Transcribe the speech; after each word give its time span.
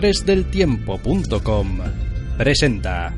Doctoresdeltiempo.com 0.00 1.82
presenta 2.38 3.12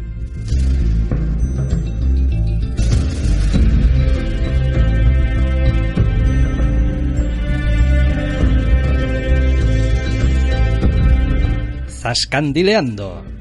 Zascandileando. 11.87 13.32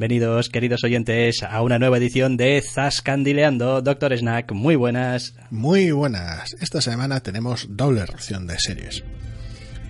Bienvenidos, 0.00 0.48
queridos 0.48 0.82
oyentes, 0.82 1.42
a 1.42 1.60
una 1.60 1.78
nueva 1.78 1.98
edición 1.98 2.38
de 2.38 2.62
Zascandileando. 2.62 3.82
Doctor 3.82 4.16
Snack, 4.16 4.50
muy 4.52 4.74
buenas. 4.74 5.34
Muy 5.50 5.90
buenas. 5.90 6.54
Esta 6.58 6.80
semana 6.80 7.20
tenemos 7.20 7.66
doble 7.68 8.06
ración 8.06 8.46
de 8.46 8.58
series. 8.58 9.04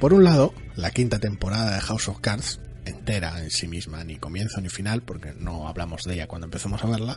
Por 0.01 0.13
un 0.13 0.25
lado, 0.25 0.53
la 0.75 0.91
quinta 0.91 1.21
temporada 1.21 1.77
de 1.77 1.81
House 1.83 2.09
of 2.09 2.19
Cards, 2.19 2.59
entera 2.87 3.41
en 3.41 3.51
sí 3.51 3.69
misma, 3.69 4.03
ni 4.03 4.17
comienzo 4.17 4.61
ni 4.61 4.69
final, 4.69 5.03
porque 5.03 5.33
no 5.39 5.69
hablamos 5.69 6.03
de 6.03 6.15
ella 6.15 6.27
cuando 6.27 6.47
empezamos 6.47 6.83
a 6.83 6.89
verla, 6.89 7.17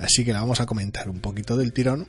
así 0.00 0.24
que 0.24 0.32
la 0.32 0.40
vamos 0.40 0.60
a 0.60 0.66
comentar 0.66 1.08
un 1.08 1.20
poquito 1.20 1.56
del 1.56 1.72
tirón. 1.72 2.08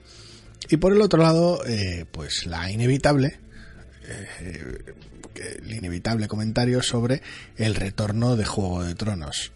Y 0.72 0.78
por 0.78 0.92
el 0.92 1.02
otro 1.04 1.22
lado, 1.22 1.64
eh, 1.68 2.06
pues 2.12 2.48
la 2.48 2.72
inevitable, 2.72 3.38
eh, 4.08 4.96
el 5.62 5.72
inevitable 5.72 6.28
comentario 6.28 6.82
sobre 6.82 7.22
el 7.58 7.76
retorno 7.76 8.36
de 8.36 8.46
Juego 8.46 8.84
de 8.84 8.96
Tronos 8.96 9.52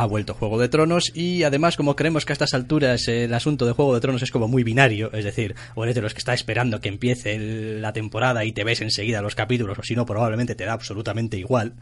ha 0.00 0.06
vuelto 0.06 0.32
Juego 0.32 0.58
de 0.58 0.68
Tronos 0.68 1.12
y 1.14 1.42
además 1.42 1.76
como 1.76 1.94
creemos 1.94 2.24
que 2.24 2.32
a 2.32 2.34
estas 2.34 2.54
alturas 2.54 3.06
el 3.06 3.34
asunto 3.34 3.66
de 3.66 3.72
Juego 3.72 3.94
de 3.94 4.00
Tronos 4.00 4.22
es 4.22 4.30
como 4.30 4.48
muy 4.48 4.64
binario, 4.64 5.12
es 5.12 5.24
decir, 5.24 5.54
o 5.74 5.84
eres 5.84 5.94
de 5.94 6.00
los 6.00 6.14
que 6.14 6.18
está 6.18 6.32
esperando 6.32 6.80
que 6.80 6.88
empiece 6.88 7.38
la 7.38 7.92
temporada 7.92 8.44
y 8.46 8.52
te 8.52 8.64
ves 8.64 8.80
enseguida 8.80 9.20
los 9.20 9.34
capítulos 9.34 9.78
o 9.78 9.82
si 9.82 9.94
no 9.94 10.06
probablemente 10.06 10.54
te 10.54 10.64
da 10.64 10.72
absolutamente 10.72 11.36
igual, 11.36 11.74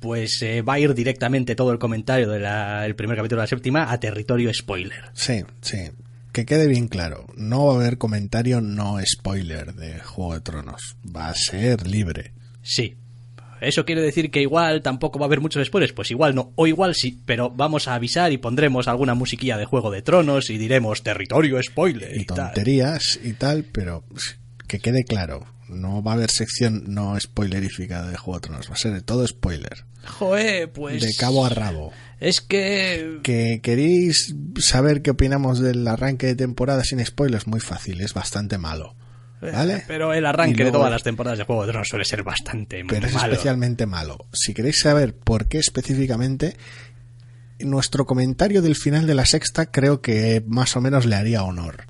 pues 0.00 0.42
eh, 0.42 0.62
va 0.62 0.74
a 0.74 0.78
ir 0.80 0.94
directamente 0.94 1.54
todo 1.54 1.70
el 1.70 1.78
comentario 1.78 2.28
del 2.28 2.94
primer 2.96 3.16
capítulo 3.16 3.40
de 3.40 3.44
la 3.44 3.48
séptima 3.48 3.92
a 3.92 4.00
territorio 4.00 4.52
spoiler. 4.52 5.04
Sí, 5.12 5.44
sí. 5.60 5.90
Que 6.32 6.46
quede 6.46 6.66
bien 6.66 6.88
claro, 6.88 7.26
no 7.36 7.66
va 7.66 7.74
a 7.74 7.76
haber 7.76 7.98
comentario 7.98 8.60
no 8.60 8.98
spoiler 9.04 9.74
de 9.74 10.00
Juego 10.00 10.34
de 10.34 10.40
Tronos, 10.40 10.96
va 11.04 11.28
a 11.28 11.34
ser 11.34 11.86
libre. 11.86 12.32
Sí, 12.62 12.96
¿Eso 13.60 13.84
quiere 13.84 14.00
decir 14.00 14.30
que 14.30 14.40
igual 14.40 14.82
tampoco 14.82 15.18
va 15.18 15.26
a 15.26 15.28
haber 15.28 15.40
muchos 15.40 15.66
spoilers? 15.66 15.92
Pues 15.92 16.10
igual 16.10 16.34
no, 16.34 16.52
o 16.56 16.66
igual 16.66 16.94
sí, 16.94 17.20
pero 17.26 17.50
vamos 17.50 17.88
a 17.88 17.94
avisar 17.94 18.32
y 18.32 18.38
pondremos 18.38 18.88
alguna 18.88 19.14
musiquilla 19.14 19.58
de 19.58 19.66
Juego 19.66 19.90
de 19.90 20.02
Tronos 20.02 20.50
y 20.50 20.58
diremos 20.58 21.02
territorio 21.02 21.62
spoiler. 21.62 22.16
Y, 22.16 22.24
tonterías 22.24 23.20
y 23.22 23.34
tal, 23.34 23.64
pero 23.64 24.04
que 24.66 24.78
quede 24.78 25.04
claro, 25.04 25.46
no 25.68 26.02
va 26.02 26.12
a 26.12 26.14
haber 26.14 26.30
sección 26.30 26.84
no 26.88 27.18
spoilerífica 27.18 28.06
de 28.06 28.16
Juego 28.16 28.38
de 28.38 28.48
Tronos, 28.48 28.70
va 28.70 28.74
a 28.74 28.78
ser 28.78 28.92
de 28.92 29.02
todo 29.02 29.26
spoiler. 29.26 29.84
Joder, 30.06 30.72
pues... 30.72 31.02
De 31.02 31.14
cabo 31.14 31.44
a 31.44 31.50
rabo. 31.50 31.92
Es 32.20 32.40
que... 32.40 33.20
Que 33.22 33.60
queréis 33.62 34.34
saber 34.58 35.02
qué 35.02 35.10
opinamos 35.10 35.60
del 35.60 35.86
arranque 35.86 36.26
de 36.26 36.34
temporada 36.34 36.84
sin 36.84 37.04
spoilers, 37.04 37.46
muy 37.46 37.60
fácil, 37.60 38.00
es 38.00 38.14
bastante 38.14 38.58
malo. 38.58 38.96
¿Vale? 39.40 39.84
Pero 39.86 40.12
el 40.12 40.26
arranque 40.26 40.64
de 40.64 40.72
todas 40.72 40.90
las 40.90 41.02
temporadas 41.02 41.38
de 41.38 41.44
Juego 41.44 41.64
de 41.64 41.72
Tronos 41.72 41.88
suele 41.88 42.04
ser 42.04 42.22
bastante 42.22 42.84
pero 42.86 43.06
es 43.06 43.14
especialmente 43.14 43.86
malo. 43.86 44.26
Si 44.32 44.52
queréis 44.52 44.80
saber 44.80 45.14
por 45.14 45.48
qué 45.48 45.58
específicamente, 45.58 46.56
nuestro 47.58 48.04
comentario 48.04 48.60
del 48.62 48.76
final 48.76 49.06
de 49.06 49.14
la 49.14 49.24
sexta 49.24 49.66
creo 49.66 50.00
que 50.00 50.42
más 50.46 50.76
o 50.76 50.80
menos 50.80 51.06
le 51.06 51.16
haría 51.16 51.42
honor. 51.42 51.86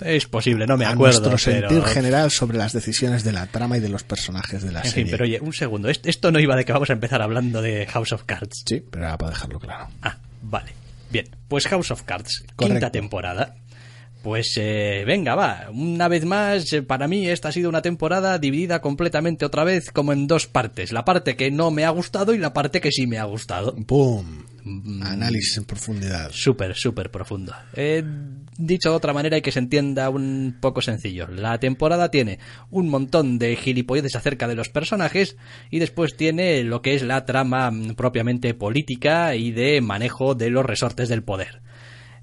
Es 0.00 0.26
posible, 0.26 0.66
no 0.66 0.76
me 0.76 0.84
acuerdo. 0.84 1.30
Nuestro 1.30 1.38
sentir 1.38 1.82
general 1.82 2.30
sobre 2.30 2.58
las 2.58 2.72
decisiones 2.72 3.24
de 3.24 3.32
la 3.32 3.46
trama 3.46 3.78
y 3.78 3.80
de 3.80 3.88
los 3.88 4.04
personajes 4.04 4.62
de 4.62 4.70
la 4.70 4.80
en 4.80 4.90
serie. 4.90 5.04
Fin, 5.04 5.10
pero 5.10 5.24
oye, 5.24 5.40
un 5.40 5.54
segundo. 5.54 5.88
Esto 5.88 6.30
no 6.30 6.38
iba 6.38 6.54
de 6.54 6.64
que 6.64 6.72
vamos 6.72 6.90
a 6.90 6.92
empezar 6.92 7.22
hablando 7.22 7.62
de 7.62 7.86
House 7.86 8.12
of 8.12 8.24
Cards. 8.24 8.62
Sí, 8.66 8.84
pero 8.90 9.06
era 9.06 9.16
para 9.16 9.30
dejarlo 9.30 9.58
claro. 9.58 9.88
Ah, 10.02 10.18
vale. 10.42 10.72
Bien, 11.10 11.26
pues 11.48 11.66
House 11.68 11.90
of 11.90 12.02
Cards, 12.02 12.44
quinta 12.56 12.90
temporada. 12.90 13.56
Pues 14.26 14.54
eh, 14.56 15.04
venga, 15.06 15.36
va. 15.36 15.70
Una 15.72 16.08
vez 16.08 16.24
más, 16.24 16.72
eh, 16.72 16.82
para 16.82 17.06
mí 17.06 17.28
esta 17.28 17.50
ha 17.50 17.52
sido 17.52 17.68
una 17.68 17.80
temporada 17.80 18.40
dividida 18.40 18.80
completamente 18.80 19.44
otra 19.44 19.62
vez 19.62 19.92
como 19.92 20.12
en 20.12 20.26
dos 20.26 20.48
partes. 20.48 20.90
La 20.90 21.04
parte 21.04 21.36
que 21.36 21.52
no 21.52 21.70
me 21.70 21.84
ha 21.84 21.90
gustado 21.90 22.34
y 22.34 22.38
la 22.38 22.52
parte 22.52 22.80
que 22.80 22.90
sí 22.90 23.06
me 23.06 23.18
ha 23.18 23.24
gustado. 23.24 23.76
¡Pum! 23.86 24.42
Mm. 24.64 25.00
Análisis 25.04 25.58
en 25.58 25.64
profundidad. 25.64 26.32
Súper, 26.32 26.74
súper 26.74 27.12
profundo. 27.12 27.54
dicho 28.58 28.90
de 28.90 28.96
otra 28.96 29.12
manera 29.12 29.38
y 29.38 29.42
que 29.42 29.52
se 29.52 29.60
entienda 29.60 30.10
un 30.10 30.56
poco 30.60 30.82
sencillo. 30.82 31.28
La 31.28 31.60
temporada 31.60 32.10
tiene 32.10 32.40
un 32.68 32.88
montón 32.88 33.38
de 33.38 33.54
gilipolleces 33.54 34.16
acerca 34.16 34.48
de 34.48 34.56
los 34.56 34.70
personajes 34.70 35.36
y 35.70 35.78
después 35.78 36.16
tiene 36.16 36.64
lo 36.64 36.82
que 36.82 36.96
es 36.96 37.04
la 37.04 37.26
trama 37.26 37.70
mm, 37.70 37.94
propiamente 37.94 38.54
política 38.54 39.36
y 39.36 39.52
de 39.52 39.80
manejo 39.80 40.34
de 40.34 40.50
los 40.50 40.66
resortes 40.66 41.08
del 41.08 41.22
poder 41.22 41.62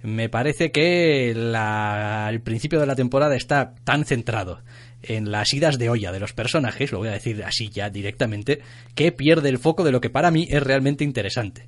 me 0.03 0.28
parece 0.28 0.72
que 0.72 1.31
el 1.31 2.41
principio 2.41 2.80
de 2.80 2.86
la 2.86 2.96
temporada 2.96 3.36
está 3.36 3.74
tan 3.86 4.03
centrado 4.03 4.59
en 5.02 5.31
las 5.31 5.53
idas 5.53 5.80
de 5.80 5.90
olla 5.90 6.12
de 6.12 6.19
los 6.19 6.34
personajes, 6.34 6.91
lo 6.91 7.00
voy 7.00 7.08
a 7.08 7.14
decir 7.14 7.44
así 7.44 7.69
ya 7.69 7.90
directamente, 7.90 8.59
que 8.96 9.12
pierde 9.12 9.50
el 9.50 9.59
foco 9.59 9.84
de 9.84 9.91
lo 9.91 10.02
que 10.02 10.09
para 10.09 10.30
mí 10.30 10.47
es 10.50 10.62
realmente 10.62 11.03
interesante. 11.03 11.68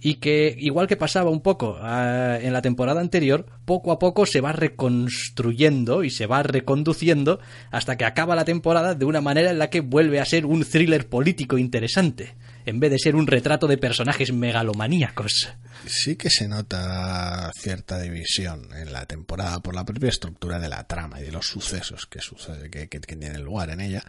Y 0.00 0.14
que, 0.14 0.54
igual 0.56 0.86
que 0.86 0.96
pasaba 0.96 1.30
un 1.30 1.40
poco 1.40 1.76
ah, 1.80 2.38
en 2.40 2.52
la 2.52 2.62
temporada 2.62 3.00
anterior, 3.00 3.46
poco 3.64 3.90
a 3.90 3.98
poco 3.98 4.26
se 4.26 4.40
va 4.40 4.52
reconstruyendo 4.52 6.04
y 6.04 6.10
se 6.10 6.26
va 6.26 6.44
reconduciendo 6.44 7.40
hasta 7.72 7.96
que 7.96 8.04
acaba 8.04 8.36
la 8.36 8.44
temporada 8.44 8.94
de 8.94 9.04
una 9.04 9.20
manera 9.20 9.50
en 9.50 9.58
la 9.58 9.70
que 9.70 9.80
vuelve 9.80 10.20
a 10.20 10.24
ser 10.24 10.46
un 10.46 10.64
thriller 10.64 11.08
político 11.08 11.58
interesante 11.58 12.36
en 12.68 12.80
vez 12.80 12.90
de 12.90 12.98
ser 12.98 13.16
un 13.16 13.26
retrato 13.26 13.66
de 13.66 13.78
personajes 13.78 14.32
megalomaníacos. 14.32 15.48
Sí 15.86 16.16
que 16.16 16.30
se 16.30 16.48
nota 16.48 17.50
cierta 17.54 17.98
división 17.98 18.68
en 18.74 18.92
la 18.92 19.06
temporada 19.06 19.60
por 19.60 19.74
la 19.74 19.84
propia 19.84 20.10
estructura 20.10 20.58
de 20.58 20.68
la 20.68 20.86
trama 20.86 21.20
y 21.20 21.24
de 21.24 21.32
los 21.32 21.46
sucesos 21.46 22.06
que, 22.06 22.20
sucede, 22.20 22.70
que, 22.70 23.00
tienen 23.00 23.42
lugar 23.42 23.70
en 23.70 23.80
ella, 23.80 24.04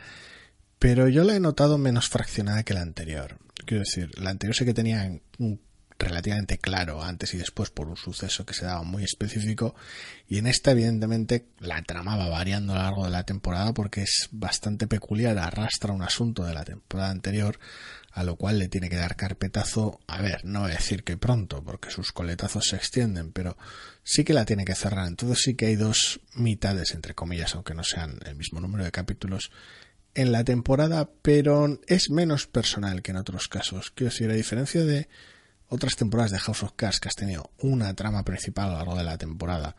pero 0.78 1.08
yo 1.08 1.24
la 1.24 1.36
he 1.36 1.40
notado 1.40 1.78
menos 1.78 2.10
fraccionada 2.10 2.64
que 2.64 2.74
la 2.74 2.82
anterior. 2.82 3.38
Quiero 3.66 3.84
decir, 3.84 4.12
la 4.20 4.32
anterior 4.32 4.56
sí 4.56 4.66
que 4.66 4.74
tenía 4.74 5.10
relativamente 6.00 6.58
claro 6.58 7.04
antes 7.04 7.34
y 7.34 7.38
después 7.38 7.70
por 7.70 7.90
un 7.90 7.98
suceso 7.98 8.46
que 8.46 8.54
se 8.54 8.66
daba 8.66 8.84
muy 8.84 9.04
específico 9.04 9.76
y 10.30 10.38
en 10.38 10.48
esta 10.48 10.72
evidentemente 10.72 11.48
la 11.60 11.82
trama 11.82 12.16
va 12.16 12.30
variando 12.30 12.74
a 12.74 12.78
lo 12.78 12.84
largo 12.84 13.04
de 13.04 13.12
la 13.12 13.24
temporada 13.24 13.74
porque 13.74 14.04
es 14.04 14.30
bastante 14.32 14.88
peculiar, 14.88 15.38
arrastra 15.38 15.94
un 15.94 16.02
asunto 16.02 16.46
de 16.46 16.54
la 16.54 16.64
temporada 16.64 17.12
anterior 17.12 17.60
a 18.20 18.24
lo 18.24 18.36
cual 18.36 18.60
le 18.60 18.68
tiene 18.68 18.90
que 18.90 18.98
dar 18.98 19.16
carpetazo, 19.16 20.02
a 20.06 20.22
ver, 20.22 20.44
no 20.44 20.60
voy 20.60 20.72
a 20.72 20.76
decir 20.76 21.06
que 21.06 21.16
pronto, 21.16 21.64
porque 21.64 21.90
sus 21.90 22.12
coletazos 22.12 22.66
se 22.66 22.76
extienden, 22.76 23.32
pero 23.32 23.58
sí 24.04 24.26
que 24.26 24.34
la 24.34 24.44
tiene 24.44 24.66
que 24.66 24.76
cerrar. 24.76 25.08
Entonces 25.08 25.40
sí 25.42 25.56
que 25.56 25.68
hay 25.68 25.78
dos 25.78 26.20
mitades, 26.36 26.92
entre 26.92 27.16
comillas, 27.16 27.56
aunque 27.56 27.74
no 27.74 27.86
sean 27.86 28.20
el 28.26 28.36
mismo 28.36 28.60
número 28.60 28.84
de 28.84 28.92
capítulos 28.92 29.52
en 30.16 30.34
la 30.34 30.44
temporada, 30.44 31.10
pero 31.22 31.80
es 31.88 32.10
menos 32.10 32.46
personal 32.46 33.02
que 33.02 33.12
en 33.12 33.18
otros 33.18 33.48
casos. 33.48 33.92
Quiero 33.92 34.12
decir, 34.12 34.30
a 34.30 34.34
diferencia 34.34 34.84
de 34.84 35.08
otras 35.70 35.96
temporadas 35.96 36.32
de 36.32 36.40
House 36.40 36.64
of 36.64 36.74
Cards 36.76 37.00
que 37.00 37.08
has 37.08 37.16
tenido 37.16 37.52
una 37.58 37.94
trama 37.94 38.26
principal 38.26 38.66
a 38.66 38.72
lo 38.72 38.78
largo 38.80 38.98
de 38.98 39.04
la 39.06 39.18
temporada, 39.18 39.78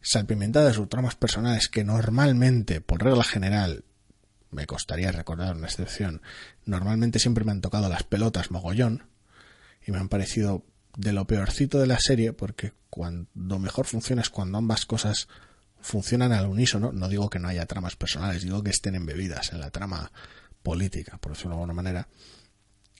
salpimentada 0.00 0.66
de 0.66 0.74
sus 0.74 0.88
tramas 0.88 1.14
personales 1.14 1.68
que 1.68 1.84
normalmente, 1.84 2.80
por 2.80 3.00
regla 3.00 3.22
general, 3.22 3.84
me 4.50 4.66
costaría 4.66 5.12
recordar 5.12 5.56
una 5.56 5.66
excepción, 5.66 6.22
normalmente 6.64 7.18
siempre 7.18 7.44
me 7.44 7.52
han 7.52 7.60
tocado 7.60 7.88
las 7.88 8.02
pelotas 8.02 8.50
mogollón 8.50 9.04
y 9.86 9.92
me 9.92 9.98
han 9.98 10.08
parecido 10.08 10.64
de 10.96 11.12
lo 11.12 11.26
peorcito 11.26 11.78
de 11.78 11.86
la 11.86 11.98
serie 12.00 12.32
porque 12.32 12.72
cuando 12.90 13.58
mejor 13.58 13.86
funciona 13.86 14.22
es 14.22 14.30
cuando 14.30 14.58
ambas 14.58 14.86
cosas 14.86 15.28
funcionan 15.80 16.32
al 16.32 16.46
unísono. 16.46 16.92
No 16.92 17.08
digo 17.08 17.30
que 17.30 17.38
no 17.38 17.48
haya 17.48 17.66
tramas 17.66 17.96
personales, 17.96 18.42
digo 18.42 18.62
que 18.62 18.70
estén 18.70 18.94
embebidas 18.94 19.52
en 19.52 19.60
la 19.60 19.70
trama 19.70 20.12
política, 20.62 21.18
por 21.18 21.32
decirlo 21.32 21.52
de 21.52 21.54
alguna 21.56 21.74
manera. 21.74 22.08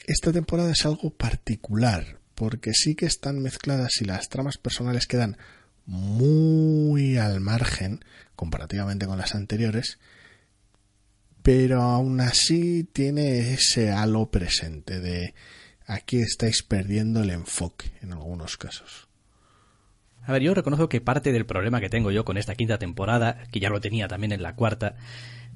Esta 0.06 0.32
temporada 0.32 0.70
es 0.72 0.86
algo 0.86 1.10
particular 1.10 2.20
porque 2.34 2.72
sí 2.72 2.94
que 2.94 3.06
están 3.06 3.40
mezcladas 3.40 4.00
y 4.00 4.06
las 4.06 4.28
tramas 4.28 4.56
personales 4.56 5.06
quedan 5.06 5.36
muy 5.84 7.18
al 7.18 7.40
margen 7.40 8.04
comparativamente 8.34 9.06
con 9.06 9.18
las 9.18 9.34
anteriores 9.34 9.98
pero 11.52 11.82
aún 11.82 12.20
así 12.20 12.84
tiene 12.84 13.54
ese 13.54 13.90
halo 13.90 14.30
presente 14.30 15.00
de 15.00 15.34
aquí 15.84 16.18
estáis 16.18 16.62
perdiendo 16.62 17.22
el 17.24 17.30
enfoque 17.30 17.90
en 18.02 18.12
algunos 18.12 18.56
casos. 18.56 19.08
A 20.22 20.30
ver, 20.30 20.42
yo 20.42 20.54
reconozco 20.54 20.88
que 20.88 21.00
parte 21.00 21.32
del 21.32 21.46
problema 21.46 21.80
que 21.80 21.88
tengo 21.88 22.12
yo 22.12 22.24
con 22.24 22.36
esta 22.36 22.54
quinta 22.54 22.78
temporada, 22.78 23.42
que 23.50 23.58
ya 23.58 23.68
lo 23.68 23.80
tenía 23.80 24.06
también 24.06 24.30
en 24.30 24.44
la 24.44 24.54
cuarta, 24.54 24.94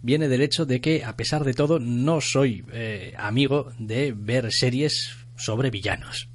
viene 0.02 0.26
del 0.26 0.43
hecho 0.43 0.67
de 0.67 0.81
que, 0.81 1.05
a 1.05 1.14
pesar 1.14 1.44
de 1.44 1.55
todo, 1.55 1.79
no 1.79 2.20
soy 2.20 2.64
eh, 2.73 3.14
amigo 3.17 3.70
de 3.79 4.12
ver 4.17 4.50
series 4.50 5.14
sobre 5.37 5.70
villanos. 5.70 6.29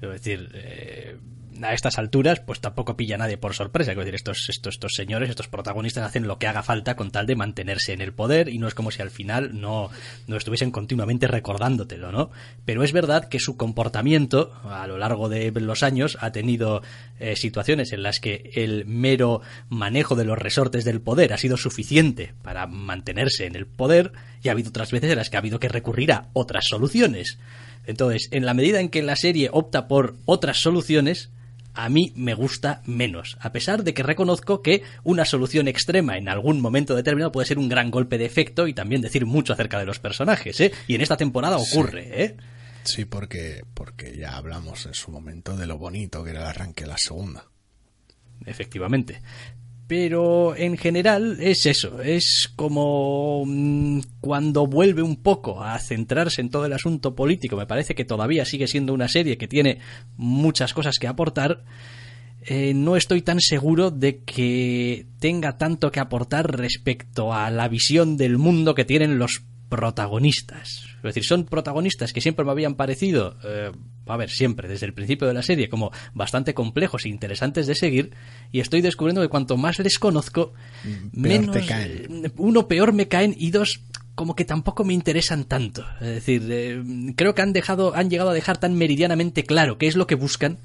Es 0.00 0.10
decir, 0.10 0.48
eh, 0.54 1.16
a 1.62 1.72
estas 1.72 1.98
alturas, 1.98 2.40
pues 2.40 2.60
tampoco 2.60 2.96
pilla 2.96 3.16
nadie 3.16 3.36
por 3.38 3.54
sorpresa. 3.54 3.92
Es 3.92 3.98
decir, 3.98 4.14
estos, 4.14 4.48
estos, 4.48 4.74
estos 4.74 4.94
señores, 4.94 5.30
estos 5.30 5.48
protagonistas 5.48 6.04
hacen 6.04 6.26
lo 6.26 6.38
que 6.38 6.46
haga 6.46 6.62
falta 6.62 6.96
con 6.96 7.10
tal 7.10 7.26
de 7.26 7.36
mantenerse 7.36 7.92
en 7.92 8.00
el 8.00 8.12
poder 8.12 8.48
y 8.48 8.58
no 8.58 8.68
es 8.68 8.74
como 8.74 8.90
si 8.90 9.02
al 9.02 9.10
final 9.10 9.60
no, 9.60 9.90
no 10.26 10.36
estuviesen 10.36 10.70
continuamente 10.70 11.26
recordándotelo, 11.26 12.12
¿no? 12.12 12.30
Pero 12.64 12.82
es 12.82 12.92
verdad 12.92 13.28
que 13.28 13.40
su 13.40 13.56
comportamiento 13.56 14.52
a 14.64 14.86
lo 14.86 14.98
largo 14.98 15.28
de 15.28 15.50
los 15.52 15.82
años 15.82 16.18
ha 16.20 16.32
tenido 16.32 16.82
eh, 17.18 17.36
situaciones 17.36 17.92
en 17.92 18.02
las 18.02 18.20
que 18.20 18.50
el 18.54 18.84
mero 18.84 19.40
manejo 19.68 20.16
de 20.16 20.24
los 20.24 20.38
resortes 20.38 20.84
del 20.84 21.00
poder 21.00 21.32
ha 21.32 21.38
sido 21.38 21.56
suficiente 21.56 22.34
para 22.42 22.66
mantenerse 22.66 23.46
en 23.46 23.56
el 23.56 23.66
poder 23.66 24.12
y 24.42 24.48
ha 24.48 24.52
habido 24.52 24.68
otras 24.68 24.90
veces 24.90 25.10
en 25.10 25.16
las 25.16 25.30
que 25.30 25.36
ha 25.36 25.40
habido 25.40 25.58
que 25.58 25.68
recurrir 25.68 26.12
a 26.12 26.28
otras 26.34 26.66
soluciones. 26.68 27.38
Entonces, 27.86 28.28
en 28.32 28.44
la 28.44 28.54
medida 28.54 28.80
en 28.80 28.88
que 28.88 29.02
la 29.02 29.16
serie 29.16 29.48
opta 29.52 29.88
por 29.88 30.16
otras 30.26 30.58
soluciones, 30.58 31.30
a 31.76 31.88
mí 31.88 32.12
me 32.16 32.34
gusta 32.34 32.82
menos, 32.86 33.36
a 33.40 33.52
pesar 33.52 33.84
de 33.84 33.94
que 33.94 34.02
reconozco 34.02 34.62
que 34.62 34.82
una 35.04 35.24
solución 35.24 35.68
extrema 35.68 36.16
en 36.16 36.28
algún 36.28 36.60
momento 36.60 36.96
determinado 36.96 37.30
puede 37.32 37.46
ser 37.46 37.58
un 37.58 37.68
gran 37.68 37.90
golpe 37.90 38.18
de 38.18 38.24
efecto 38.24 38.66
y 38.66 38.74
también 38.74 39.02
decir 39.02 39.26
mucho 39.26 39.52
acerca 39.52 39.78
de 39.78 39.84
los 39.84 39.98
personajes, 39.98 40.58
¿eh? 40.60 40.72
Y 40.86 40.94
en 40.94 41.02
esta 41.02 41.16
temporada 41.16 41.58
ocurre, 41.58 42.04
sí. 42.04 42.10
¿eh? 42.12 42.36
Sí, 42.84 43.04
porque, 43.04 43.62
porque 43.74 44.16
ya 44.16 44.36
hablamos 44.36 44.86
en 44.86 44.94
su 44.94 45.10
momento 45.10 45.56
de 45.56 45.66
lo 45.66 45.76
bonito 45.76 46.24
que 46.24 46.30
era 46.30 46.40
el 46.40 46.46
arranque 46.46 46.84
de 46.84 46.90
la 46.90 46.98
segunda. 46.98 47.44
Efectivamente. 48.44 49.20
Pero 49.86 50.56
en 50.56 50.76
general 50.76 51.38
es 51.40 51.64
eso, 51.64 52.02
es 52.02 52.50
como 52.56 53.44
mm, 53.46 54.00
cuando 54.20 54.66
vuelve 54.66 55.02
un 55.02 55.16
poco 55.16 55.62
a 55.62 55.78
centrarse 55.78 56.40
en 56.40 56.50
todo 56.50 56.66
el 56.66 56.72
asunto 56.72 57.14
político, 57.14 57.56
me 57.56 57.66
parece 57.66 57.94
que 57.94 58.04
todavía 58.04 58.44
sigue 58.44 58.66
siendo 58.66 58.92
una 58.92 59.06
serie 59.06 59.38
que 59.38 59.46
tiene 59.46 59.78
muchas 60.16 60.74
cosas 60.74 60.98
que 60.98 61.06
aportar, 61.06 61.62
eh, 62.42 62.74
no 62.74 62.96
estoy 62.96 63.22
tan 63.22 63.40
seguro 63.40 63.92
de 63.92 64.22
que 64.22 65.06
tenga 65.20 65.56
tanto 65.56 65.92
que 65.92 66.00
aportar 66.00 66.56
respecto 66.56 67.32
a 67.32 67.50
la 67.50 67.68
visión 67.68 68.16
del 68.16 68.38
mundo 68.38 68.74
que 68.74 68.84
tienen 68.84 69.18
los 69.18 69.42
protagonistas. 69.68 70.84
Es 70.96 71.02
decir, 71.02 71.24
son 71.24 71.44
protagonistas 71.44 72.12
que 72.12 72.20
siempre 72.20 72.44
me 72.44 72.50
habían 72.50 72.74
parecido, 72.74 73.36
eh, 73.44 73.72
a 74.06 74.16
ver, 74.16 74.30
siempre, 74.30 74.68
desde 74.68 74.86
el 74.86 74.94
principio 74.94 75.26
de 75.26 75.34
la 75.34 75.42
serie, 75.42 75.68
como 75.68 75.90
bastante 76.14 76.54
complejos 76.54 77.04
e 77.04 77.08
interesantes 77.08 77.66
de 77.66 77.74
seguir, 77.74 78.12
y 78.52 78.60
estoy 78.60 78.80
descubriendo 78.80 79.22
que 79.22 79.28
cuanto 79.28 79.56
más 79.56 79.78
les 79.78 79.98
conozco, 79.98 80.52
Peor 80.82 81.10
menos... 81.12 81.56
eh, 81.56 82.30
Uno, 82.36 82.68
peor 82.68 82.92
me 82.92 83.08
caen, 83.08 83.34
y 83.36 83.50
dos, 83.50 83.80
como 84.14 84.36
que 84.36 84.44
tampoco 84.44 84.84
me 84.84 84.94
interesan 84.94 85.44
tanto. 85.44 85.84
Es 86.00 86.08
decir, 86.08 86.46
eh, 86.50 86.82
creo 87.16 87.34
que 87.34 87.42
han 87.42 87.52
dejado, 87.52 87.94
han 87.94 88.10
llegado 88.10 88.30
a 88.30 88.34
dejar 88.34 88.58
tan 88.58 88.74
meridianamente 88.74 89.44
claro 89.44 89.78
qué 89.78 89.86
es 89.86 89.96
lo 89.96 90.06
que 90.06 90.14
buscan, 90.14 90.58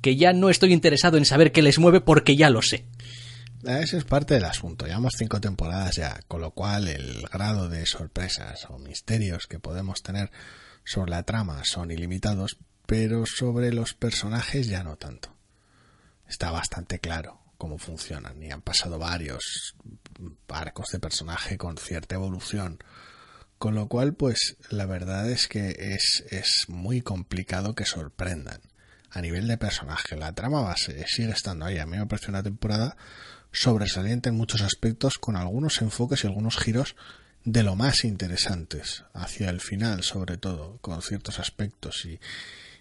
que 0.00 0.16
ya 0.16 0.32
no 0.32 0.50
estoy 0.50 0.72
interesado 0.72 1.16
en 1.16 1.24
saber 1.24 1.50
qué 1.50 1.62
les 1.62 1.78
mueve 1.78 2.00
porque 2.00 2.36
ya 2.36 2.50
lo 2.50 2.62
sé. 2.62 2.84
Ese 3.66 3.96
es 3.96 4.04
parte 4.04 4.34
del 4.34 4.44
asunto. 4.44 4.84
Llevamos 4.84 5.14
cinco 5.16 5.40
temporadas 5.40 5.96
ya, 5.96 6.20
con 6.28 6.42
lo 6.42 6.50
cual 6.50 6.86
el 6.86 7.22
grado 7.32 7.70
de 7.70 7.86
sorpresas 7.86 8.66
o 8.68 8.78
misterios 8.78 9.46
que 9.46 9.58
podemos 9.58 10.02
tener 10.02 10.30
sobre 10.84 11.12
la 11.12 11.22
trama 11.22 11.62
son 11.64 11.90
ilimitados, 11.90 12.58
pero 12.84 13.24
sobre 13.24 13.72
los 13.72 13.94
personajes 13.94 14.66
ya 14.66 14.82
no 14.82 14.96
tanto. 14.96 15.34
Está 16.28 16.50
bastante 16.50 16.98
claro 16.98 17.40
cómo 17.56 17.78
funcionan 17.78 18.42
y 18.42 18.50
han 18.50 18.60
pasado 18.60 18.98
varios 18.98 19.74
arcos 20.48 20.88
de 20.92 21.00
personaje 21.00 21.56
con 21.56 21.78
cierta 21.78 22.16
evolución. 22.16 22.78
Con 23.56 23.74
lo 23.74 23.88
cual, 23.88 24.12
pues 24.12 24.58
la 24.68 24.84
verdad 24.84 25.30
es 25.30 25.48
que 25.48 25.74
es, 25.78 26.22
es 26.30 26.66
muy 26.68 27.00
complicado 27.00 27.74
que 27.74 27.86
sorprendan 27.86 28.60
a 29.10 29.22
nivel 29.22 29.48
de 29.48 29.56
personaje. 29.56 30.16
La 30.16 30.34
trama 30.34 30.60
base 30.60 31.06
sigue 31.06 31.30
estando 31.30 31.64
ahí. 31.64 31.78
A 31.78 31.86
mí 31.86 31.96
me 31.96 32.06
parece 32.06 32.30
una 32.30 32.42
temporada 32.42 32.96
sobresaliente 33.54 34.28
en 34.28 34.36
muchos 34.36 34.60
aspectos, 34.60 35.18
con 35.18 35.36
algunos 35.36 35.80
enfoques 35.80 36.24
y 36.24 36.26
algunos 36.26 36.58
giros 36.58 36.96
de 37.44 37.62
lo 37.62 37.76
más 37.76 38.04
interesantes, 38.04 39.04
hacia 39.12 39.50
el 39.50 39.60
final 39.60 40.02
sobre 40.02 40.36
todo, 40.36 40.78
con 40.80 41.00
ciertos 41.02 41.38
aspectos 41.38 42.04
y 42.04 42.18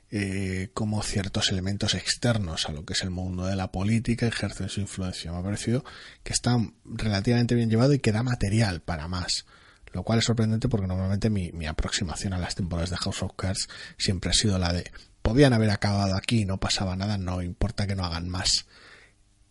eh, 0.09 0.69
como 0.73 1.01
ciertos 1.03 1.51
elementos 1.51 1.95
externos 1.95 2.69
a 2.69 2.71
lo 2.71 2.85
que 2.85 2.93
es 2.93 3.03
el 3.03 3.09
mundo 3.09 3.45
de 3.45 3.55
la 3.55 3.71
política 3.71 4.27
ejercen 4.27 4.69
su 4.69 4.79
influencia. 4.81 5.31
Me 5.31 5.39
ha 5.39 5.43
parecido 5.43 5.83
que 6.23 6.33
está 6.33 6.57
relativamente 6.85 7.55
bien 7.55 7.69
llevado 7.69 7.93
y 7.93 7.99
que 7.99 8.11
da 8.11 8.23
material 8.23 8.81
para 8.81 9.07
más. 9.07 9.45
Lo 9.91 10.03
cual 10.03 10.19
es 10.19 10.25
sorprendente 10.25 10.69
porque 10.69 10.87
normalmente 10.87 11.29
mi, 11.29 11.51
mi 11.51 11.67
aproximación 11.67 12.33
a 12.33 12.39
las 12.39 12.55
temporadas 12.55 12.89
de 12.89 12.97
House 12.97 13.21
of 13.21 13.33
Cards 13.35 13.67
siempre 13.97 14.31
ha 14.31 14.33
sido 14.33 14.57
la 14.57 14.73
de 14.73 14.91
podían 15.21 15.53
haber 15.53 15.69
acabado 15.69 16.15
aquí, 16.15 16.45
no 16.45 16.59
pasaba 16.59 16.95
nada, 16.95 17.17
no 17.17 17.41
importa 17.41 17.87
que 17.87 17.95
no 17.95 18.05
hagan 18.05 18.29
más. 18.29 18.67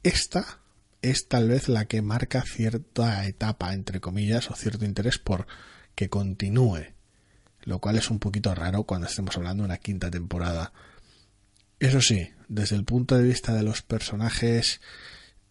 Esta 0.02 0.61
es 1.02 1.28
tal 1.28 1.48
vez 1.48 1.68
la 1.68 1.86
que 1.86 2.00
marca 2.00 2.42
cierta 2.42 3.26
etapa, 3.26 3.74
entre 3.74 4.00
comillas, 4.00 4.50
o 4.50 4.54
cierto 4.54 4.84
interés 4.84 5.18
por 5.18 5.46
que 5.94 6.08
continúe, 6.08 6.94
lo 7.62 7.80
cual 7.80 7.96
es 7.96 8.10
un 8.10 8.18
poquito 8.18 8.54
raro 8.54 8.84
cuando 8.84 9.08
estemos 9.08 9.36
hablando 9.36 9.62
de 9.62 9.66
una 9.66 9.78
quinta 9.78 10.10
temporada. 10.10 10.72
Eso 11.80 12.00
sí, 12.00 12.30
desde 12.48 12.76
el 12.76 12.84
punto 12.84 13.16
de 13.16 13.24
vista 13.24 13.52
de 13.52 13.64
los 13.64 13.82
personajes, 13.82 14.80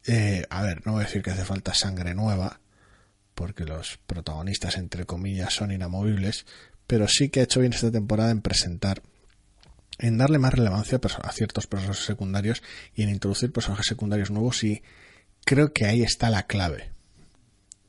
eh, 0.08 0.46
a 0.50 0.64
ver, 0.64 0.86
no 0.86 0.94
voy 0.94 1.04
a 1.04 1.06
decir 1.06 1.22
que 1.22 1.32
hace 1.32 1.46
falta 1.46 1.74
sangre 1.74 2.16
nueva, 2.16 2.62
porque 3.36 3.66
los 3.66 4.00
protagonistas, 4.08 4.78
entre 4.78 5.06
comillas, 5.06 5.54
son 5.54 5.72
inamovibles, 5.72 6.46
pero 6.88 7.08
sí 7.08 7.30
que 7.30 7.42
ha 7.42 7.44
hecho 7.44 7.60
bien 7.60 7.74
esta 7.74 7.92
temporada 7.92 8.32
en 8.32 8.42
presentar 8.42 9.04
en 10.02 10.18
darle 10.18 10.40
más 10.40 10.54
relevancia 10.54 11.00
a 11.22 11.32
ciertos 11.32 11.68
personajes 11.68 12.06
secundarios 12.06 12.64
y 12.96 13.04
en 13.04 13.10
introducir 13.10 13.52
personajes 13.52 13.86
secundarios 13.86 14.32
nuevos 14.32 14.64
y 14.64 14.82
creo 15.46 15.74
que 15.74 15.86
ahí 15.86 16.02
está 16.04 16.30
la 16.30 16.44
clave 16.44 16.92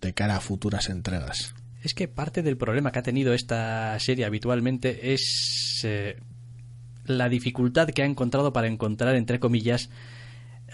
de 0.00 0.12
cara 0.14 0.36
a 0.36 0.40
futuras 0.40 0.88
entregas. 0.88 1.54
Es 1.82 1.94
que 1.94 2.08
parte 2.08 2.42
del 2.42 2.56
problema 2.56 2.92
que 2.92 2.98
ha 3.00 3.02
tenido 3.02 3.34
esta 3.34 3.98
serie 3.98 4.24
habitualmente 4.24 5.12
es 5.12 5.80
eh, 5.84 6.16
la 7.04 7.28
dificultad 7.28 7.88
que 7.88 8.02
ha 8.02 8.06
encontrado 8.06 8.52
para 8.52 8.68
encontrar, 8.68 9.16
entre 9.16 9.40
comillas, 9.40 9.90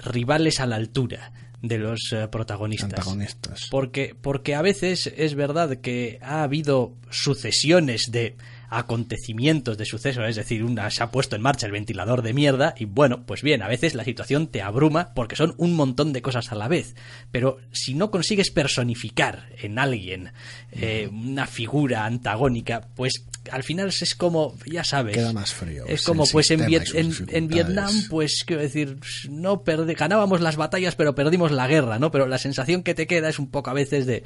rivales 0.04 0.61
a 0.61 0.66
la 0.66 0.76
altura 0.76 1.32
de 1.62 1.78
los 1.78 2.12
eh, 2.12 2.28
protagonistas. 2.28 2.99
Antagonistas. 2.99 3.68
Porque, 3.70 4.14
porque 4.20 4.54
a 4.54 4.62
veces 4.62 5.12
es 5.16 5.35
verdad 5.35 5.78
que 5.78 6.18
ha 6.23 6.42
habido 6.42 6.94
sucesiones 7.11 8.11
de 8.11 8.37
acontecimientos 8.70 9.78
de 9.78 9.84
sucesos, 9.84 10.25
es 10.28 10.37
decir, 10.37 10.64
una, 10.64 10.90
se 10.90 11.02
ha 11.02 11.10
puesto 11.10 11.37
en 11.37 11.42
marcha 11.42 11.66
el 11.66 11.72
ventilador 11.72 12.22
de 12.22 12.32
mierda 12.34 12.75
y 12.78 12.84
bueno, 12.84 13.25
pues 13.26 13.42
bien, 13.42 13.62
a 13.62 13.68
veces 13.68 13.94
la 13.94 14.04
situación 14.04 14.46
te 14.48 14.62
abruma 14.62 15.12
porque 15.14 15.37
son 15.37 15.54
un 15.58 15.75
montón 15.75 16.12
de 16.12 16.22
cosas 16.22 16.52
a 16.52 16.54
la 16.54 16.68
vez, 16.68 16.94
pero 17.30 17.58
si 17.72 17.94
no 17.94 18.10
consigues 18.10 18.50
personificar 18.50 19.48
en 19.60 19.78
alguien 19.78 20.32
eh, 20.72 21.08
una 21.12 21.46
figura 21.46 22.04
antagónica, 22.04 22.88
pues 22.94 23.25
al 23.50 23.62
final 23.62 23.88
es 23.88 24.14
como, 24.14 24.54
ya 24.66 24.84
sabes, 24.84 25.16
Queda 25.16 25.32
más 25.32 25.54
frío. 25.54 25.87
es 25.87 26.02
como 26.02 26.25
pues 26.26 26.50
en, 26.50 26.60
Viet- 26.60 26.94
en-. 27.30 27.48
Vietnam, 27.48 27.90
pues 28.10 28.44
quiero 28.46 28.60
decir, 28.62 28.98
no 29.30 29.62
perde- 29.64 29.94
ganábamos 29.96 30.40
las 30.40 30.56
batallas 30.56 30.94
pero 30.96 31.14
perdimos 31.14 31.52
la 31.52 31.66
guerra, 31.66 31.98
¿no? 31.98 32.10
Pero 32.10 32.26
la 32.26 32.38
sensación 32.38 32.82
que 32.82 32.94
te 32.94 33.06
queda 33.06 33.28
es 33.30 33.38
un 33.38 33.50
poco 33.50 33.70
a 33.70 33.75
veces 33.75 34.04
de, 34.06 34.25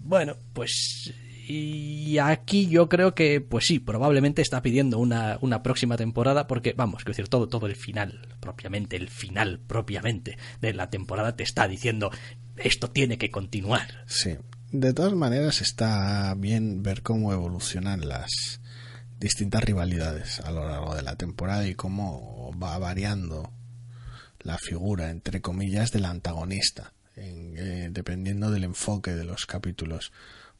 bueno, 0.00 0.36
pues 0.52 1.12
y 1.50 2.18
aquí 2.18 2.68
yo 2.68 2.88
creo 2.88 3.14
que, 3.14 3.40
pues 3.40 3.66
sí, 3.66 3.78
probablemente 3.78 4.42
está 4.42 4.60
pidiendo 4.62 4.98
una, 4.98 5.38
una 5.40 5.62
próxima 5.62 5.96
temporada 5.96 6.46
porque, 6.46 6.74
vamos, 6.76 6.98
quiero 7.04 7.12
decir, 7.16 7.28
todo, 7.28 7.48
todo 7.48 7.66
el 7.66 7.76
final, 7.76 8.28
propiamente, 8.40 8.96
el 8.96 9.08
final 9.08 9.58
propiamente 9.66 10.36
de 10.60 10.74
la 10.74 10.90
temporada 10.90 11.36
te 11.36 11.42
está 11.44 11.66
diciendo, 11.66 12.10
esto 12.56 12.90
tiene 12.90 13.16
que 13.18 13.30
continuar. 13.30 14.04
Sí. 14.06 14.36
De 14.70 14.92
todas 14.92 15.14
maneras 15.14 15.62
está 15.62 16.34
bien 16.36 16.82
ver 16.82 17.00
cómo 17.02 17.32
evolucionan 17.32 18.06
las 18.06 18.60
distintas 19.18 19.64
rivalidades 19.64 20.40
a 20.40 20.50
lo 20.50 20.68
largo 20.68 20.94
de 20.94 21.00
la 21.02 21.16
temporada 21.16 21.66
y 21.66 21.74
cómo 21.74 22.50
va 22.62 22.76
variando 22.78 23.50
la 24.40 24.58
figura, 24.58 25.10
entre 25.10 25.40
comillas, 25.40 25.90
del 25.90 26.04
antagonista, 26.04 26.92
en- 27.16 27.54
eh, 27.56 27.88
dependiendo 27.90 28.50
del 28.50 28.64
enfoque 28.64 29.12
de 29.14 29.24
los 29.24 29.46
capítulos. 29.46 30.12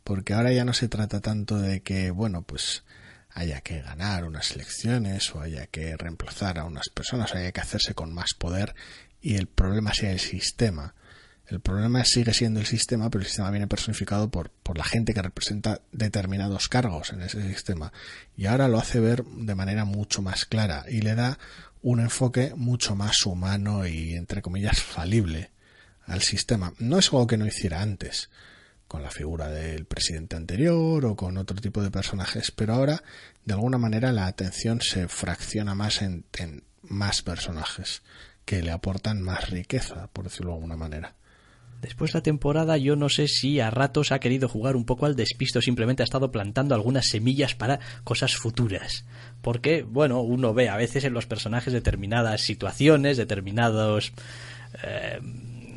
Porque 0.08 0.32
ahora 0.32 0.54
ya 0.54 0.64
no 0.64 0.72
se 0.72 0.88
trata 0.88 1.20
tanto 1.20 1.58
de 1.58 1.82
que, 1.82 2.10
bueno, 2.10 2.40
pues 2.40 2.82
haya 3.28 3.60
que 3.60 3.82
ganar 3.82 4.24
unas 4.24 4.52
elecciones 4.52 5.34
o 5.34 5.42
haya 5.42 5.66
que 5.66 5.98
reemplazar 5.98 6.58
a 6.58 6.64
unas 6.64 6.88
personas, 6.88 7.30
o 7.30 7.36
haya 7.36 7.52
que 7.52 7.60
hacerse 7.60 7.92
con 7.92 8.14
más 8.14 8.32
poder 8.32 8.74
y 9.20 9.34
el 9.34 9.48
problema 9.48 9.92
sea 9.92 10.10
el 10.10 10.18
sistema. 10.18 10.94
El 11.46 11.60
problema 11.60 12.06
sigue 12.06 12.32
siendo 12.32 12.58
el 12.58 12.64
sistema, 12.64 13.10
pero 13.10 13.20
el 13.20 13.26
sistema 13.26 13.50
viene 13.50 13.66
personificado 13.66 14.30
por, 14.30 14.48
por 14.48 14.78
la 14.78 14.84
gente 14.84 15.12
que 15.12 15.20
representa 15.20 15.82
determinados 15.92 16.70
cargos 16.70 17.12
en 17.12 17.20
ese 17.20 17.46
sistema. 17.46 17.92
Y 18.34 18.46
ahora 18.46 18.66
lo 18.68 18.78
hace 18.78 19.00
ver 19.00 19.24
de 19.24 19.54
manera 19.54 19.84
mucho 19.84 20.22
más 20.22 20.46
clara 20.46 20.86
y 20.88 21.02
le 21.02 21.16
da 21.16 21.38
un 21.82 22.00
enfoque 22.00 22.54
mucho 22.56 22.96
más 22.96 23.26
humano 23.26 23.86
y, 23.86 24.14
entre 24.14 24.40
comillas, 24.40 24.80
falible 24.80 25.50
al 26.06 26.22
sistema. 26.22 26.72
No 26.78 26.98
es 26.98 27.08
algo 27.08 27.26
que 27.26 27.36
no 27.36 27.46
hiciera 27.46 27.82
antes, 27.82 28.30
con 28.88 29.02
la 29.02 29.10
figura 29.10 29.48
del 29.48 29.84
presidente 29.84 30.34
anterior 30.34 31.04
o 31.04 31.14
con 31.14 31.36
otro 31.36 31.60
tipo 31.60 31.82
de 31.82 31.90
personajes, 31.90 32.50
pero 32.50 32.72
ahora 32.72 33.02
de 33.44 33.52
alguna 33.52 33.76
manera 33.78 34.10
la 34.12 34.26
atención 34.26 34.80
se 34.80 35.08
fracciona 35.08 35.74
más 35.74 36.00
en, 36.00 36.24
más 36.82 37.22
personajes 37.22 38.02
que 38.46 38.62
le 38.62 38.70
aportan 38.70 39.20
más 39.20 39.50
riqueza, 39.50 40.08
por 40.08 40.24
decirlo 40.24 40.52
de 40.52 40.56
alguna 40.56 40.76
manera. 40.76 41.14
Después 41.82 42.12
la 42.14 42.22
temporada 42.22 42.76
yo 42.76 42.96
no 42.96 43.08
sé 43.08 43.28
si 43.28 43.60
a 43.60 43.70
ratos 43.70 44.10
ha 44.10 44.18
querido 44.18 44.48
jugar 44.48 44.74
un 44.74 44.84
poco 44.84 45.06
al 45.06 45.14
despisto, 45.14 45.60
simplemente 45.60 46.02
ha 46.02 46.04
estado 46.04 46.32
plantando 46.32 46.74
algunas 46.74 47.08
semillas 47.08 47.54
para 47.54 47.78
cosas 48.04 48.36
futuras. 48.36 49.04
Porque, 49.42 49.82
bueno, 49.82 50.22
uno 50.22 50.54
ve 50.54 50.70
a 50.70 50.76
veces 50.76 51.04
en 51.04 51.12
los 51.12 51.26
personajes 51.26 51.74
determinadas 51.74 52.40
situaciones, 52.40 53.18
determinados... 53.18 54.12
Eh, 54.82 55.20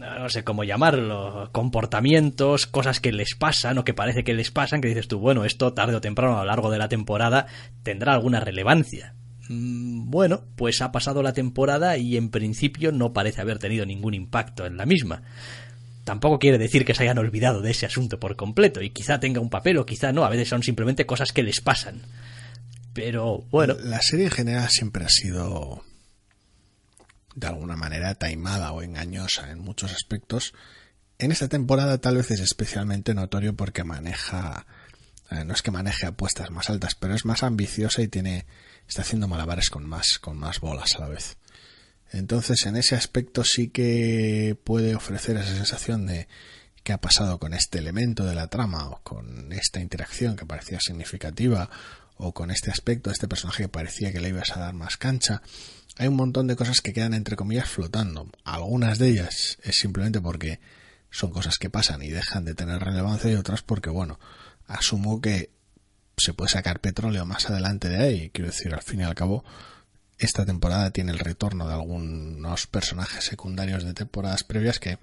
no 0.02 0.30
sé 0.30 0.44
cómo 0.44 0.64
llamarlo, 0.64 1.50
comportamientos, 1.52 2.68
cosas 2.68 3.00
que 3.00 3.12
les 3.12 3.36
pasan 3.36 3.78
o 3.78 3.86
que 3.86 3.94
parece 3.94 4.24
que 4.24 4.34
les 4.34 4.52
pasan, 4.52 4.82
que 4.82 4.88
dices 4.88 5.08
tú, 5.08 5.20
bueno, 5.20 5.46
esto 5.46 5.74
tarde 5.74 5.96
o 5.96 6.02
temprano 6.02 6.38
a 6.38 6.42
lo 6.42 6.46
largo 6.46 6.72
de 6.72 6.78
la 6.78 6.90
temporada 6.90 7.48
tendrá 7.84 8.14
alguna 8.14 8.40
relevancia. 8.40 9.16
Mm, 9.50 10.10
bueno, 10.10 10.44
pues 10.56 10.82
ha 10.82 10.92
pasado 10.92 11.24
la 11.24 11.34
temporada 11.34 11.98
y 11.98 12.18
en 12.18 12.30
principio 12.30 12.92
no 12.92 13.14
parece 13.14 13.42
haber 13.42 13.60
tenido 13.60 13.86
ningún 13.86 14.14
impacto 14.14 14.66
en 14.66 14.78
la 14.78 14.86
misma 14.86 15.24
tampoco 16.04 16.40
quiere 16.40 16.58
decir 16.58 16.84
que 16.86 16.94
se 16.94 17.04
hayan 17.04 17.20
olvidado 17.20 17.62
de 17.62 17.72
ese 17.72 17.86
asunto 17.86 18.20
por 18.20 18.36
completo 18.36 18.82
y 18.82 18.90
quizá 18.90 19.20
tenga 19.20 19.40
un 19.40 19.50
papel 19.50 19.78
o 19.78 19.86
quizá 19.86 20.12
no, 20.12 20.26
a 20.26 20.30
veces 20.30 20.50
son 20.50 20.64
simplemente 20.64 21.06
cosas 21.06 21.32
que 21.32 21.44
les 21.44 21.62
pasan. 21.62 22.02
Pero 22.94 23.46
bueno. 23.50 23.76
La 23.84 24.02
serie 24.02 24.26
en 24.26 24.32
general 24.32 24.70
siempre 24.70 25.06
ha 25.06 25.10
sido 25.10 25.84
de 27.36 27.48
alguna 27.48 27.76
manera 27.76 28.16
taimada 28.16 28.72
o 28.72 28.82
engañosa 28.82 29.52
en 29.52 29.60
muchos 29.60 29.92
aspectos. 29.92 30.54
En 31.18 31.32
esta 31.32 31.48
temporada 31.48 32.00
tal 32.00 32.18
vez 32.18 32.32
es 32.32 32.40
especialmente 32.40 33.14
notorio 33.14 33.56
porque 33.56 33.84
maneja, 33.84 34.66
eh, 35.30 35.46
no 35.46 35.54
es 35.54 35.62
que 35.62 35.72
maneje 35.72 36.08
apuestas 36.08 36.52
más 36.52 36.70
altas, 36.70 36.96
pero 36.96 37.14
es 37.14 37.26
más 37.26 37.44
ambiciosa 37.44 38.02
y 38.02 38.08
tiene, 38.08 38.46
está 38.88 39.04
haciendo 39.04 39.28
malabares 39.28 39.70
con 39.70 39.86
más, 39.86 40.20
con 40.20 40.38
más 40.38 40.60
bolas 40.60 40.96
a 40.96 41.00
la 41.00 41.08
vez. 41.08 41.38
Entonces, 42.12 42.66
en 42.66 42.76
ese 42.76 42.96
aspecto 42.96 43.44
sí 43.44 43.70
que 43.70 44.58
puede 44.64 44.96
ofrecer 44.96 45.38
esa 45.38 45.56
sensación 45.56 46.06
de 46.06 46.28
qué 46.84 46.94
ha 46.94 47.00
pasado 47.00 47.40
con 47.40 47.54
este 47.54 47.80
elemento 47.80 48.26
de 48.26 48.36
la 48.36 48.48
trama 48.48 48.90
o 48.90 49.02
con 49.04 49.54
esta 49.54 49.80
interacción 49.80 50.36
que 50.36 50.46
parecía 50.46 50.80
significativa 50.82 51.70
o 52.18 52.34
con 52.34 52.52
este 52.52 52.70
aspecto, 52.70 53.12
este 53.12 53.28
personaje 53.28 53.64
que 53.64 53.70
parecía 53.70 54.12
que 54.12 54.20
le 54.20 54.30
ibas 54.30 54.52
a 54.56 54.60
dar 54.60 54.74
más 54.74 54.98
cancha. 54.98 55.42
Hay 56.02 56.08
un 56.08 56.16
montón 56.16 56.48
de 56.48 56.56
cosas 56.56 56.82
que 56.82 56.94
quedan 56.94 57.14
entre 57.14 57.36
comillas 57.36 57.70
flotando. 57.70 58.28
Algunas 58.44 58.98
de 58.98 59.10
ellas 59.10 59.60
es 59.62 59.76
simplemente 59.76 60.20
porque 60.20 60.60
son 61.12 61.30
cosas 61.30 61.60
que 61.60 61.70
pasan 61.70 62.02
y 62.02 62.10
dejan 62.10 62.44
de 62.44 62.56
tener 62.56 62.84
relevancia 62.84 63.30
y 63.30 63.36
otras 63.36 63.62
porque, 63.62 63.92
bueno, 63.92 64.20
asumo 64.66 65.22
que 65.22 65.52
se 66.18 66.34
puede 66.34 66.50
sacar 66.50 66.80
petróleo 66.80 67.28
más 67.28 67.52
adelante 67.52 67.88
de 67.88 67.98
ahí. 67.98 68.30
Quiero 68.32 68.50
decir, 68.50 68.74
al 68.74 68.82
fin 68.82 69.02
y 69.02 69.04
al 69.04 69.14
cabo, 69.14 69.46
esta 70.18 70.44
temporada 70.44 70.90
tiene 70.90 71.12
el 71.12 71.20
retorno 71.20 71.68
de 71.68 71.76
algunos 71.76 72.66
personajes 72.66 73.24
secundarios 73.24 73.84
de 73.84 73.94
temporadas 73.94 74.44
previas 74.44 74.80
que 74.80 74.98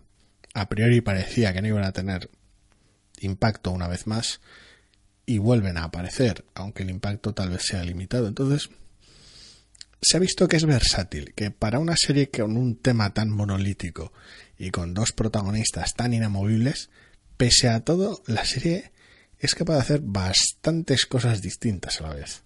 a 0.53 0.69
priori 0.69 1.01
parecía 1.01 1.53
que 1.53 1.63
no 1.63 1.69
iban 1.69 1.85
a 1.85 1.93
tener 1.93 2.29
impacto 3.21 3.71
una 3.71 3.87
vez 3.87 4.09
más 4.09 4.41
y 5.27 5.39
vuelven 5.39 5.77
a 5.77 5.85
aparecer, 5.85 6.45
aunque 6.55 6.83
el 6.83 6.91
impacto 6.91 7.35
tal 7.35 7.51
vez 7.51 7.63
sea 7.63 7.85
limitado. 7.85 8.27
Entonces, 8.27 8.69
se 10.01 10.17
ha 10.17 10.21
visto 10.21 10.49
que 10.49 10.57
es 10.57 10.65
versátil, 10.65 11.33
que 11.35 11.51
para 11.51 11.79
una 11.79 11.97
serie 11.97 12.31
con 12.31 12.57
un 12.57 12.77
tema 12.77 13.13
tan 13.13 13.31
monolítico 13.31 14.13
y 14.59 14.71
con 14.71 14.95
dos 14.95 15.13
protagonistas 15.13 15.95
tan 15.95 16.15
inamovibles, 16.15 16.91
pese 17.37 17.69
a 17.69 17.81
todo, 17.81 18.23
la 18.27 18.45
serie 18.45 18.93
es 19.39 19.55
capaz 19.55 19.75
de 19.75 19.81
hacer 19.81 20.01
bastantes 20.03 21.07
cosas 21.07 21.43
distintas 21.43 22.01
a 22.01 22.09
la 22.09 22.15
vez. 22.15 22.43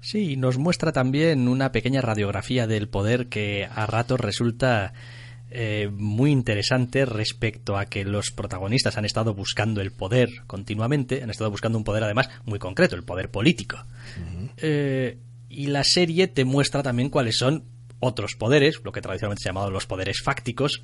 Sí, 0.00 0.36
nos 0.36 0.58
muestra 0.58 0.92
también 0.92 1.48
una 1.48 1.72
pequeña 1.72 2.00
radiografía 2.00 2.66
del 2.66 2.88
poder 2.88 3.28
que 3.28 3.66
a 3.70 3.86
ratos 3.86 4.20
resulta 4.20 4.92
eh, 5.50 5.88
muy 5.92 6.30
interesante 6.30 7.06
respecto 7.06 7.76
a 7.76 7.86
que 7.86 8.04
los 8.04 8.30
protagonistas 8.30 8.98
han 8.98 9.04
estado 9.04 9.34
buscando 9.34 9.80
el 9.80 9.92
poder 9.92 10.28
continuamente, 10.46 11.22
han 11.22 11.30
estado 11.30 11.50
buscando 11.50 11.78
un 11.78 11.84
poder 11.84 12.04
además 12.04 12.28
muy 12.44 12.58
concreto, 12.58 12.94
el 12.94 13.04
poder 13.04 13.30
político. 13.30 13.78
Eh, 14.58 15.18
y 15.56 15.68
la 15.68 15.84
serie 15.84 16.28
te 16.28 16.44
muestra 16.44 16.82
también 16.82 17.08
cuáles 17.08 17.38
son 17.38 17.64
otros 17.98 18.34
poderes, 18.36 18.82
lo 18.84 18.92
que 18.92 19.00
tradicionalmente 19.00 19.42
se 19.42 19.48
ha 19.48 19.52
llamado 19.52 19.70
los 19.70 19.86
poderes 19.86 20.20
fácticos, 20.22 20.82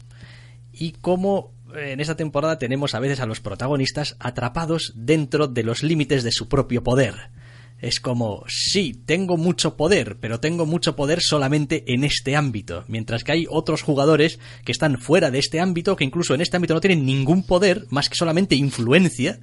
y 0.72 0.92
cómo 0.92 1.52
en 1.74 2.00
esta 2.00 2.16
temporada 2.16 2.58
tenemos 2.58 2.94
a 2.94 3.00
veces 3.00 3.20
a 3.20 3.26
los 3.26 3.40
protagonistas 3.40 4.16
atrapados 4.18 4.94
dentro 4.96 5.46
de 5.46 5.62
los 5.62 5.82
límites 5.82 6.24
de 6.24 6.32
su 6.32 6.48
propio 6.48 6.82
poder. 6.82 7.30
Es 7.80 8.00
como, 8.00 8.44
sí, 8.48 8.94
tengo 8.94 9.36
mucho 9.36 9.76
poder, 9.76 10.16
pero 10.20 10.40
tengo 10.40 10.64
mucho 10.64 10.96
poder 10.96 11.20
solamente 11.20 11.92
en 11.92 12.02
este 12.02 12.34
ámbito, 12.34 12.84
mientras 12.88 13.24
que 13.24 13.32
hay 13.32 13.46
otros 13.50 13.82
jugadores 13.82 14.38
que 14.64 14.72
están 14.72 14.98
fuera 14.98 15.30
de 15.30 15.38
este 15.38 15.60
ámbito, 15.60 15.96
que 15.96 16.04
incluso 16.04 16.34
en 16.34 16.40
este 16.40 16.56
ámbito 16.56 16.72
no 16.72 16.80
tienen 16.80 17.04
ningún 17.04 17.42
poder, 17.42 17.84
más 17.90 18.08
que 18.08 18.16
solamente 18.16 18.54
influencia, 18.54 19.38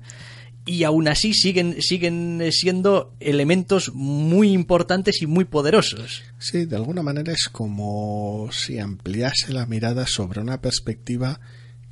y 0.69 0.83
aún 0.83 1.07
así 1.07 1.33
siguen, 1.33 1.81
siguen 1.81 2.43
siendo 2.51 3.15
elementos 3.19 3.91
muy 3.95 4.51
importantes 4.51 5.23
y 5.23 5.25
muy 5.25 5.45
poderosos. 5.45 6.21
Sí, 6.37 6.65
de 6.65 6.75
alguna 6.75 7.01
manera 7.01 7.33
es 7.33 7.49
como 7.51 8.49
si 8.51 8.77
ampliase 8.77 9.51
la 9.51 9.65
mirada 9.65 10.05
sobre 10.05 10.41
una 10.41 10.61
perspectiva 10.61 11.39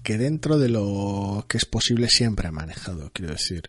que 0.04 0.20
dentro 0.20 0.60
de 0.60 0.70
lo 0.70 1.48
que 1.50 1.58
es 1.58 1.66
posible 1.66 2.08
siempre 2.08 2.50
ha 2.50 2.52
manejado, 2.52 3.10
quiero 3.14 3.34
decir 3.34 3.68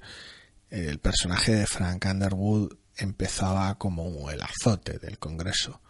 el 0.69 0.99
personaje 0.99 1.55
de 1.55 1.67
Frank 1.67 2.05
Underwood 2.05 2.75
empezaba 2.99 3.79
como 3.79 4.31
el 4.31 4.43
azote 4.43 4.99
del 4.99 5.19
Congreso, 5.19 5.81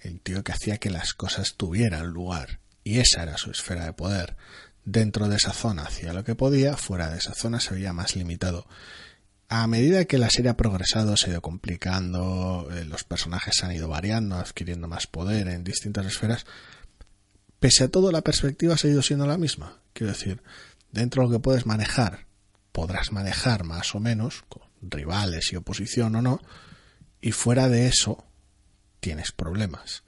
el 0.00 0.20
tío 0.20 0.42
que 0.42 0.50
hacía 0.50 0.78
que 0.78 0.90
las 0.90 1.14
cosas 1.14 1.54
tuvieran 1.54 2.08
lugar, 2.08 2.58
y 2.82 2.98
esa 2.98 3.22
era 3.22 3.36
su 3.36 3.52
esfera 3.52 3.84
de 3.84 3.92
poder. 3.92 4.36
Dentro 4.84 5.28
de 5.28 5.36
esa 5.36 5.52
zona 5.52 5.84
hacía 5.84 6.12
lo 6.12 6.24
que 6.24 6.34
podía, 6.34 6.76
fuera 6.76 7.10
de 7.10 7.18
esa 7.18 7.34
zona 7.34 7.60
se 7.60 7.74
veía 7.74 7.92
más 7.92 8.16
limitado. 8.16 8.66
A 9.48 9.66
medida 9.66 10.04
que 10.04 10.18
la 10.18 10.30
serie 10.30 10.50
ha 10.50 10.56
progresado, 10.56 11.16
se 11.16 11.26
ha 11.26 11.30
ido 11.30 11.42
complicando, 11.42 12.68
eh, 12.72 12.84
los 12.84 13.04
personajes 13.04 13.62
han 13.62 13.72
ido 13.72 13.88
variando, 13.88 14.36
adquiriendo 14.36 14.88
más 14.88 15.06
poder 15.06 15.48
en 15.48 15.64
distintas 15.64 16.06
esferas, 16.06 16.44
pese 17.60 17.84
a 17.84 17.88
todo 17.88 18.12
la 18.12 18.22
perspectiva 18.22 18.74
ha 18.74 18.78
seguido 18.78 19.02
siendo 19.02 19.26
la 19.26 19.38
misma. 19.38 19.78
Quiero 19.92 20.12
decir, 20.12 20.42
dentro 20.90 21.22
de 21.22 21.28
lo 21.28 21.32
que 21.34 21.42
puedes 21.42 21.66
manejar 21.66 22.26
podrás 22.74 23.12
manejar 23.12 23.62
más 23.62 23.94
o 23.94 24.00
menos, 24.00 24.42
con 24.48 24.62
rivales 24.82 25.52
y 25.52 25.56
oposición 25.56 26.16
o 26.16 26.22
no, 26.22 26.40
y 27.20 27.30
fuera 27.30 27.68
de 27.68 27.86
eso 27.86 28.26
tienes 28.98 29.30
problemas. 29.30 30.02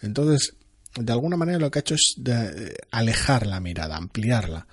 Entonces, 0.00 0.54
de 1.00 1.12
alguna 1.12 1.36
manera 1.36 1.58
lo 1.58 1.70
que 1.70 1.78
ha 1.78 1.80
hecho 1.80 1.94
es 1.94 2.14
de 2.16 2.76
alejar 2.90 3.46
la 3.46 3.60
mirada, 3.60 3.96
ampliarla, 3.96 4.66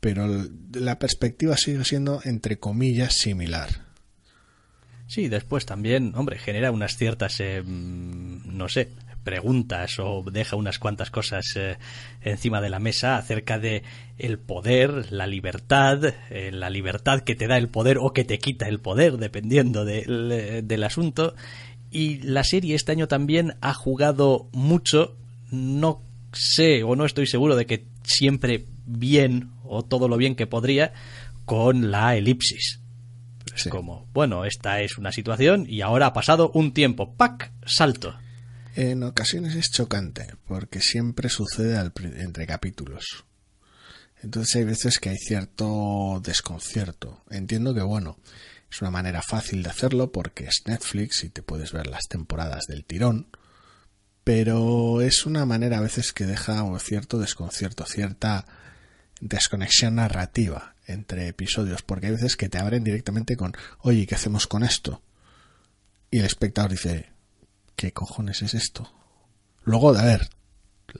pero 0.00 0.26
la 0.72 0.98
perspectiva 0.98 1.56
sigue 1.56 1.84
siendo, 1.84 2.20
entre 2.24 2.58
comillas, 2.58 3.14
similar. 3.14 3.86
Sí, 5.06 5.28
después 5.28 5.64
también, 5.64 6.12
hombre, 6.14 6.38
genera 6.38 6.70
unas 6.70 6.96
ciertas, 6.96 7.40
eh, 7.40 7.62
no 7.64 8.68
sé, 8.68 8.90
preguntas 9.28 9.98
o 9.98 10.24
deja 10.30 10.56
unas 10.56 10.78
cuantas 10.78 11.10
cosas 11.10 11.44
eh, 11.56 11.76
encima 12.22 12.62
de 12.62 12.70
la 12.70 12.78
mesa 12.78 13.18
acerca 13.18 13.58
de 13.58 13.82
el 14.16 14.38
poder, 14.38 15.12
la 15.12 15.26
libertad, 15.26 16.14
eh, 16.30 16.50
la 16.50 16.70
libertad 16.70 17.20
que 17.20 17.34
te 17.34 17.46
da 17.46 17.58
el 17.58 17.68
poder 17.68 17.98
o 17.98 18.14
que 18.14 18.24
te 18.24 18.38
quita 18.38 18.68
el 18.68 18.80
poder, 18.80 19.18
dependiendo 19.18 19.86
eh, 19.86 20.62
del 20.64 20.82
asunto. 20.82 21.34
Y 21.90 22.22
la 22.22 22.42
serie 22.42 22.74
este 22.74 22.92
año 22.92 23.06
también 23.06 23.56
ha 23.60 23.74
jugado 23.74 24.48
mucho, 24.52 25.14
no 25.50 26.02
sé 26.32 26.82
o 26.82 26.96
no 26.96 27.04
estoy 27.04 27.26
seguro 27.26 27.56
de 27.56 27.66
que 27.66 27.86
siempre 28.02 28.66
bien 28.86 29.50
o 29.64 29.84
todo 29.84 30.08
lo 30.08 30.16
bien 30.16 30.34
que 30.34 30.46
podría, 30.46 30.92
con 31.44 31.90
la 31.90 32.16
elipsis. 32.16 32.80
Es 33.54 33.68
como, 33.68 34.06
bueno, 34.12 34.44
esta 34.44 34.82
es 34.82 34.98
una 34.98 35.10
situación 35.10 35.66
y 35.68 35.80
ahora 35.80 36.06
ha 36.06 36.12
pasado 36.12 36.50
un 36.54 36.72
tiempo, 36.72 37.14
¡pac! 37.16 37.52
Salto 37.66 38.14
en 38.78 39.02
ocasiones 39.02 39.56
es 39.56 39.72
chocante, 39.72 40.28
porque 40.46 40.80
siempre 40.80 41.28
sucede 41.28 41.76
entre 42.20 42.46
capítulos. 42.46 43.24
Entonces 44.22 44.54
hay 44.54 44.64
veces 44.64 45.00
que 45.00 45.08
hay 45.08 45.16
cierto 45.16 46.20
desconcierto. 46.22 47.24
Entiendo 47.28 47.74
que, 47.74 47.82
bueno, 47.82 48.18
es 48.70 48.80
una 48.80 48.92
manera 48.92 49.20
fácil 49.20 49.64
de 49.64 49.70
hacerlo 49.70 50.12
porque 50.12 50.44
es 50.44 50.62
Netflix 50.64 51.24
y 51.24 51.28
te 51.28 51.42
puedes 51.42 51.72
ver 51.72 51.88
las 51.88 52.06
temporadas 52.06 52.66
del 52.68 52.84
tirón, 52.84 53.26
pero 54.28 55.00
es 55.00 55.24
una 55.24 55.46
manera 55.46 55.78
a 55.78 55.80
veces 55.80 56.12
que 56.12 56.26
deja 56.26 56.62
cierto 56.80 57.18
desconcierto, 57.18 57.86
cierta 57.86 58.44
desconexión 59.22 59.94
narrativa 59.94 60.74
entre 60.86 61.28
episodios, 61.28 61.80
porque 61.80 62.08
hay 62.08 62.12
veces 62.12 62.36
que 62.36 62.50
te 62.50 62.58
abren 62.58 62.84
directamente 62.84 63.38
con, 63.38 63.54
oye, 63.78 64.06
¿qué 64.06 64.16
hacemos 64.16 64.46
con 64.46 64.64
esto? 64.64 65.00
Y 66.10 66.18
el 66.18 66.26
espectador 66.26 66.72
dice, 66.72 67.06
¿qué 67.74 67.94
cojones 67.94 68.42
es 68.42 68.52
esto? 68.52 68.92
Luego, 69.62 69.96
a 69.96 70.04
ver, 70.04 70.28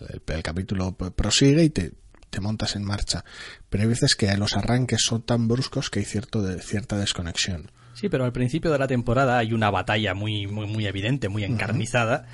el, 0.09 0.43
capítulo 0.43 0.97
prosigue 0.97 1.65
y 1.65 1.69
te, 1.69 1.93
te 2.31 2.41
montas 2.41 2.77
en 2.77 2.85
marcha. 2.85 3.27
Pero 3.69 3.83
hay 3.83 3.91
veces 3.91 4.15
que 4.15 4.35
los 4.39 4.57
arranques 4.57 5.03
son 5.05 5.21
tan 5.21 5.49
bruscos 5.49 5.91
que 5.91 5.99
hay 5.99 6.07
cierto 6.07 6.41
de, 6.41 6.63
cierta 6.63 6.97
desconexión. 6.97 7.73
Sí, 7.93 8.09
pero 8.09 8.25
al 8.25 8.33
principio 8.33 8.73
de 8.73 8.79
la 8.79 8.87
temporada 8.87 9.37
hay 9.37 9.53
una 9.53 9.71
batalla 9.71 10.15
muy, 10.15 10.47
muy, 10.47 10.67
muy 10.67 10.87
evidente, 10.87 11.29
muy 11.29 11.45
encarnizada, 11.45 12.27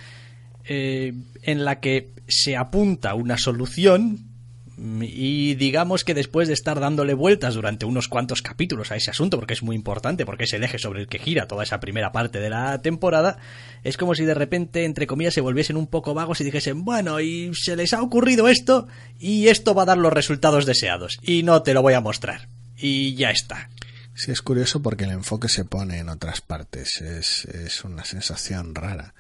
eh, 0.66 1.12
en 1.42 1.64
la 1.64 1.80
que 1.80 2.10
se 2.26 2.56
apunta 2.56 3.14
una 3.14 3.38
solución 3.38 4.34
y 4.76 5.54
digamos 5.54 6.04
que 6.04 6.14
después 6.14 6.48
de 6.48 6.54
estar 6.54 6.80
dándole 6.80 7.14
vueltas 7.14 7.54
durante 7.54 7.86
unos 7.86 8.08
cuantos 8.08 8.42
capítulos 8.42 8.90
a 8.90 8.96
ese 8.96 9.10
asunto, 9.10 9.38
porque 9.38 9.54
es 9.54 9.62
muy 9.62 9.76
importante, 9.76 10.26
porque 10.26 10.44
es 10.44 10.52
el 10.52 10.64
eje 10.64 10.78
sobre 10.78 11.00
el 11.00 11.06
que 11.06 11.18
gira 11.18 11.46
toda 11.46 11.62
esa 11.62 11.80
primera 11.80 12.12
parte 12.12 12.40
de 12.40 12.50
la 12.50 12.80
temporada, 12.82 13.38
es 13.84 13.96
como 13.96 14.14
si 14.14 14.24
de 14.24 14.34
repente, 14.34 14.84
entre 14.84 15.06
comillas, 15.06 15.34
se 15.34 15.40
volviesen 15.40 15.76
un 15.76 15.86
poco 15.86 16.14
vagos 16.14 16.40
y 16.40 16.44
dijesen, 16.44 16.84
bueno, 16.84 17.20
y 17.20 17.52
se 17.54 17.76
les 17.76 17.92
ha 17.92 18.02
ocurrido 18.02 18.48
esto, 18.48 18.88
y 19.18 19.48
esto 19.48 19.74
va 19.74 19.82
a 19.82 19.86
dar 19.86 19.98
los 19.98 20.12
resultados 20.12 20.66
deseados, 20.66 21.18
y 21.22 21.42
no 21.42 21.62
te 21.62 21.74
lo 21.74 21.82
voy 21.82 21.94
a 21.94 22.00
mostrar. 22.00 22.48
Y 22.76 23.14
ya 23.14 23.30
está. 23.30 23.70
Sí, 24.14 24.32
es 24.32 24.42
curioso 24.42 24.82
porque 24.82 25.04
el 25.04 25.10
enfoque 25.10 25.48
se 25.48 25.64
pone 25.64 25.98
en 25.98 26.08
otras 26.08 26.40
partes, 26.40 27.00
es, 27.00 27.44
es 27.46 27.84
una 27.84 28.04
sensación 28.04 28.74
rara. 28.74 29.14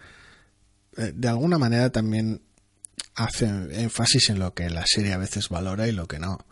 Eh, 0.96 1.12
de 1.14 1.28
alguna 1.28 1.58
manera 1.58 1.90
también 1.90 2.42
hace 3.14 3.46
énfasis 3.46 4.30
en 4.30 4.38
lo 4.38 4.54
que 4.54 4.70
la 4.70 4.86
serie 4.86 5.12
a 5.12 5.18
veces 5.18 5.48
valora 5.48 5.88
y 5.88 5.92
lo 5.92 6.06
que 6.06 6.18
no. 6.18 6.44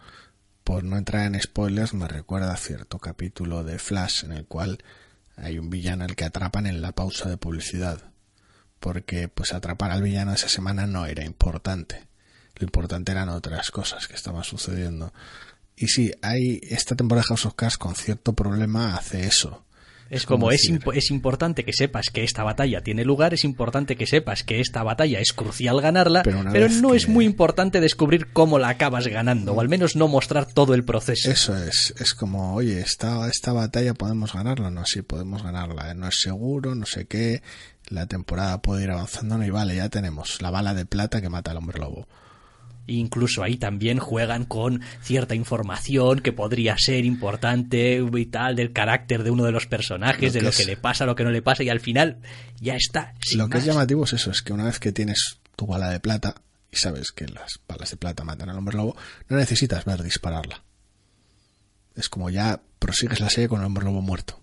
Por 0.64 0.84
no 0.84 0.96
entrar 0.96 1.26
en 1.26 1.40
spoilers, 1.40 1.94
me 1.94 2.06
recuerda 2.06 2.56
cierto 2.56 2.98
capítulo 2.98 3.64
de 3.64 3.78
Flash 3.78 4.24
en 4.24 4.32
el 4.32 4.46
cual 4.46 4.82
hay 5.36 5.58
un 5.58 5.70
villano 5.70 6.04
al 6.04 6.14
que 6.14 6.24
atrapan 6.24 6.66
en 6.66 6.80
la 6.80 6.92
pausa 6.92 7.28
de 7.28 7.36
publicidad. 7.36 8.12
Porque 8.78 9.28
pues 9.28 9.52
atrapar 9.52 9.90
al 9.90 10.02
villano 10.02 10.32
esa 10.32 10.48
semana 10.48 10.86
no 10.86 11.06
era 11.06 11.24
importante. 11.24 12.08
Lo 12.56 12.64
importante 12.64 13.12
eran 13.12 13.28
otras 13.28 13.70
cosas 13.70 14.06
que 14.06 14.14
estaban 14.14 14.44
sucediendo. 14.44 15.12
Y 15.76 15.88
sí, 15.88 16.12
hay 16.22 16.60
esta 16.62 16.94
temporada 16.94 17.22
de 17.22 17.28
House 17.28 17.46
of 17.46 17.54
Cards 17.54 17.78
con 17.78 17.94
cierto 17.94 18.34
problema 18.34 18.94
hace 18.94 19.26
eso. 19.26 19.64
Es 20.12 20.26
como, 20.26 20.50
es, 20.50 20.70
es, 20.94 21.10
importante 21.10 21.64
que 21.64 21.72
sepas 21.72 22.10
que 22.10 22.22
esta 22.22 22.44
batalla 22.44 22.82
tiene 22.82 23.02
lugar, 23.02 23.32
es 23.32 23.44
importante 23.44 23.96
que 23.96 24.06
sepas 24.06 24.42
que 24.42 24.60
esta 24.60 24.82
batalla 24.82 25.20
es 25.20 25.32
crucial 25.32 25.80
ganarla, 25.80 26.22
pero, 26.22 26.68
no 26.68 26.94
es 26.94 27.08
muy 27.08 27.24
importante 27.24 27.80
descubrir 27.80 28.26
cómo 28.30 28.58
la 28.58 28.68
acabas 28.68 29.06
ganando, 29.06 29.54
o 29.54 29.60
al 29.62 29.70
menos 29.70 29.96
no 29.96 30.08
mostrar 30.08 30.44
todo 30.44 30.74
el 30.74 30.84
proceso. 30.84 31.30
Eso 31.30 31.56
es, 31.56 31.94
es 31.98 32.12
como, 32.12 32.54
oye, 32.54 32.78
esta, 32.80 33.26
esta 33.26 33.54
batalla 33.54 33.94
podemos 33.94 34.34
ganarla, 34.34 34.70
no, 34.70 34.84
sí, 34.84 35.00
podemos 35.00 35.42
ganarla, 35.42 35.94
no 35.94 36.08
es 36.08 36.20
seguro, 36.20 36.74
no 36.74 36.84
sé 36.84 37.06
qué, 37.06 37.42
la 37.88 38.06
temporada 38.06 38.60
puede 38.60 38.84
ir 38.84 38.90
avanzando, 38.90 39.38
no, 39.38 39.46
y 39.46 39.50
vale, 39.50 39.76
ya 39.76 39.88
tenemos 39.88 40.42
la 40.42 40.50
bala 40.50 40.74
de 40.74 40.84
plata 40.84 41.22
que 41.22 41.30
mata 41.30 41.52
al 41.52 41.56
hombre 41.56 41.78
lobo. 41.78 42.06
Incluso 42.86 43.42
ahí 43.42 43.56
también 43.56 43.98
juegan 43.98 44.44
con 44.44 44.82
cierta 45.02 45.34
información 45.34 46.20
que 46.20 46.32
podría 46.32 46.76
ser 46.78 47.04
importante 47.04 48.04
y 48.12 48.26
tal 48.26 48.56
del 48.56 48.72
carácter 48.72 49.22
de 49.22 49.30
uno 49.30 49.44
de 49.44 49.52
los 49.52 49.66
personajes, 49.66 50.32
de 50.32 50.42
lo 50.42 50.50
que 50.50 50.64
le 50.64 50.76
pasa, 50.76 51.06
lo 51.06 51.14
que 51.14 51.24
no 51.24 51.30
le 51.30 51.42
pasa 51.42 51.62
y 51.62 51.68
al 51.68 51.80
final 51.80 52.18
ya 52.60 52.74
está. 52.74 53.14
Lo 53.34 53.48
que 53.48 53.58
es 53.58 53.64
llamativo 53.64 54.04
es 54.04 54.14
eso, 54.14 54.30
es 54.30 54.42
que 54.42 54.52
una 54.52 54.64
vez 54.64 54.80
que 54.80 54.92
tienes 54.92 55.38
tu 55.54 55.66
bala 55.66 55.90
de 55.90 56.00
plata 56.00 56.34
y 56.72 56.76
sabes 56.76 57.12
que 57.12 57.28
las 57.28 57.60
balas 57.68 57.90
de 57.90 57.96
plata 57.96 58.24
matan 58.24 58.48
al 58.48 58.58
hombre 58.58 58.76
lobo, 58.76 58.96
no 59.28 59.36
necesitas 59.36 59.84
ver 59.84 60.02
dispararla. 60.02 60.62
Es 61.94 62.08
como 62.08 62.30
ya 62.30 62.62
prosigues 62.78 63.20
la 63.20 63.28
serie 63.28 63.48
con 63.48 63.60
el 63.60 63.66
hombre 63.66 63.84
lobo 63.84 64.00
muerto. 64.00 64.41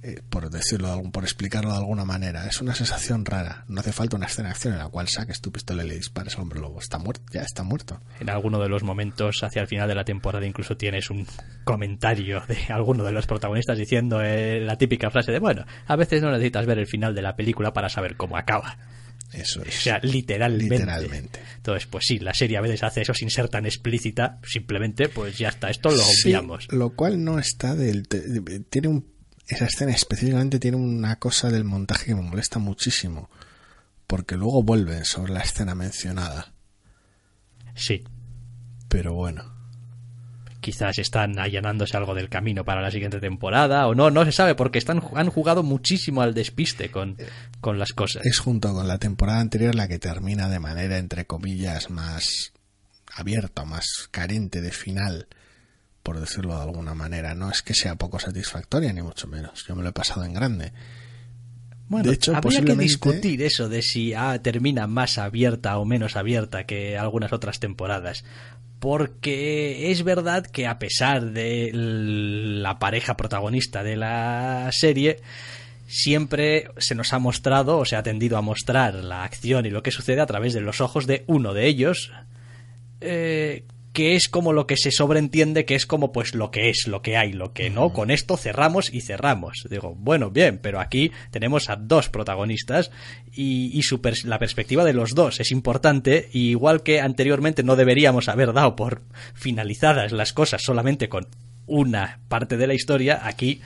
Eh, 0.00 0.20
por 0.30 0.48
decirlo, 0.48 1.02
por 1.12 1.24
explicarlo 1.24 1.72
de 1.72 1.78
alguna 1.78 2.04
manera. 2.04 2.46
Es 2.46 2.60
una 2.60 2.72
sensación 2.74 3.24
rara. 3.24 3.64
No 3.66 3.80
hace 3.80 3.92
falta 3.92 4.16
una 4.16 4.26
escena 4.26 4.48
de 4.48 4.52
acción 4.52 4.74
en 4.74 4.78
la 4.78 4.88
cual 4.88 5.08
saques 5.08 5.40
tu 5.40 5.50
pistola 5.50 5.84
y 5.84 5.88
le 5.88 5.96
dispares 5.96 6.36
al 6.36 6.42
hombre 6.42 6.60
lobo. 6.60 6.78
Está 6.78 6.98
muerto, 6.98 7.24
ya 7.32 7.42
está 7.42 7.64
muerto. 7.64 8.00
En 8.20 8.30
alguno 8.30 8.60
de 8.60 8.68
los 8.68 8.84
momentos, 8.84 9.42
hacia 9.42 9.60
el 9.60 9.66
final 9.66 9.88
de 9.88 9.96
la 9.96 10.04
temporada, 10.04 10.46
incluso 10.46 10.76
tienes 10.76 11.10
un 11.10 11.26
comentario 11.64 12.42
de 12.46 12.72
alguno 12.72 13.02
de 13.02 13.10
los 13.10 13.26
protagonistas 13.26 13.76
diciendo 13.76 14.22
eh, 14.22 14.60
la 14.60 14.78
típica 14.78 15.10
frase 15.10 15.32
de, 15.32 15.40
bueno, 15.40 15.64
a 15.86 15.96
veces 15.96 16.22
no 16.22 16.30
necesitas 16.30 16.66
ver 16.66 16.78
el 16.78 16.86
final 16.86 17.12
de 17.14 17.22
la 17.22 17.34
película 17.34 17.72
para 17.72 17.88
saber 17.88 18.16
cómo 18.16 18.36
acaba. 18.36 18.78
Eso 19.32 19.62
es. 19.62 19.78
O 19.78 19.80
sea, 19.80 19.98
literalmente. 20.02 20.76
literalmente. 20.76 21.40
Entonces, 21.56 21.86
pues 21.86 22.04
sí, 22.06 22.18
la 22.20 22.32
serie 22.32 22.56
a 22.56 22.60
veces 22.60 22.84
hace 22.84 23.02
eso 23.02 23.12
sin 23.14 23.30
ser 23.30 23.48
tan 23.48 23.66
explícita. 23.66 24.38
Simplemente, 24.44 25.08
pues 25.08 25.36
ya 25.36 25.48
está, 25.48 25.70
esto 25.70 25.90
lo 25.90 26.02
obviamos. 26.02 26.68
lo 26.72 26.90
cual 26.90 27.22
no 27.22 27.38
está 27.38 27.74
del. 27.74 28.06
Tiene 28.70 28.88
un 28.88 29.17
esa 29.48 29.64
escena 29.64 29.92
específicamente 29.92 30.58
tiene 30.58 30.76
una 30.76 31.16
cosa 31.16 31.50
del 31.50 31.64
montaje 31.64 32.06
que 32.06 32.14
me 32.14 32.22
molesta 32.22 32.58
muchísimo, 32.58 33.30
porque 34.06 34.36
luego 34.36 34.62
vuelven 34.62 35.04
sobre 35.04 35.32
la 35.32 35.40
escena 35.40 35.74
mencionada. 35.74 36.52
Sí. 37.74 38.04
Pero 38.88 39.14
bueno. 39.14 39.56
Quizás 40.60 40.98
están 40.98 41.38
allanándose 41.38 41.96
algo 41.96 42.14
del 42.14 42.28
camino 42.28 42.64
para 42.64 42.82
la 42.82 42.90
siguiente 42.90 43.20
temporada, 43.20 43.86
o 43.86 43.94
no, 43.94 44.10
no 44.10 44.24
se 44.24 44.32
sabe, 44.32 44.54
porque 44.54 44.78
están, 44.78 45.02
han 45.14 45.30
jugado 45.30 45.62
muchísimo 45.62 46.20
al 46.20 46.34
despiste 46.34 46.90
con, 46.90 47.16
con 47.60 47.78
las 47.78 47.92
cosas. 47.92 48.26
Es 48.26 48.38
junto 48.38 48.74
con 48.74 48.86
la 48.86 48.98
temporada 48.98 49.40
anterior 49.40 49.74
la 49.74 49.88
que 49.88 49.98
termina 49.98 50.50
de 50.50 50.58
manera, 50.58 50.98
entre 50.98 51.26
comillas, 51.26 51.88
más 51.90 52.52
abierta, 53.14 53.64
más 53.64 54.08
carente 54.10 54.60
de 54.60 54.72
final 54.72 55.28
por 56.08 56.20
decirlo 56.20 56.56
de 56.56 56.62
alguna 56.62 56.94
manera. 56.94 57.34
No 57.34 57.50
es 57.50 57.60
que 57.60 57.74
sea 57.74 57.96
poco 57.96 58.18
satisfactoria, 58.18 58.94
ni 58.94 59.02
mucho 59.02 59.26
menos. 59.26 59.66
Yo 59.66 59.76
me 59.76 59.82
lo 59.82 59.90
he 59.90 59.92
pasado 59.92 60.24
en 60.24 60.32
grande. 60.32 60.72
Bueno, 61.86 62.08
de 62.08 62.14
hecho, 62.14 62.34
habría 62.34 62.62
que 62.62 62.74
discutir 62.76 63.42
eso 63.42 63.68
de 63.68 63.82
si 63.82 64.14
ah, 64.14 64.40
termina 64.42 64.86
más 64.86 65.18
abierta 65.18 65.76
o 65.76 65.84
menos 65.84 66.16
abierta 66.16 66.64
que 66.64 66.96
algunas 66.96 67.34
otras 67.34 67.60
temporadas. 67.60 68.24
Porque 68.78 69.90
es 69.90 70.02
verdad 70.02 70.46
que 70.46 70.66
a 70.66 70.78
pesar 70.78 71.30
de 71.32 71.72
la 71.74 72.78
pareja 72.78 73.14
protagonista 73.18 73.82
de 73.82 73.96
la 73.96 74.70
serie, 74.72 75.20
siempre 75.88 76.70
se 76.78 76.94
nos 76.94 77.12
ha 77.12 77.18
mostrado 77.18 77.76
o 77.76 77.84
se 77.84 77.96
ha 77.96 78.02
tendido 78.02 78.38
a 78.38 78.40
mostrar 78.40 78.94
la 78.94 79.24
acción 79.24 79.66
y 79.66 79.70
lo 79.70 79.82
que 79.82 79.90
sucede 79.90 80.22
a 80.22 80.26
través 80.26 80.54
de 80.54 80.62
los 80.62 80.80
ojos 80.80 81.06
de 81.06 81.24
uno 81.26 81.52
de 81.52 81.66
ellos, 81.66 82.12
eh, 83.02 83.64
que 83.98 84.14
es 84.14 84.28
como 84.28 84.52
lo 84.52 84.68
que 84.68 84.76
se 84.76 84.92
sobreentiende 84.92 85.64
que 85.64 85.74
es 85.74 85.84
como 85.84 86.12
pues 86.12 86.32
lo 86.32 86.52
que 86.52 86.70
es, 86.70 86.86
lo 86.86 87.02
que 87.02 87.16
hay, 87.16 87.32
lo 87.32 87.52
que 87.52 87.68
no, 87.68 87.92
con 87.92 88.12
esto 88.12 88.36
cerramos 88.36 88.94
y 88.94 89.00
cerramos. 89.00 89.66
Digo, 89.68 89.96
bueno, 89.96 90.30
bien, 90.30 90.60
pero 90.62 90.78
aquí 90.78 91.10
tenemos 91.32 91.68
a 91.68 91.74
dos 91.74 92.08
protagonistas 92.08 92.92
y, 93.32 93.76
y 93.76 93.82
la 94.22 94.38
perspectiva 94.38 94.84
de 94.84 94.92
los 94.92 95.16
dos 95.16 95.40
es 95.40 95.50
importante, 95.50 96.28
y 96.32 96.50
igual 96.50 96.84
que 96.84 97.00
anteriormente 97.00 97.64
no 97.64 97.74
deberíamos 97.74 98.28
haber 98.28 98.52
dado 98.52 98.76
por 98.76 99.02
finalizadas 99.34 100.12
las 100.12 100.32
cosas 100.32 100.62
solamente 100.62 101.08
con 101.08 101.26
una 101.66 102.20
parte 102.28 102.56
de 102.56 102.68
la 102.68 102.74
historia, 102.74 103.26
aquí... 103.26 103.62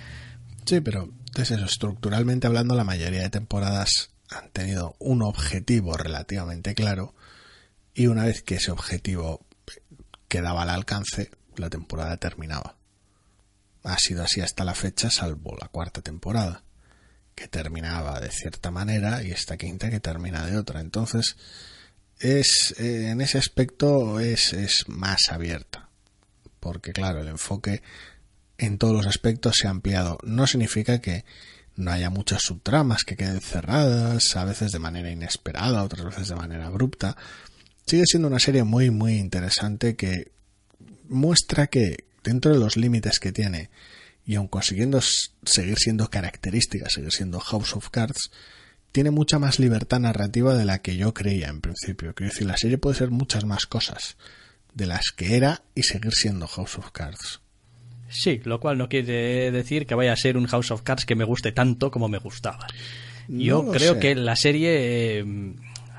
Sí, 0.65 0.81
pero 0.81 1.11
entonces 1.27 1.59
eso, 1.59 1.67
estructuralmente 1.67 2.47
hablando, 2.47 2.75
la 2.75 2.85
mayoría 2.85 3.21
de 3.21 3.29
temporadas 3.29 4.09
han 4.31 4.49
tenido 4.49 4.97
un 4.99 5.21
objetivo 5.21 5.99
relativamente 5.99 6.75
claro 6.75 7.15
y 7.93 8.07
una 8.07 8.25
vez 8.25 8.43
que 8.43 8.55
ese 8.55 8.71
objetivo 8.71 9.45
quedaba 10.33 10.63
al 10.63 10.71
alcance, 10.71 11.31
la 11.57 11.69
temporada 11.69 12.17
terminaba. 12.17 12.79
Ha 13.83 13.99
sido 13.99 14.25
así 14.25 14.41
hasta 14.41 14.65
la 14.65 14.75
fecha, 14.75 15.11
salvo 15.11 15.59
la 15.61 15.69
cuarta 15.69 16.01
temporada, 16.01 16.65
que 17.35 17.49
terminaba 17.49 18.19
de 18.19 18.31
cierta 18.31 18.71
manera 18.71 19.23
y 19.23 19.31
esta 19.31 19.59
quinta 19.59 19.91
que 19.91 20.01
termina 20.01 20.47
de 20.47 20.57
otra. 20.57 20.81
Entonces, 20.81 21.37
es 22.19 22.75
eh, 22.79 23.11
en 23.11 23.21
ese 23.21 23.37
aspecto 23.37 24.21
es, 24.21 24.55
es 24.55 24.85
más 24.89 25.29
abierta, 25.29 25.91
porque 26.61 26.95
claro, 26.95 27.21
el 27.21 27.29
enfoque 27.29 27.83
en 28.57 28.79
todos 28.79 28.95
los 28.95 29.07
aspectos 29.07 29.57
se 29.59 29.67
ha 29.67 29.71
ampliado. 29.71 30.17
No 30.23 30.47
significa 30.47 31.03
que 31.03 31.27
no 31.77 31.91
haya 31.91 32.09
muchas 32.09 32.41
subtramas 32.41 33.05
que 33.05 33.17
queden 33.17 33.43
cerradas, 33.43 34.35
a 34.35 34.47
veces 34.47 34.73
de 34.73 34.79
manera 34.79 35.11
inesperada, 35.11 35.83
otras 35.83 36.07
veces 36.07 36.29
de 36.29 36.37
manera 36.37 36.69
abrupta, 36.69 37.19
sigue 37.87 38.05
siendo 38.07 38.29
una 38.29 38.39
serie 38.39 38.65
muy, 38.65 38.91
muy 38.91 39.15
interesante 39.15 39.97
que 39.97 40.33
muestra 41.09 41.67
que 41.67 42.05
dentro 42.25 42.53
de 42.53 42.59
los 42.59 42.77
límites 42.77 43.19
que 43.19 43.33
tiene 43.33 43.71
y 44.25 44.37
aun 44.37 44.49
consiguiendo 44.49 45.01
seguir 45.45 45.77
siendo 45.79 46.09
características, 46.09 46.93
seguir 46.93 47.11
siendo 47.11 47.41
House 47.41 47.75
of 47.75 47.91
Cards, 47.91 48.31
tiene 48.93 49.11
mucha 49.11 49.39
más 49.39 49.59
libertad 49.59 50.01
narrativa 50.01 50.55
de 50.55 50.65
la 50.65 50.81
que 50.81 50.97
yo 50.97 51.13
creía 51.15 51.49
en 51.49 51.61
principio. 51.61 52.15
Quiero 52.15 52.33
decir, 52.33 52.47
la 52.47 52.57
serie 52.57 52.79
puede 52.79 52.97
ser 52.97 53.11
muchas 53.11 53.45
más 53.45 53.67
cosas 53.67 54.17
de 54.75 54.87
las 54.87 55.11
que 55.17 55.37
era 55.37 55.63
y 55.75 55.83
seguir 55.83 56.13
siendo 56.13 56.47
House 56.47 56.79
of 56.79 56.91
Cards. 56.93 57.41
Sí, 58.09 58.41
lo 58.45 58.61
cual 58.61 58.77
no 58.77 58.89
quiere 58.89 59.51
decir 59.51 59.87
que 59.87 59.95
vaya 59.95 60.13
a 60.13 60.17
ser 60.17 60.37
un 60.37 60.47
House 60.47 60.71
of 60.71 60.83
Cards 60.83 61.07
que 61.07 61.17
me 61.17 61.25
guste 61.25 61.53
tanto 61.53 61.91
como 61.91 62.09
me 62.09 62.19
gustaba. 62.19 62.67
Yo 63.29 63.71
creo 63.71 63.99
que 63.99 64.15
la 64.15 64.37
serie 64.37 65.21
eh, 65.21 65.25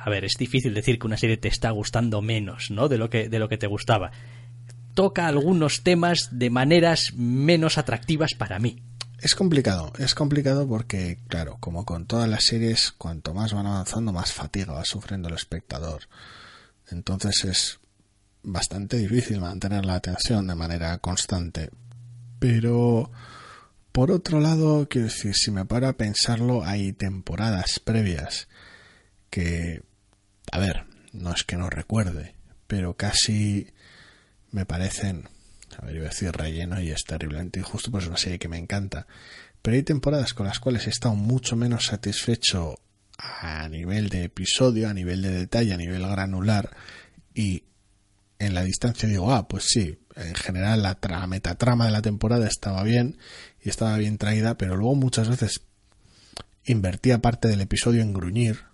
a 0.05 0.09
ver, 0.09 0.25
es 0.25 0.35
difícil 0.37 0.73
decir 0.73 0.99
que 0.99 1.07
una 1.07 1.15
serie 1.15 1.37
te 1.37 1.47
está 1.47 1.71
gustando 1.71 2.21
menos, 2.21 2.71
¿no? 2.71 2.89
De 2.89 2.97
lo 2.97 3.09
que, 3.09 3.29
de 3.29 3.39
lo 3.39 3.47
que 3.47 3.57
te 3.57 3.67
gustaba. 3.67 4.11
Toca 4.93 5.27
algunos 5.27 5.81
temas 5.81 6.27
de 6.31 6.49
maneras 6.49 7.13
menos 7.15 7.77
atractivas 7.77 8.31
para 8.37 8.59
mí. 8.59 8.83
Es 9.21 9.33
complicado, 9.33 9.93
es 9.99 10.13
complicado 10.13 10.67
porque, 10.67 11.19
claro, 11.29 11.55
como 11.61 11.85
con 11.85 12.05
todas 12.05 12.27
las 12.27 12.43
series, 12.43 12.91
cuanto 12.91 13.33
más 13.33 13.53
van 13.53 13.65
avanzando, 13.65 14.11
más 14.11 14.33
fatiga 14.33 14.73
va 14.73 14.83
sufriendo 14.83 15.29
el 15.29 15.35
espectador. 15.35 16.01
Entonces 16.89 17.45
es 17.45 17.79
bastante 18.43 18.97
difícil 18.97 19.39
mantener 19.39 19.85
la 19.85 19.95
atención 19.95 20.47
de 20.47 20.55
manera 20.55 20.97
constante. 20.97 21.69
Pero, 22.39 23.09
por 23.93 24.11
otro 24.11 24.41
lado, 24.41 24.89
quiero 24.89 25.07
decir, 25.07 25.33
si 25.33 25.49
me 25.49 25.63
paro 25.63 25.87
a 25.87 25.93
pensarlo, 25.93 26.65
hay 26.65 26.91
temporadas 26.91 27.79
previas 27.79 28.49
que, 29.29 29.81
a 30.53 30.59
ver, 30.59 30.85
no 31.13 31.33
es 31.33 31.43
que 31.43 31.57
no 31.57 31.67
recuerde, 31.67 32.35
pero 32.67 32.95
casi 32.95 33.73
me 34.51 34.67
parecen, 34.67 35.27
a 35.79 35.83
ver, 35.83 35.95
iba 35.95 36.05
a 36.05 36.09
decir 36.09 36.31
relleno 36.31 36.79
y 36.79 36.91
es 36.91 37.05
terriblemente 37.05 37.57
injusto, 37.57 37.89
pues 37.89 38.03
es 38.03 38.07
una 38.07 38.19
serie 38.19 38.37
que 38.37 38.47
me 38.47 38.59
encanta. 38.59 39.07
Pero 39.63 39.75
hay 39.75 39.81
temporadas 39.81 40.35
con 40.35 40.45
las 40.45 40.59
cuales 40.59 40.85
he 40.85 40.91
estado 40.91 41.15
mucho 41.15 41.55
menos 41.55 41.87
satisfecho 41.87 42.75
a 43.17 43.67
nivel 43.67 44.09
de 44.09 44.25
episodio, 44.25 44.89
a 44.89 44.93
nivel 44.93 45.23
de 45.23 45.31
detalle, 45.31 45.73
a 45.73 45.77
nivel 45.77 46.07
granular 46.07 46.69
y 47.33 47.63
en 48.37 48.53
la 48.53 48.63
distancia 48.63 49.09
digo, 49.09 49.33
ah, 49.33 49.47
pues 49.47 49.63
sí, 49.65 49.97
en 50.15 50.35
general 50.35 50.83
la, 50.83 50.93
tra 50.93 51.25
metatrama 51.25 51.87
de 51.87 51.93
la 51.93 52.03
temporada 52.03 52.47
estaba 52.47 52.83
bien 52.83 53.17
y 53.59 53.69
estaba 53.69 53.97
bien 53.97 54.19
traída, 54.19 54.55
pero 54.55 54.77
luego 54.77 54.93
muchas 54.93 55.29
veces 55.29 55.61
invertía 56.63 57.23
parte 57.23 57.47
del 57.47 57.61
episodio 57.61 58.03
en 58.03 58.13
gruñir 58.13 58.71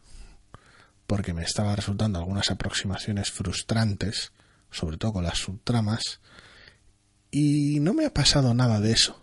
porque 1.09 1.33
me 1.33 1.41
estaba 1.41 1.75
resultando 1.75 2.19
algunas 2.19 2.51
aproximaciones 2.51 3.31
frustrantes, 3.31 4.31
sobre 4.69 4.97
todo 4.97 5.13
con 5.13 5.23
las 5.23 5.39
subtramas, 5.39 6.21
y 7.31 7.79
no 7.79 7.95
me 7.95 8.05
ha 8.05 8.13
pasado 8.13 8.53
nada 8.53 8.79
de 8.79 8.91
eso. 8.91 9.19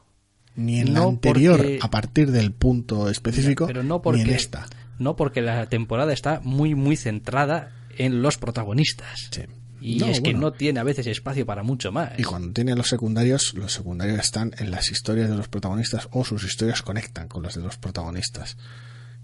Ni 0.56 0.80
en 0.80 0.94
la 0.94 1.04
anterior, 1.04 1.64
a 1.80 1.88
partir 1.88 2.32
del 2.32 2.50
punto 2.50 3.08
específico, 3.08 3.68
pero 3.68 3.84
no 3.84 4.02
porque, 4.02 4.24
ni 4.24 4.30
en 4.30 4.34
esta. 4.34 4.66
No 4.98 5.14
porque 5.14 5.42
la 5.42 5.68
temporada 5.68 6.12
está 6.12 6.40
muy, 6.42 6.74
muy 6.74 6.96
centrada 6.96 7.70
en 7.96 8.20
los 8.20 8.36
protagonistas. 8.36 9.28
Sí. 9.30 9.42
Y 9.80 10.02
es 10.02 10.20
que 10.20 10.34
no 10.34 10.52
tiene 10.52 10.80
a 10.80 10.82
veces 10.82 11.06
espacio 11.06 11.46
para 11.46 11.62
mucho 11.62 11.92
más. 11.92 12.18
Y 12.18 12.24
cuando 12.24 12.52
tiene 12.52 12.74
los 12.74 12.88
secundarios, 12.88 13.54
los 13.54 13.72
secundarios 13.72 14.18
están 14.18 14.52
en 14.58 14.72
las 14.72 14.90
historias 14.90 15.30
de 15.30 15.36
los 15.36 15.46
protagonistas 15.46 16.08
o 16.10 16.24
sus 16.24 16.42
historias 16.42 16.82
conectan 16.82 17.28
con 17.28 17.44
las 17.44 17.54
de 17.54 17.62
los 17.62 17.76
protagonistas. 17.76 18.56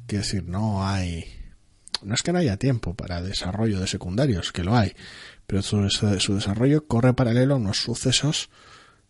Quiero 0.07 0.23
decir, 0.23 0.45
no 0.45 0.87
hay. 0.87 1.42
No 2.05 2.15
es 2.15 2.23
que 2.23 2.33
no 2.33 2.39
haya 2.39 2.57
tiempo 2.57 2.95
para 2.95 3.23
desarrollo 3.23 3.81
de 3.81 3.87
secundarios, 3.87 4.53
que 4.53 4.65
lo 4.65 4.77
hay, 4.77 4.95
pero 5.47 5.63
su, 5.63 5.89
su 5.91 6.35
desarrollo 6.35 6.87
corre 6.87 7.15
paralelo 7.15 7.55
a 7.55 7.59
unos 7.59 7.79
sucesos 7.79 8.51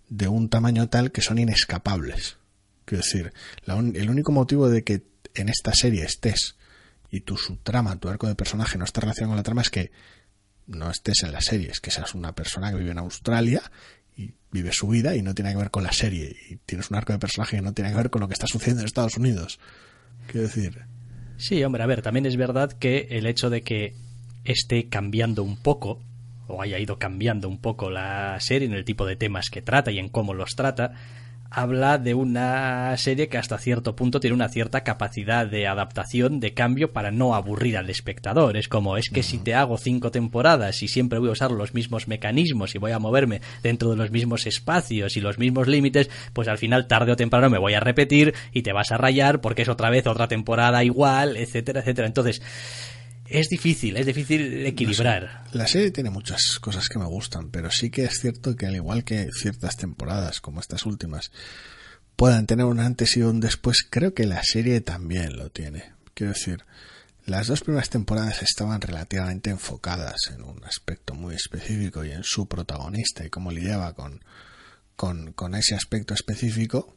de 0.08 0.28
un 0.28 0.48
tamaño 0.48 0.88
tal 0.88 1.10
que 1.10 1.22
son 1.22 1.38
inescapables. 1.38 2.36
Quiero 2.84 3.02
decir, 3.02 3.32
el 3.66 4.10
único 4.10 4.32
motivo 4.32 4.68
de 4.68 4.84
que 4.84 5.04
en 5.34 5.48
esta 5.48 5.72
serie 5.72 6.04
estés 6.04 6.56
y 7.10 7.20
tu 7.20 7.36
subtrama, 7.36 7.96
tu 7.96 8.08
arco 8.08 8.26
de 8.26 8.34
personaje 8.34 8.78
no 8.78 8.84
está 8.84 9.00
relacionado 9.00 9.30
con 9.30 9.36
la 9.36 9.42
trama 9.42 9.62
es 9.62 9.70
que 9.70 9.90
no 10.66 10.90
estés 10.90 11.22
en 11.22 11.32
la 11.32 11.40
serie, 11.40 11.70
es 11.70 11.80
que 11.80 11.90
seas 11.90 12.14
una 12.14 12.34
persona 12.34 12.70
que 12.70 12.78
vive 12.78 12.90
en 12.90 12.98
Australia 12.98 13.62
y 14.16 14.34
vive 14.50 14.72
su 14.72 14.88
vida 14.88 15.16
y 15.16 15.22
no 15.22 15.34
tiene 15.34 15.52
que 15.52 15.58
ver 15.58 15.70
con 15.70 15.82
la 15.82 15.92
serie 15.92 16.36
y 16.48 16.56
tienes 16.56 16.90
un 16.90 16.96
arco 16.96 17.12
de 17.12 17.18
personaje 17.18 17.56
que 17.56 17.62
no 17.62 17.72
tiene 17.72 17.90
que 17.90 17.96
ver 17.96 18.10
con 18.10 18.20
lo 18.20 18.28
que 18.28 18.34
está 18.34 18.46
sucediendo 18.46 18.82
en 18.82 18.86
Estados 18.86 19.16
Unidos. 19.16 19.58
Quiero 20.26 20.46
decir. 20.46 20.91
Sí, 21.42 21.64
hombre, 21.64 21.82
a 21.82 21.86
ver, 21.86 22.02
también 22.02 22.24
es 22.24 22.36
verdad 22.36 22.70
que 22.70 23.08
el 23.10 23.26
hecho 23.26 23.50
de 23.50 23.62
que 23.62 23.96
esté 24.44 24.88
cambiando 24.88 25.42
un 25.42 25.56
poco 25.56 25.98
o 26.46 26.62
haya 26.62 26.78
ido 26.78 27.00
cambiando 27.00 27.48
un 27.48 27.58
poco 27.58 27.90
la 27.90 28.38
serie 28.38 28.68
en 28.68 28.74
el 28.74 28.84
tipo 28.84 29.06
de 29.06 29.16
temas 29.16 29.50
que 29.50 29.60
trata 29.60 29.90
y 29.90 29.98
en 29.98 30.08
cómo 30.08 30.34
los 30.34 30.54
trata, 30.54 30.92
habla 31.54 31.98
de 31.98 32.14
una 32.14 32.96
serie 32.96 33.28
que 33.28 33.38
hasta 33.38 33.58
cierto 33.58 33.94
punto 33.94 34.20
tiene 34.20 34.34
una 34.34 34.48
cierta 34.48 34.82
capacidad 34.82 35.46
de 35.46 35.66
adaptación, 35.66 36.40
de 36.40 36.54
cambio 36.54 36.92
para 36.92 37.10
no 37.10 37.34
aburrir 37.34 37.76
al 37.76 37.90
espectador. 37.90 38.56
Es 38.56 38.68
como, 38.68 38.96
es 38.96 39.10
que 39.10 39.22
si 39.22 39.38
te 39.38 39.54
hago 39.54 39.76
cinco 39.78 40.10
temporadas 40.10 40.82
y 40.82 40.88
siempre 40.88 41.18
voy 41.18 41.28
a 41.28 41.32
usar 41.32 41.52
los 41.52 41.74
mismos 41.74 42.08
mecanismos 42.08 42.74
y 42.74 42.78
voy 42.78 42.92
a 42.92 42.98
moverme 42.98 43.40
dentro 43.62 43.90
de 43.90 43.96
los 43.96 44.10
mismos 44.10 44.46
espacios 44.46 45.16
y 45.16 45.20
los 45.20 45.38
mismos 45.38 45.68
límites, 45.68 46.10
pues 46.32 46.48
al 46.48 46.58
final 46.58 46.86
tarde 46.86 47.12
o 47.12 47.16
temprano 47.16 47.50
me 47.50 47.58
voy 47.58 47.74
a 47.74 47.80
repetir 47.80 48.34
y 48.52 48.62
te 48.62 48.72
vas 48.72 48.90
a 48.90 48.96
rayar 48.96 49.40
porque 49.40 49.62
es 49.62 49.68
otra 49.68 49.90
vez 49.90 50.06
otra 50.06 50.28
temporada 50.28 50.84
igual, 50.84 51.36
etcétera, 51.36 51.80
etcétera. 51.80 52.06
Entonces, 52.06 52.42
es 53.32 53.48
difícil, 53.48 53.96
es 53.96 54.06
difícil 54.06 54.66
equilibrar. 54.66 55.44
la 55.52 55.66
serie 55.66 55.90
tiene 55.90 56.10
muchas 56.10 56.58
cosas 56.60 56.88
que 56.88 56.98
me 56.98 57.06
gustan, 57.06 57.50
pero 57.50 57.70
sí 57.70 57.90
que 57.90 58.04
es 58.04 58.20
cierto 58.20 58.56
que 58.56 58.66
al 58.66 58.76
igual 58.76 59.04
que 59.04 59.28
ciertas 59.32 59.76
temporadas, 59.76 60.40
como 60.40 60.60
estas 60.60 60.86
últimas, 60.86 61.30
puedan 62.16 62.46
tener 62.46 62.66
un 62.66 62.80
antes 62.80 63.16
y 63.16 63.22
un 63.22 63.40
después, 63.40 63.86
creo 63.88 64.14
que 64.14 64.26
la 64.26 64.42
serie 64.42 64.80
también 64.80 65.36
lo 65.36 65.50
tiene. 65.50 65.92
Quiero 66.14 66.32
decir, 66.34 66.64
las 67.24 67.46
dos 67.46 67.62
primeras 67.62 67.88
temporadas 67.88 68.42
estaban 68.42 68.80
relativamente 68.80 69.50
enfocadas 69.50 70.30
en 70.34 70.42
un 70.42 70.64
aspecto 70.64 71.14
muy 71.14 71.34
específico 71.34 72.04
y 72.04 72.12
en 72.12 72.24
su 72.24 72.46
protagonista 72.46 73.24
y 73.24 73.30
cómo 73.30 73.50
lidiaba 73.50 73.94
con, 73.94 74.24
con, 74.96 75.32
con 75.32 75.54
ese 75.54 75.74
aspecto 75.74 76.14
específico. 76.14 76.96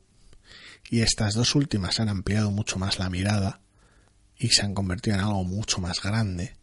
Y 0.89 1.01
estas 1.01 1.33
dos 1.33 1.55
últimas 1.55 1.99
han 1.99 2.09
ampliado 2.09 2.51
mucho 2.51 2.77
más 2.77 2.99
la 2.99 3.09
mirada 3.09 3.61
y 4.37 4.49
se 4.49 4.63
han 4.63 4.73
convertido 4.73 5.15
en 5.15 5.23
algo 5.23 5.43
mucho 5.43 5.79
más 5.79 6.01
grande, 6.01 6.55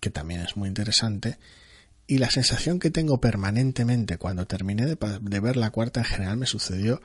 que 0.00 0.10
también 0.10 0.40
es 0.40 0.56
muy 0.56 0.68
interesante. 0.68 1.38
Y 2.06 2.18
la 2.18 2.30
sensación 2.30 2.78
que 2.78 2.90
tengo 2.90 3.20
permanentemente 3.20 4.18
cuando 4.18 4.46
terminé 4.46 4.86
de, 4.86 5.40
ver 5.40 5.56
la 5.56 5.70
cuarta 5.70 6.00
en 6.00 6.06
general 6.06 6.36
me 6.36 6.46
sucedió 6.46 7.00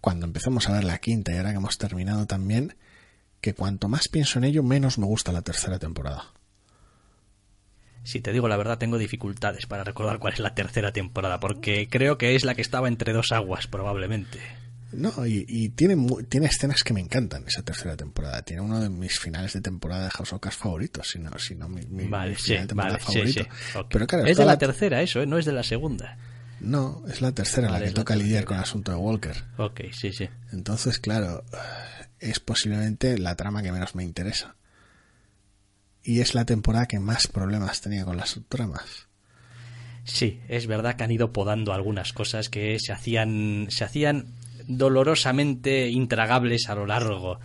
cuando 0.00 0.26
empezamos 0.26 0.68
a 0.68 0.72
ver 0.72 0.84
la 0.84 0.98
quinta 0.98 1.32
y 1.32 1.36
ahora 1.36 1.50
que 1.50 1.56
hemos 1.56 1.78
terminado 1.78 2.26
también, 2.26 2.76
que 3.40 3.54
cuanto 3.54 3.88
más 3.88 4.08
pienso 4.08 4.38
en 4.38 4.44
ello, 4.44 4.62
menos 4.62 4.98
me 4.98 5.06
gusta 5.06 5.32
la 5.32 5.42
tercera 5.42 5.78
temporada. 5.78 6.34
Si 8.02 8.20
te 8.20 8.32
digo 8.32 8.48
la 8.48 8.58
verdad, 8.58 8.76
tengo 8.76 8.98
dificultades 8.98 9.66
para 9.66 9.82
recordar 9.82 10.18
cuál 10.18 10.34
es 10.34 10.40
la 10.40 10.54
tercera 10.54 10.92
temporada, 10.92 11.40
porque 11.40 11.88
creo 11.88 12.18
que 12.18 12.34
es 12.34 12.44
la 12.44 12.54
que 12.54 12.60
estaba 12.60 12.88
entre 12.88 13.14
dos 13.14 13.32
aguas, 13.32 13.66
probablemente. 13.66 14.40
No, 14.96 15.12
y, 15.26 15.68
tiene, 15.70 15.96
tiene 16.28 16.46
escenas 16.46 16.82
que 16.82 16.92
me 16.92 17.00
encantan 17.00 17.44
esa 17.46 17.62
tercera 17.62 17.96
temporada. 17.96 18.42
Tiene 18.42 18.62
uno 18.62 18.80
de 18.80 18.88
mis 18.88 19.18
finales 19.18 19.52
de 19.52 19.60
temporada 19.60 20.04
de 20.04 20.10
House 20.10 20.32
of 20.32 20.40
Cards 20.40 20.56
favoritos, 20.56 21.08
si 21.08 21.18
no, 21.18 21.36
si 21.38 21.54
no 21.54 21.68
mi, 21.68 21.84
vale, 22.08 22.36
sí, 22.36 22.56
vale, 22.74 22.98
favorito. 22.98 23.46
Pero 23.90 24.06
claro, 24.06 24.26
es 24.26 24.36
de 24.36 24.44
la, 24.44 24.58
tercera 24.58 25.02
eso, 25.02 25.22
¿eh? 25.22 25.26
no 25.26 25.38
es 25.38 25.44
de 25.44 25.52
la 25.52 25.62
segunda. 25.62 26.16
No, 26.60 27.02
es 27.08 27.20
la 27.20 27.32
tercera 27.32 27.70
la 27.70 27.80
que 27.80 27.90
toca 27.90 28.16
lidiar 28.16 28.44
con 28.44 28.56
el 28.56 28.62
asunto 28.62 28.92
de 28.92 28.98
Walker. 28.98 29.36
Ok, 29.58 29.82
sí, 29.92 30.12
sí. 30.12 30.28
Entonces, 30.52 30.98
claro, 30.98 31.44
es 32.20 32.40
posiblemente 32.40 33.18
la 33.18 33.36
trama 33.36 33.62
que 33.62 33.72
menos 33.72 33.94
me 33.94 34.04
interesa. 34.04 34.56
Y 36.02 36.20
es 36.20 36.34
la 36.34 36.44
temporada 36.44 36.86
que 36.86 36.98
más 37.00 37.26
problemas 37.26 37.80
tenía 37.80 38.04
con 38.04 38.16
las 38.16 38.30
subtramas. 38.30 39.08
Sí, 40.04 40.40
es 40.48 40.66
verdad 40.66 40.96
que 40.96 41.04
han 41.04 41.10
ido 41.10 41.32
podando 41.32 41.72
algunas 41.72 42.12
cosas 42.12 42.50
que 42.50 42.78
se 42.78 42.92
hacían, 42.92 43.68
se 43.70 43.84
hacían 43.84 44.26
dolorosamente 44.66 45.88
intragables 45.88 46.68
a 46.68 46.74
lo 46.74 46.86
largo 46.86 47.38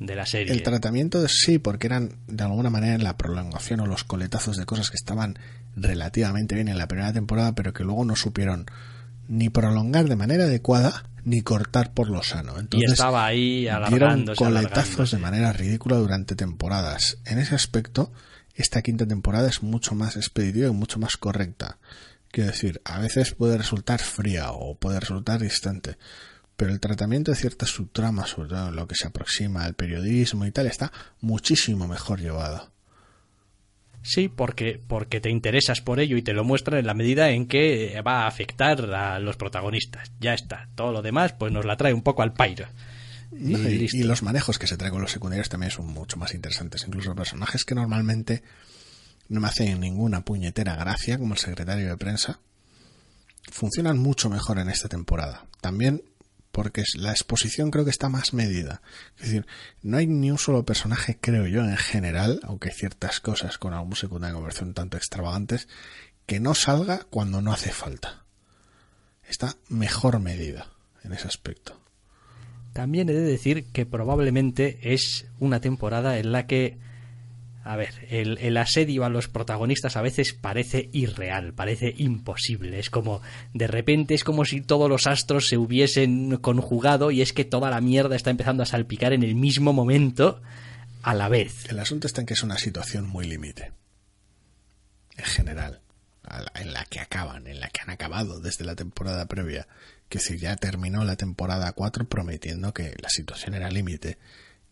de 0.00 0.14
la 0.14 0.26
serie. 0.26 0.52
El 0.52 0.62
tratamiento 0.62 1.22
de, 1.22 1.28
sí, 1.28 1.58
porque 1.58 1.86
eran 1.86 2.16
de 2.26 2.44
alguna 2.44 2.70
manera 2.70 2.98
la 2.98 3.16
prolongación 3.16 3.80
o 3.80 3.86
los 3.86 4.04
coletazos 4.04 4.56
de 4.56 4.66
cosas 4.66 4.90
que 4.90 4.96
estaban 4.96 5.38
relativamente 5.76 6.54
bien 6.54 6.68
en 6.68 6.78
la 6.78 6.88
primera 6.88 7.12
temporada, 7.12 7.54
pero 7.54 7.72
que 7.72 7.84
luego 7.84 8.04
no 8.04 8.16
supieron 8.16 8.66
ni 9.28 9.50
prolongar 9.50 10.08
de 10.08 10.16
manera 10.16 10.44
adecuada 10.44 11.04
ni 11.24 11.42
cortar 11.42 11.92
por 11.92 12.08
lo 12.08 12.22
sano. 12.22 12.58
Entonces, 12.58 12.90
y 12.90 12.92
estaba 12.92 13.26
ahí 13.26 13.66
alargándose, 13.66 14.44
dieron 14.44 14.54
coletazos 14.54 15.10
de 15.10 15.18
manera 15.18 15.52
ridícula 15.52 15.96
durante 15.96 16.36
temporadas. 16.36 17.18
En 17.24 17.38
ese 17.38 17.56
aspecto, 17.56 18.12
esta 18.54 18.80
quinta 18.80 19.06
temporada 19.06 19.48
es 19.48 19.62
mucho 19.62 19.94
más 19.94 20.16
expeditiva 20.16 20.68
y 20.68 20.72
mucho 20.72 21.00
más 21.00 21.16
correcta. 21.16 21.78
Quiero 22.30 22.50
decir, 22.50 22.80
a 22.84 23.00
veces 23.00 23.34
puede 23.34 23.58
resultar 23.58 24.00
fría 24.00 24.52
o 24.52 24.76
puede 24.76 25.00
resultar 25.00 25.40
distante, 25.40 25.96
pero 26.56 26.72
el 26.72 26.80
tratamiento 26.80 27.30
de 27.30 27.36
ciertas 27.36 27.70
subtramas, 27.70 28.30
sobre 28.30 28.48
todo 28.48 28.68
en 28.68 28.76
lo 28.76 28.86
que 28.86 28.94
se 28.94 29.06
aproxima 29.06 29.64
al 29.64 29.74
periodismo 29.74 30.46
y 30.46 30.52
tal, 30.52 30.66
está 30.66 30.90
muchísimo 31.20 31.86
mejor 31.86 32.20
llevado. 32.20 32.70
Sí, 34.02 34.28
porque, 34.28 34.80
porque 34.86 35.20
te 35.20 35.30
interesas 35.30 35.80
por 35.80 35.98
ello 35.98 36.16
y 36.16 36.22
te 36.22 36.32
lo 36.32 36.44
muestran 36.44 36.78
en 36.78 36.86
la 36.86 36.94
medida 36.94 37.30
en 37.30 37.46
que 37.46 38.00
va 38.06 38.22
a 38.22 38.26
afectar 38.28 38.80
a 38.94 39.18
los 39.18 39.36
protagonistas. 39.36 40.12
Ya 40.20 40.32
está. 40.32 40.68
Todo 40.76 40.92
lo 40.92 41.02
demás, 41.02 41.32
pues 41.32 41.52
nos 41.52 41.64
la 41.64 41.76
trae 41.76 41.92
un 41.92 42.02
poco 42.02 42.22
al 42.22 42.32
pairo. 42.32 42.66
Y, 43.32 44.04
los 44.04 44.22
manejos 44.22 44.58
que 44.58 44.68
se 44.68 44.76
traen 44.76 44.92
con 44.92 45.02
los 45.02 45.10
secundarios 45.10 45.48
también 45.48 45.72
son 45.72 45.88
mucho 45.88 46.16
más 46.16 46.34
interesantes. 46.34 46.84
Incluso 46.86 47.16
personajes 47.16 47.64
que 47.64 47.74
normalmente 47.74 48.44
no 49.28 49.40
me 49.40 49.48
hacen 49.48 49.80
ninguna 49.80 50.20
puñetera 50.20 50.76
gracia, 50.76 51.18
como 51.18 51.34
el 51.34 51.40
secretario 51.40 51.88
de 51.88 51.96
prensa, 51.96 52.38
funcionan 53.50 53.98
mucho 53.98 54.30
mejor 54.30 54.60
en 54.60 54.70
esta 54.70 54.88
temporada. 54.88 55.46
También 55.60 56.02
porque 56.56 56.84
la 56.94 57.10
exposición 57.10 57.70
creo 57.70 57.84
que 57.84 57.90
está 57.90 58.08
más 58.08 58.32
medida. 58.32 58.80
Es 59.18 59.26
decir, 59.26 59.46
no 59.82 59.98
hay 59.98 60.06
ni 60.06 60.30
un 60.30 60.38
solo 60.38 60.64
personaje, 60.64 61.18
creo 61.20 61.46
yo, 61.46 61.60
en 61.60 61.76
general, 61.76 62.40
aunque 62.44 62.70
ciertas 62.70 63.20
cosas 63.20 63.58
con 63.58 63.74
algún 63.74 63.94
secundario 63.94 64.32
de 64.32 64.38
conversión 64.38 64.72
tanto 64.72 64.96
extravagantes, 64.96 65.68
que 66.24 66.40
no 66.40 66.54
salga 66.54 67.00
cuando 67.10 67.42
no 67.42 67.52
hace 67.52 67.72
falta. 67.72 68.24
Está 69.28 69.54
mejor 69.68 70.18
medida 70.18 70.68
en 71.04 71.12
ese 71.12 71.28
aspecto. 71.28 71.78
También 72.72 73.10
he 73.10 73.12
de 73.12 73.20
decir 73.20 73.66
que 73.66 73.84
probablemente 73.84 74.78
es 74.94 75.26
una 75.38 75.60
temporada 75.60 76.18
en 76.18 76.32
la 76.32 76.46
que 76.46 76.78
a 77.66 77.74
ver, 77.74 78.06
el, 78.10 78.56
asedio 78.56 79.04
a 79.04 79.08
los 79.08 79.26
protagonistas 79.26 79.96
a 79.96 80.02
veces 80.02 80.32
parece 80.32 80.88
irreal, 80.92 81.52
parece 81.52 81.92
imposible. 81.96 82.78
Es 82.78 82.90
como, 82.90 83.22
de 83.54 83.66
repente 83.66 84.14
es 84.14 84.22
como 84.22 84.44
si 84.44 84.60
todos 84.60 84.88
los 84.88 85.08
astros 85.08 85.48
se 85.48 85.58
hubiesen 85.58 86.36
conjugado 86.36 87.10
y 87.10 87.22
es 87.22 87.32
que 87.32 87.44
toda 87.44 87.68
la 87.70 87.80
mierda 87.80 88.14
está 88.14 88.30
empezando 88.30 88.62
a 88.62 88.66
salpicar 88.66 89.12
en 89.12 89.24
el 89.24 89.34
mismo 89.34 89.72
momento 89.72 90.40
a 91.02 91.12
la 91.14 91.28
vez. 91.28 91.68
El 91.68 91.80
asunto 91.80 92.06
está 92.06 92.20
en 92.20 92.28
que 92.28 92.34
es 92.34 92.44
una 92.44 92.56
situación 92.56 93.08
muy 93.08 93.26
límite. 93.26 93.72
En 95.16 95.24
general. 95.24 95.80
En 96.54 96.72
la 96.72 96.84
que 96.84 97.00
acaban, 97.00 97.48
en 97.48 97.58
la 97.58 97.68
que 97.70 97.80
han 97.82 97.90
acabado 97.90 98.38
desde 98.38 98.64
la 98.64 98.76
temporada 98.76 99.26
previa. 99.26 99.66
Que 100.08 100.20
si 100.20 100.38
ya 100.38 100.54
terminó 100.54 101.04
la 101.04 101.16
temporada 101.16 101.72
4 101.72 102.08
prometiendo 102.08 102.72
que 102.72 102.94
la 103.02 103.08
situación 103.08 103.54
era 103.54 103.70
límite. 103.70 104.18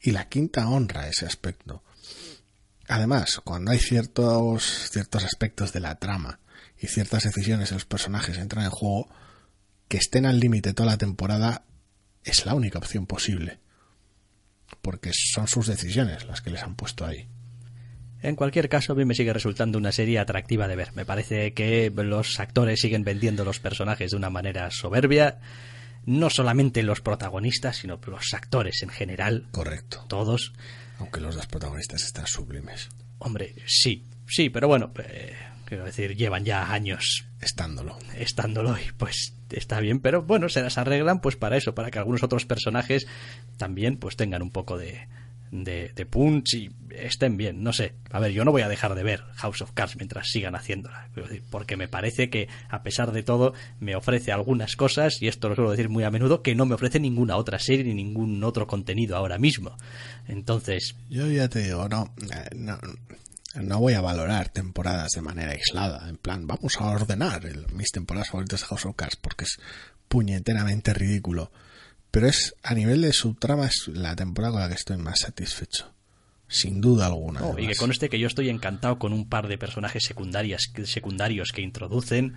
Y 0.01 0.13
la 0.13 0.29
quinta 0.29 0.69
honra 0.69 1.09
ese 1.09 1.27
aspecto 1.27 1.83
Además, 2.89 3.41
cuando 3.45 3.71
hay 3.71 3.79
ciertos, 3.79 4.91
ciertos 4.91 5.25
aspectos 5.25 5.73
de 5.73 5.81
la 5.81 5.97
trama 5.97 6.41
y 6.79 6.87
ciertas 6.87 7.25
decisiones 7.25 7.71
de 7.71 7.77
los 7.77 7.87
personajes 7.87 8.39
entran 8.39 8.65
en 8.65 8.71
juego, 8.71 9.09
que 9.89 9.97
estén 9.97 10.27
al 10.27 10.41
límite 10.41 10.75
toda 10.75 10.91
la 10.91 10.99
temporada 10.99 11.65
es 12.25 12.47
la 12.47 12.55
única 12.55 12.79
opción 12.79 13.07
posible. 13.07 13.59
Porque 14.83 15.13
son 15.13 15.47
sus 15.47 15.67
decisiones 15.67 16.27
las 16.27 16.41
que 16.41 16.51
les 16.51 16.63
han 16.63 16.75
puesto 16.75 17.07
ahí. 17.07 17.29
En 18.23 18.37
cualquier 18.37 18.71
caso, 18.71 18.93
a 18.95 18.97
mí 18.97 19.05
me 19.05 19.15
sigue 19.15 19.35
resultando 19.35 19.77
una 19.77 19.93
serie 19.93 20.19
atractiva 20.19 20.67
de 20.67 20.77
ver. 20.77 20.93
Me 20.95 21.05
parece 21.05 21.53
que 21.53 21.93
los 21.95 22.41
actores 22.41 22.81
siguen 22.81 23.05
vendiendo 23.05 23.45
los 23.45 23.61
personajes 23.61 24.11
de 24.11 24.17
una 24.17 24.31
manera 24.31 24.71
soberbia. 24.71 25.41
No 26.07 26.31
solamente 26.31 26.83
los 26.83 27.03
protagonistas, 27.03 27.77
sino 27.77 28.01
los 28.07 28.33
actores 28.33 28.83
en 28.83 28.89
general. 28.89 29.49
Correcto. 29.51 30.07
Todos. 30.09 30.55
Aunque 30.99 31.21
los 31.21 31.35
dos 31.35 31.47
protagonistas 31.47 32.03
están 32.05 32.27
sublimes. 32.27 32.89
Hombre, 33.19 33.55
sí, 33.67 34.05
sí, 34.27 34.51
pero 34.51 34.69
bueno, 34.69 34.93
eh, 34.99 35.35
quiero 35.65 35.85
decir, 35.85 36.17
llevan 36.17 36.45
ya 36.45 36.73
años 36.73 37.27
estándolo. 37.41 37.99
Estándolo 38.17 38.77
y 38.79 38.93
pues 38.93 39.35
está 39.51 39.81
bien, 39.81 40.01
pero 40.01 40.23
bueno, 40.23 40.49
se 40.49 40.63
las 40.63 40.79
arreglan 40.79 41.21
pues 41.21 41.37
para 41.37 41.57
eso, 41.57 41.75
para 41.75 41.91
que 41.91 41.99
algunos 41.99 42.23
otros 42.23 42.47
personajes 42.47 43.07
también 43.57 43.97
pues 43.97 44.17
tengan 44.17 44.43
un 44.43 44.51
poco 44.51 44.79
de, 44.79 45.09
de, 45.51 45.91
de, 45.95 46.07
punch 46.07 46.55
y 46.55 46.71
estén 46.99 47.37
bien. 47.37 47.63
No 47.63 47.73
sé. 47.73 47.95
A 48.11 48.21
ver, 48.21 48.33
yo 48.33 48.45
no 48.45 48.53
voy 48.53 48.63
a 48.63 48.69
dejar 48.69 48.95
de 48.95 49.03
ver 49.03 49.23
House 49.37 49.63
of 49.63 49.73
Cards 49.73 49.97
mientras 49.97 50.29
sigan 50.29 50.55
haciéndola. 50.55 51.09
Porque 51.51 51.77
me 51.77 51.89
parece 51.89 52.31
que, 52.31 52.49
a 52.69 52.83
pesar 52.83 53.13
de 53.13 53.23
todo, 53.23 53.55
me 53.81 53.97
ofrece 53.97 54.33
algunas 54.33 54.77
cosas, 54.77 55.21
y 55.21 55.29
esto 55.29 55.49
lo 55.49 55.55
suelo 55.55 55.71
decir 55.71 55.89
muy 55.89 56.05
a 56.05 56.11
menudo, 56.11 56.43
que 56.43 56.55
no 56.55 56.67
me 56.67 56.75
ofrece 56.75 57.01
ninguna 57.01 57.37
otra 57.37 57.59
serie 57.59 57.85
ni 57.85 57.95
ningún 57.95 58.43
otro 58.45 58.67
contenido 58.67 59.17
ahora 59.17 59.39
mismo. 59.39 59.77
Entonces. 60.29 60.95
Yo 61.09 61.27
ya 61.27 61.49
te 61.49 61.63
digo, 61.63 61.89
no, 61.89 62.15
no, 62.55 62.79
no 63.55 63.81
voy 63.81 63.95
a 63.95 64.01
valorar 64.01 64.49
temporadas 64.49 65.11
de 65.15 65.23
manera 65.23 65.53
aislada. 65.53 66.09
En 66.09 66.17
plan, 66.17 66.47
vamos 66.47 66.81
a 66.81 66.87
ordenar 66.87 67.43
mis 67.73 67.91
temporadas 67.91 68.31
favoritas 68.31 68.61
de 68.61 68.67
House 68.67 68.87
of 68.87 68.97
Cards 68.97 69.17
porque 69.17 69.45
es 69.45 69.59
puñeteramente 70.09 70.93
ridículo 70.95 71.51
pero 72.15 72.29
es 72.29 72.55
a 72.63 72.75
nivel 72.75 73.03
de 73.03 73.13
subtrama 73.13 73.67
es 73.67 73.89
la 73.89 74.15
temporada 74.15 74.53
con 74.53 74.61
la 74.61 74.69
que 74.69 74.75
estoy 74.75 74.97
más 74.99 75.19
satisfecho. 75.19 75.94
Sin 76.47 76.81
duda 76.81 77.07
alguna. 77.07 77.41
y 77.59 77.67
que 77.67 77.75
con 77.75 77.91
este 77.91 78.09
que 78.09 78.19
yo 78.19 78.27
estoy 78.27 78.49
encantado 78.49 78.99
con 78.99 79.13
un 79.13 79.29
par 79.29 79.49
de 79.49 79.59
personajes 79.59 80.05
secundarias, 80.05 80.71
secundarios 80.85 81.53
que 81.53 81.63
introducen. 81.63 82.35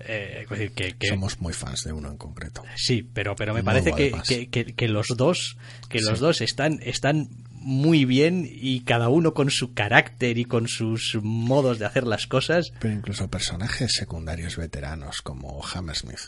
Eh, 0.00 0.44
que, 0.74 0.96
Somos 1.08 1.40
muy 1.40 1.52
fans 1.52 1.84
de 1.84 1.92
uno 1.92 2.10
en 2.10 2.16
concreto. 2.16 2.64
Sí, 2.74 3.08
pero, 3.14 3.36
pero 3.36 3.54
me 3.54 3.62
parece 3.62 3.92
que, 3.92 4.48
que, 4.50 4.88
los 4.88 5.06
dos, 5.16 5.56
que 5.88 6.00
los 6.00 6.18
dos 6.18 6.40
están, 6.40 6.80
están 6.82 7.28
muy 7.52 8.04
bien 8.04 8.46
y 8.50 8.80
cada 8.80 9.08
uno 9.08 9.34
con 9.34 9.50
su 9.50 9.72
carácter 9.72 10.36
y 10.36 10.44
con 10.44 10.66
sus 10.66 11.16
modos 11.22 11.78
de 11.78 11.86
hacer 11.86 12.06
las 12.06 12.26
cosas. 12.26 12.72
Pero 12.80 12.92
incluso 12.92 13.30
personajes 13.30 13.92
secundarios 13.92 14.56
veteranos 14.56 15.22
como 15.22 15.64
Hammersmith 15.64 16.20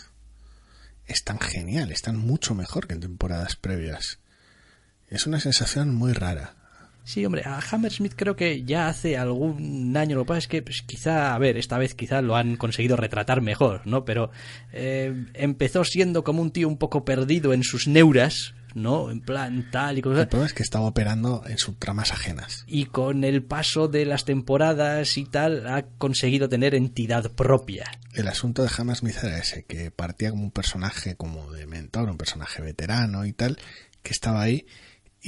es 1.06 1.22
tan 1.22 1.38
genial, 1.38 1.92
están 1.92 2.16
mucho 2.16 2.54
mejor 2.54 2.86
que 2.86 2.94
en 2.94 3.00
temporadas 3.00 3.56
previas. 3.56 4.18
Es 5.08 5.26
una 5.26 5.40
sensación 5.40 5.94
muy 5.94 6.12
rara. 6.12 6.56
Sí, 7.06 7.24
hombre, 7.24 7.42
a 7.44 7.60
Hammersmith 7.60 8.14
creo 8.16 8.34
que 8.34 8.64
ya 8.64 8.88
hace 8.88 9.16
algún 9.16 9.96
año, 9.96 10.16
lo 10.16 10.24
que 10.24 10.28
pasa 10.28 10.38
es 10.38 10.48
que 10.48 10.60
pues, 10.60 10.82
quizá, 10.82 11.36
a 11.36 11.38
ver, 11.38 11.56
esta 11.56 11.78
vez 11.78 11.94
quizá 11.94 12.20
lo 12.20 12.34
han 12.34 12.56
conseguido 12.56 12.96
retratar 12.96 13.42
mejor, 13.42 13.86
¿no? 13.86 14.04
Pero 14.04 14.32
eh, 14.72 15.26
empezó 15.34 15.84
siendo 15.84 16.24
como 16.24 16.42
un 16.42 16.50
tío 16.50 16.66
un 16.66 16.78
poco 16.78 17.04
perdido 17.04 17.52
en 17.52 17.62
sus 17.62 17.86
neuras, 17.86 18.54
¿no? 18.74 19.12
En 19.12 19.20
plan 19.20 19.70
tal 19.70 19.98
y 19.98 20.02
cosas. 20.02 20.22
El 20.22 20.28
problema 20.28 20.48
es 20.48 20.52
que 20.52 20.64
estaba 20.64 20.86
operando 20.86 21.44
en 21.46 21.58
subtramas 21.58 22.10
ajenas. 22.10 22.64
Y 22.66 22.86
con 22.86 23.22
el 23.22 23.44
paso 23.44 23.86
de 23.86 24.04
las 24.04 24.24
temporadas 24.24 25.16
y 25.16 25.26
tal, 25.26 25.68
ha 25.68 25.86
conseguido 25.98 26.48
tener 26.48 26.74
entidad 26.74 27.30
propia. 27.30 27.84
El 28.14 28.26
asunto 28.26 28.64
de 28.64 28.70
Hammersmith 28.76 29.22
era 29.22 29.38
ese, 29.38 29.62
que 29.62 29.92
partía 29.92 30.30
como 30.30 30.42
un 30.42 30.50
personaje 30.50 31.14
como 31.14 31.52
de 31.52 31.66
mentor, 31.66 32.10
un 32.10 32.18
personaje 32.18 32.62
veterano 32.62 33.24
y 33.26 33.32
tal, 33.32 33.58
que 34.02 34.12
estaba 34.12 34.42
ahí, 34.42 34.66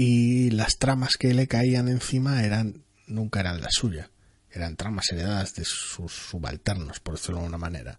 y 0.01 0.51
las 0.51 0.79
tramas 0.79 1.17
que 1.17 1.35
le 1.35 1.49
caían 1.49 1.89
encima 1.89 2.45
eran, 2.45 2.85
nunca 3.09 3.41
eran 3.41 3.61
la 3.61 3.67
suya. 3.69 4.13
Eran 4.49 4.77
tramas 4.77 5.11
heredadas 5.11 5.57
de 5.57 5.65
sus 5.65 6.13
subalternos, 6.13 7.01
por 7.01 7.17
decirlo 7.17 7.39
de 7.39 7.47
alguna 7.47 7.59
manera 7.59 7.99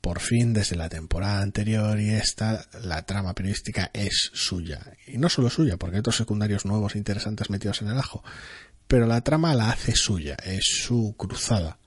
por 0.00 0.20
fin 0.20 0.52
desde 0.52 0.76
la 0.76 0.90
temporada 0.90 1.40
anterior 1.40 1.98
y 1.98 2.10
esta, 2.10 2.66
la 2.82 3.06
trama 3.06 3.32
periodística 3.32 3.90
es 3.94 4.30
suya. 4.34 4.92
Y 5.06 5.16
no 5.16 5.30
solo 5.30 5.48
suya, 5.48 5.78
porque 5.78 5.96
hay 5.96 6.00
otros 6.00 6.16
secundarios 6.16 6.66
nuevos 6.66 6.94
e 6.94 6.98
interesantes 6.98 7.48
metidos 7.48 7.80
en 7.80 7.88
el 7.88 7.98
ajo, 7.98 8.22
pero 8.86 9.06
la 9.06 9.22
trama 9.22 9.54
la 9.54 9.70
hace 9.70 9.96
suya, 9.96 10.36
es 10.44 10.82
su 10.82 11.14
cruzada, 11.16 11.78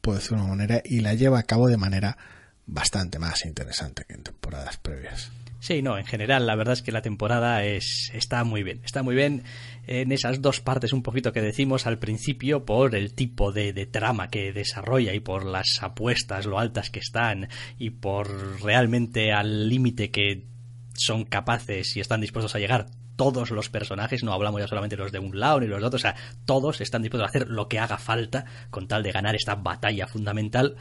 por 0.00 0.14
decirlo 0.14 0.38
de 0.38 0.44
una 0.44 0.54
manera, 0.54 0.82
y 0.84 1.00
la 1.00 1.14
lleva 1.14 1.40
a 1.40 1.42
cabo 1.42 1.66
de 1.66 1.76
manera 1.76 2.16
bastante 2.66 3.18
más 3.18 3.44
interesante 3.44 4.04
que 4.04 4.14
en 4.14 4.22
temporadas 4.22 4.76
previas. 4.76 5.32
Sí, 5.58 5.82
no, 5.82 5.98
en 5.98 6.04
general 6.04 6.46
la 6.46 6.54
verdad 6.54 6.74
es 6.74 6.82
que 6.82 6.92
la 6.92 7.02
temporada 7.02 7.64
es 7.64 8.10
está 8.12 8.44
muy 8.44 8.62
bien, 8.62 8.80
está 8.84 9.02
muy 9.02 9.14
bien 9.14 9.42
en 9.86 10.12
esas 10.12 10.42
dos 10.42 10.60
partes 10.60 10.92
un 10.92 11.02
poquito 11.02 11.32
que 11.32 11.40
decimos 11.40 11.86
al 11.86 11.98
principio 11.98 12.64
por 12.64 12.94
el 12.94 13.14
tipo 13.14 13.52
de, 13.52 13.72
de 13.72 13.86
trama 13.86 14.28
que 14.28 14.52
desarrolla 14.52 15.14
y 15.14 15.20
por 15.20 15.44
las 15.44 15.78
apuestas, 15.80 16.46
lo 16.46 16.58
altas 16.58 16.90
que 16.90 17.00
están 17.00 17.48
y 17.78 17.90
por 17.90 18.62
realmente 18.62 19.32
al 19.32 19.68
límite 19.68 20.10
que 20.10 20.46
son 20.94 21.24
capaces 21.24 21.96
y 21.96 22.00
están 22.00 22.20
dispuestos 22.20 22.54
a 22.54 22.58
llegar 22.58 22.86
todos 23.16 23.50
los 23.50 23.70
personajes, 23.70 24.22
no 24.22 24.32
hablamos 24.32 24.60
ya 24.60 24.68
solamente 24.68 24.96
los 24.96 25.10
de 25.10 25.18
un 25.18 25.40
lado 25.40 25.60
ni 25.60 25.66
los 25.66 25.80
de 25.80 25.86
otro, 25.86 25.96
o 25.96 26.00
sea, 26.00 26.14
todos 26.44 26.80
están 26.82 27.02
dispuestos 27.02 27.26
a 27.26 27.30
hacer 27.30 27.48
lo 27.48 27.66
que 27.66 27.78
haga 27.78 27.96
falta 27.96 28.44
con 28.70 28.86
tal 28.86 29.02
de 29.02 29.12
ganar 29.12 29.34
esta 29.34 29.54
batalla 29.54 30.06
fundamental 30.06 30.76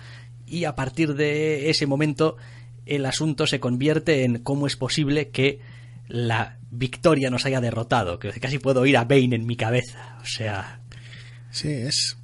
y 0.45 0.65
a 0.65 0.75
partir 0.75 1.15
de 1.15 1.69
ese 1.69 1.87
momento 1.87 2.37
el 2.85 3.05
asunto 3.05 3.47
se 3.47 3.59
convierte 3.59 4.23
en 4.23 4.39
cómo 4.39 4.67
es 4.67 4.75
posible 4.75 5.29
que 5.29 5.59
la 6.07 6.59
victoria 6.69 7.29
nos 7.29 7.45
haya 7.45 7.61
derrotado, 7.61 8.19
que 8.19 8.31
casi 8.39 8.59
puedo 8.59 8.81
oír 8.81 8.97
a 8.97 9.05
Bane 9.05 9.35
en 9.35 9.45
mi 9.45 9.55
cabeza, 9.55 10.17
o 10.21 10.25
sea... 10.25 10.81
Sí, 11.51 11.69
es... 11.69 12.17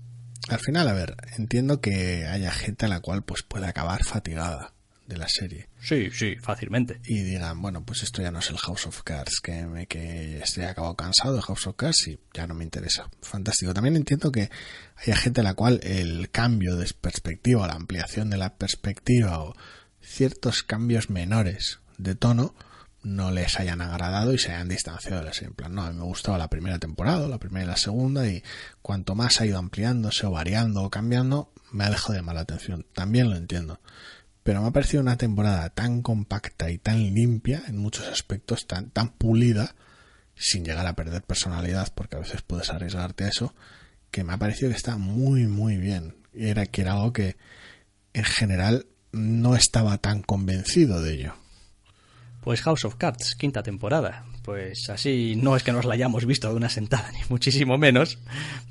Al 0.49 0.59
final, 0.59 0.87
a 0.87 0.93
ver, 0.93 1.15
entiendo 1.37 1.81
que 1.81 2.25
haya 2.25 2.51
gente 2.51 2.85
a 2.85 2.89
la 2.89 2.99
cual 2.99 3.23
pues 3.23 3.43
puede 3.43 3.67
acabar 3.67 4.03
fatigada 4.03 4.73
de 5.11 5.17
la 5.17 5.27
serie. 5.27 5.67
Sí, 5.79 6.09
sí, 6.11 6.35
fácilmente. 6.41 6.99
Y 7.05 7.21
digan, 7.21 7.61
bueno, 7.61 7.85
pues 7.85 8.03
esto 8.03 8.21
ya 8.21 8.31
no 8.31 8.39
es 8.39 8.49
el 8.49 8.57
House 8.57 8.87
of 8.87 9.03
Cards, 9.03 9.39
que, 9.41 9.65
me, 9.65 9.85
que 9.85 10.39
estoy 10.39 10.63
acabado 10.63 10.95
cansado 10.95 11.35
de 11.35 11.41
House 11.41 11.67
of 11.67 11.75
Cards 11.75 12.07
y 12.07 12.19
ya 12.33 12.47
no 12.47 12.55
me 12.55 12.63
interesa. 12.63 13.09
Fantástico. 13.21 13.73
También 13.73 13.95
entiendo 13.95 14.31
que 14.31 14.49
haya 14.95 15.15
gente 15.15 15.41
a 15.41 15.43
la 15.43 15.53
cual 15.53 15.79
el 15.83 16.29
cambio 16.31 16.75
de 16.75 16.89
perspectiva, 16.99 17.67
la 17.67 17.73
ampliación 17.73 18.29
de 18.29 18.37
la 18.37 18.55
perspectiva 18.55 19.43
o 19.43 19.55
ciertos 20.11 20.63
cambios 20.63 21.09
menores 21.09 21.79
de 21.97 22.15
tono 22.15 22.53
no 23.03 23.31
les 23.31 23.59
hayan 23.59 23.81
agradado 23.81 24.33
y 24.33 24.37
se 24.37 24.51
hayan 24.51 24.69
distanciado 24.69 25.23
de. 25.23 25.31
En 25.41 25.53
plan, 25.53 25.73
no, 25.73 25.83
a 25.83 25.91
mí 25.91 25.97
me 25.97 26.03
gustaba 26.03 26.37
la 26.37 26.49
primera 26.49 26.77
temporada, 26.77 27.27
la 27.27 27.39
primera 27.39 27.65
y 27.65 27.67
la 27.67 27.77
segunda, 27.77 28.27
y 28.27 28.43
cuanto 28.81 29.15
más 29.15 29.41
ha 29.41 29.45
ido 29.45 29.57
ampliándose 29.57 30.27
o 30.27 30.31
variando 30.31 30.83
o 30.83 30.89
cambiando, 30.89 31.51
me 31.71 31.85
ha 31.85 31.89
dejado 31.89 32.13
de 32.13 32.19
llamar 32.19 32.35
la 32.35 32.41
atención. 32.41 32.85
También 32.93 33.29
lo 33.29 33.37
entiendo. 33.37 33.79
Pero 34.43 34.61
me 34.61 34.67
ha 34.67 34.71
parecido 34.71 35.01
una 35.01 35.17
temporada 35.17 35.69
tan 35.69 36.01
compacta 36.01 36.69
y 36.69 36.77
tan 36.77 37.13
limpia 37.13 37.63
en 37.67 37.77
muchos 37.77 38.07
aspectos, 38.07 38.67
tan, 38.67 38.89
tan 38.89 39.09
pulida, 39.09 39.75
sin 40.35 40.65
llegar 40.65 40.85
a 40.87 40.95
perder 40.95 41.23
personalidad, 41.23 41.91
porque 41.93 42.15
a 42.15 42.19
veces 42.19 42.41
puedes 42.41 42.69
arriesgarte 42.69 43.23
a 43.23 43.29
eso, 43.29 43.55
que 44.09 44.23
me 44.23 44.33
ha 44.33 44.37
parecido 44.37 44.69
que 44.69 44.77
está 44.77 44.97
muy, 44.97 45.47
muy 45.47 45.77
bien. 45.77 46.15
Era 46.33 46.65
que 46.65 46.81
era 46.81 46.93
algo 46.93 47.13
que, 47.13 47.37
en 48.13 48.23
general, 48.23 48.87
no 49.11 49.55
estaba 49.55 49.97
tan 49.97 50.21
convencido 50.21 51.01
de 51.01 51.13
ello. 51.13 51.33
Pues 52.41 52.61
House 52.61 52.85
of 52.85 52.95
Cards, 52.95 53.35
quinta 53.35 53.61
temporada. 53.61 54.25
Pues 54.43 54.89
así 54.89 55.35
no 55.35 55.55
es 55.55 55.61
que 55.61 55.71
nos 55.71 55.85
la 55.85 55.93
hayamos 55.93 56.25
visto 56.25 56.49
de 56.49 56.55
una 56.55 56.69
sentada, 56.69 57.11
ni 57.13 57.19
muchísimo 57.29 57.77
menos. 57.77 58.17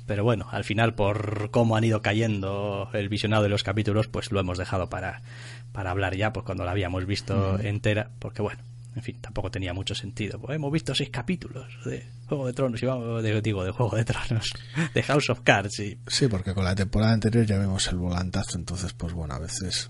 Pero 0.05 0.23
bueno, 0.23 0.47
al 0.51 0.65
final, 0.65 0.93
por 0.93 1.51
cómo 1.51 1.77
han 1.77 1.85
ido 1.85 2.01
cayendo 2.01 2.89
el 2.93 3.07
visionado 3.07 3.43
de 3.43 3.49
los 3.49 3.63
capítulos, 3.63 4.07
pues 4.07 4.31
lo 4.31 4.41
hemos 4.41 4.57
dejado 4.57 4.89
para, 4.89 5.21
para 5.71 5.91
hablar 5.91 6.17
ya, 6.17 6.33
pues 6.33 6.45
cuando 6.45 6.65
la 6.65 6.71
habíamos 6.71 7.05
visto 7.05 7.57
entera. 7.59 8.11
Porque 8.19 8.41
bueno, 8.41 8.61
En 8.93 9.03
fin, 9.03 9.17
tampoco 9.21 9.49
tenía 9.49 9.73
mucho 9.73 9.95
sentido. 9.95 10.37
Pues 10.37 10.57
hemos 10.57 10.71
visto 10.71 10.93
seis 10.93 11.09
capítulos 11.09 11.65
de 11.85 12.05
Juego 12.27 12.47
de 12.47 12.53
Tronos, 12.53 12.83
y 12.83 12.85
vamos, 12.85 13.23
de, 13.23 13.41
digo, 13.41 13.63
de 13.63 13.71
Juego 13.71 13.95
de 13.95 14.03
Tronos, 14.03 14.51
de 14.93 15.03
House 15.03 15.29
of 15.29 15.39
Cards. 15.43 15.79
Y... 15.79 15.97
Sí, 16.07 16.27
porque 16.27 16.53
con 16.53 16.65
la 16.65 16.75
temporada 16.75 17.13
anterior 17.13 17.45
ya 17.45 17.57
vemos 17.57 17.87
el 17.87 17.97
volantazo, 17.97 18.57
entonces, 18.57 18.91
pues 18.91 19.13
bueno, 19.13 19.33
a 19.33 19.39
veces 19.39 19.89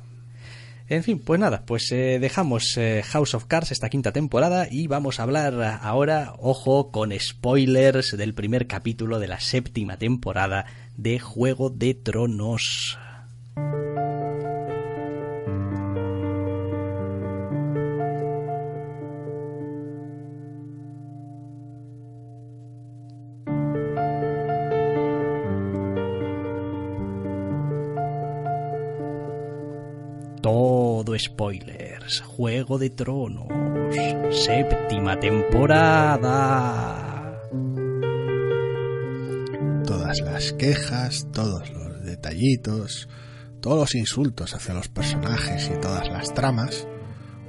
en 0.92 1.04
fin, 1.04 1.20
pues 1.20 1.40
nada, 1.40 1.64
pues 1.66 1.90
eh, 1.94 2.20
dejamos 2.20 2.76
eh, 2.76 3.02
House 3.02 3.34
of 3.34 3.46
Cards 3.46 3.72
esta 3.72 3.90
quinta 3.90 4.12
temporada 4.12 4.68
y 4.70 4.88
vamos 4.88 5.20
a 5.20 5.24
hablar 5.24 5.80
ahora, 5.82 6.34
ojo, 6.38 6.92
con 6.92 7.18
spoilers 7.18 8.18
del 8.18 8.34
primer 8.34 8.68
capítulo 8.68 9.18
de 9.18 9.30
la 9.30 9.40
séptima 9.40 9.96
temporada 9.96 10.66
de 10.98 11.18
Juego 11.18 11.70
de 11.70 11.94
Tronos. 11.94 13.00
Spoilers. 31.18 32.22
Juego 32.22 32.78
de 32.78 32.90
Tronos. 32.90 33.48
Séptima 34.30 35.20
temporada. 35.20 36.98
Todas 39.86 40.22
las 40.22 40.54
quejas, 40.54 41.28
todos 41.34 41.70
los 41.72 42.04
detallitos, 42.04 43.10
todos 43.62 43.78
los 43.80 43.96
insultos 43.96 44.54
hacia 44.56 44.74
los 44.74 44.88
personajes 44.88 45.70
y 45.76 45.80
todas 45.82 46.08
las 46.10 46.34
tramas 46.34 46.88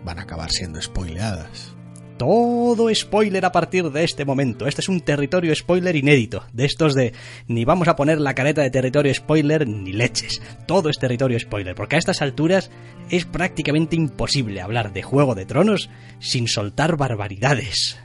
van 0.05 0.19
a 0.19 0.23
acabar 0.23 0.51
siendo 0.51 0.81
spoileadas 0.81 1.77
todo 2.17 2.93
spoiler 2.95 3.45
a 3.45 3.53
partir 3.53 3.91
de 3.91 4.05
este 4.05 4.25
momento. 4.25 4.67
Este 4.67 4.81
es 4.81 4.89
un 4.89 5.01
territorio 5.01 5.55
spoiler 5.55 5.97
inédito, 5.97 6.45
de 6.53 6.65
estos 6.65 6.95
de 6.95 7.13
ni 7.47 7.65
vamos 7.65 7.89
a 7.89 7.97
poner 7.97 8.21
la 8.21 8.35
careta 8.35 8.63
de 8.63 8.71
territorio 8.71 9.13
spoiler 9.15 9.67
ni 9.67 9.93
leches. 9.93 10.41
Todo 10.67 10.89
es 10.89 10.99
territorio 10.99 11.39
spoiler, 11.39 11.75
porque 11.75 11.97
a 11.97 11.99
estas 11.99 12.23
alturas 12.23 12.71
es 13.11 13.25
prácticamente 13.25 13.97
imposible 13.97 14.61
hablar 14.61 14.93
de 14.93 15.03
Juego 15.03 15.35
de 15.35 15.47
Tronos 15.47 15.91
sin 16.19 16.49
soltar 16.49 16.97
barbaridades. 16.97 17.99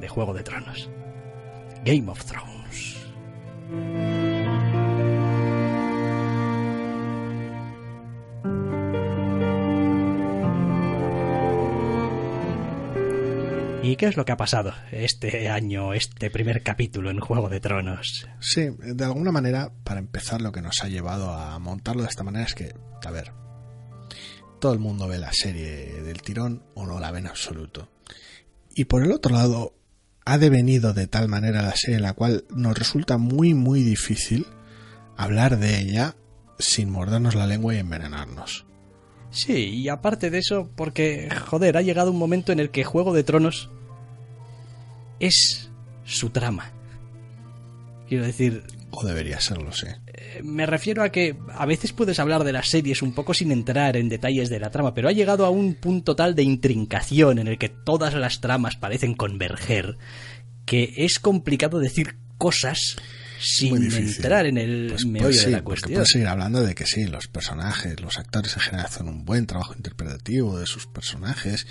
De 0.00 0.08
Juego 0.08 0.34
de 0.34 0.42
Tronos. 0.42 0.90
Game 1.84 2.10
of 2.10 2.24
Thrones. 2.24 2.96
¿Y 13.80 13.94
qué 13.94 14.06
es 14.06 14.16
lo 14.16 14.24
que 14.24 14.32
ha 14.32 14.36
pasado 14.36 14.74
este 14.90 15.48
año, 15.48 15.94
este 15.94 16.30
primer 16.30 16.62
capítulo 16.64 17.10
en 17.10 17.20
Juego 17.20 17.48
de 17.48 17.60
Tronos? 17.60 18.26
Sí, 18.40 18.68
de 18.78 19.04
alguna 19.04 19.30
manera, 19.30 19.72
para 19.84 20.00
empezar, 20.00 20.42
lo 20.42 20.50
que 20.50 20.62
nos 20.62 20.82
ha 20.82 20.88
llevado 20.88 21.30
a 21.32 21.58
montarlo 21.60 22.02
de 22.02 22.08
esta 22.08 22.24
manera 22.24 22.44
es 22.44 22.54
que, 22.54 22.74
a 23.04 23.10
ver, 23.10 23.32
todo 24.60 24.72
el 24.72 24.80
mundo 24.80 25.06
ve 25.06 25.18
la 25.18 25.32
serie 25.32 26.02
del 26.02 26.22
tirón 26.22 26.64
o 26.74 26.86
no 26.86 26.98
la 26.98 27.12
ve 27.12 27.20
en 27.20 27.28
absoluto. 27.28 27.88
Y 28.74 28.86
por 28.86 29.04
el 29.04 29.12
otro 29.12 29.34
lado, 29.34 29.74
ha 30.24 30.38
devenido 30.38 30.92
de 30.92 31.06
tal 31.06 31.28
manera 31.28 31.62
la 31.62 31.76
serie 31.76 31.96
en 31.96 32.02
la 32.02 32.14
cual 32.14 32.44
nos 32.50 32.76
resulta 32.76 33.16
muy, 33.16 33.54
muy 33.54 33.82
difícil 33.82 34.46
hablar 35.16 35.58
de 35.58 35.78
ella 35.78 36.16
sin 36.58 36.90
mordernos 36.90 37.36
la 37.36 37.46
lengua 37.46 37.74
y 37.74 37.78
envenenarnos. 37.78 38.67
Sí, 39.30 39.68
y 39.68 39.88
aparte 39.88 40.30
de 40.30 40.38
eso, 40.38 40.70
porque, 40.74 41.28
joder, 41.46 41.76
ha 41.76 41.82
llegado 41.82 42.10
un 42.10 42.18
momento 42.18 42.52
en 42.52 42.60
el 42.60 42.70
que 42.70 42.84
Juego 42.84 43.12
de 43.12 43.24
Tronos 43.24 43.70
es 45.20 45.70
su 46.04 46.30
trama. 46.30 46.72
Quiero 48.08 48.24
decir... 48.24 48.64
O 48.90 49.04
debería 49.04 49.38
serlo, 49.38 49.70
sí. 49.72 49.86
Eh, 50.06 50.40
me 50.42 50.64
refiero 50.64 51.02
a 51.02 51.10
que 51.10 51.36
a 51.54 51.66
veces 51.66 51.92
puedes 51.92 52.18
hablar 52.18 52.42
de 52.42 52.52
las 52.52 52.68
series 52.68 53.02
un 53.02 53.12
poco 53.12 53.34
sin 53.34 53.52
entrar 53.52 53.98
en 53.98 54.08
detalles 54.08 54.48
de 54.48 54.60
la 54.60 54.70
trama, 54.70 54.94
pero 54.94 55.08
ha 55.08 55.12
llegado 55.12 55.44
a 55.44 55.50
un 55.50 55.74
punto 55.74 56.16
tal 56.16 56.34
de 56.34 56.42
intrincación 56.42 57.38
en 57.38 57.48
el 57.48 57.58
que 57.58 57.68
todas 57.68 58.14
las 58.14 58.40
tramas 58.40 58.76
parecen 58.76 59.14
converger, 59.14 59.98
que 60.64 60.94
es 60.96 61.18
complicado 61.18 61.80
decir 61.80 62.16
cosas 62.38 62.96
sin 63.40 63.90
entrar 63.92 64.46
en 64.46 64.58
el 64.58 64.88
pues, 64.88 65.04
pues 65.04 65.12
meollo 65.12 65.42
de 65.42 65.50
la 65.50 65.62
cuestión. 65.62 65.94
Puedes 65.94 66.08
seguir 66.08 66.28
hablando 66.28 66.62
de 66.62 66.74
que 66.74 66.86
sí, 66.86 67.06
los 67.06 67.28
personajes, 67.28 68.00
los 68.00 68.18
actores 68.18 68.54
en 68.56 68.62
general 68.62 68.86
hacen 68.86 69.08
un 69.08 69.24
buen 69.24 69.46
trabajo 69.46 69.74
interpretativo 69.74 70.58
de 70.58 70.66
sus 70.66 70.86
personajes 70.86 71.66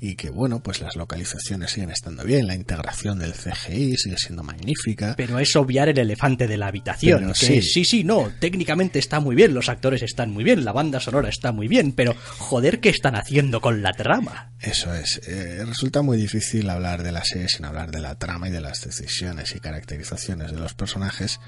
y 0.00 0.14
que 0.14 0.30
bueno, 0.30 0.60
pues 0.60 0.80
las 0.80 0.94
localizaciones 0.94 1.72
siguen 1.72 1.90
estando 1.90 2.22
bien, 2.22 2.46
la 2.46 2.54
integración 2.54 3.18
del 3.18 3.32
CGI 3.32 3.96
sigue 3.96 4.16
siendo 4.16 4.44
magnífica. 4.44 5.14
Pero 5.16 5.38
es 5.38 5.56
obviar 5.56 5.88
el 5.88 5.98
elefante 5.98 6.46
de 6.46 6.56
la 6.56 6.68
habitación. 6.68 7.34
sí. 7.34 7.62
sí, 7.62 7.84
sí, 7.84 8.04
no, 8.04 8.30
técnicamente 8.38 8.98
está 8.98 9.18
muy 9.18 9.34
bien, 9.34 9.54
los 9.54 9.68
actores 9.68 10.02
están 10.02 10.30
muy 10.30 10.44
bien, 10.44 10.64
la 10.64 10.72
banda 10.72 11.00
sonora 11.00 11.28
está 11.28 11.50
muy 11.50 11.66
bien, 11.66 11.92
pero 11.92 12.14
joder, 12.38 12.80
¿qué 12.80 12.90
están 12.90 13.16
haciendo 13.16 13.60
con 13.60 13.82
la 13.82 13.92
trama? 13.92 14.52
Eso 14.60 14.94
es, 14.94 15.20
eh, 15.26 15.64
resulta 15.66 16.02
muy 16.02 16.16
difícil 16.16 16.70
hablar 16.70 17.02
de 17.02 17.12
la 17.12 17.24
serie 17.24 17.48
sin 17.48 17.64
hablar 17.64 17.90
de 17.90 18.00
la 18.00 18.16
trama 18.16 18.48
y 18.48 18.52
de 18.52 18.60
las 18.60 18.84
decisiones 18.84 19.54
y 19.56 19.60
caracterizaciones 19.60 20.52
de 20.52 20.58
los 20.58 20.74
personajes. 20.74 21.40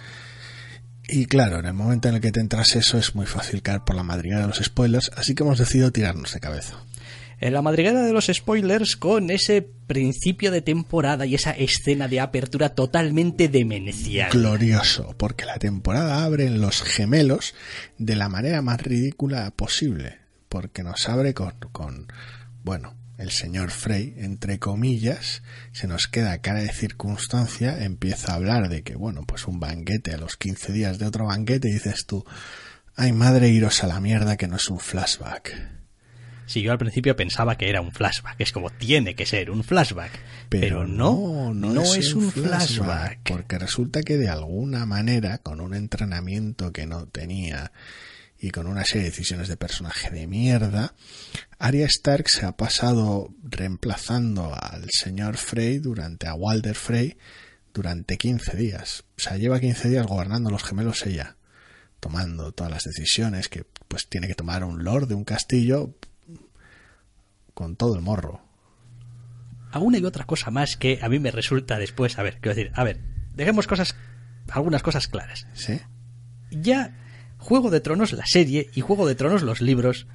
Y 1.09 1.27
claro, 1.27 1.59
en 1.59 1.67
el 1.67 1.73
momento 1.73 2.09
en 2.09 2.17
el 2.17 2.21
que 2.21 2.33
te 2.33 2.41
entras 2.41 2.77
eso 2.77 2.99
es 2.99 3.15
muy 3.15 3.27
fácil 3.27 3.63
caer 3.63 3.81
por 3.81 3.97
la 3.97 4.03
madriguera 4.03 4.43
de 4.43 4.49
los 4.49 4.59
spoilers, 4.59 5.11
así 5.17 5.35
que 5.35 5.43
hemos 5.43 5.59
decidido 5.59 5.91
tirarnos 5.91 6.35
de 6.35 6.41
cabeza 6.41 6.85
en 7.41 7.55
la 7.55 7.63
madriguera 7.63 8.03
de 8.03 8.13
los 8.13 8.27
spoilers 8.27 8.97
con 8.97 9.31
ese 9.31 9.63
principio 9.63 10.51
de 10.51 10.61
temporada 10.61 11.25
y 11.25 11.35
esa 11.35 11.53
escena 11.53 12.07
de 12.07 12.21
apertura 12.21 12.75
totalmente 12.75 13.49
demencial. 13.49 14.31
Glorioso, 14.31 15.15
porque 15.17 15.47
la 15.47 15.59
temporada 15.59 16.23
abre 16.25 16.47
en 16.47 16.61
los 16.61 16.83
gemelos 16.83 17.55
de 17.99 18.15
la 18.15 18.29
manera 18.29 18.61
más 18.61 18.81
ridícula 18.83 19.51
posible, 19.53 20.19
porque 20.49 20.83
nos 20.83 21.09
abre 21.09 21.33
con, 21.33 21.55
con 21.73 22.13
bueno, 22.63 22.95
el 23.17 23.31
señor 23.31 23.71
Frey, 23.71 24.15
entre 24.19 24.59
comillas, 24.59 25.43
se 25.73 25.87
nos 25.87 26.09
queda 26.09 26.39
cara 26.39 26.61
de 26.61 26.73
circunstancia, 26.73 27.85
empieza 27.85 28.33
a 28.33 28.37
hablar 28.37 28.69
de 28.69 28.83
que, 28.83 28.97
bueno, 28.97 29.25
pues 29.27 29.47
un 29.47 29.61
banquete 29.61 30.13
a 30.13 30.19
los 30.19 30.37
15 30.37 30.73
días 30.73 30.99
de 30.99 31.07
otro 31.07 31.27
banquete 31.27 31.69
y 31.69 31.73
dices 31.73 32.07
tú, 32.07 32.25
ay 32.97 33.13
madre, 33.13 33.49
iros 33.49 33.83
a 33.83 33.87
la 33.87 34.01
mierda 34.01 34.37
que 34.37 34.49
no 34.49 34.57
es 34.57 34.69
un 34.69 34.79
flashback. 34.79 35.80
Si 36.51 36.63
yo 36.63 36.73
al 36.73 36.79
principio 36.79 37.15
pensaba 37.15 37.57
que 37.57 37.69
era 37.69 37.81
un 37.81 37.93
flashback, 37.93 38.35
es 38.41 38.51
como 38.51 38.71
tiene 38.71 39.15
que 39.15 39.25
ser 39.25 39.53
un 39.53 39.63
flashback. 39.63 40.11
Pero, 40.49 40.85
no, 40.85 41.55
no, 41.55 41.81
es, 41.95 42.13
un 42.13 42.33
flashback, 42.33 43.21
Porque 43.23 43.57
resulta 43.57 44.03
que 44.03 44.19
de 44.19 44.29
alguna 44.29 44.85
manera, 44.85 45.39
con 45.39 45.61
un 45.61 45.75
entrenamiento 45.75 46.73
que 46.73 46.87
no 46.87 47.07
tenía 47.07 47.71
y 48.37 48.51
con 48.51 48.67
una 48.67 48.85
serie 48.85 49.03
de 49.03 49.11
decisiones 49.11 49.47
de 49.47 49.57
personaje 49.57 50.11
de 50.11 50.27
mierda, 50.27 50.97
Arya 51.61 51.87
Stark 51.87 52.29
se 52.29 52.45
ha 52.45 52.57
pasado 52.57 53.33
reemplazando 53.45 54.53
al 54.53 54.87
señor 54.91 55.37
Frey 55.37 55.79
durante, 55.79 56.27
a 56.27 56.35
Walder 56.35 56.75
Frey, 56.75 57.17
durante 57.73 58.19
15 58.19 58.57
días. 58.57 59.05
O 59.17 59.21
sea, 59.21 59.37
lleva 59.37 59.61
15 59.61 59.89
días 59.89 60.05
gobernando 60.05 60.51
los 60.51 60.65
gemelos 60.65 61.07
ella, 61.07 61.37
tomando 62.01 62.51
todas 62.51 62.73
las 62.73 62.83
decisiones 62.83 63.49
que 63.49 63.65
pues 63.87 64.09
tiene 64.09 64.27
que 64.27 64.35
tomar 64.35 64.65
un 64.65 64.83
lord 64.83 65.07
de 65.07 65.15
un 65.15 65.23
castillo 65.25 65.95
con 67.61 67.77
todo 67.77 67.95
el 67.95 68.01
morro. 68.01 68.41
Aún 69.71 69.95
hay 69.95 70.03
otra 70.03 70.25
cosa 70.25 70.51
más 70.51 70.79
que 70.79 70.99
a 71.03 71.11
mí 71.11 71.19
me 71.19 71.31
resulta 71.31 71.79
después, 71.79 72.19
a 72.19 72.23
ver, 72.23 72.39
quiero 72.41 72.57
decir, 72.57 72.73
a 72.75 72.85
ver, 72.85 73.01
dejemos 73.35 73.67
cosas, 73.67 73.95
algunas 74.49 74.83
cosas 74.83 75.09
claras. 75.09 75.47
Sí. 75.53 75.79
Ya 76.51 76.97
Juego 77.37 77.69
de 77.69 77.83
Tronos, 77.83 78.15
la 78.15 78.25
serie, 78.25 78.71
y 78.75 78.81
Juego 78.81 79.07
de 79.07 79.15
Tronos, 79.15 79.43
los 79.43 79.61
libros, 79.61 80.07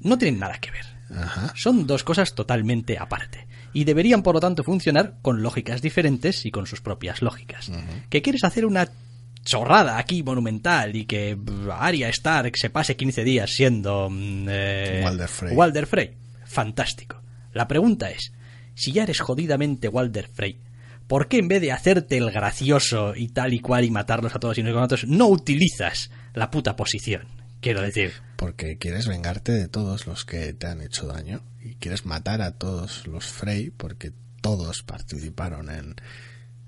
no 0.00 0.18
tienen 0.18 0.40
nada 0.40 0.58
que 0.58 0.72
ver. 0.72 0.86
Ajá. 1.16 1.52
Son 1.54 1.86
dos 1.86 2.02
cosas 2.02 2.34
totalmente 2.34 2.98
aparte. 2.98 3.46
Y 3.72 3.84
deberían, 3.84 4.24
por 4.24 4.34
lo 4.34 4.40
tanto, 4.40 4.64
funcionar 4.64 5.18
con 5.22 5.40
lógicas 5.40 5.82
diferentes 5.82 6.44
y 6.46 6.50
con 6.50 6.66
sus 6.66 6.80
propias 6.80 7.22
lógicas. 7.22 7.70
¿Que 8.10 8.22
quieres 8.22 8.42
hacer 8.42 8.66
una 8.66 8.88
chorrada 9.44 9.98
aquí 9.98 10.24
monumental 10.24 10.96
y 10.96 11.04
que 11.04 11.38
Arya 11.70 12.08
Stark 12.08 12.56
se 12.56 12.70
pase 12.70 12.96
15 12.96 13.22
días 13.22 13.50
siendo 13.50 14.08
mm, 14.10 14.46
eh, 14.48 15.04
Walder 15.54 15.86
Frey 15.86 16.21
fantástico. 16.52 17.22
La 17.52 17.68
pregunta 17.68 18.10
es, 18.10 18.32
si 18.74 18.92
ya 18.92 19.02
eres 19.02 19.20
jodidamente 19.20 19.88
Walder 19.88 20.28
Frey, 20.28 20.60
¿por 21.06 21.28
qué 21.28 21.38
en 21.38 21.48
vez 21.48 21.60
de 21.60 21.72
hacerte 21.72 22.16
el 22.16 22.30
gracioso 22.30 23.14
y 23.16 23.28
tal 23.28 23.52
y 23.52 23.60
cual 23.60 23.84
y 23.84 23.90
matarlos 23.90 24.34
a 24.34 24.38
todos 24.38 24.58
y 24.58 24.62
no 24.62 24.72
con 24.72 24.82
otros, 24.82 25.06
no 25.06 25.28
utilizas 25.28 26.10
la 26.34 26.50
puta 26.50 26.76
posición? 26.76 27.26
Quiero 27.60 27.80
decir. 27.80 28.12
Porque 28.36 28.78
quieres 28.78 29.06
vengarte 29.06 29.52
de 29.52 29.68
todos 29.68 30.06
los 30.06 30.24
que 30.24 30.52
te 30.52 30.66
han 30.66 30.80
hecho 30.80 31.06
daño 31.06 31.42
y 31.60 31.74
quieres 31.76 32.06
matar 32.06 32.42
a 32.42 32.52
todos 32.52 33.06
los 33.06 33.26
Frey 33.26 33.70
porque 33.70 34.12
todos 34.40 34.82
participaron 34.82 35.70
en 35.70 35.94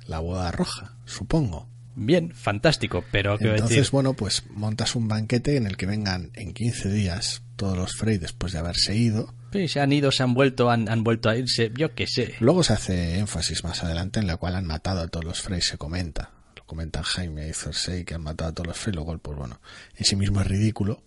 la 0.07 0.21
boda 0.21 0.53
roja, 0.53 0.97
supongo. 1.05 1.69
Bien, 1.97 2.33
fantástico, 2.33 3.05
pero 3.13 3.39
quiero 3.39 3.55
Entonces, 3.55 3.77
decir, 3.77 3.93
bueno, 3.93 4.15
pues 4.15 4.45
montas 4.51 4.95
un 4.97 5.09
banquete 5.09 5.57
en 5.57 5.67
el 5.67 5.77
que 5.77 5.87
vengan 5.87 6.31
en 6.35 6.53
15 6.53 6.91
días 6.91 7.44
todos 7.57 7.77
los 7.77 7.93
Frey 7.95 8.19
después 8.19 8.53
de 8.53 8.59
haberse 8.59 8.97
ido. 8.97 9.33
sí, 9.53 9.69
se 9.69 9.81
han 9.81 9.93
ido, 9.93 10.11
se 10.11 10.23
han 10.23 10.35
vuelto, 10.35 10.71
han, 10.71 10.89
han 10.89 11.05
vuelto 11.05 11.29
a 11.29 11.37
irse, 11.37 11.73
yo 11.77 11.95
qué 11.95 12.07
sé. 12.07 12.35
Luego 12.41 12.63
se 12.63 12.73
hace 12.73 13.19
énfasis 13.19 13.65
más 13.65 13.83
adelante 13.83 14.21
en 14.21 14.27
la 14.27 14.37
cual 14.37 14.57
han 14.57 14.67
matado 14.67 15.01
a 15.01 15.09
todos 15.09 15.25
los 15.25 15.41
Frey, 15.41 15.61
se 15.61 15.79
comenta. 15.79 16.31
Lo 16.57 16.65
comentan 16.65 17.03
Jaime 17.03 17.49
y 17.49 17.53
Cersei 17.53 18.05
que 18.05 18.15
han 18.15 18.23
matado 18.23 18.51
a 18.51 18.55
todos 18.55 18.67
los 18.69 18.77
Frey, 18.77 18.95
lo 18.95 19.05
cual, 19.05 19.19
pues 19.19 19.39
bueno, 19.39 19.61
en 19.97 20.05
sí 20.05 20.17
mismo 20.17 20.41
es 20.41 20.47
ridículo, 20.47 21.03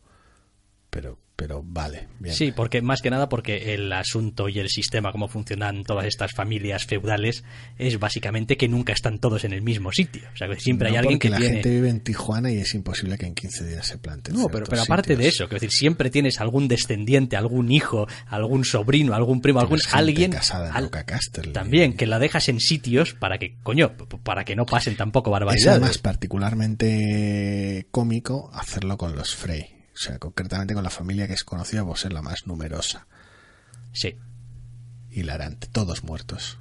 pero, 0.90 1.20
pero 1.36 1.62
vale, 1.64 2.08
bien. 2.20 2.34
Sí, 2.34 2.52
porque 2.52 2.82
más 2.82 3.02
que 3.02 3.12
nada 3.12 3.30
porque 3.30 3.74
el 3.76 3.92
asunto 3.94 4.50
y 4.50 4.58
el 4.60 4.70
sistema, 4.70 5.12
cómo 5.12 5.28
funcionan 5.28 5.84
todas 5.84 6.06
estas 6.06 6.32
familias 6.34 6.86
feudales, 6.86 7.44
es 7.78 8.00
básicamente 8.00 8.58
que 8.58 8.68
nunca 8.68 8.94
están 8.94 9.20
todos 9.20 9.44
en 9.44 9.54
el 9.54 9.62
mismo 9.62 9.92
sitio. 9.92 10.24
O 10.34 10.38
sea, 10.38 10.48
que 10.48 10.60
siempre 10.60 10.90
hay 10.90 10.96
alguien 10.96 11.18
porque 11.20 11.28
que 11.28 11.30
la 11.32 11.38
tiene... 11.38 11.54
gente 11.56 11.70
vive 11.70 11.90
en 11.90 12.00
Tijuana 12.00 12.52
y 12.52 12.58
es 12.58 12.74
imposible 12.74 13.18
que 13.18 13.28
en 13.28 13.36
15 13.36 13.68
días 13.68 13.86
se 13.86 13.98
plante. 14.00 14.32
No, 14.32 14.48
pero, 14.48 14.66
pero 14.66 14.82
aparte 14.82 15.16
de 15.16 15.28
eso, 15.28 15.44
quiero 15.48 15.60
decir, 15.62 15.72
siempre 15.72 16.10
tienes 16.10 16.40
algún 16.42 16.68
descendiente, 16.68 17.36
algún 17.38 17.72
hijo, 17.72 18.08
algún 18.28 18.66
sobrino, 18.66 19.14
algún 19.14 19.42
primo, 19.42 19.60
algún 19.60 19.80
alguien 19.92 20.32
casada 20.32 20.70
en 20.70 20.76
al- 20.76 20.90
también 21.54 21.94
que 21.96 22.08
la 22.08 22.18
dejas 22.18 22.50
en 22.50 22.60
sitios 22.60 23.14
para 23.14 23.38
que, 23.38 23.58
coño, 23.62 23.96
para 24.24 24.44
que 24.46 24.56
no 24.56 24.66
pasen 24.66 24.96
tampoco 24.96 25.30
Es 25.30 25.34
barbaridades. 25.34 25.68
además 25.68 25.98
particularmente 26.00 27.88
cómico 27.92 28.50
hacerlo 28.54 28.98
con 28.98 29.16
los 29.16 29.36
Frey. 29.36 29.77
O 29.98 30.00
sea, 30.00 30.20
concretamente 30.20 30.76
con 30.76 30.84
la 30.84 30.92
familia 30.92 31.28
que 31.28 31.34
es 31.34 31.44
conocida 31.44 31.84
por 31.84 31.98
ser 31.98 32.14
la 32.14 32.22
más 32.22 32.46
numerosa. 32.46 33.08
Sí. 33.94 34.16
Hilarante. 35.10 35.68
Todos 35.72 36.04
muertos. 36.04 36.60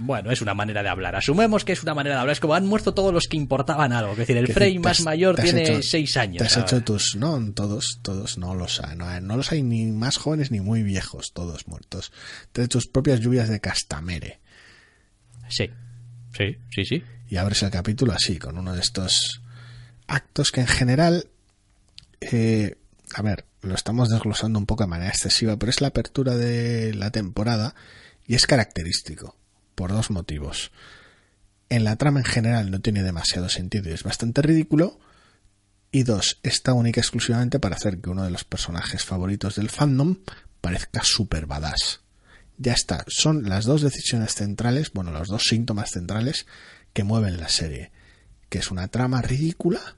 Bueno, 0.00 0.30
es 0.30 0.40
una 0.42 0.54
manera 0.54 0.84
de 0.84 0.88
hablar. 0.90 1.16
Asumemos 1.16 1.64
que 1.64 1.72
es 1.72 1.82
una 1.82 1.92
manera 1.92 2.14
de 2.14 2.20
hablar. 2.20 2.34
Es 2.34 2.38
como 2.40 2.54
han 2.54 2.66
muerto 2.66 2.94
todos 2.94 3.12
los 3.12 3.26
que 3.26 3.36
importaban 3.36 3.92
algo. 3.92 4.12
Es 4.12 4.18
decir, 4.18 4.36
el 4.36 4.46
Que 4.46 4.52
Frey 4.52 4.78
más 4.78 5.00
has- 5.00 5.04
mayor 5.04 5.34
tiene 5.34 5.64
hecho- 5.64 5.82
seis 5.82 6.16
años. 6.16 6.38
Te 6.38 6.44
has 6.44 6.56
Ah, 6.56 6.60
hecho 6.60 6.84
tus... 6.84 7.16
No, 7.16 7.52
todos, 7.52 7.98
todos 8.02 8.38
no 8.38 8.54
los 8.54 8.80
hay. 8.80 8.96
No, 8.96 9.20
no 9.20 9.36
los 9.36 9.50
hay 9.50 9.64
ni 9.64 9.86
más 9.86 10.16
jóvenes 10.16 10.52
ni 10.52 10.60
muy 10.60 10.84
viejos. 10.84 11.32
Todos 11.34 11.66
muertos. 11.66 12.12
Te 12.52 12.60
has 12.60 12.66
hecho 12.66 12.78
tus 12.78 12.86
propias 12.86 13.18
lluvias 13.18 13.48
de 13.48 13.58
Castamere. 13.58 14.38
Sí, 15.48 15.68
sí, 16.36 16.56
sí, 16.70 16.84
sí. 16.84 17.02
y 17.28 17.36
abres 17.36 17.62
el 17.64 17.70
capítulo 17.70 18.12
así, 18.12 18.38
con 18.38 18.56
uno 18.56 18.74
de 18.74 18.80
estos 18.80 19.42
actos 20.06 20.52
que 20.52 20.60
en 20.60 20.66
general, 20.68 21.26
eh, 22.20 22.76
a 23.14 23.22
ver, 23.22 23.46
lo 23.62 23.74
estamos 23.74 24.08
desglosando 24.08 24.58
un 24.58 24.66
poco 24.66 24.84
de 24.84 24.88
manera 24.88 25.10
excesiva, 25.10 25.56
pero 25.56 25.70
es 25.70 25.80
la 25.80 25.88
apertura 25.88 26.36
de 26.36 26.94
la 26.94 27.10
temporada 27.10 27.74
y 28.26 28.34
es 28.34 28.46
característico, 28.46 29.36
por 29.74 29.92
dos 29.92 30.10
motivos. 30.10 30.70
En 31.68 31.84
la 31.84 31.96
trama 31.96 32.20
en 32.20 32.24
general 32.24 32.70
no 32.70 32.80
tiene 32.80 33.02
demasiado 33.02 33.48
sentido 33.48 33.90
y 33.90 33.92
es 33.92 34.02
bastante 34.02 34.42
ridículo. 34.42 34.98
Y 35.90 36.02
dos, 36.02 36.38
está 36.42 36.74
única 36.74 37.00
exclusivamente 37.00 37.58
para 37.58 37.76
hacer 37.76 38.00
que 38.00 38.10
uno 38.10 38.22
de 38.22 38.30
los 38.30 38.44
personajes 38.44 39.04
favoritos 39.04 39.56
del 39.56 39.70
fandom 39.70 40.18
parezca 40.60 41.02
super 41.02 41.46
badass. 41.46 42.02
Ya 42.58 42.72
está, 42.72 43.04
son 43.06 43.48
las 43.48 43.64
dos 43.64 43.82
decisiones 43.82 44.34
centrales, 44.34 44.92
bueno, 44.92 45.12
los 45.12 45.28
dos 45.28 45.44
síntomas 45.44 45.90
centrales 45.90 46.46
que 46.92 47.04
mueven 47.04 47.38
la 47.38 47.48
serie, 47.48 47.92
que 48.48 48.58
es 48.58 48.70
una 48.70 48.88
trama 48.88 49.22
ridícula 49.22 49.96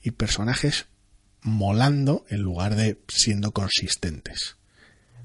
y 0.00 0.12
personajes 0.12 0.86
molando 1.48 2.24
en 2.28 2.42
lugar 2.42 2.76
de 2.76 2.98
siendo 3.08 3.52
consistentes. 3.52 4.56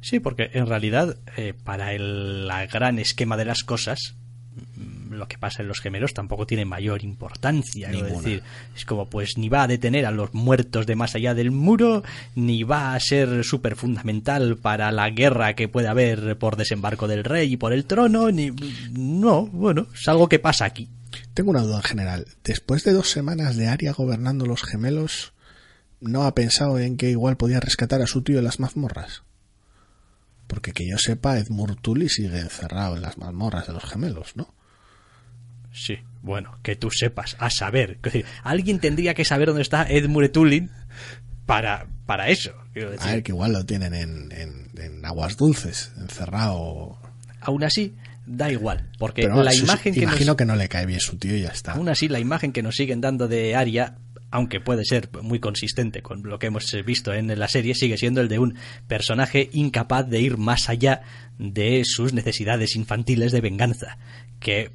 Sí, 0.04 0.20
porque 0.20 0.50
en 0.54 0.68
realidad, 0.68 1.18
eh, 1.38 1.54
para 1.64 1.94
el 1.94 2.46
la 2.46 2.66
gran 2.66 3.00
esquema 3.00 3.38
de 3.38 3.46
las 3.46 3.64
cosas, 3.64 4.16
mm, 4.76 5.14
lo 5.14 5.30
que 5.30 5.38
pasa 5.38 5.62
en 5.62 5.70
los 5.70 5.80
gemelos 5.80 6.14
tampoco 6.14 6.46
tiene 6.46 6.66
mayor 6.66 7.04
importancia. 7.04 7.90
decir, 7.90 8.44
es 8.76 8.84
como, 8.84 9.10
pues, 9.10 9.38
ni 9.38 9.48
va 9.48 9.64
a 9.64 9.68
detener 9.68 10.06
a 10.06 10.12
los 10.12 10.34
muertos 10.34 10.86
de 10.88 10.96
más 10.96 11.16
allá 11.16 11.34
del 11.34 11.52
muro, 11.52 12.04
ni 12.36 12.64
va 12.64 12.96
a 12.96 13.00
ser 13.00 13.46
súper 13.46 13.78
fundamental 13.78 14.58
para 14.58 14.92
la 14.92 15.10
guerra 15.10 15.56
que 15.56 15.70
puede 15.70 15.88
haber 15.88 16.38
por 16.38 16.58
desembarco 16.58 17.08
del 17.08 17.24
rey 17.24 17.54
y 17.54 17.58
por 17.58 17.72
el 17.72 17.86
trono, 17.86 18.30
ni. 18.30 18.52
No, 18.92 19.48
bueno, 19.48 19.88
es 19.94 20.08
algo 20.10 20.28
que 20.28 20.40
pasa 20.40 20.66
aquí. 20.66 20.90
Tengo 21.34 21.52
una 21.52 21.62
duda 21.62 21.78
en 21.78 21.84
general. 21.84 22.28
Después 22.44 22.84
de 22.84 22.92
dos 22.92 23.10
semanas 23.10 23.56
de 23.56 23.68
Aria 23.68 23.94
gobernando 23.94 24.46
los 24.46 24.64
gemelos, 24.64 25.33
¿no 26.04 26.24
ha 26.24 26.36
pensado 26.36 26.78
en 26.80 26.98
que 26.98 27.10
igual 27.10 27.38
podía 27.38 27.60
rescatar 27.60 28.02
a 28.02 28.08
su 28.08 28.22
tío 28.22 28.36
de 28.38 28.42
las 28.44 28.60
mazmorras? 28.60 29.24
Porque 30.48 30.72
que 30.74 30.88
yo 30.88 30.98
sepa, 30.98 31.38
Edmure 31.40 31.76
Tully 31.82 32.10
sigue 32.10 32.40
encerrado 32.40 32.96
en 32.96 33.02
las 33.02 33.18
mazmorras 33.18 33.66
de 33.68 33.74
los 33.74 33.84
gemelos, 33.86 34.36
¿no? 34.36 34.54
Sí, 35.72 35.98
bueno, 36.22 36.58
que 36.62 36.76
tú 36.76 36.92
sepas, 36.92 37.36
a 37.40 37.50
saber. 37.50 38.00
Decir, 38.02 38.26
alguien 38.44 38.80
tendría 38.80 39.14
que 39.16 39.26
saber 39.26 39.48
dónde 39.48 39.64
está 39.64 39.84
Edmure 39.90 40.30
Tulin 40.30 40.70
para, 41.46 41.88
para 42.06 42.30
eso. 42.30 42.52
Decir. 42.76 42.98
A 43.00 43.06
ver, 43.14 43.24
que 43.24 43.32
igual 43.32 43.54
lo 43.54 43.66
tienen 43.66 43.94
en, 43.96 44.32
en- 44.32 44.70
en 44.78 45.06
aguas 45.06 45.38
dulces, 45.38 45.92
encerrado. 45.98 47.00
Aún 47.42 47.64
así, 47.64 47.96
da 48.28 48.52
igual, 48.52 48.90
porque 49.00 49.24
Pero 49.24 49.42
la 49.44 49.52
sí, 49.52 49.64
imagen 49.64 49.94
que 49.94 50.02
imagino 50.02 50.28
nos, 50.28 50.36
que 50.38 50.46
no 50.46 50.56
le 50.56 50.70
cae 50.70 50.86
bien 50.86 51.00
su 51.00 51.18
tío 51.18 51.36
y 51.36 51.42
ya 51.42 51.50
está. 51.50 51.74
aún 51.74 51.90
así 51.90 52.08
la 52.08 52.20
imagen 52.20 52.52
que 52.52 52.62
nos 52.64 52.76
siguen 52.76 53.02
dando 53.02 53.28
de 53.28 53.56
Aria, 53.56 53.96
aunque 54.34 54.60
puede 54.60 54.84
ser 54.84 55.12
muy 55.22 55.40
consistente 55.40 56.02
con 56.02 56.24
lo 56.24 56.40
que 56.40 56.48
hemos 56.48 56.76
visto 56.84 57.14
en 57.14 57.38
la 57.38 57.48
serie, 57.48 57.76
sigue 57.76 58.00
siendo 58.00 58.20
el 58.20 58.30
de 58.30 58.40
un 58.40 58.56
personaje 58.88 59.52
incapaz 59.54 60.10
de 60.10 60.22
ir 60.22 60.38
más 60.38 60.70
allá 60.70 61.02
de 61.38 61.84
sus 61.86 62.14
necesidades 62.14 62.76
infantiles 62.76 63.32
de 63.32 63.42
venganza, 63.42 64.00
que 64.40 64.72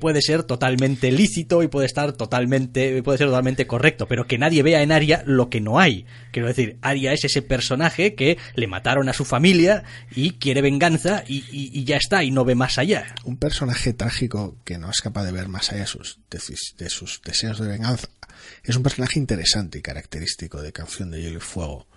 puede 0.00 0.22
ser 0.22 0.44
totalmente 0.44 1.10
lícito 1.10 1.64
y 1.64 1.66
puede 1.66 1.86
estar 1.86 2.12
totalmente 2.12 3.02
puede 3.02 3.18
ser 3.18 3.26
totalmente 3.26 3.66
correcto, 3.66 4.06
pero 4.06 4.28
que 4.28 4.38
nadie 4.38 4.62
vea 4.62 4.82
en 4.82 4.92
Aria 4.92 5.24
lo 5.26 5.50
que 5.50 5.60
no 5.60 5.80
hay. 5.80 6.06
Quiero 6.30 6.46
decir, 6.46 6.78
Aria 6.80 7.12
es 7.12 7.24
ese 7.24 7.42
personaje 7.42 8.14
que 8.14 8.38
le 8.54 8.68
mataron 8.68 9.08
a 9.08 9.12
su 9.12 9.24
familia 9.24 9.82
y 10.14 10.34
quiere 10.34 10.62
venganza 10.62 11.24
y, 11.26 11.82
ya 11.82 11.96
está 11.96 12.22
y 12.22 12.30
no 12.30 12.44
ve 12.44 12.54
más 12.54 12.78
allá. 12.78 13.16
Un 13.24 13.36
personaje 13.36 13.94
trágico 13.94 14.58
que 14.62 14.78
no 14.78 14.88
es 14.90 15.00
capaz 15.00 15.24
de 15.24 15.32
ver 15.32 15.48
más 15.48 15.72
allá 15.72 15.80
de 15.80 15.86
sus, 15.88 16.20
de 16.30 16.88
sus 16.88 17.20
deseos 17.24 17.58
de 17.58 17.66
venganza 17.66 18.06
es 18.62 18.76
un 18.76 18.82
personaje 18.82 19.18
interesante 19.18 19.78
y 19.78 19.82
característico 19.82 20.62
de 20.62 20.72
Canción 20.72 21.10
de 21.10 21.20
Hielo 21.20 21.38
y 21.38 21.40
Fuego, 21.40 21.88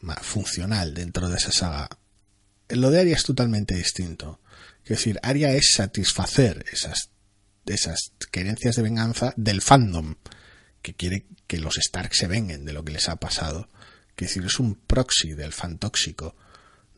ma- 0.00 0.16
funcional 0.16 0.94
dentro 0.94 1.28
de 1.28 1.36
esa 1.36 1.52
saga. 1.52 1.88
Lo 2.68 2.90
de 2.90 3.00
Arya 3.00 3.16
es 3.16 3.22
totalmente 3.24 3.74
distinto. 3.74 4.40
Es 4.84 4.90
decir, 4.90 5.18
Arya 5.22 5.52
es 5.52 5.72
satisfacer 5.72 6.64
esas, 6.72 7.10
esas 7.66 8.12
querencias 8.30 8.76
de 8.76 8.82
venganza 8.82 9.32
del 9.36 9.62
fandom, 9.62 10.16
que 10.82 10.94
quiere 10.94 11.26
que 11.46 11.58
los 11.58 11.78
Stark 11.78 12.14
se 12.14 12.26
venguen 12.26 12.64
de 12.64 12.72
lo 12.72 12.84
que 12.84 12.92
les 12.92 13.08
ha 13.08 13.16
pasado. 13.16 13.68
Es 14.16 14.28
decir, 14.28 14.44
es 14.44 14.58
un 14.58 14.74
proxy 14.74 15.34
del 15.34 15.52
fan 15.52 15.78
tóxico 15.78 16.36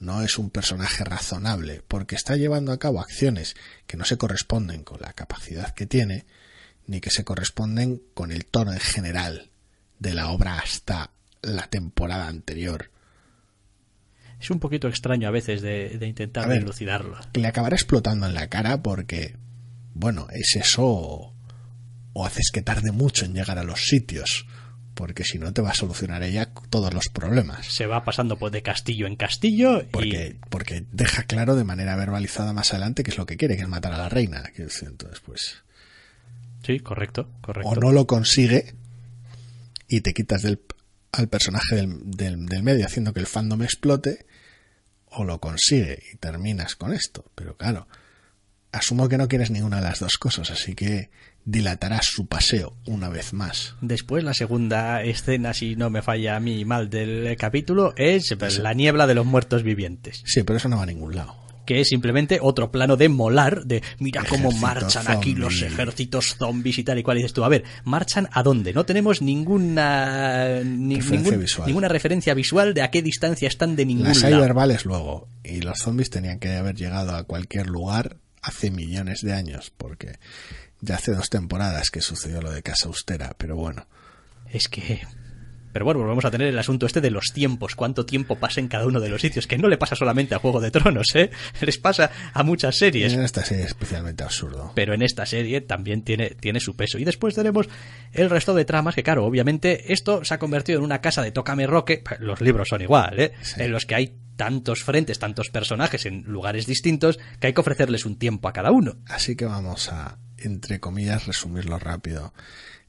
no 0.01 0.23
es 0.23 0.39
un 0.39 0.51
personaje 0.51 1.03
razonable, 1.05 1.83
porque 1.89 2.15
está 2.15 2.37
llevando 2.37 2.71
a 2.73 2.79
cabo 2.79 3.01
acciones 3.01 3.57
que 3.87 3.97
no 3.97 4.05
se 4.05 4.17
corresponden 4.17 4.85
con 4.85 5.01
la 5.01 5.13
capacidad 5.13 5.75
que 5.75 5.87
tiene, 5.87 6.25
ni 6.89 7.01
que 7.01 7.11
se 7.11 7.23
corresponden 7.23 8.03
con 8.15 8.33
el 8.33 8.45
tono 8.47 8.73
en 8.73 8.81
general 8.81 9.51
de 10.01 10.15
la 10.15 10.31
obra 10.31 10.59
hasta 10.59 11.11
la 11.43 11.69
temporada 11.69 12.27
anterior. 12.27 12.91
Es 14.41 14.51
un 14.51 14.59
poquito 14.59 14.89
extraño 14.89 15.29
a 15.29 15.33
veces 15.33 15.63
de, 15.63 15.99
de 15.99 16.07
intentar 16.07 16.45
A 16.45 16.49
ver. 16.49 16.61
dilucidarlo. 16.61 17.19
Que 17.33 17.41
le 17.41 17.49
acabará 17.49 17.77
explotando 17.77 18.27
en 18.27 18.35
la 18.35 18.49
cara 18.49 18.83
porque, 18.83 19.37
bueno, 19.95 20.29
es 20.33 20.57
eso 20.57 20.83
o, 20.85 21.35
o 22.13 22.25
haces 22.27 22.51
que 22.53 22.63
tarde 22.63 22.91
mucho 22.93 23.25
en 23.25 23.35
llegar 23.35 23.59
a 23.59 23.65
los 23.65 23.87
sitios, 23.87 24.47
porque 24.95 25.25
si 25.25 25.39
no 25.39 25.53
te 25.53 25.61
va 25.61 25.71
a 25.71 25.75
solucionar 25.75 26.23
ella 26.23 26.53
todos 26.71 26.95
los 26.95 27.09
problemas. 27.13 27.67
Se 27.67 27.87
va 27.87 28.05
pasando 28.05 28.39
por 28.39 28.51
de 28.51 28.63
castillo 28.63 29.07
en 29.07 29.17
castillo 29.17 29.85
Porque, 29.91 30.37
porque 30.51 30.87
deja 30.93 31.25
claro 31.25 31.55
de 31.57 31.65
manera 31.65 31.97
verbalizada 31.97 32.53
más 32.53 32.73
adelante 32.73 33.03
que 33.03 33.11
es 33.11 33.19
lo 33.19 33.27
que 33.27 33.37
quiere, 33.37 33.57
que 33.57 33.63
es 33.63 33.69
matar 33.69 33.93
a 33.93 33.99
la 33.99 34.09
reina. 34.09 34.45
Entonces, 34.57 35.21
pues, 35.21 35.63
y... 35.67 35.68
Sí, 36.63 36.81
correcto, 36.81 37.31
correcto. 37.41 37.69
o 37.69 37.75
no 37.77 37.93
lo 37.93 38.07
consigue 38.07 38.75
y 39.89 40.01
te 40.01 40.13
quitas 40.13 40.43
del, 40.43 40.61
al 41.13 41.29
personaje 41.29 41.77
del, 41.77 42.11
del, 42.11 42.47
del 42.47 42.63
medio 42.63 42.85
haciendo 42.85 43.13
que 43.13 43.21
el 43.21 43.27
fandom 43.27 43.63
explote, 43.63 44.27
o 45.11 45.25
lo 45.25 45.41
consigue 45.41 46.03
y 46.13 46.17
terminas 46.17 46.77
con 46.77 46.93
esto. 46.93 47.25
Pero 47.35 47.57
claro, 47.57 47.89
asumo 48.73 49.09
que 49.09 49.19
no 49.19 49.29
quieres 49.29 49.51
ninguna 49.51 49.77
de 49.77 49.85
las 49.85 50.01
dos 50.01 50.19
cosas, 50.19 50.51
así 50.51 50.75
que 50.75 51.11
dilatarás 51.45 52.05
su 52.05 52.27
paseo 52.27 52.77
una 52.87 53.09
vez 53.09 53.33
más. 53.33 53.75
Después, 53.81 54.23
la 54.23 54.35
segunda 54.35 55.03
escena, 55.03 55.55
si 55.55 55.77
no 55.77 55.89
me 55.89 56.03
falla 56.03 56.37
a 56.37 56.41
mí 56.41 56.65
mal 56.67 56.91
del 56.91 57.35
capítulo, 57.39 57.95
es 57.97 58.37
la 58.59 58.75
niebla 58.75 59.07
de 59.07 59.15
los 59.15 59.25
muertos 59.25 59.63
vivientes. 59.63 60.23
Sí, 60.27 60.43
pero 60.43 60.59
eso 60.59 60.69
no 60.69 60.77
va 60.77 60.83
a 60.83 60.87
ningún 60.87 61.17
lado. 61.17 61.48
Que 61.69 61.83
es 61.83 61.89
simplemente 61.89 62.39
otro 62.41 62.71
plano 62.71 62.97
de 62.97 63.11
molar, 63.11 63.65
de 63.67 63.83
mira 63.99 64.23
cómo 64.27 64.49
Ejército 64.49 64.67
marchan 64.67 65.05
aquí 65.11 65.35
los 65.35 65.61
ejércitos 65.61 66.35
zombies 66.39 66.79
y 66.79 66.83
tal 66.83 66.99
y 66.99 67.03
cual. 67.03 67.19
Y 67.19 67.21
dices 67.21 67.35
tú, 67.35 67.45
a 67.45 67.49
ver, 67.51 67.63
¿marchan 67.85 68.27
a 68.33 68.43
dónde? 68.43 68.73
No 68.73 68.87
tenemos 68.87 69.21
ninguna 69.21 70.61
ni- 70.65 70.97
Referencia 70.97 71.37
ningún- 71.37 71.67
ninguna 71.67 71.89
referencia 71.89 72.33
visual 72.33 72.73
de 72.73 72.81
a 72.81 72.91
qué 72.91 73.03
distancia 73.03 73.49
están 73.49 73.77
de 73.77 73.85
ningún 73.85 74.09
Las 74.09 74.25
hay 74.25 74.31
lado. 74.31 74.45
verbales 74.45 74.87
luego, 74.87 75.29
y 75.45 75.61
los 75.61 75.77
zombies 75.79 76.09
tenían 76.09 76.39
que 76.39 76.55
haber 76.57 76.75
llegado 76.75 77.15
a 77.15 77.25
cualquier 77.25 77.67
lugar 77.67 78.17
hace 78.41 78.71
millones 78.71 79.21
de 79.21 79.35
años, 79.35 79.71
porque 79.77 80.19
Ya 80.81 80.95
hace 80.95 81.13
dos 81.13 81.29
temporadas 81.29 81.91
que 81.91 82.01
sucedió 82.01 82.41
lo 82.41 82.51
de 82.53 82.63
Casa 82.63 82.87
Austera, 82.87 83.35
pero 83.37 83.57
bueno. 83.57 83.87
Es 84.51 84.69
que 84.69 85.03
pero 85.79 85.85
bueno, 85.85 86.01
volvemos 86.01 86.25
a 86.25 86.33
tener 86.33 86.49
el 86.49 86.59
asunto 86.59 86.87
este 86.87 87.01
de 87.01 87.13
los 87.13 87.27
tiempos, 87.33 87.77
cuánto 87.77 88.05
tiempo 88.05 88.35
pasa 88.35 88.59
en 88.59 88.67
cada 88.67 88.85
uno 88.85 88.99
de 88.99 89.09
los 89.09 89.21
sitios, 89.21 89.47
que 89.47 89.59
no 89.59 89.69
le 89.69 89.79
pasa 89.79 89.95
solamente 89.95 90.35
a 90.35 90.41
Juego 90.41 90.61
de 90.61 90.73
Tronos, 90.73 91.15
¿eh? 91.15 91.31
Les 91.61 91.79
pasa 91.79 92.11
a 92.33 92.43
muchas 92.43 92.77
series. 92.77 93.13
En 93.13 93.23
esta 93.23 93.45
serie 93.45 93.63
es 93.63 93.69
especialmente 93.69 94.25
absurdo. 94.25 94.73
Pero 94.75 94.93
en 94.93 95.03
esta 95.03 95.25
serie 95.25 95.61
también 95.61 96.03
tiene, 96.03 96.31
tiene 96.31 96.59
su 96.59 96.75
peso. 96.75 96.99
Y 96.99 97.05
después 97.05 97.37
tenemos 97.37 97.69
el 98.13 98.29
resto 98.29 98.57
de 98.57 98.65
tramas, 98.65 98.97
que 98.97 99.05
claro, 99.05 99.25
obviamente 99.25 99.93
esto 99.93 100.25
se 100.25 100.35
ha 100.35 100.41
convertido 100.41 100.81
en 100.81 100.85
una 100.85 101.01
casa 101.01 101.23
de 101.23 101.31
Tócame 101.31 101.69
Roque, 101.69 102.03
los 102.19 102.41
libros 102.41 102.67
son 102.71 102.83
igual, 102.83 103.21
¿eh? 103.21 103.35
En 103.57 103.71
los 103.71 103.87
que 103.87 103.95
hay 103.95 104.17
tantos 104.35 104.83
frentes, 104.83 105.21
tantos 105.21 105.51
personajes 105.51 106.07
en 106.07 106.25
lugares 106.25 106.67
distintos, 106.67 107.21
que 107.39 107.47
hay 107.47 107.53
que 107.53 107.61
ofrecerles 107.61 108.05
un 108.05 108.19
tiempo 108.19 108.49
a 108.49 108.53
cada 108.53 108.73
uno. 108.73 108.97
Así 109.07 109.37
que 109.37 109.45
vamos 109.45 109.93
a, 109.93 110.19
entre 110.39 110.81
comillas, 110.81 111.29
resumirlo 111.29 111.79
rápido. 111.79 112.35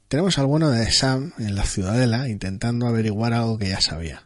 Tenemos 0.10 0.40
al 0.40 0.48
bueno 0.48 0.72
de 0.72 0.92
Sam 0.92 1.34
en 1.38 1.54
la 1.54 1.66
ciudadela 1.66 2.28
intentando 2.28 2.88
averiguar 2.88 3.32
algo 3.32 3.60
que 3.60 3.70
ya 3.70 3.80
sabía. 3.80 4.24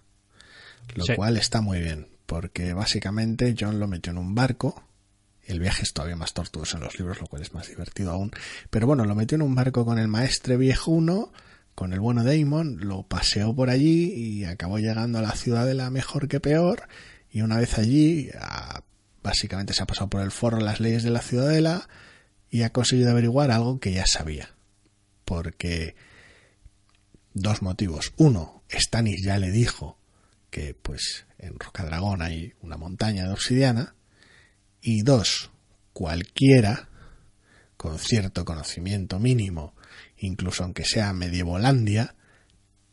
Lo 0.95 1.03
cual 1.17 1.35
está 1.35 1.59
muy 1.59 1.81
bien, 1.81 2.07
porque 2.25 2.73
básicamente 2.73 3.53
John 3.59 3.81
lo 3.81 3.89
metió 3.89 4.11
en 4.11 4.17
un 4.17 4.33
barco. 4.33 4.81
El 5.43 5.59
viaje 5.59 5.83
es 5.83 5.91
todavía 5.91 6.15
más 6.15 6.31
tortuoso 6.31 6.77
en 6.77 6.83
los 6.83 6.97
libros, 6.97 7.19
lo 7.19 7.27
cual 7.27 7.41
es 7.41 7.53
más 7.53 7.67
divertido 7.67 8.11
aún. 8.11 8.31
Pero 8.69 8.87
bueno, 8.87 9.03
lo 9.03 9.13
metió 9.13 9.35
en 9.35 9.41
un 9.41 9.55
barco 9.55 9.83
con 9.83 9.99
el 9.99 10.07
maestre 10.07 10.55
viejuno, 10.55 11.33
con 11.75 11.91
el 11.91 11.99
bueno 11.99 12.23
Damon, 12.23 12.77
lo 12.79 13.03
paseó 13.03 13.53
por 13.53 13.69
allí 13.69 14.13
y 14.13 14.45
acabó 14.45 14.79
llegando 14.79 15.19
a 15.19 15.21
la 15.21 15.33
ciudadela 15.33 15.89
mejor 15.89 16.29
que 16.29 16.39
peor. 16.39 16.87
Y 17.29 17.41
una 17.41 17.57
vez 17.57 17.77
allí, 17.77 18.29
básicamente 19.21 19.73
se 19.73 19.83
ha 19.83 19.85
pasado 19.85 20.09
por 20.09 20.21
el 20.21 20.31
forro 20.31 20.61
las 20.61 20.79
leyes 20.79 21.03
de 21.03 21.09
la 21.09 21.21
ciudadela 21.21 21.89
y 22.49 22.61
ha 22.61 22.71
conseguido 22.71 23.11
averiguar 23.11 23.51
algo 23.51 23.81
que 23.81 23.91
ya 23.91 24.05
sabía 24.05 24.53
porque 25.25 25.95
dos 27.33 27.61
motivos. 27.61 28.13
Uno, 28.17 28.63
Stannis 28.69 29.23
ya 29.23 29.37
le 29.37 29.51
dijo 29.51 29.97
que 30.49 30.75
pues 30.75 31.25
en 31.39 31.57
Rocadragón 31.59 32.21
hay 32.21 32.53
una 32.61 32.77
montaña 32.77 33.25
de 33.25 33.33
obsidiana 33.33 33.95
y 34.81 35.01
dos, 35.01 35.51
cualquiera 35.93 36.89
con 37.77 37.99
cierto 37.99 38.45
conocimiento 38.45 39.19
mínimo, 39.19 39.75
incluso 40.17 40.63
aunque 40.63 40.85
sea 40.85 41.11
medievolandia, 41.13 42.15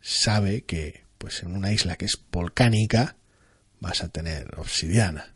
sabe 0.01 0.63
que 0.63 1.05
pues 1.19 1.43
en 1.43 1.55
una 1.55 1.73
isla 1.73 1.97
que 1.97 2.07
es 2.07 2.19
volcánica 2.33 3.17
vas 3.79 4.03
a 4.03 4.09
tener 4.09 4.59
obsidiana. 4.59 5.35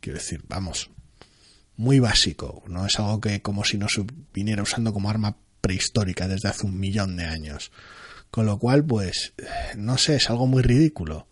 Quiero 0.00 0.18
decir, 0.18 0.42
vamos, 0.48 0.90
muy 1.76 2.00
básico, 2.00 2.62
no 2.66 2.86
es 2.86 2.98
algo 2.98 3.20
que 3.20 3.40
como 3.40 3.64
si 3.64 3.78
no 3.78 3.88
se 3.88 4.04
viniera 4.32 4.62
usando 4.62 4.92
como 4.92 5.10
arma 5.10 5.36
prehistórica 5.66 6.28
desde 6.28 6.48
hace 6.48 6.64
un 6.64 6.78
millón 6.78 7.16
de 7.16 7.24
años. 7.24 7.72
Con 8.30 8.46
lo 8.46 8.58
cual, 8.58 8.84
pues, 8.84 9.32
no 9.76 9.98
sé, 9.98 10.14
es 10.16 10.30
algo 10.30 10.46
muy 10.46 10.62
ridículo. 10.62 11.26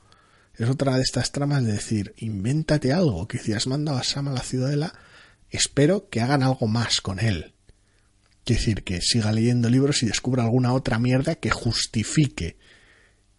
Es 0.57 0.69
otra 0.69 0.97
de 0.97 1.03
estas 1.03 1.31
tramas 1.31 1.65
de 1.65 1.73
decir, 1.73 2.15
invéntate 2.17 2.93
algo, 2.93 3.29
que 3.29 3.39
si 3.39 3.53
has 3.53 3.69
mandado 3.69 3.99
a 3.99 4.03
Sam 4.03 4.29
a 4.29 4.33
la 4.33 4.41
ciudadela, 4.41 4.93
espero 5.51 6.09
que 6.09 6.21
hagan 6.21 6.43
algo 6.43 6.67
más 6.67 7.01
con 7.01 7.21
él. 7.21 7.55
Quiero 8.45 8.59
decir, 8.59 8.83
que 8.83 9.01
siga 9.01 9.31
leyendo 9.31 9.71
libros 9.71 10.03
y 10.03 10.07
descubra 10.07 10.43
alguna 10.43 10.73
otra 10.73 10.99
mierda 10.99 11.37
que 11.37 11.51
justifique 11.51 12.59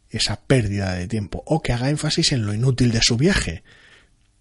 esa 0.09 0.41
pérdida 0.45 0.93
de 0.93 1.07
tiempo, 1.09 1.43
o 1.45 1.61
que 1.61 1.73
haga 1.73 1.89
énfasis 1.89 2.31
en 2.31 2.45
lo 2.45 2.53
inútil 2.53 2.91
de 2.93 3.01
su 3.01 3.17
viaje 3.17 3.63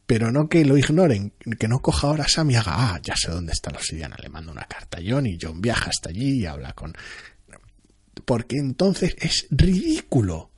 pero 0.06 0.30
no 0.30 0.48
que 0.48 0.64
lo 0.64 0.76
ignoren, 0.76 1.32
que 1.58 1.68
no 1.68 1.80
coja 1.80 2.08
ahora 2.08 2.28
Sam 2.28 2.50
y 2.50 2.56
haga, 2.56 2.72
ah, 2.74 3.00
ya 3.02 3.16
sé 3.16 3.30
dónde 3.30 3.52
está 3.52 3.70
la 3.70 3.78
obsidiana, 3.78 4.16
le 4.20 4.28
mando 4.28 4.52
una 4.52 4.64
carta 4.64 4.98
a 4.98 5.02
John 5.06 5.26
y 5.26 5.38
John 5.40 5.60
viaja 5.60 5.90
hasta 5.90 6.10
allí 6.10 6.40
y 6.40 6.46
habla 6.46 6.72
con... 6.72 6.94
Porque 8.24 8.56
entonces 8.56 9.16
es 9.18 9.46
ridículo. 9.50 10.50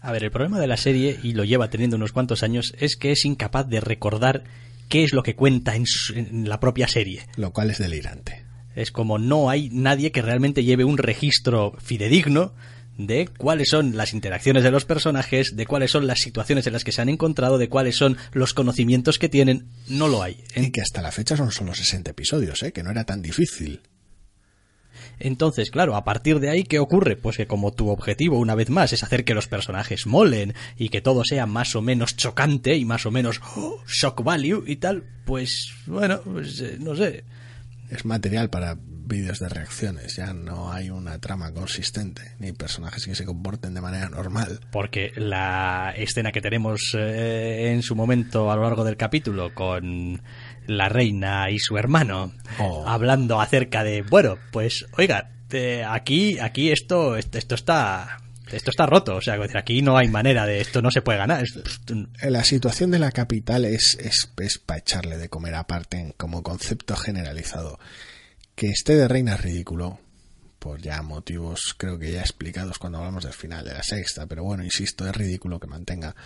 A 0.00 0.12
ver, 0.12 0.24
el 0.24 0.30
problema 0.30 0.60
de 0.60 0.66
la 0.66 0.76
serie, 0.76 1.18
y 1.22 1.32
lo 1.32 1.44
lleva 1.44 1.70
teniendo 1.70 1.96
unos 1.96 2.12
cuantos 2.12 2.42
años, 2.42 2.72
es 2.78 2.96
que 2.96 3.12
es 3.12 3.24
incapaz 3.24 3.68
de 3.68 3.80
recordar 3.80 4.44
qué 4.88 5.04
es 5.04 5.12
lo 5.12 5.22
que 5.22 5.36
cuenta 5.36 5.74
en, 5.74 5.84
en 6.14 6.48
la 6.48 6.60
propia 6.60 6.88
serie. 6.88 7.26
Lo 7.36 7.52
cual 7.52 7.70
es 7.70 7.78
delirante. 7.78 8.44
Es 8.74 8.92
como 8.92 9.18
no 9.18 9.50
hay 9.50 9.70
nadie 9.70 10.12
que 10.12 10.22
realmente 10.22 10.64
lleve 10.64 10.84
un 10.84 10.98
registro 10.98 11.76
fidedigno 11.78 12.54
de 12.98 13.28
cuáles 13.38 13.70
son 13.70 13.96
las 13.96 14.12
interacciones 14.12 14.64
de 14.64 14.70
los 14.70 14.84
personajes, 14.84 15.56
de 15.56 15.66
cuáles 15.66 15.92
son 15.92 16.06
las 16.06 16.20
situaciones 16.20 16.66
en 16.66 16.74
las 16.74 16.84
que 16.84 16.92
se 16.92 17.00
han 17.00 17.08
encontrado, 17.08 17.56
de 17.56 17.68
cuáles 17.68 17.96
son 17.96 18.18
los 18.32 18.52
conocimientos 18.52 19.18
que 19.18 19.28
tienen, 19.28 19.68
no 19.88 20.08
lo 20.08 20.22
hay. 20.22 20.44
Y 20.54 20.70
que 20.70 20.82
hasta 20.82 21.00
la 21.00 21.12
fecha 21.12 21.36
son 21.36 21.52
solo 21.52 21.74
60 21.74 22.10
episodios, 22.10 22.62
¿eh? 22.62 22.72
que 22.72 22.82
no 22.82 22.90
era 22.90 23.04
tan 23.04 23.22
difícil. 23.22 23.80
Entonces, 25.20 25.70
claro, 25.70 25.96
a 25.96 26.04
partir 26.04 26.40
de 26.40 26.50
ahí, 26.50 26.64
¿qué 26.64 26.78
ocurre? 26.78 27.16
Pues 27.16 27.36
que 27.36 27.46
como 27.46 27.72
tu 27.72 27.88
objetivo, 27.88 28.38
una 28.38 28.54
vez 28.54 28.70
más, 28.70 28.92
es 28.92 29.02
hacer 29.02 29.24
que 29.24 29.34
los 29.34 29.48
personajes 29.48 30.06
molen 30.06 30.54
y 30.76 30.88
que 30.88 31.00
todo 31.00 31.24
sea 31.24 31.46
más 31.46 31.74
o 31.76 31.82
menos 31.82 32.16
chocante 32.16 32.76
y 32.76 32.84
más 32.84 33.06
o 33.06 33.10
menos 33.10 33.40
oh, 33.56 33.82
shock 33.86 34.22
value 34.22 34.64
y 34.66 34.76
tal, 34.76 35.04
pues 35.24 35.72
bueno, 35.86 36.20
pues, 36.22 36.60
eh, 36.60 36.76
no 36.80 36.94
sé. 36.94 37.24
Es 37.90 38.04
material 38.04 38.50
para 38.50 38.76
vídeos 39.08 39.38
de 39.38 39.48
reacciones, 39.48 40.16
ya 40.16 40.32
no 40.32 40.70
hay 40.70 40.90
una 40.90 41.18
trama 41.18 41.52
consistente, 41.52 42.34
ni 42.38 42.52
personajes 42.52 43.04
que 43.04 43.14
se 43.14 43.24
comporten 43.24 43.74
de 43.74 43.80
manera 43.80 44.08
normal. 44.08 44.60
Porque 44.70 45.12
la 45.16 45.92
escena 45.96 46.30
que 46.30 46.40
tenemos 46.40 46.94
eh, 46.96 47.72
en 47.72 47.82
su 47.82 47.96
momento 47.96 48.52
a 48.52 48.56
lo 48.56 48.62
largo 48.62 48.84
del 48.84 48.96
capítulo 48.96 49.54
con 49.54 50.22
la 50.66 50.88
reina 50.88 51.50
y 51.50 51.58
su 51.58 51.78
hermano 51.78 52.34
oh. 52.58 52.86
hablando 52.86 53.40
acerca 53.40 53.82
de, 53.82 54.02
bueno, 54.02 54.36
pues 54.52 54.86
oiga, 54.96 55.30
aquí, 55.88 56.38
aquí 56.38 56.70
esto, 56.70 57.16
esto 57.16 57.54
está 57.54 58.18
esto 58.52 58.70
está 58.70 58.86
roto, 58.86 59.16
o 59.16 59.20
sea, 59.20 59.38
aquí 59.54 59.82
no 59.82 59.96
hay 59.96 60.08
manera 60.08 60.46
de 60.46 60.60
esto, 60.60 60.80
no 60.80 60.90
se 60.90 61.02
puede 61.02 61.18
ganar. 61.18 61.44
La 62.22 62.44
situación 62.44 62.90
de 62.90 62.98
la 62.98 63.12
capital 63.12 63.64
es, 63.64 63.96
es, 64.00 64.30
es 64.38 64.58
para 64.58 64.78
echarle 64.78 65.18
de 65.18 65.28
comer 65.28 65.54
aparte 65.54 66.14
como 66.16 66.42
concepto 66.42 66.96
generalizado. 66.96 67.78
Que 68.58 68.70
esté 68.70 68.96
de 68.96 69.06
reina 69.06 69.34
es 69.34 69.40
ridículo, 69.40 70.00
por 70.58 70.82
ya 70.82 71.00
motivos 71.02 71.76
creo 71.78 71.96
que 71.96 72.10
ya 72.10 72.22
explicados 72.22 72.80
cuando 72.80 72.98
hablamos 72.98 73.22
del 73.22 73.32
final 73.32 73.64
de 73.64 73.72
la 73.72 73.84
sexta, 73.84 74.26
pero 74.26 74.42
bueno, 74.42 74.64
insisto, 74.64 75.06
es 75.06 75.14
ridículo 75.14 75.60
que 75.60 75.68
mantenga 75.68 76.16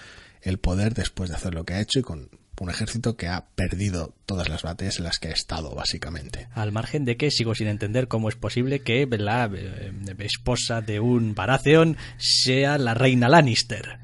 el 0.41 0.57
poder 0.57 0.95
después 0.95 1.29
de 1.29 1.37
hacer 1.37 1.53
lo 1.53 1.67
que 1.67 1.75
ha 1.75 1.83
hecho 1.83 1.99
y 1.99 2.03
con 2.03 2.31
un 2.59 2.71
ejército 2.71 3.19
que 3.19 3.29
ha 3.29 3.49
perdido 3.55 4.15
todas 4.25 4.49
las 4.49 4.63
batallas 4.63 4.97
en 4.97 5.05
las 5.05 5.19
que 5.19 5.29
ha 5.29 5.33
estado, 5.33 5.75
básicamente. 5.75 6.49
Al 6.55 6.73
margen 6.73 7.05
de 7.05 7.19
que 7.19 7.31
sigo 7.31 7.55
sin 7.55 7.67
entender 7.67 8.09
cómo 8.09 8.31
es 8.31 8.37
posible 8.37 8.81
que 8.81 9.07
la 9.07 9.51
eh, 9.55 9.93
esposa 10.21 10.81
de 10.81 11.01
un 11.01 11.35
Baratheon 11.35 11.99
sea 12.17 12.79
la 12.79 12.95
reina 12.95 13.29
Lannister. 13.29 13.99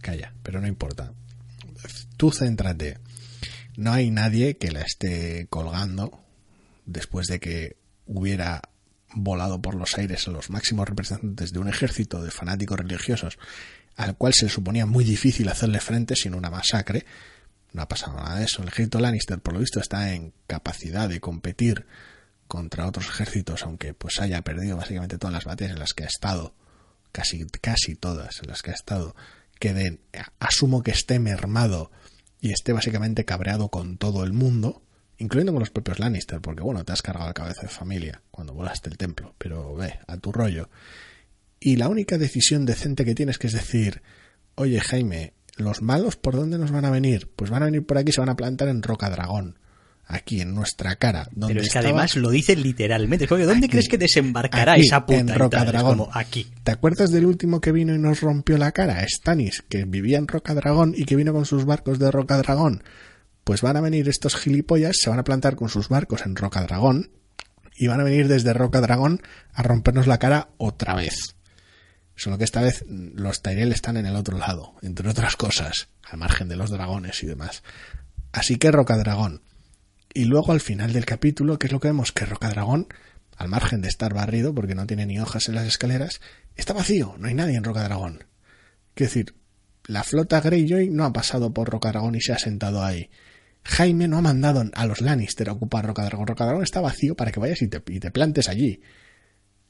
calla, 0.00 0.34
pero 0.42 0.60
no 0.60 0.66
importa. 0.66 1.12
Tú 2.16 2.32
céntrate. 2.32 2.98
No 3.76 3.92
hay 3.92 4.10
nadie 4.10 4.56
que 4.56 4.72
la 4.72 4.80
esté 4.80 5.46
colgando 5.48 6.21
después 6.84 7.26
de 7.26 7.40
que 7.40 7.76
hubiera 8.06 8.62
volado 9.14 9.60
por 9.60 9.74
los 9.74 9.96
aires 9.98 10.26
a 10.26 10.30
los 10.30 10.50
máximos 10.50 10.88
representantes 10.88 11.52
de 11.52 11.58
un 11.58 11.68
ejército 11.68 12.22
de 12.22 12.30
fanáticos 12.30 12.78
religiosos 12.78 13.38
al 13.96 14.16
cual 14.16 14.32
se 14.34 14.46
le 14.46 14.50
suponía 14.50 14.86
muy 14.86 15.04
difícil 15.04 15.48
hacerle 15.48 15.80
frente 15.80 16.16
sin 16.16 16.34
una 16.34 16.50
masacre. 16.50 17.04
No 17.72 17.82
ha 17.82 17.88
pasado 17.88 18.16
nada 18.16 18.38
de 18.38 18.44
eso. 18.44 18.62
El 18.62 18.68
ejército 18.68 19.00
Lannister, 19.00 19.38
por 19.40 19.54
lo 19.54 19.60
visto, 19.60 19.80
está 19.80 20.14
en 20.14 20.32
capacidad 20.46 21.08
de 21.08 21.20
competir 21.20 21.86
contra 22.48 22.86
otros 22.86 23.08
ejércitos, 23.08 23.62
aunque 23.62 23.94
pues 23.94 24.20
haya 24.20 24.42
perdido 24.42 24.76
básicamente 24.76 25.18
todas 25.18 25.32
las 25.32 25.44
batallas 25.44 25.72
en 25.72 25.78
las 25.78 25.94
que 25.94 26.04
ha 26.04 26.06
estado, 26.06 26.54
casi, 27.10 27.46
casi 27.46 27.94
todas 27.94 28.40
en 28.42 28.48
las 28.48 28.62
que 28.62 28.70
ha 28.70 28.74
estado, 28.74 29.14
que 29.58 30.00
asumo 30.38 30.82
que 30.82 30.90
esté 30.90 31.18
mermado 31.18 31.90
y 32.40 32.52
esté 32.52 32.72
básicamente 32.72 33.24
cabreado 33.24 33.68
con 33.68 33.96
todo 33.96 34.24
el 34.24 34.32
mundo, 34.32 34.82
incluyendo 35.18 35.52
con 35.52 35.60
los 35.60 35.70
propios 35.70 35.98
Lannister, 35.98 36.40
porque 36.40 36.62
bueno, 36.62 36.84
te 36.84 36.92
has 36.92 37.02
cargado 37.02 37.28
la 37.28 37.34
cabeza 37.34 37.62
de 37.62 37.68
familia 37.68 38.22
cuando 38.30 38.54
volaste 38.54 38.88
el 38.88 38.96
templo, 38.96 39.34
pero 39.38 39.74
ve, 39.74 39.98
a 40.06 40.16
tu 40.16 40.32
rollo. 40.32 40.68
Y 41.60 41.76
la 41.76 41.88
única 41.88 42.18
decisión 42.18 42.66
decente 42.66 43.04
que 43.04 43.14
tienes 43.14 43.38
que 43.38 43.46
es 43.46 43.52
decir, 43.52 44.02
oye 44.56 44.80
Jaime, 44.80 45.34
¿los 45.56 45.82
malos 45.82 46.16
por 46.16 46.34
dónde 46.34 46.58
nos 46.58 46.72
van 46.72 46.84
a 46.84 46.90
venir? 46.90 47.30
Pues 47.36 47.50
van 47.50 47.62
a 47.62 47.66
venir 47.66 47.86
por 47.86 47.98
aquí 47.98 48.10
y 48.10 48.12
se 48.12 48.20
van 48.20 48.30
a 48.30 48.36
plantar 48.36 48.68
en 48.68 48.82
Roca 48.82 49.10
Dragón. 49.10 49.58
Aquí, 50.04 50.40
en 50.40 50.52
nuestra 50.52 50.96
cara. 50.96 51.28
Donde 51.30 51.54
Pero 51.54 51.64
es 51.64 51.72
que 51.72 51.78
además 51.78 52.16
lo 52.16 52.30
dice 52.30 52.56
literalmente. 52.56 53.26
¿dónde 53.26 53.68
crees 53.68 53.88
que 53.88 53.96
desembarcará 53.96 54.74
esa 54.74 55.06
puta? 55.06 55.20
En 55.20 55.34
Roca 55.34 55.64
Dragón. 55.64 56.08
aquí. 56.12 56.48
¿Te 56.64 56.72
acuerdas 56.72 57.12
del 57.12 57.24
último 57.24 57.60
que 57.60 57.70
vino 57.70 57.94
y 57.94 57.98
nos 57.98 58.20
rompió 58.20 58.58
la 58.58 58.72
cara? 58.72 59.06
Stannis, 59.08 59.62
que 59.68 59.84
vivía 59.84 60.18
en 60.18 60.26
Roca 60.26 60.54
Dragón 60.54 60.92
y 60.96 61.04
que 61.04 61.14
vino 61.14 61.32
con 61.32 61.46
sus 61.46 61.64
barcos 61.64 62.00
de 62.00 62.10
Roca 62.10 62.36
Dragón 62.38 62.82
pues 63.44 63.62
van 63.62 63.76
a 63.76 63.80
venir 63.80 64.08
estos 64.08 64.36
gilipollas, 64.36 64.96
se 65.00 65.10
van 65.10 65.18
a 65.18 65.24
plantar 65.24 65.56
con 65.56 65.68
sus 65.68 65.88
barcos 65.88 66.26
en 66.26 66.36
Roca 66.36 66.62
Dragón 66.62 67.10
y 67.76 67.86
van 67.86 68.00
a 68.00 68.04
venir 68.04 68.28
desde 68.28 68.52
Roca 68.52 68.80
Dragón 68.80 69.22
a 69.52 69.62
rompernos 69.62 70.06
la 70.06 70.18
cara 70.18 70.50
otra 70.58 70.94
vez. 70.94 71.36
Solo 72.14 72.38
que 72.38 72.44
esta 72.44 72.60
vez 72.60 72.84
los 72.88 73.42
Tyrell 73.42 73.72
están 73.72 73.96
en 73.96 74.06
el 74.06 74.16
otro 74.16 74.38
lado, 74.38 74.74
entre 74.82 75.08
otras 75.08 75.36
cosas, 75.36 75.88
al 76.08 76.18
margen 76.18 76.48
de 76.48 76.56
los 76.56 76.70
dragones 76.70 77.22
y 77.22 77.26
demás. 77.26 77.62
Así 78.32 78.56
que 78.56 78.70
Roca 78.70 78.96
Dragón. 78.96 79.42
Y 80.14 80.24
luego 80.24 80.52
al 80.52 80.60
final 80.60 80.92
del 80.92 81.06
capítulo, 81.06 81.58
¿qué 81.58 81.66
es 81.66 81.72
lo 81.72 81.80
que 81.80 81.88
vemos? 81.88 82.12
Que 82.12 82.26
Rocadragón, 82.26 82.88
al 83.36 83.48
margen 83.48 83.80
de 83.80 83.88
estar 83.88 84.12
barrido, 84.12 84.54
porque 84.54 84.74
no 84.74 84.86
tiene 84.86 85.06
ni 85.06 85.18
hojas 85.18 85.48
en 85.48 85.54
las 85.54 85.66
escaleras, 85.66 86.20
está 86.54 86.74
vacío, 86.74 87.14
no 87.18 87.28
hay 87.28 87.34
nadie 87.34 87.56
en 87.56 87.64
Rocadragón. 87.64 88.24
Quiero 88.94 89.08
decir, 89.08 89.34
la 89.86 90.04
flota 90.04 90.40
Greyjoy 90.40 90.90
no 90.90 91.04
ha 91.04 91.12
pasado 91.12 91.54
por 91.54 91.70
Rocadragón 91.70 92.14
y 92.14 92.20
se 92.20 92.32
ha 92.32 92.38
sentado 92.38 92.84
ahí. 92.84 93.10
Jaime 93.64 94.08
no 94.08 94.18
ha 94.18 94.22
mandado 94.22 94.64
a 94.74 94.86
los 94.86 95.00
Lannister 95.00 95.48
a 95.48 95.52
ocupar 95.52 95.86
Rocadragón. 95.86 96.26
Rocadragón 96.26 96.62
está 96.64 96.80
vacío 96.80 97.14
para 97.14 97.30
que 97.32 97.40
vayas 97.40 97.62
y 97.62 97.68
te, 97.68 97.82
y 97.88 98.00
te 98.00 98.10
plantes 98.10 98.48
allí. 98.48 98.80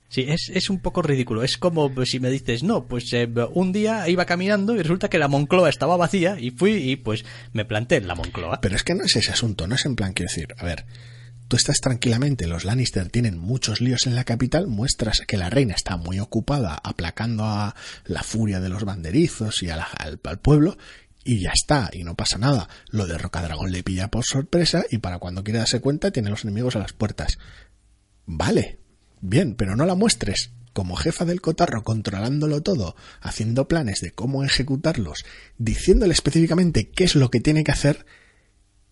Sí, 0.08 0.26
es, 0.28 0.50
es 0.52 0.68
un 0.68 0.80
poco 0.80 1.00
ridículo. 1.00 1.42
Es 1.42 1.56
como 1.56 1.90
si 2.04 2.20
me 2.20 2.30
dices, 2.30 2.62
no, 2.62 2.86
pues 2.86 3.10
eh, 3.14 3.28
un 3.54 3.72
día 3.72 4.08
iba 4.10 4.26
caminando 4.26 4.74
y 4.76 4.82
resulta 4.82 5.08
que 5.08 5.18
la 5.18 5.28
Moncloa 5.28 5.70
estaba 5.70 5.96
vacía 5.96 6.38
y 6.38 6.50
fui 6.50 6.72
y 6.72 6.96
pues 6.96 7.24
me 7.54 7.64
planté 7.64 7.96
en 7.96 8.06
la 8.08 8.14
Moncloa. 8.14 8.60
Pero 8.60 8.76
es 8.76 8.82
que 8.82 8.94
no 8.94 9.04
es 9.04 9.16
ese 9.16 9.32
asunto, 9.32 9.66
no 9.66 9.74
es 9.74 9.86
en 9.86 9.96
plan, 9.96 10.12
quiero 10.12 10.28
decir, 10.30 10.48
a 10.58 10.64
ver, 10.66 10.84
tú 11.48 11.56
estás 11.56 11.78
tranquilamente, 11.80 12.46
los 12.46 12.64
Lannister 12.66 13.08
tienen 13.08 13.38
muchos 13.38 13.80
líos 13.80 14.06
en 14.06 14.14
la 14.14 14.24
capital, 14.24 14.66
muestras 14.66 15.22
que 15.26 15.38
la 15.38 15.48
reina 15.48 15.72
está 15.74 15.96
muy 15.96 16.18
ocupada 16.20 16.74
aplacando 16.82 17.44
a 17.44 17.74
la 18.04 18.22
furia 18.22 18.60
de 18.60 18.68
los 18.68 18.84
banderizos 18.84 19.62
y 19.62 19.70
a 19.70 19.76
la- 19.76 19.84
al, 19.84 20.20
al 20.24 20.38
pueblo, 20.40 20.76
y 21.24 21.40
ya 21.40 21.50
está, 21.52 21.90
y 21.92 22.04
no 22.04 22.14
pasa 22.14 22.38
nada. 22.38 22.68
Lo 22.88 23.06
de 23.06 23.18
Rocadragón 23.18 23.70
le 23.70 23.82
pilla 23.82 24.08
por 24.08 24.24
sorpresa 24.24 24.84
y 24.90 24.98
para 24.98 25.18
cuando 25.18 25.44
quiere 25.44 25.60
darse 25.60 25.80
cuenta 25.80 26.10
tiene 26.10 26.30
los 26.30 26.44
enemigos 26.44 26.76
a 26.76 26.80
las 26.80 26.92
puertas. 26.92 27.38
Vale, 28.26 28.78
bien, 29.20 29.54
pero 29.54 29.76
no 29.76 29.86
la 29.86 29.94
muestres. 29.94 30.50
Como 30.72 30.96
jefa 30.96 31.26
del 31.26 31.42
cotarro, 31.42 31.82
controlándolo 31.82 32.62
todo, 32.62 32.96
haciendo 33.20 33.68
planes 33.68 34.00
de 34.00 34.12
cómo 34.12 34.42
ejecutarlos, 34.42 35.24
diciéndole 35.58 36.14
específicamente 36.14 36.88
qué 36.88 37.04
es 37.04 37.14
lo 37.14 37.30
que 37.30 37.40
tiene 37.40 37.62
que 37.62 37.72
hacer 37.72 38.06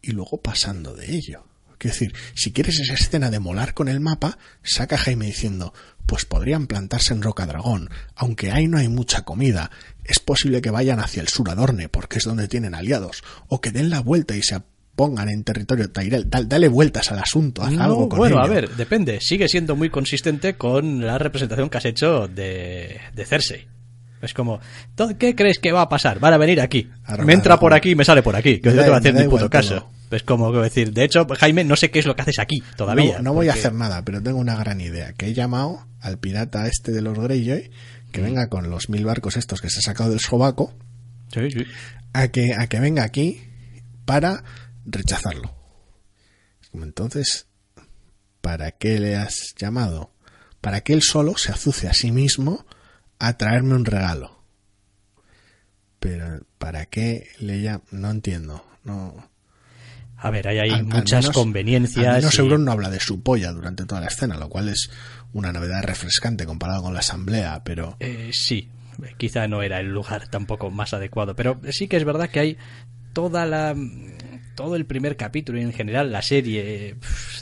y 0.02 0.12
luego 0.12 0.42
pasando 0.42 0.94
de 0.94 1.14
ello. 1.14 1.49
Quiero 1.80 1.94
decir, 1.94 2.14
si 2.34 2.52
quieres 2.52 2.78
esa 2.78 2.92
escena 2.92 3.30
de 3.30 3.40
molar 3.40 3.72
con 3.72 3.88
el 3.88 4.00
mapa, 4.00 4.36
saca 4.62 4.96
a 4.96 4.98
Jaime 4.98 5.24
diciendo, 5.24 5.72
pues 6.04 6.26
podrían 6.26 6.66
plantarse 6.66 7.14
en 7.14 7.22
Rocadragón, 7.22 7.88
aunque 8.14 8.52
ahí 8.52 8.68
no 8.68 8.76
hay 8.76 8.88
mucha 8.88 9.22
comida. 9.22 9.70
Es 10.04 10.18
posible 10.18 10.60
que 10.60 10.68
vayan 10.70 11.00
hacia 11.00 11.22
el 11.22 11.28
sur 11.28 11.48
Adorne, 11.48 11.88
porque 11.88 12.18
es 12.18 12.24
donde 12.24 12.48
tienen 12.48 12.74
aliados, 12.74 13.24
o 13.48 13.62
que 13.62 13.70
den 13.70 13.88
la 13.88 14.00
vuelta 14.00 14.36
y 14.36 14.42
se 14.42 14.60
pongan 14.94 15.30
en 15.30 15.42
territorio 15.42 15.90
Tyrell. 15.90 16.28
Da- 16.28 16.42
dale 16.42 16.68
vueltas 16.68 17.10
al 17.12 17.20
asunto, 17.20 17.62
haz 17.62 17.72
No, 17.72 17.82
algo 17.84 18.08
con 18.10 18.18
bueno, 18.18 18.36
ello. 18.36 18.44
a 18.44 18.48
ver, 18.54 18.68
depende. 18.76 19.18
Sigue 19.22 19.48
siendo 19.48 19.74
muy 19.74 19.88
consistente 19.88 20.56
con 20.56 21.06
la 21.06 21.16
representación 21.16 21.70
que 21.70 21.78
has 21.78 21.86
hecho 21.86 22.28
de, 22.28 23.00
de 23.14 23.24
Cersei. 23.24 23.66
Es 24.22 24.34
como, 24.34 24.60
¿to- 24.94 25.16
¿qué 25.18 25.34
crees 25.34 25.58
que 25.58 25.72
va 25.72 25.82
a 25.82 25.88
pasar? 25.88 26.18
Van 26.20 26.34
a 26.34 26.36
venir 26.38 26.60
aquí. 26.60 26.90
Me 27.24 27.32
entra 27.32 27.58
por 27.58 27.72
aquí 27.72 27.90
y 27.90 27.94
me 27.94 28.04
sale 28.04 28.22
por 28.22 28.36
aquí. 28.36 28.60
Que 28.60 28.70
no 28.70 28.76
da- 28.76 28.84
te 28.84 28.90
va 28.90 28.96
a 28.96 28.98
hacer 29.00 29.14
ni 29.14 29.28
puto 29.28 29.48
caso. 29.48 29.74
todo. 29.76 29.90
Es 30.16 30.22
como 30.24 30.50
decir, 30.52 30.92
de 30.92 31.04
hecho, 31.04 31.26
Jaime, 31.38 31.64
no 31.64 31.76
sé 31.76 31.90
qué 31.90 32.00
es 32.00 32.06
lo 32.06 32.14
que 32.16 32.22
haces 32.22 32.38
aquí 32.38 32.62
todavía. 32.76 33.16
No, 33.18 33.22
no 33.24 33.32
voy 33.34 33.48
a 33.48 33.52
hacer 33.52 33.72
nada, 33.72 34.04
pero 34.04 34.22
tengo 34.22 34.38
una 34.38 34.56
gran 34.56 34.80
idea. 34.80 35.12
Que 35.14 35.28
he 35.28 35.34
llamado 35.34 35.86
al 36.00 36.18
pirata 36.18 36.66
este 36.66 36.90
de 36.92 37.00
los 37.00 37.18
Greyjoy, 37.18 37.70
que 38.12 38.20
venga 38.20 38.48
con 38.48 38.68
los 38.70 38.88
mil 38.90 39.04
barcos 39.04 39.36
estos 39.36 39.60
que 39.60 39.70
se 39.70 39.78
ha 39.78 39.82
sacado 39.82 40.10
del 40.10 40.20
sobaco, 40.20 40.74
Sí, 41.32 41.50
sí. 41.52 41.64
a 42.12 42.28
que, 42.28 42.54
a 42.58 42.66
que 42.66 42.80
venga 42.80 43.04
aquí 43.04 43.40
para 44.04 44.42
rechazarlo. 44.84 45.54
Como 46.72 46.84
Entonces, 46.84 47.46
¿para 48.40 48.72
qué 48.72 48.98
le 48.98 49.16
has 49.16 49.54
llamado? 49.56 50.12
Para 50.60 50.80
que 50.82 50.92
él 50.92 51.02
solo 51.02 51.36
se 51.36 51.52
azuce 51.52 51.88
a 51.88 51.94
sí 51.94 52.10
mismo 52.10 52.66
a 53.20 53.36
traerme 53.36 53.74
un 53.74 53.84
regalo. 53.84 54.36
Pero, 56.00 56.40
¿para 56.58 56.86
qué 56.86 57.28
le 57.38 57.60
llama? 57.60 57.82
No 57.90 58.10
entiendo. 58.10 58.64
No. 58.84 59.28
A 60.16 60.30
ver, 60.30 60.48
ahí 60.48 60.58
hay 60.58 60.70
Al- 60.70 60.76
al 60.80 60.84
muchas 60.86 61.24
menos- 61.24 61.36
conveniencias. 61.36 62.06
Al 62.06 62.16
menos 62.16 62.34
y- 62.34 62.38
Euron 62.40 62.64
no 62.64 62.72
habla 62.72 62.90
de 62.90 63.00
su 63.00 63.22
polla 63.22 63.52
durante 63.52 63.84
toda 63.84 64.00
la 64.00 64.06
escena, 64.08 64.36
lo 64.36 64.48
cual 64.48 64.68
es 64.68 64.90
una 65.32 65.52
novedad 65.52 65.82
refrescante 65.82 66.46
comparado 66.46 66.82
con 66.82 66.94
la 66.94 67.00
asamblea, 67.00 67.62
pero 67.64 67.96
Eh, 68.00 68.30
sí, 68.32 68.68
quizá 69.18 69.46
no 69.48 69.62
era 69.62 69.80
el 69.80 69.88
lugar 69.88 70.28
tampoco 70.28 70.70
más 70.70 70.92
adecuado, 70.94 71.36
pero 71.36 71.60
sí 71.70 71.86
que 71.88 71.96
es 71.96 72.04
verdad 72.04 72.28
que 72.30 72.40
hay 72.40 72.56
toda 73.12 73.44
la 73.46 73.74
todo 74.60 74.76
el 74.76 74.84
primer 74.84 75.16
capítulo 75.16 75.58
y 75.58 75.62
en 75.62 75.72
general 75.72 76.12
la 76.12 76.20
serie 76.20 76.94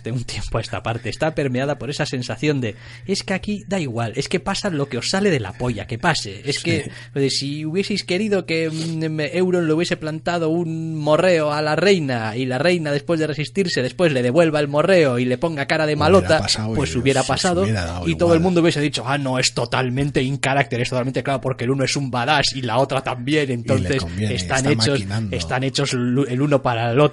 de 0.04 0.12
un 0.12 0.22
tiempo 0.22 0.58
a 0.58 0.60
esta 0.60 0.84
parte 0.84 1.08
está 1.08 1.34
permeada 1.34 1.76
por 1.76 1.90
esa 1.90 2.06
sensación 2.06 2.60
de 2.60 2.76
es 3.08 3.24
que 3.24 3.34
aquí 3.34 3.64
da 3.66 3.80
igual, 3.80 4.12
es 4.14 4.28
que 4.28 4.38
pasa 4.38 4.70
lo 4.70 4.88
que 4.88 4.98
os 4.98 5.10
sale 5.10 5.28
de 5.28 5.40
la 5.40 5.52
polla, 5.52 5.88
que 5.88 5.98
pase, 5.98 6.42
es 6.44 6.62
que 6.62 6.92
eh, 7.16 7.30
si 7.30 7.66
hubieseis 7.66 8.04
querido 8.04 8.46
que 8.46 8.70
mm, 8.70 9.18
Euron 9.36 9.66
le 9.66 9.72
hubiese 9.72 9.96
plantado 9.96 10.50
un 10.50 10.94
morreo 10.94 11.52
a 11.52 11.60
la 11.60 11.74
reina 11.74 12.36
y 12.36 12.46
la 12.46 12.58
reina 12.58 12.92
después 12.92 13.18
de 13.18 13.26
resistirse 13.26 13.82
después 13.82 14.12
le 14.12 14.22
devuelva 14.22 14.60
el 14.60 14.68
morreo 14.68 15.18
y 15.18 15.24
le 15.24 15.38
ponga 15.38 15.66
cara 15.66 15.86
de 15.86 15.94
Hubiera 15.94 16.04
malota, 16.04 16.38
pasado 16.38 16.74
pues 16.74 16.94
hubiera 16.94 17.24
pasado 17.24 17.62
hubiera 17.62 18.00
y 18.06 18.14
todo 18.14 18.28
igual. 18.28 18.36
el 18.36 18.42
mundo 18.44 18.60
hubiese 18.60 18.80
dicho, 18.80 19.02
ah, 19.04 19.18
no, 19.18 19.40
es 19.40 19.54
totalmente 19.54 20.22
incarácter, 20.22 20.82
es 20.82 20.90
totalmente 20.90 21.24
claro, 21.24 21.40
porque 21.40 21.64
el 21.64 21.72
uno 21.72 21.82
es 21.82 21.96
un 21.96 22.12
badass 22.12 22.54
y 22.54 22.62
la 22.62 22.78
otra 22.78 23.02
también, 23.02 23.50
entonces 23.50 24.02
conviene, 24.02 24.36
están 24.36 24.58
está 24.58 24.70
hechos 24.70 24.88
maquinando. 24.90 25.36
están 25.36 25.64
hechos 25.64 25.92
el 25.94 26.40
uno 26.40 26.62
para 26.62 26.92
el 26.92 27.00
otro. 27.00 27.07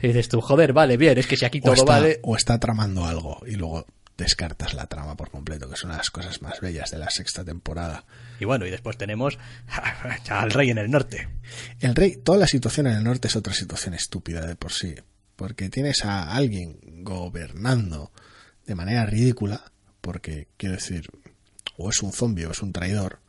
Y 0.00 0.08
dices 0.08 0.28
tú, 0.28 0.40
joder, 0.40 0.72
vale, 0.72 0.96
bien, 0.96 1.18
es 1.18 1.26
que 1.26 1.36
si 1.36 1.44
aquí 1.44 1.58
o 1.58 1.62
todo 1.62 1.74
está, 1.74 1.92
vale... 1.92 2.20
o 2.22 2.36
está 2.36 2.58
tramando 2.58 3.04
algo 3.04 3.40
y 3.46 3.56
luego 3.56 3.86
descartas 4.18 4.74
la 4.74 4.86
trama 4.86 5.16
por 5.16 5.30
completo, 5.30 5.68
que 5.68 5.74
es 5.74 5.84
una 5.84 5.94
de 5.94 5.98
las 5.98 6.10
cosas 6.10 6.42
más 6.42 6.60
bellas 6.60 6.90
de 6.90 6.98
la 6.98 7.08
sexta 7.08 7.44
temporada. 7.44 8.04
Y 8.40 8.44
bueno, 8.44 8.66
y 8.66 8.70
después 8.70 8.98
tenemos 8.98 9.38
al 10.28 10.50
rey 10.50 10.70
en 10.70 10.78
el 10.78 10.90
norte. 10.90 11.28
El 11.80 11.94
rey, 11.94 12.16
toda 12.16 12.38
la 12.38 12.48
situación 12.48 12.88
en 12.88 12.96
el 12.96 13.04
norte 13.04 13.28
es 13.28 13.36
otra 13.36 13.54
situación 13.54 13.94
estúpida 13.94 14.44
de 14.44 14.56
por 14.56 14.72
sí, 14.72 14.96
porque 15.36 15.70
tienes 15.70 16.04
a 16.04 16.34
alguien 16.34 16.80
gobernando 17.04 18.10
de 18.66 18.74
manera 18.74 19.06
ridícula, 19.06 19.70
porque 20.00 20.48
quiero 20.56 20.74
decir, 20.74 21.08
o 21.76 21.88
es 21.88 22.02
un 22.02 22.12
zombie 22.12 22.46
o 22.46 22.50
es 22.50 22.60
un 22.60 22.72
traidor, 22.72 23.20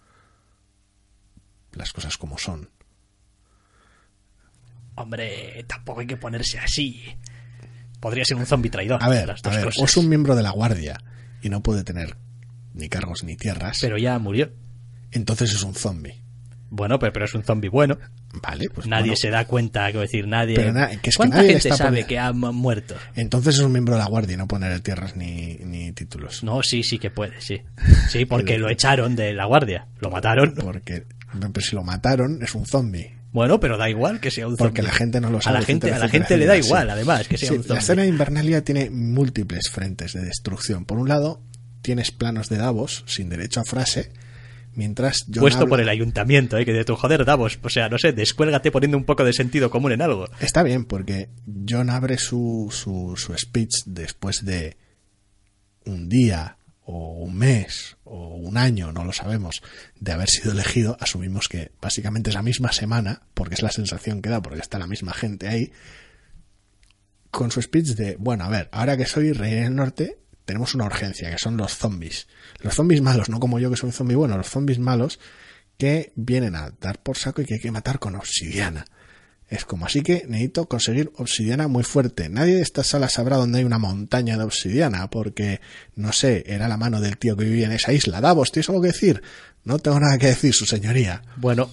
las 1.74 1.94
cosas 1.94 2.18
como 2.18 2.40
son. 2.40 2.70
Hombre, 5.00 5.64
tampoco 5.68 6.02
hay 6.02 6.08
que 6.08 6.18
ponerse 6.18 6.60
así. 6.60 7.02
Podría 8.00 8.24
ser 8.26 8.38
un 8.38 8.46
zombie 8.46 8.70
traidor. 8.70 9.04
A 9.04 9.10
ver, 9.10 9.28
las 9.28 9.44
a 9.46 9.50
ver, 9.50 9.66
cosas. 9.66 9.82
o 9.82 9.86
es 9.86 9.98
un 9.98 10.08
miembro 10.10 10.36
de 10.36 10.44
la 10.44 10.52
guardia 10.52 10.98
y 11.42 11.50
no 11.50 11.62
puede 11.62 11.84
tener 11.84 12.18
ni 12.74 12.88
cargos 12.90 13.24
ni 13.24 13.36
tierras, 13.36 13.78
Pero 13.82 13.98
ya 13.98 14.18
murió. 14.20 14.52
entonces 15.12 15.54
es 15.54 15.64
un 15.64 15.74
zombie. 15.74 16.22
Bueno, 16.72 17.00
pero, 17.00 17.12
pero 17.14 17.26
es 17.26 17.34
un 17.34 17.44
zombie 17.44 17.70
bueno. 17.70 17.98
Vale, 18.44 18.70
pues 18.70 18.86
nadie 18.86 19.06
bueno, 19.08 19.16
se 19.16 19.32
da 19.32 19.46
cuenta, 19.46 19.86
quiero 19.86 20.02
decir, 20.02 20.28
nadie... 20.28 20.54
Pero 20.56 20.72
na- 20.72 20.90
que 20.90 20.96
es 20.96 21.02
que 21.02 21.12
¿Cuánta 21.18 21.38
nadie 21.38 21.48
le 21.48 21.54
gente 21.56 21.70
está 21.70 21.84
sabe 21.84 22.06
que 22.06 22.20
ha 22.20 22.32
mu- 22.32 22.54
muerto? 22.54 22.96
Entonces 23.16 23.56
es 23.56 23.62
un 23.62 23.72
miembro 23.72 23.96
de 23.96 24.02
la 24.02 24.06
guardia 24.08 24.36
y 24.36 24.38
no 24.38 24.48
poner 24.48 24.80
tierras 24.82 25.16
ni, 25.16 25.56
ni 25.64 25.92
títulos. 25.94 26.44
No, 26.44 26.62
sí, 26.62 26.84
sí 26.84 27.00
que 27.00 27.10
puede, 27.10 27.42
sí. 27.42 27.62
Sí, 28.10 28.26
porque 28.26 28.60
lo 28.60 28.70
echaron 28.70 29.16
de 29.16 29.34
la 29.34 29.46
guardia. 29.46 29.88
Lo 30.00 30.12
mataron. 30.12 30.54
Porque 30.54 31.06
pero 31.40 31.62
si 31.62 31.76
lo 31.76 31.84
mataron 31.84 32.44
es 32.44 32.54
un 32.54 32.66
zombie. 32.68 33.16
Bueno, 33.32 33.60
pero 33.60 33.78
da 33.78 33.90
igual 33.90 34.20
que 34.20 34.32
sea 34.32 34.48
un 34.48 34.58
zombie. 34.58 34.70
Porque 34.70 34.82
la 34.82 34.92
gente 34.92 35.22
no 35.22 35.30
lo 35.30 35.40
sabe, 35.42 35.58
A 35.58 35.60
la 35.62 35.66
gente, 35.66 35.92
a 35.94 36.00
la 36.00 36.10
gente 36.10 36.36
le 36.38 36.46
da 36.48 36.58
igual, 36.58 36.90
además, 36.90 37.28
que 37.28 37.38
sea 37.38 37.50
Sí, 37.50 37.54
un 37.56 37.62
la 37.62 37.68
zombie. 37.68 37.80
escena 37.80 38.02
de 38.04 38.08
Invernalia 38.10 38.64
tiene 38.64 38.90
múltiples 38.90 39.70
frentes 39.70 40.14
de 40.14 40.22
destrucción. 40.24 40.86
Por 40.86 40.98
un 40.98 41.08
lado, 41.08 41.42
tienes 41.82 42.12
planos 42.12 42.50
de 42.50 42.58
Davos 42.58 43.04
sin 43.08 43.30
derecho 43.30 43.60
a 43.60 43.64
frase, 43.66 44.12
mientras 44.74 45.26
Jon 45.26 45.42
Puesto 45.42 45.60
habla- 45.60 45.70
por 45.70 45.80
el 45.82 45.90
ayuntamiento, 45.90 46.58
¿eh? 46.58 46.66
que 46.66 46.74
de 46.74 46.86
tu 46.86 46.96
joder, 46.96 47.24
Davos. 47.24 47.60
O 47.62 47.70
sea, 47.70 47.88
no 47.88 47.98
sé, 48.00 48.14
descuélgate 48.14 48.72
poniendo 48.72 48.98
un 48.98 49.04
poco 49.06 49.24
de 49.24 49.34
sentido 49.34 49.70
común 49.70 49.92
en 49.92 50.02
algo. 50.02 50.28
Está 50.40 50.64
bien, 50.64 50.86
porque 50.86 51.30
John 51.70 51.90
abre 51.92 52.18
su, 52.18 52.70
su, 52.72 53.14
su 53.16 53.36
speech 53.38 53.84
después 53.86 54.44
de 54.44 54.76
un 55.86 56.10
día 56.10 56.58
o 56.84 57.14
un 57.24 57.36
mes 57.38 57.96
o 58.10 58.36
un 58.36 58.58
año, 58.58 58.92
no 58.92 59.04
lo 59.06 59.14
sabemos, 59.14 59.62
de 60.00 60.12
haber 60.12 60.30
sido 60.30 60.52
elegido. 60.52 60.98
Asumimos 61.00 61.48
que 61.48 61.72
básicamente 61.82 62.32
es 62.32 62.36
la 62.36 62.42
misma 62.42 62.72
semana, 62.72 63.22
porque 63.34 63.56
es 63.56 63.62
la 63.62 63.72
sensación 63.72 64.22
que 64.22 64.30
da, 64.30 64.42
porque 64.42 64.60
está 64.60 64.80
la 64.80 64.88
misma 64.88 65.14
gente 65.14 65.48
ahí, 65.48 65.72
con 67.32 67.52
su 67.52 67.62
speech 67.62 67.90
de, 67.90 68.16
bueno, 68.18 68.44
a 68.44 68.50
ver, 68.50 68.70
ahora 68.72 68.98
que 68.98 69.06
soy 69.06 69.32
rey 69.32 69.54
del 69.54 69.76
norte, 69.76 70.18
tenemos 70.46 70.74
una 70.74 70.86
urgencia, 70.86 71.30
que 71.30 71.38
son 71.38 71.58
los 71.58 71.78
zombies. 71.78 72.28
Los 72.62 72.74
zombies 72.74 73.02
malos, 73.02 73.30
no 73.30 73.40
como 73.40 73.60
yo 73.60 73.70
que 73.70 73.78
soy 73.78 73.92
zombie 73.92 74.16
bueno, 74.16 74.36
los 74.36 74.48
zombies 74.48 74.80
malos 74.80 75.20
que 75.78 76.12
vienen 76.16 76.56
a 76.56 76.72
dar 76.82 77.02
por 77.02 77.18
saco 77.18 77.42
y 77.42 77.46
que 77.46 77.56
hay 77.56 77.60
que 77.60 77.72
matar 77.72 78.00
con 78.00 78.16
obsidiana. 78.16 78.86
Es 79.50 79.66
como 79.66 79.88
así 79.88 80.04
que 80.04 80.26
necesito 80.28 80.68
conseguir 80.68 81.12
obsidiana 81.18 81.68
muy 81.68 81.84
fuerte. 81.84 82.30
Nadie 82.30 82.56
de 82.56 82.62
estas 82.62 82.88
salas 82.88 83.14
sabrá 83.14 83.38
dónde 83.38 83.60
hay 83.60 83.66
una 83.66 83.80
montaña 83.80 84.38
de 84.38 84.44
obsidiana, 84.44 85.10
porque, 85.10 85.60
no 85.96 86.12
sé, 86.12 86.44
era 86.46 86.68
la 86.68 86.78
mano 86.78 87.02
del 87.02 87.18
tío 87.18 87.36
que 87.36 87.46
vivía 87.46 87.66
en 87.66 87.72
esa 87.72 87.92
isla. 87.92 88.22
Davos, 88.22 88.52
¿tienes 88.52 88.70
algo 88.70 88.82
que 88.82 88.90
decir? 88.90 89.24
No 89.64 89.80
tengo 89.80 90.00
nada 90.00 90.20
que 90.20 90.28
decir, 90.28 90.54
su 90.54 90.66
señoría. 90.66 91.24
Bueno, 91.38 91.72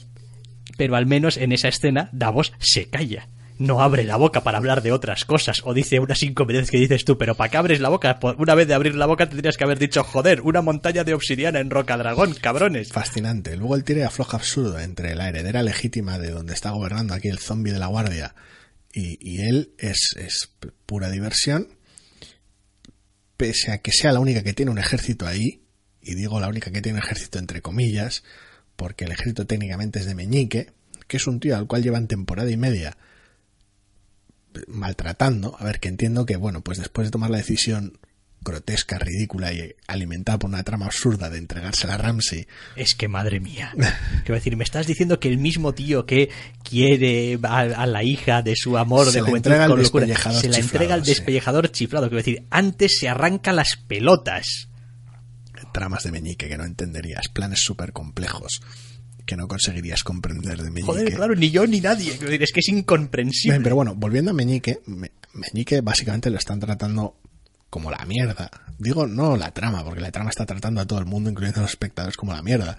pero 0.79 0.97
al 0.97 1.07
menos 1.07 1.37
en 1.37 1.53
esa 1.53 1.68
escena, 1.68 2.09
Davos 2.12 2.55
se 2.59 2.89
calla. 2.89 3.29
No 3.59 3.81
abre 3.81 4.05
la 4.05 4.17
boca 4.17 4.43
para 4.43 4.59
hablar 4.59 4.83
de 4.83 4.93
otras 4.93 5.25
cosas. 5.25 5.63
O 5.65 5.73
dice 5.73 5.99
unas 5.99 6.23
inconveniencias 6.23 6.71
que 6.71 6.79
dices 6.79 7.05
tú, 7.05 7.17
pero 7.17 7.35
¿para 7.35 7.51
qué 7.51 7.57
abres 7.57 7.81
la 7.81 7.89
boca? 7.89 8.19
Una 8.39 8.55
vez 8.55 8.69
de 8.69 8.75
abrir 8.75 8.95
la 8.95 9.07
boca 9.07 9.29
tendrías 9.29 9.57
que 9.57 9.65
haber 9.65 9.79
dicho, 9.79 10.05
joder, 10.05 10.43
una 10.43 10.61
montaña 10.61 11.05
de 11.05 11.15
obsidiana 11.15 11.61
en 11.61 11.71
Roca 11.71 11.97
Dragón, 11.97 12.35
cabrones. 12.35 12.93
Fascinante. 12.93 13.57
Luego 13.57 13.77
el 13.77 13.85
tire 13.85 14.05
afloja 14.05 14.37
absurdo 14.37 14.79
entre 14.79 15.15
la 15.15 15.29
heredera 15.29 15.63
legítima 15.63 16.19
de 16.19 16.31
donde 16.31 16.53
está 16.53 16.71
gobernando 16.71 17.15
aquí 17.15 17.29
el 17.29 17.39
zombie 17.39 17.73
de 17.73 17.79
la 17.79 17.87
guardia 17.87 18.35
Y, 18.93 19.41
él 19.41 19.73
es, 19.79 20.15
es 20.19 20.51
pura 20.85 21.11
diversión, 21.11 21.69
pese 23.37 23.73
a 23.73 23.79
que 23.79 23.93
sea 23.93 24.13
la 24.13 24.21
única 24.21 24.43
que 24.43 24.53
tiene 24.53 24.71
un 24.71 24.79
ejército 24.79 25.27
ahí, 25.27 25.63
y 26.03 26.15
digo 26.15 26.41
la 26.41 26.49
única 26.49 26.71
que 26.71 26.83
tiene 26.83 26.99
ejército 26.99 27.39
entre 27.39 27.63
comillas, 27.63 28.23
porque 28.77 29.05
el 29.05 29.13
ejército 29.13 29.47
técnicamente 29.47 29.99
es 29.99 30.07
de 30.07 30.15
Meñique, 30.15 30.73
que 31.09 31.17
es 31.17 31.27
un 31.27 31.41
tío 31.41 31.57
al 31.57 31.67
cual 31.67 31.83
llevan 31.83 32.07
temporada 32.07 32.51
y 32.51 32.57
media 32.57 32.97
maltratando, 34.69 35.57
a 35.59 35.65
ver, 35.65 35.81
que 35.81 35.89
entiendo 35.89 36.27
que, 36.27 36.37
bueno, 36.37 36.63
pues 36.63 36.79
después 36.79 37.07
de 37.07 37.11
tomar 37.11 37.31
la 37.31 37.39
decisión 37.39 37.99
grotesca, 38.47 38.99
ridícula 38.99 39.53
y 39.53 39.75
alimentada 39.89 40.39
por 40.39 40.49
una 40.49 40.63
trama 40.63 40.87
absurda 40.87 41.29
de 41.29 41.39
entregársela 41.39 41.95
a 41.95 41.99
Ramsey. 41.99 42.47
Es 42.77 42.95
que 42.95 43.09
madre 43.09 43.41
mía. 43.41 43.73
Quiero 44.25 44.35
decir, 44.35 44.57
me 44.57 44.65
estás 44.65 44.87
diciendo 44.87 45.19
que 45.19 45.29
el 45.29 45.39
mismo 45.39 45.75
tío 45.75 46.07
que 46.07 46.31
quiere 46.63 47.39
a, 47.43 47.87
la 47.87 48.05
hija 48.05 48.43
de 48.43 48.55
su 48.57 48.79
amor 48.79 49.11
de 49.11 49.21
juventud 49.21 49.51
con 49.67 49.83
locura, 49.83 50.07
se 50.33 50.49
la 50.49 50.59
entrega 50.59 50.95
al 50.95 51.03
despellejador 51.03 51.71
chiflado. 51.73 52.09
Quiero 52.09 52.19
decir, 52.19 52.47
antes 52.51 52.99
se 52.99 53.09
arranca 53.09 53.53
las 53.53 53.77
pelotas. 53.87 54.69
Tramas 55.73 56.05
de 56.05 56.13
meñique 56.13 56.49
que 56.49 56.57
no 56.57 56.65
entenderías, 56.65 57.29
planes 57.29 57.61
súper 57.61 57.93
complejos 57.93 58.61
que 59.27 59.37
no 59.37 59.49
conseguirías 59.49 60.05
comprender 60.05 60.62
de 60.62 60.70
Meñique. 60.70 60.87
Joder, 60.87 61.14
claro, 61.14 61.35
ni 61.35 61.51
yo 61.51 61.66
ni 61.66 61.81
nadie. 61.81 62.12
Es 62.12 62.53
que 62.53 62.61
es 62.61 62.68
incomprensible. 62.68 63.61
Pero 63.61 63.74
bueno, 63.74 63.95
volviendo 63.95 64.31
a 64.31 64.35
Meñique, 64.35 64.81
Meñique 65.35 65.81
básicamente 65.81 66.31
lo 66.31 66.39
están 66.39 66.61
tratando 66.61 67.18
como 67.68 67.91
la 67.91 68.05
mierda. 68.07 68.51
Digo, 68.79 69.07
no 69.07 69.37
la 69.37 69.53
trama, 69.53 69.85
porque 69.85 70.01
la 70.01 70.12
trama 70.12 70.31
está 70.31 70.47
tratando 70.47 70.81
a 70.81 70.87
todo 70.87 71.01
el 71.01 71.07
mundo, 71.07 71.29
incluyendo 71.29 71.61
a 71.61 71.62
los 71.62 71.72
espectadores, 71.72 72.16
como 72.16 72.33
la 72.33 72.43
mierda. 72.43 72.79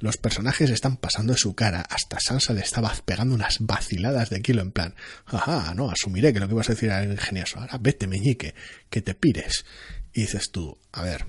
Los 0.00 0.16
personajes 0.16 0.70
están 0.70 0.96
pasando 0.96 1.32
de 1.32 1.38
su 1.38 1.54
cara, 1.54 1.80
hasta 1.80 2.20
Sansa 2.20 2.52
le 2.52 2.60
estaba 2.60 2.92
pegando 3.04 3.34
unas 3.34 3.56
vaciladas 3.58 4.30
de 4.30 4.40
kilo 4.42 4.62
en 4.62 4.70
plan, 4.70 4.94
ajá, 5.26 5.74
no, 5.74 5.90
asumiré 5.90 6.32
que 6.32 6.38
lo 6.38 6.46
que 6.46 6.54
ibas 6.54 6.68
a 6.68 6.74
decir 6.74 6.90
era 6.90 7.02
ingenioso, 7.02 7.58
ahora 7.58 7.78
vete 7.80 8.06
meñique, 8.06 8.54
que 8.90 9.02
te 9.02 9.14
pires. 9.14 9.64
Y 10.12 10.20
dices 10.20 10.50
tú, 10.52 10.78
a 10.92 11.02
ver, 11.02 11.24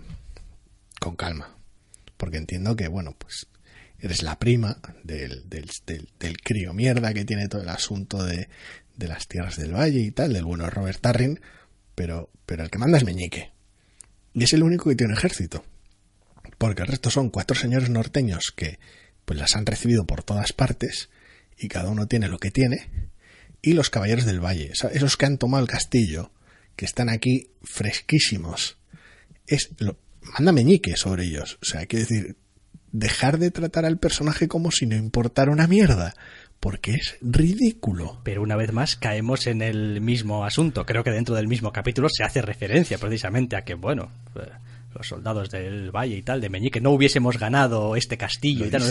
con 0.99 1.16
calma, 1.16 1.55
porque 2.16 2.38
entiendo 2.38 2.76
que, 2.76 2.88
bueno, 2.88 3.16
pues 3.18 3.47
eres 4.02 4.24
la 4.24 4.39
prima 4.39 4.80
del, 5.04 5.47
del, 5.50 5.70
del, 6.20 6.38
crío 6.38 6.74
mierda 6.74 7.14
que 7.14 7.26
tiene 7.26 7.47
todo 7.47 7.62
el 7.62 7.70
asunto 7.70 8.24
de, 8.24 8.50
de 8.95 9.08
las 9.08 9.28
tierras 9.28 9.58
del 9.58 9.74
valle 9.74 10.00
y 10.00 10.12
tal, 10.12 10.34
del 10.34 10.45
bueno 10.45 10.70
Robert 10.70 11.00
Tarrin, 11.02 11.39
pero, 11.95 12.30
pero 12.45 12.64
el 12.64 12.70
que 12.70 12.78
manda 12.78 12.97
es 12.97 13.04
Meñique. 13.04 13.52
Y 14.34 14.43
es 14.43 14.54
el 14.54 14.64
único 14.64 14.89
que 14.89 14.95
tiene 14.95 15.14
ejército. 15.14 15.66
Porque 16.58 16.82
el 16.82 16.88
resto 16.88 17.10
son 17.10 17.30
cuatro 17.30 17.56
señores 17.56 17.89
norteños 17.89 18.54
que 18.56 18.80
pues 19.26 19.39
las 19.39 19.56
han 19.56 19.66
recibido 19.66 20.06
por 20.06 20.24
todas 20.24 20.54
partes 20.54 21.10
y 21.58 21.68
cada 21.68 21.89
uno 21.89 22.08
tiene 22.08 22.28
lo 22.28 22.39
que 22.39 22.52
tiene. 22.52 23.10
Y 23.62 23.74
los 23.74 23.89
caballeros 23.89 24.26
del 24.26 24.43
valle, 24.43 24.72
esos 24.72 25.18
que 25.18 25.26
han 25.26 25.38
tomado 25.38 25.64
el 25.64 25.70
castillo, 25.70 26.32
que 26.76 26.86
están 26.86 27.10
aquí 27.10 27.52
fresquísimos. 27.62 28.78
Es 29.45 29.72
lo, 29.80 30.00
manda 30.38 30.52
meñique 30.52 30.95
sobre 30.95 31.26
ellos. 31.26 31.60
O 31.62 31.66
sea, 31.66 31.86
quiero 31.86 32.06
decir, 32.08 32.38
dejar 32.92 33.38
de 33.40 33.52
tratar 33.52 33.86
al 33.86 33.98
personaje 33.98 34.48
como 34.48 34.72
si 34.72 34.86
no 34.86 34.96
importara 34.96 35.52
una 35.52 35.68
mierda 35.68 36.14
porque 36.60 36.92
es 36.96 37.18
ridículo. 37.22 38.20
Pero 38.24 38.42
una 38.42 38.56
vez 38.56 38.74
más 38.74 38.96
caemos 38.96 39.48
en 39.48 39.62
el 39.62 40.02
mismo 40.02 40.46
asunto. 40.46 40.86
Creo 40.86 41.04
que 41.04 41.12
dentro 41.12 41.36
del 41.36 41.48
mismo 41.48 41.72
capítulo 41.72 42.10
se 42.10 42.24
hace 42.24 42.42
referencia 42.42 42.98
precisamente 42.98 43.56
a 43.56 43.64
que, 43.64 43.76
bueno, 43.76 44.12
eh, 44.36 44.50
los 44.94 45.08
soldados 45.08 45.50
del 45.52 45.92
Valle 45.92 46.18
y 46.18 46.22
tal, 46.22 46.42
de 46.42 46.50
Meñique, 46.50 46.82
no 46.82 46.92
hubiésemos 46.92 47.38
ganado 47.38 47.96
este 47.96 48.18
castillo 48.18 48.66
y 48.66 48.70
tal, 48.70 48.84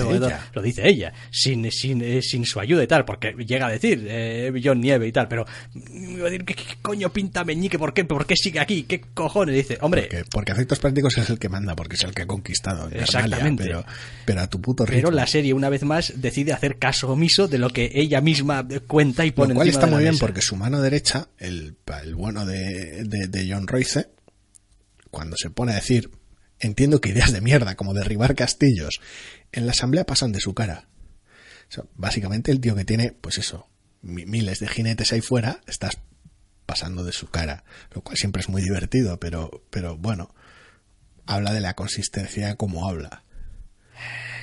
lo 0.52 0.62
dice 0.62 0.88
ella, 0.88 1.12
sin, 1.30 1.70
sin, 1.72 2.02
eh, 2.02 2.22
sin 2.22 2.44
su 2.44 2.60
ayuda 2.60 2.84
y 2.84 2.86
tal, 2.86 3.04
porque 3.04 3.32
llega 3.32 3.66
a 3.66 3.70
decir 3.70 4.06
eh, 4.08 4.52
John 4.62 4.80
Nieve 4.80 5.08
y 5.08 5.12
tal, 5.12 5.28
pero 5.28 5.44
¿qué, 5.74 6.56
coño 6.82 7.10
pinta 7.10 7.44
Meñique? 7.44 7.78
¿Por 7.78 7.92
qué, 7.92 8.04
¿Por 8.04 8.26
qué 8.26 8.36
sigue 8.36 8.60
aquí? 8.60 8.84
¿Qué 8.84 9.00
cojones? 9.00 9.54
Dice, 9.54 9.78
hombre. 9.80 10.02
Porque, 10.02 10.24
porque 10.30 10.52
efectos 10.52 10.78
prácticos 10.78 11.18
es 11.18 11.30
el 11.30 11.38
que 11.38 11.48
manda, 11.48 11.74
porque 11.74 11.96
es 11.96 12.04
el 12.04 12.14
que 12.14 12.22
ha 12.22 12.26
conquistado. 12.26 12.88
Exactamente. 12.90 13.64
Pero, 13.64 13.84
pero, 14.24 14.40
a 14.42 14.46
tu 14.46 14.60
puto 14.60 14.86
ritmo. 14.86 15.08
Pero 15.08 15.10
la 15.10 15.26
serie, 15.26 15.52
una 15.52 15.68
vez 15.68 15.82
más, 15.82 16.12
decide 16.16 16.52
hacer 16.52 16.78
caso 16.78 17.10
omiso 17.10 17.48
de 17.48 17.58
lo 17.58 17.70
que 17.70 17.90
ella 17.94 18.20
misma 18.20 18.66
cuenta 18.86 19.26
y 19.26 19.32
pone 19.32 19.54
Lo 19.54 19.56
cual 19.56 19.68
está 19.68 19.86
muy 19.86 20.02
bien, 20.02 20.18
porque 20.18 20.42
su 20.42 20.56
mano 20.56 20.80
derecha, 20.80 21.28
el, 21.38 21.76
el 22.02 22.14
bueno 22.14 22.46
de, 22.46 23.04
de, 23.04 23.26
de 23.26 23.52
John 23.52 23.66
Royce, 23.66 24.08
cuando 25.18 25.36
se 25.36 25.50
pone 25.50 25.72
a 25.72 25.74
decir, 25.74 26.12
entiendo 26.60 27.00
que 27.00 27.08
ideas 27.08 27.32
de 27.32 27.40
mierda, 27.40 27.74
como 27.74 27.92
derribar 27.92 28.36
castillos, 28.36 29.00
en 29.50 29.66
la 29.66 29.72
asamblea 29.72 30.06
pasan 30.06 30.30
de 30.30 30.38
su 30.38 30.54
cara. 30.54 30.86
básicamente 31.96 32.52
el 32.52 32.60
tío 32.60 32.76
que 32.76 32.84
tiene, 32.84 33.10
pues 33.20 33.36
eso, 33.38 33.68
miles 34.00 34.60
de 34.60 34.68
jinetes 34.68 35.12
ahí 35.12 35.20
fuera, 35.20 35.60
estás 35.66 35.98
pasando 36.66 37.02
de 37.02 37.10
su 37.10 37.30
cara, 37.30 37.64
lo 37.92 38.02
cual 38.02 38.16
siempre 38.16 38.38
es 38.42 38.48
muy 38.48 38.62
divertido, 38.62 39.18
pero, 39.18 39.64
pero 39.70 39.96
bueno, 39.96 40.36
habla 41.26 41.52
de 41.52 41.62
la 41.62 41.74
consistencia 41.74 42.54
como 42.54 42.88
habla. 42.88 43.24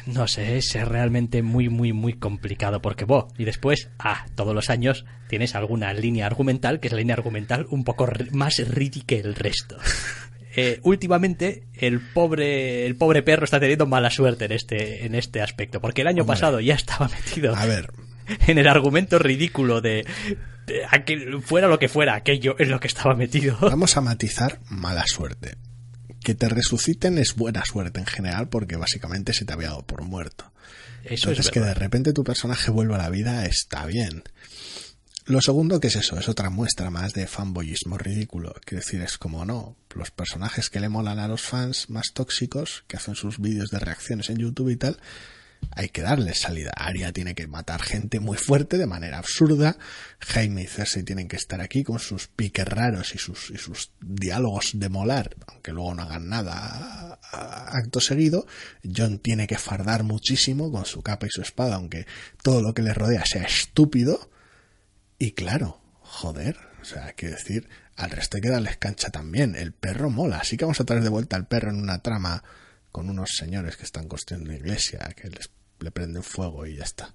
No 0.05 0.27
sé, 0.27 0.57
es 0.57 0.73
realmente 0.73 1.41
muy, 1.41 1.69
muy, 1.69 1.93
muy 1.93 2.15
complicado 2.15 2.81
porque 2.81 3.05
vos, 3.05 3.31
y 3.37 3.45
después, 3.45 3.87
ah, 3.97 4.25
todos 4.35 4.53
los 4.53 4.69
años 4.69 5.05
tienes 5.29 5.55
alguna 5.55 5.93
línea 5.93 6.25
argumental, 6.25 6.81
que 6.81 6.87
es 6.87 6.91
la 6.91 6.99
línea 6.99 7.15
argumental 7.15 7.65
un 7.69 7.85
poco 7.85 8.09
más 8.33 8.57
ridícula 8.57 9.05
que 9.07 9.19
el 9.21 9.35
resto. 9.35 9.77
Eh, 10.57 10.79
últimamente 10.83 11.63
el 11.73 11.99
pobre, 11.99 12.85
el 12.85 12.95
pobre 12.95 13.23
perro 13.23 13.43
está 13.43 13.59
teniendo 13.59 13.85
mala 13.85 14.09
suerte 14.09 14.45
en 14.45 14.53
este, 14.53 15.05
en 15.05 15.13
este 15.13 15.41
aspecto, 15.41 15.81
porque 15.81 16.01
el 16.01 16.07
año 16.07 16.25
pasado 16.25 16.61
ya 16.61 16.75
estaba 16.75 17.09
metido 17.25 17.55
a 17.55 17.65
ver. 17.65 17.91
en 18.47 18.57
el 18.57 18.67
argumento 18.67 19.19
ridículo 19.19 19.81
de, 19.81 20.05
fuera 21.41 21.67
lo 21.67 21.77
que 21.77 21.89
fuera, 21.89 22.15
aquello 22.15 22.55
en 22.57 22.69
lo 22.69 22.79
que 22.79 22.87
estaba 22.87 23.15
metido. 23.15 23.57
Vamos 23.61 23.97
a 23.97 24.01
matizar 24.01 24.59
mala 24.69 25.05
suerte. 25.07 25.57
Que 26.23 26.33
te 26.33 26.49
resuciten 26.49 27.17
es 27.17 27.35
buena 27.35 27.63
suerte 27.65 27.99
en 27.99 28.05
general, 28.05 28.49
porque 28.49 28.77
básicamente 28.77 29.33
se 29.33 29.45
te 29.45 29.53
había 29.53 29.69
dado 29.69 29.85
por 29.85 30.03
muerto. 30.03 30.51
Eso 31.03 31.29
Entonces, 31.29 31.45
es 31.45 31.51
que 31.51 31.59
de 31.59 31.73
repente 31.73 32.13
tu 32.13 32.23
personaje 32.23 32.71
vuelva 32.71 32.95
a 32.95 33.03
la 33.03 33.09
vida 33.09 33.45
está 33.45 33.85
bien. 33.85 34.23
Lo 35.27 35.41
segundo, 35.41 35.79
que 35.79 35.87
es 35.87 35.95
eso? 35.95 36.19
Es 36.19 36.29
otra 36.29 36.51
muestra 36.51 36.91
más 36.91 37.13
de 37.13 37.25
fanboyismo 37.25 37.97
ridículo. 37.97 38.53
Quiero 38.63 38.83
decir, 38.83 39.01
es 39.01 39.17
como 39.17 39.43
no, 39.43 39.75
los 39.95 40.11
personajes 40.11 40.69
que 40.69 40.79
le 40.79 40.87
molan 40.87 41.17
a 41.17 41.27
los 41.27 41.41
fans 41.41 41.89
más 41.89 42.13
tóxicos, 42.13 42.83
que 42.87 42.97
hacen 42.97 43.15
sus 43.15 43.39
vídeos 43.39 43.71
de 43.71 43.79
reacciones 43.79 44.29
en 44.29 44.37
YouTube 44.37 44.69
y 44.69 44.75
tal, 44.75 44.99
hay 45.71 45.89
que 45.89 46.03
darles 46.03 46.41
salida. 46.41 46.71
Aria 46.75 47.11
tiene 47.11 47.33
que 47.33 47.47
matar 47.47 47.81
gente 47.81 48.19
muy 48.19 48.37
fuerte 48.37 48.77
de 48.77 48.85
manera 48.85 49.17
absurda. 49.17 49.77
Jaime 50.19 50.61
y 50.61 50.67
Cersei 50.67 51.01
tienen 51.01 51.27
que 51.27 51.37
estar 51.37 51.59
aquí 51.59 51.83
con 51.83 51.97
sus 51.97 52.27
piques 52.27 52.67
raros 52.67 53.15
y 53.15 53.17
sus, 53.17 53.49
y 53.49 53.57
sus 53.57 53.93
diálogos 53.99 54.73
de 54.75 54.89
molar, 54.89 55.35
aunque 55.47 55.71
luego 55.71 55.95
no 55.95 56.03
hagan 56.03 56.29
nada 56.29 57.19
acto 57.31 57.99
seguido. 57.99 58.45
John 58.83 59.17
tiene 59.17 59.47
que 59.47 59.57
fardar 59.57 60.03
muchísimo 60.03 60.71
con 60.71 60.85
su 60.85 61.01
capa 61.01 61.25
y 61.25 61.31
su 61.31 61.41
espada, 61.41 61.77
aunque 61.77 62.05
todo 62.43 62.61
lo 62.61 62.75
que 62.75 62.83
le 62.83 62.93
rodea 62.93 63.25
sea 63.25 63.41
estúpido. 63.41 64.29
Y 65.17 65.31
claro, 65.31 65.81
joder, 66.01 66.57
o 66.81 66.85
sea, 66.85 67.07
hay 67.07 67.13
que 67.13 67.29
decir, 67.29 67.67
al 67.95 68.11
resto 68.11 68.37
hay 68.37 68.41
que 68.41 68.49
darles 68.49 68.77
cancha 68.77 69.09
también. 69.09 69.55
El 69.55 69.71
perro 69.71 70.09
mola, 70.09 70.37
así 70.37 70.57
que 70.57 70.65
vamos 70.65 70.79
a 70.79 70.85
traer 70.85 71.03
de 71.03 71.09
vuelta 71.09 71.35
al 71.35 71.47
perro 71.47 71.69
en 71.69 71.77
una 71.81 71.99
trama 71.99 72.43
con 72.91 73.09
unos 73.09 73.31
señores 73.35 73.75
que 73.77 73.83
están 73.83 74.07
construyendo 74.07 74.49
una 74.49 74.59
iglesia, 74.59 74.99
que 75.15 75.29
les, 75.29 75.49
le 75.79 75.91
prenden 75.91 76.23
fuego 76.23 76.65
y 76.65 76.75
ya 76.75 76.83
está. 76.83 77.13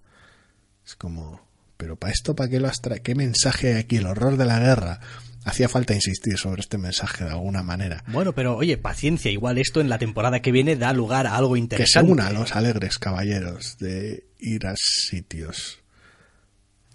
Es 0.85 0.97
como, 0.97 1.41
pero 1.77 1.97
para 1.97 2.13
esto, 2.13 2.35
¿para 2.35 2.49
qué 2.49 2.61
lo 2.61 2.69
has 2.69 2.81
traído? 2.81 3.03
¿Qué 3.03 3.15
mensaje 3.15 3.75
hay 3.75 3.81
aquí? 3.81 3.97
El 3.97 4.07
horror 4.07 4.37
de 4.37 4.45
la 4.45 4.59
guerra. 4.59 5.01
Hacía 5.45 5.71
falta 5.71 5.95
insistir 5.95 6.37
sobre 6.37 6.61
este 6.61 6.77
mensaje 6.77 7.25
de 7.25 7.31
alguna 7.31 7.63
manera. 7.63 8.05
Bueno, 8.09 8.35
pero 8.35 8.57
oye, 8.57 8.77
paciencia, 8.77 9.31
igual 9.31 9.57
esto 9.57 9.81
en 9.81 9.89
la 9.89 9.99
temporada 9.99 10.41
que 10.43 10.53
viene 10.53 10.77
da 10.77 10.93
lugar 10.93 11.27
a 11.27 11.37
algo 11.37 11.57
interesante. 11.57 12.07
Que 12.07 12.07
se 12.07 12.13
una 12.13 12.31
los 12.31 12.55
alegres 12.55 12.99
caballeros 12.99 13.79
de 13.79 14.27
ir 14.39 14.67
a 14.67 14.75
sitios 14.77 15.80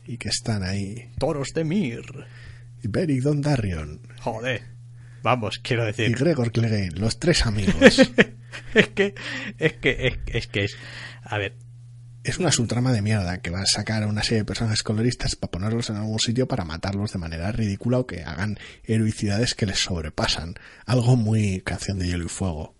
y 0.05 0.17
que 0.17 0.29
están 0.29 0.63
ahí. 0.63 1.09
Toros 1.17 1.53
de 1.53 1.63
Mir. 1.63 2.03
Y 2.83 2.87
Beric 2.87 3.21
Dondarrion. 3.21 4.01
Joder. 4.21 4.61
Vamos, 5.23 5.59
quiero 5.59 5.85
decir. 5.85 6.09
Y 6.09 6.13
Gregor 6.13 6.51
Clegane, 6.51 6.91
los 6.91 7.19
tres 7.19 7.45
amigos. 7.45 7.99
es 8.75 8.87
que, 8.89 9.15
es 9.57 9.73
que, 9.73 10.19
es, 10.27 10.47
que 10.47 10.63
es. 10.65 10.77
A 11.23 11.37
ver. 11.37 11.55
Es 12.23 12.39
una 12.39 12.51
subtrama 12.51 12.91
de 12.91 13.03
mierda 13.03 13.39
que 13.39 13.51
va 13.51 13.61
a 13.61 13.65
sacar 13.67 14.01
a 14.01 14.07
una 14.07 14.23
serie 14.23 14.39
de 14.39 14.45
personajes 14.45 14.81
coloristas 14.81 15.35
para 15.35 15.51
ponerlos 15.51 15.91
en 15.91 15.97
algún 15.97 16.19
sitio 16.19 16.47
para 16.47 16.65
matarlos 16.65 17.13
de 17.13 17.19
manera 17.19 17.51
ridícula 17.51 17.99
o 17.99 18.07
que 18.07 18.23
hagan 18.23 18.57
heroicidades 18.83 19.53
que 19.53 19.67
les 19.67 19.79
sobrepasan. 19.79 20.55
Algo 20.85 21.15
muy 21.15 21.61
canción 21.61 21.99
de 21.99 22.07
hielo 22.07 22.25
y 22.25 22.29
fuego. 22.29 22.75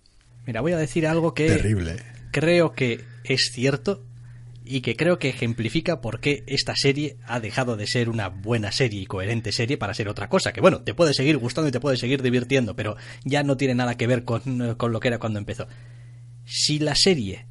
Mira, 0.46 0.60
voy 0.60 0.72
a 0.72 0.78
decir 0.78 1.06
algo 1.06 1.34
que. 1.34 1.48
Terrible. 1.48 1.96
Creo 2.32 2.72
que 2.72 3.04
es 3.24 3.50
cierto 3.52 4.04
y 4.66 4.80
que 4.80 4.96
creo 4.96 5.18
que 5.18 5.28
ejemplifica 5.28 6.00
por 6.00 6.20
qué 6.20 6.44
esta 6.46 6.74
serie 6.76 7.16
ha 7.26 7.40
dejado 7.40 7.76
de 7.76 7.86
ser 7.86 8.08
una 8.08 8.28
buena 8.28 8.72
serie 8.72 9.00
y 9.00 9.06
coherente 9.06 9.52
serie 9.52 9.78
para 9.78 9.94
ser 9.94 10.08
otra 10.08 10.28
cosa. 10.28 10.52
Que 10.52 10.60
bueno, 10.60 10.82
te 10.82 10.94
puede 10.94 11.14
seguir 11.14 11.38
gustando 11.38 11.68
y 11.68 11.72
te 11.72 11.80
puede 11.80 11.96
seguir 11.96 12.22
divirtiendo, 12.22 12.74
pero 12.74 12.96
ya 13.24 13.42
no 13.42 13.56
tiene 13.56 13.74
nada 13.74 13.96
que 13.96 14.06
ver 14.06 14.24
con, 14.24 14.74
con 14.76 14.92
lo 14.92 15.00
que 15.00 15.08
era 15.08 15.18
cuando 15.18 15.38
empezó. 15.38 15.66
Si 16.44 16.78
la 16.78 16.94
serie, 16.94 17.46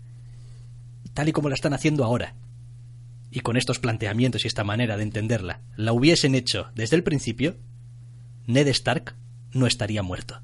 tal 1.13 1.30
y 1.30 1.32
como 1.32 1.49
la 1.49 1.55
están 1.55 1.74
haciendo 1.74 2.03
ahora, 2.03 2.36
y 3.32 3.41
con 3.41 3.57
estos 3.57 3.80
planteamientos 3.80 4.45
y 4.45 4.47
esta 4.47 4.63
manera 4.63 4.97
de 4.97 5.03
entenderla, 5.03 5.61
la 5.76 5.91
hubiesen 5.93 6.36
hecho 6.36 6.68
desde 6.76 6.95
el 6.95 7.03
principio, 7.03 7.57
Ned 8.47 8.68
Stark 8.68 9.16
no 9.51 9.68
estaría 9.68 10.03
muerto. 10.03 10.39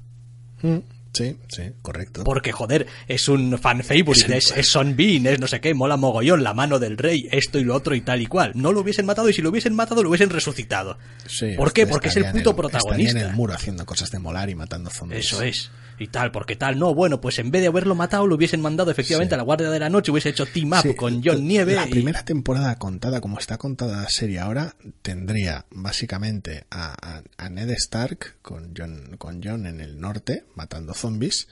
Mm, 0.62 0.78
sí, 1.12 1.36
sí, 1.48 1.62
correcto. 1.82 2.24
Porque, 2.24 2.52
joder, 2.52 2.86
es 3.08 3.28
un 3.28 3.58
fan 3.58 3.82
favorite, 3.82 4.36
es, 4.36 4.52
es 4.56 4.70
Son 4.70 4.96
Bean, 4.96 5.26
es 5.26 5.38
no 5.40 5.46
sé 5.46 5.60
qué, 5.60 5.74
mola 5.74 5.96
mogollón, 5.96 6.42
la 6.42 6.54
mano 6.54 6.78
del 6.78 6.96
rey, 6.98 7.28
esto 7.30 7.58
y 7.58 7.64
lo 7.64 7.74
otro 7.74 7.94
y 7.94 8.00
tal 8.00 8.20
y 8.20 8.26
cual. 8.26 8.52
No 8.54 8.72
lo 8.72 8.80
hubiesen 8.80 9.06
matado 9.06 9.28
y 9.28 9.32
si 9.32 9.42
lo 9.42 9.50
hubiesen 9.50 9.74
matado 9.74 10.02
lo 10.02 10.08
hubiesen 10.08 10.30
resucitado. 10.30 10.98
Sí, 11.26 11.54
¿Por 11.56 11.72
qué? 11.72 11.86
Porque 11.86 12.08
es 12.08 12.16
el 12.16 12.24
en 12.24 12.32
puto 12.32 12.50
Estaría 12.50 12.56
protagonista. 12.70 13.20
en 13.20 13.26
el 13.26 13.32
muro 13.34 13.54
haciendo 13.54 13.84
cosas 13.86 14.10
de 14.10 14.18
molar 14.18 14.50
y 14.50 14.54
matando 14.54 14.90
zombies. 14.90 15.26
Eso 15.26 15.42
es. 15.42 15.70
Y 15.98 16.08
tal, 16.08 16.32
porque 16.32 16.56
tal, 16.56 16.78
no, 16.78 16.94
bueno, 16.94 17.20
pues 17.20 17.38
en 17.38 17.50
vez 17.50 17.62
de 17.62 17.68
haberlo 17.68 17.94
matado, 17.94 18.26
lo 18.26 18.34
hubiesen 18.34 18.60
mandado 18.60 18.90
efectivamente 18.90 19.32
Sí. 19.32 19.34
a 19.34 19.36
la 19.38 19.42
Guardia 19.44 19.70
de 19.70 19.78
la 19.78 19.88
Noche, 19.90 20.10
hubiese 20.10 20.30
hecho 20.30 20.46
team 20.46 20.72
up 20.72 20.82
Sí, 20.82 20.94
con 20.94 21.22
John 21.24 21.46
Nieve. 21.46 21.74
La 21.74 21.86
y- 21.86 21.90
primera 21.90 22.24
temporada 22.24 22.76
contada 22.76 23.20
como 23.20 23.38
está 23.38 23.58
contada 23.58 24.02
la 24.02 24.08
serie 24.08 24.40
ahora 24.40 24.74
tendría 25.02 25.66
básicamente 25.70 26.64
a, 26.70 26.94
a- 27.18 27.22
a 27.36 27.48
Ned 27.50 27.70
Stark 27.70 28.36
con 28.42 28.72
John, 28.76 29.16
con 29.18 29.40
John 29.44 29.66
en 29.66 29.80
el 29.80 30.00
norte 30.00 30.44
matando 30.56 30.94
zombies. 30.94 31.46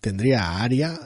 Tendría 0.00 0.44
a 0.44 0.62
Arya 0.62 0.98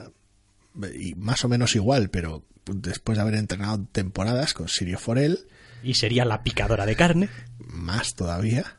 y 0.97 1.15
más 1.15 1.43
o 1.43 1.49
menos 1.49 1.75
igual, 1.75 2.09
pero 2.09 2.43
después 2.65 3.17
de 3.17 3.21
haber 3.23 3.35
entrenado 3.35 3.85
temporadas 3.91 4.53
con 4.53 4.67
Sirio 4.69 4.99
Forel, 4.99 5.39
y 5.81 5.93
sería 5.95 6.23
la 6.25 6.43
picadora 6.43 6.85
de 6.85 6.95
carne. 6.95 7.29
más 7.59 8.13
todavía. 8.15 8.75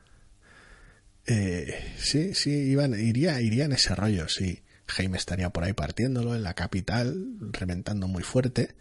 Eh, 1.30 1.92
sí, 1.96 2.34
sí, 2.34 2.50
iban, 2.50 2.92
iría, 2.98 3.40
iría 3.40 3.64
en 3.64 3.72
ese 3.72 3.94
rollo, 3.94 4.28
sí. 4.28 4.62
Jaime 4.86 5.16
estaría 5.16 5.50
por 5.50 5.62
ahí 5.64 5.72
partiéndolo 5.72 6.34
en 6.34 6.42
la 6.42 6.54
capital, 6.54 7.24
reventando 7.52 8.08
muy 8.08 8.22
fuerte. 8.22 8.74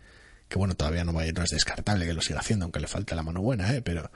Que 0.48 0.58
bueno, 0.58 0.74
todavía 0.74 1.04
no, 1.04 1.12
no 1.14 1.22
es 1.22 1.50
descartable 1.52 2.08
que 2.08 2.14
lo 2.14 2.22
siga 2.22 2.40
haciendo, 2.40 2.66
aunque 2.66 2.80
le 2.80 2.88
falte 2.88 3.14
la 3.16 3.22
mano 3.22 3.42
buena, 3.42 3.72
¿eh? 3.72 3.84
Pero 3.84 4.10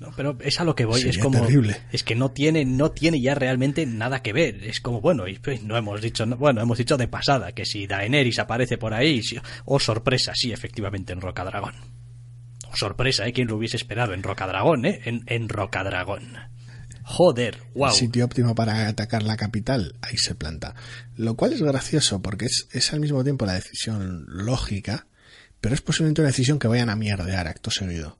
No, 0.00 0.10
pero 0.16 0.36
es 0.40 0.58
a 0.58 0.64
lo 0.64 0.74
que 0.74 0.84
voy, 0.86 1.02
es 1.02 1.18
como 1.18 1.40
terrible. 1.40 1.76
es 1.92 2.02
que 2.02 2.16
no 2.16 2.32
tiene 2.32 2.64
no 2.64 2.90
tiene 2.90 3.20
ya 3.20 3.36
realmente 3.36 3.86
nada 3.86 4.22
que 4.22 4.32
ver, 4.32 4.64
es 4.64 4.80
como 4.80 5.00
bueno, 5.00 5.28
y 5.28 5.38
pues, 5.38 5.62
no 5.62 5.76
hemos 5.76 6.00
dicho 6.00 6.26
no- 6.26 6.36
bueno, 6.36 6.60
hemos 6.62 6.78
dicho 6.78 6.96
de 6.96 7.06
pasada 7.06 7.52
que 7.52 7.64
si 7.64 7.86
Daenerys 7.86 8.40
aparece 8.40 8.76
por 8.78 8.92
ahí, 8.92 9.22
sí, 9.22 9.36
oh 9.66 9.78
sorpresa, 9.78 10.32
sí, 10.34 10.50
efectivamente 10.52 11.12
en 11.12 11.20
Rocadragón. 11.20 11.74
Oh, 12.66 12.76
sorpresa, 12.76 13.26
¿eh? 13.26 13.32
¿Quién 13.32 13.46
lo 13.46 13.56
hubiese 13.56 13.76
esperado 13.76 14.14
en 14.14 14.22
Rocadragón, 14.24 14.84
eh? 14.86 15.00
En, 15.04 15.22
en 15.26 15.48
Rocadragón. 15.48 16.32
Joder, 17.12 17.58
wow. 17.74 17.88
el 17.88 17.94
sitio 17.94 18.24
óptimo 18.24 18.54
para 18.54 18.86
atacar 18.86 19.24
la 19.24 19.36
capital, 19.36 19.96
ahí 20.00 20.16
se 20.16 20.36
planta. 20.36 20.76
Lo 21.16 21.34
cual 21.34 21.52
es 21.52 21.60
gracioso 21.60 22.22
porque 22.22 22.46
es, 22.46 22.68
es 22.70 22.92
al 22.92 23.00
mismo 23.00 23.24
tiempo 23.24 23.46
la 23.46 23.54
decisión 23.54 24.26
lógica, 24.28 25.08
pero 25.60 25.74
es 25.74 25.80
posiblemente 25.80 26.20
una 26.20 26.28
decisión 26.28 26.60
que 26.60 26.68
vayan 26.68 26.88
a 26.88 26.94
mierdear 26.94 27.48
acto 27.48 27.72
seguido. 27.72 28.16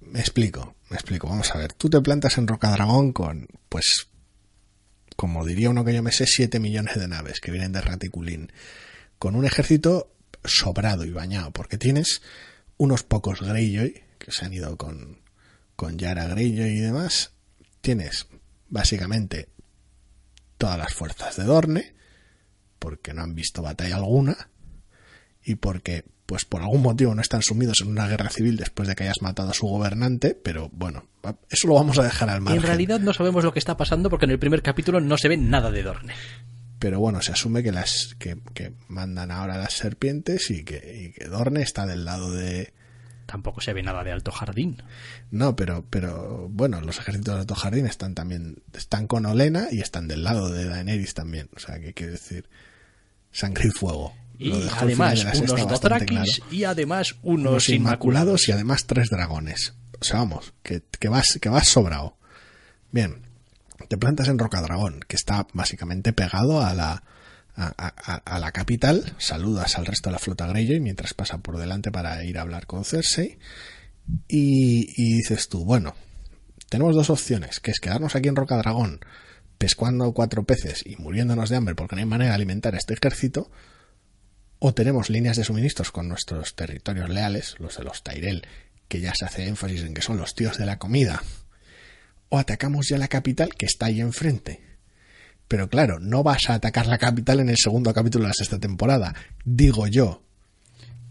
Me 0.00 0.18
explico, 0.18 0.74
me 0.88 0.96
explico. 0.96 1.28
Vamos 1.28 1.54
a 1.54 1.58
ver, 1.58 1.72
tú 1.72 1.88
te 1.88 2.00
plantas 2.00 2.36
en 2.36 2.48
Rocadragón 2.48 3.12
con, 3.12 3.46
pues, 3.68 4.08
como 5.14 5.46
diría 5.46 5.70
uno 5.70 5.84
que 5.84 5.94
yo 5.94 6.02
me 6.02 6.10
sé, 6.10 6.26
7 6.26 6.58
millones 6.58 6.98
de 6.98 7.06
naves 7.06 7.38
que 7.38 7.52
vienen 7.52 7.70
de 7.70 7.80
Raticulín, 7.80 8.50
con 9.20 9.36
un 9.36 9.44
ejército 9.44 10.12
sobrado 10.44 11.04
y 11.04 11.12
bañado, 11.12 11.52
porque 11.52 11.78
tienes 11.78 12.22
unos 12.76 13.04
pocos 13.04 13.40
Greyjoy 13.40 14.02
que 14.18 14.32
se 14.32 14.46
han 14.46 14.52
ido 14.52 14.76
con, 14.76 15.20
con 15.76 15.96
Yara 15.96 16.26
Greyjoy 16.26 16.70
y 16.70 16.80
demás. 16.80 17.34
Tienes 17.80 18.26
básicamente 18.68 19.48
todas 20.58 20.78
las 20.78 20.92
fuerzas 20.92 21.36
de 21.36 21.44
Dorne, 21.44 21.94
porque 22.78 23.14
no 23.14 23.22
han 23.22 23.34
visto 23.34 23.62
batalla 23.62 23.96
alguna, 23.96 24.50
y 25.42 25.54
porque, 25.54 26.04
pues 26.26 26.44
por 26.44 26.60
algún 26.60 26.82
motivo 26.82 27.14
no 27.14 27.22
están 27.22 27.42
sumidos 27.42 27.80
en 27.80 27.88
una 27.88 28.06
guerra 28.06 28.30
civil 28.30 28.56
después 28.56 28.88
de 28.88 28.94
que 28.94 29.04
hayas 29.04 29.22
matado 29.22 29.50
a 29.50 29.54
su 29.54 29.66
gobernante, 29.66 30.34
pero 30.34 30.68
bueno, 30.72 31.06
eso 31.48 31.66
lo 31.66 31.74
vamos 31.74 31.98
a 31.98 32.02
dejar 32.02 32.28
al 32.28 32.40
margen. 32.42 32.60
En 32.60 32.66
realidad 32.66 33.00
no 33.00 33.14
sabemos 33.14 33.42
lo 33.42 33.52
que 33.52 33.58
está 33.58 33.76
pasando 33.76 34.10
porque 34.10 34.26
en 34.26 34.32
el 34.32 34.38
primer 34.38 34.62
capítulo 34.62 35.00
no 35.00 35.16
se 35.16 35.28
ve 35.28 35.36
nada 35.36 35.70
de 35.70 35.82
Dorne. 35.82 36.14
pero 36.78 36.98
bueno, 36.98 37.20
se 37.22 37.32
asume 37.32 37.62
que 37.62 37.72
las 37.72 38.16
que, 38.18 38.38
que 38.54 38.72
mandan 38.88 39.30
ahora 39.30 39.58
las 39.58 39.74
serpientes 39.74 40.50
y 40.50 40.64
que, 40.64 41.08
y 41.08 41.12
que 41.12 41.26
Dorne 41.26 41.62
está 41.62 41.86
del 41.86 42.04
lado 42.04 42.32
de 42.32 42.72
Tampoco 43.30 43.60
se 43.60 43.72
ve 43.72 43.80
nada 43.84 44.02
de 44.02 44.10
Alto 44.10 44.32
Jardín. 44.32 44.82
no, 45.30 45.54
pero 45.54 45.84
pero 45.88 46.48
bueno, 46.50 46.80
los 46.80 46.98
ejércitos 46.98 47.34
de 47.34 47.40
Alto 47.42 47.54
Jardín 47.54 47.86
están 47.86 48.16
también 48.16 48.60
están 48.72 49.06
con 49.06 49.24
Olena 49.24 49.68
y 49.70 49.80
están 49.80 50.08
del 50.08 50.24
lado 50.24 50.50
de 50.50 50.64
Daenerys 50.64 51.14
también, 51.14 51.48
o 51.54 51.60
sea, 51.60 51.78
que 51.78 51.94
quiere 51.94 52.12
decir 52.12 52.48
sangre 53.30 53.68
y 53.68 53.70
fuego. 53.70 54.12
Y 54.36 54.52
además 54.76 55.24
unos 55.36 55.68
Dothrakis 55.68 56.08
claro. 56.08 56.52
y 56.52 56.64
además 56.64 57.14
unos, 57.22 57.50
unos 57.52 57.68
inmaculados. 57.68 57.68
inmaculados 57.68 58.48
y 58.48 58.52
además 58.52 58.86
tres 58.86 59.10
dragones. 59.10 59.74
O 60.00 60.04
sea, 60.04 60.18
vamos, 60.18 60.52
que, 60.64 60.82
que 60.98 61.08
vas, 61.08 61.38
que 61.40 61.48
vas 61.48 61.68
sobrado. 61.68 62.16
Bien, 62.90 63.22
te 63.86 63.96
plantas 63.96 64.26
en 64.26 64.40
Rocadragón, 64.40 65.00
que 65.06 65.14
está 65.14 65.46
básicamente 65.52 66.12
pegado 66.12 66.62
a 66.62 66.74
la, 66.74 67.04
a, 67.60 68.38
la 68.38 68.52
capital, 68.52 69.14
saludas 69.18 69.76
al 69.76 69.86
resto 69.86 70.08
de 70.08 70.14
la 70.14 70.18
flota 70.18 70.46
Greyjoy 70.46 70.80
mientras 70.80 71.14
pasa 71.14 71.38
por 71.38 71.58
delante 71.58 71.92
para 71.92 72.24
ir 72.24 72.38
a 72.38 72.42
hablar 72.42 72.66
con 72.66 72.84
Cersei, 72.84 73.38
y, 74.26 75.14
dices 75.16 75.48
tú, 75.48 75.64
bueno, 75.64 75.94
tenemos 76.68 76.94
dos 76.94 77.10
opciones, 77.10 77.60
que 77.60 77.70
es 77.70 77.80
quedarnos 77.80 78.16
aquí 78.16 78.28
en 78.28 78.36
Rocadragón 78.36 79.00
pescando 79.58 80.12
cuatro 80.14 80.44
peces 80.44 80.82
y 80.86 80.96
muriéndonos 80.96 81.50
de 81.50 81.56
hambre 81.56 81.74
porque 81.74 81.94
no 81.94 82.00
hay 82.00 82.06
manera 82.06 82.30
de 82.30 82.36
alimentar 82.36 82.74
a 82.74 82.78
este 82.78 82.94
ejército, 82.94 83.50
o 84.58 84.72
tenemos 84.72 85.10
líneas 85.10 85.36
de 85.36 85.44
suministros 85.44 85.90
con 85.90 86.08
nuestros 86.08 86.54
territorios 86.54 87.10
leales, 87.10 87.56
los 87.58 87.76
de 87.76 87.84
los 87.84 88.02
Tyrell, 88.02 88.46
que 88.88 89.00
ya 89.00 89.12
se 89.14 89.26
hace 89.26 89.46
énfasis 89.46 89.82
en 89.82 89.92
que 89.92 90.02
son 90.02 90.16
los 90.16 90.34
tíos 90.34 90.56
de 90.56 90.64
la 90.64 90.78
comida, 90.78 91.22
o 92.30 92.38
atacamos 92.38 92.88
ya 92.88 92.96
la 92.96 93.08
capital 93.08 93.54
que 93.54 93.66
está 93.66 93.86
ahí 93.86 94.00
enfrente. 94.00 94.69
Pero 95.50 95.68
claro, 95.68 95.98
no 95.98 96.22
vas 96.22 96.48
a 96.48 96.54
atacar 96.54 96.86
la 96.86 96.96
capital 96.96 97.40
en 97.40 97.48
el 97.48 97.56
segundo 97.56 97.92
capítulo 97.92 98.22
de 98.22 98.28
la 98.28 98.34
sexta 98.34 98.60
temporada, 98.60 99.16
digo 99.44 99.88
yo. 99.88 100.22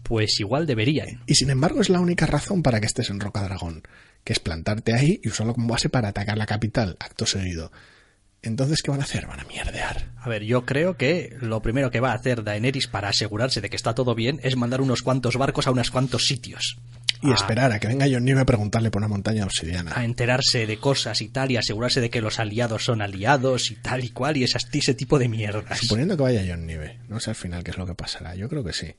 Pues 0.02 0.40
igual 0.40 0.66
deberían. 0.66 1.20
Y 1.26 1.34
sin 1.34 1.50
embargo 1.50 1.82
es 1.82 1.90
la 1.90 2.00
única 2.00 2.24
razón 2.24 2.62
para 2.62 2.80
que 2.80 2.86
estés 2.86 3.10
en 3.10 3.20
Rocadragón, 3.20 3.82
que 4.24 4.32
es 4.32 4.40
plantarte 4.40 4.94
ahí 4.94 5.20
y 5.22 5.28
usarlo 5.28 5.52
como 5.52 5.68
base 5.68 5.90
para 5.90 6.08
atacar 6.08 6.38
la 6.38 6.46
capital, 6.46 6.96
acto 7.00 7.26
seguido. 7.26 7.70
Entonces, 8.40 8.80
¿qué 8.80 8.90
van 8.90 9.00
a 9.00 9.04
hacer? 9.04 9.26
Van 9.26 9.40
a 9.40 9.44
mierdear. 9.44 10.10
A 10.16 10.30
ver, 10.30 10.44
yo 10.44 10.64
creo 10.64 10.96
que 10.96 11.36
lo 11.42 11.60
primero 11.60 11.90
que 11.90 12.00
va 12.00 12.12
a 12.12 12.14
hacer 12.14 12.42
Daenerys 12.42 12.86
para 12.86 13.10
asegurarse 13.10 13.60
de 13.60 13.68
que 13.68 13.76
está 13.76 13.94
todo 13.94 14.14
bien 14.14 14.40
es 14.42 14.56
mandar 14.56 14.80
unos 14.80 15.02
cuantos 15.02 15.36
barcos 15.36 15.66
a 15.66 15.70
unos 15.70 15.90
cuantos 15.90 16.24
sitios. 16.24 16.78
Y 17.22 17.30
a, 17.30 17.34
esperar 17.34 17.70
a 17.72 17.78
que 17.78 17.86
venga 17.88 18.06
John 18.10 18.24
Nieve 18.24 18.40
a 18.40 18.44
preguntarle 18.46 18.90
por 18.90 19.00
una 19.00 19.08
montaña 19.08 19.44
obsidiana. 19.44 19.92
a 19.94 20.04
enterarse 20.04 20.66
de 20.66 20.78
cosas 20.78 21.20
y 21.20 21.28
tal 21.28 21.50
y 21.50 21.56
asegurarse 21.58 22.00
de 22.00 22.08
que 22.10 22.20
los 22.20 22.38
aliados 22.38 22.84
son 22.84 23.02
aliados 23.02 23.70
y 23.70 23.74
tal 23.76 24.02
y 24.04 24.10
cual 24.10 24.36
y 24.38 24.44
esas- 24.44 24.66
ese 24.72 24.94
tipo 24.94 25.18
de 25.18 25.28
mierdas. 25.28 25.78
Suponiendo 25.80 26.16
que 26.16 26.22
vaya 26.22 26.44
John 26.48 26.66
Nieve, 26.66 26.98
no 27.08 27.20
sé 27.20 27.30
al 27.30 27.36
final 27.36 27.62
qué 27.64 27.72
es 27.72 27.76
lo 27.78 27.86
que 27.86 27.94
pasará. 27.94 28.34
Yo 28.34 28.48
creo 28.48 28.64
que 28.64 28.72
sí. 28.72 28.94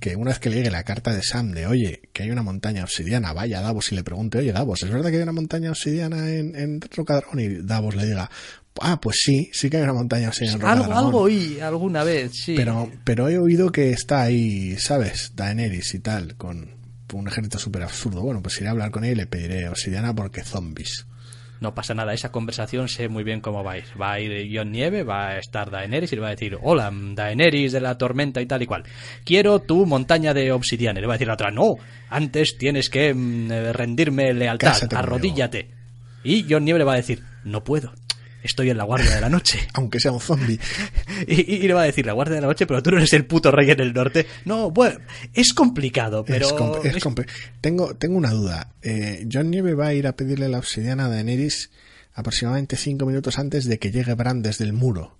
Que 0.00 0.14
una 0.14 0.30
vez 0.30 0.38
que 0.38 0.50
le 0.50 0.56
llegue 0.56 0.70
la 0.70 0.84
carta 0.84 1.14
de 1.14 1.22
Sam 1.22 1.52
de, 1.52 1.66
oye, 1.66 2.02
que 2.12 2.22
hay 2.22 2.30
una 2.30 2.42
montaña 2.42 2.84
obsidiana, 2.84 3.32
vaya 3.32 3.60
a 3.60 3.62
Davos 3.62 3.90
y 3.92 3.94
le 3.94 4.04
pregunte, 4.04 4.38
oye, 4.38 4.52
Davos, 4.52 4.82
¿es 4.82 4.90
verdad 4.90 5.10
que 5.10 5.16
hay 5.16 5.22
una 5.22 5.32
montaña 5.32 5.70
obsidiana 5.70 6.30
en, 6.30 6.54
en 6.54 6.80
Rocadragón? 6.80 7.40
Y 7.40 7.48
Davos 7.62 7.96
le 7.96 8.04
diga, 8.04 8.30
ah, 8.80 9.00
pues 9.00 9.18
sí, 9.22 9.50
sí 9.52 9.70
que 9.70 9.78
hay 9.78 9.82
una 9.82 9.92
montaña 9.92 10.28
obsidiana 10.28 10.56
en 10.56 10.66
Algo, 10.66 10.92
algo 10.92 11.20
oí 11.22 11.60
alguna 11.60 12.04
vez, 12.04 12.32
sí. 12.34 12.54
Pero, 12.56 12.90
pero 13.04 13.28
he 13.28 13.38
oído 13.38 13.70
que 13.70 13.90
está 13.90 14.22
ahí, 14.22 14.76
¿sabes? 14.78 15.32
Daenerys 15.34 15.94
y 15.94 16.00
tal, 16.00 16.36
con 16.36 16.76
un 17.12 17.28
ejército 17.28 17.58
súper 17.58 17.82
absurdo. 17.82 18.22
Bueno, 18.22 18.42
pues 18.42 18.58
iré 18.58 18.68
a 18.68 18.72
hablar 18.72 18.90
con 18.90 19.04
ella 19.04 19.12
y 19.12 19.16
le 19.16 19.26
pediré 19.26 19.68
obsidiana 19.68 20.14
porque 20.14 20.42
zombies. 20.42 21.06
No 21.60 21.74
pasa 21.74 21.94
nada, 21.94 22.12
esa 22.12 22.30
conversación 22.30 22.88
sé 22.88 23.08
muy 23.08 23.24
bien 23.24 23.40
cómo 23.40 23.64
va 23.64 23.72
a 23.72 23.78
ir. 23.78 23.84
Va 24.00 24.12
a 24.12 24.20
ir 24.20 24.54
Jon 24.54 24.70
Nieve, 24.70 25.04
va 25.04 25.28
a 25.28 25.38
estar 25.38 25.70
Daenerys 25.70 26.12
y 26.12 26.16
le 26.16 26.20
va 26.20 26.28
a 26.28 26.32
decir, 26.32 26.58
hola, 26.60 26.92
Daenerys 26.92 27.72
de 27.72 27.80
la 27.80 27.96
tormenta 27.96 28.42
y 28.42 28.46
tal 28.46 28.62
y 28.62 28.66
cual. 28.66 28.84
Quiero 29.24 29.60
tu 29.60 29.86
montaña 29.86 30.34
de 30.34 30.52
obsidiana. 30.52 30.98
Y 30.98 31.02
le 31.02 31.06
va 31.06 31.14
a 31.14 31.16
decir 31.16 31.28
la 31.28 31.34
otra, 31.34 31.50
no, 31.50 31.76
antes 32.10 32.58
tienes 32.58 32.90
que 32.90 33.14
mm, 33.14 33.50
eh, 33.50 33.72
rendirme 33.72 34.34
lealtad, 34.34 34.68
Cásate 34.68 34.96
conmigo". 34.96 35.14
arrodíllate. 35.14 35.70
Y 36.24 36.44
Jon 36.48 36.64
Nieve 36.64 36.80
le 36.80 36.84
va 36.84 36.92
a 36.92 36.96
decir, 36.96 37.22
no 37.44 37.64
puedo, 37.64 37.92
estoy 38.42 38.70
en 38.70 38.76
la 38.78 38.84
guardia 38.84 39.14
de 39.14 39.20
la 39.20 39.28
noche. 39.28 39.58
Aunque 39.74 40.00
sea 40.00 40.12
un 40.12 40.20
zombie. 40.20 40.58
Y, 41.26 41.34
y- 41.54 41.54
y 41.64 41.68
le 41.68 41.74
va 41.74 41.82
a 41.82 41.86
decir, 41.86 42.06
la 42.06 42.12
guardia 42.12 42.36
de 42.36 42.40
la 42.42 42.46
noche, 42.48 42.66
pero 42.66 42.82
tú 42.82 42.90
no 42.90 42.98
eres 42.98 43.12
el 43.12 43.26
puto 43.26 43.50
rey 43.50 43.70
en 43.70 43.80
el 43.80 43.92
norte. 43.92 44.26
No, 44.44 44.70
bueno, 44.70 44.98
es 45.34 45.52
complicado, 45.52 46.24
pero... 46.24 46.46
Es 46.46 46.54
compl- 46.54 46.84
es 46.84 47.02
compl- 47.04 47.26
tengo, 47.60 47.94
tengo 47.96 48.16
una 48.16 48.30
duda. 48.30 48.72
Eh, 48.82 49.26
John 49.32 49.50
Nieve 49.50 49.74
va 49.74 49.88
a 49.88 49.94
ir 49.94 50.06
a 50.06 50.16
pedirle 50.16 50.48
la 50.48 50.58
obsidiana 50.58 51.06
a 51.06 51.08
Daenerys 51.08 51.70
aproximadamente 52.14 52.76
cinco 52.76 53.04
minutos 53.06 53.38
antes 53.38 53.66
de 53.66 53.78
que 53.78 53.90
llegue 53.90 54.14
Bran 54.14 54.42
desde 54.42 54.64
el 54.64 54.72
muro. 54.72 55.18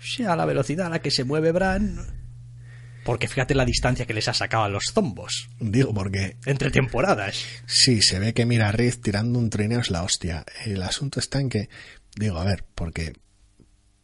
Sí, 0.00 0.24
a 0.24 0.34
la 0.36 0.44
velocidad 0.46 0.86
a 0.86 0.90
la 0.90 1.02
que 1.02 1.10
se 1.10 1.24
mueve 1.24 1.52
Bran. 1.52 2.27
Porque 3.08 3.26
fíjate 3.26 3.54
la 3.54 3.64
distancia 3.64 4.04
que 4.04 4.12
les 4.12 4.28
ha 4.28 4.34
sacado 4.34 4.64
a 4.64 4.68
los 4.68 4.92
zombos. 4.92 5.48
Digo, 5.58 5.94
porque 5.94 6.36
Entre 6.44 6.70
temporadas. 6.70 7.42
sí, 7.64 8.02
se 8.02 8.18
ve 8.18 8.34
que 8.34 8.44
mira 8.44 8.68
a 8.68 8.72
Riz 8.72 9.00
tirando 9.00 9.38
un 9.38 9.48
trineo 9.48 9.80
es 9.80 9.90
la 9.90 10.02
hostia. 10.02 10.44
El 10.66 10.82
asunto 10.82 11.18
está 11.18 11.40
en 11.40 11.48
que, 11.48 11.70
digo, 12.16 12.36
a 12.36 12.44
ver, 12.44 12.66
porque, 12.74 13.14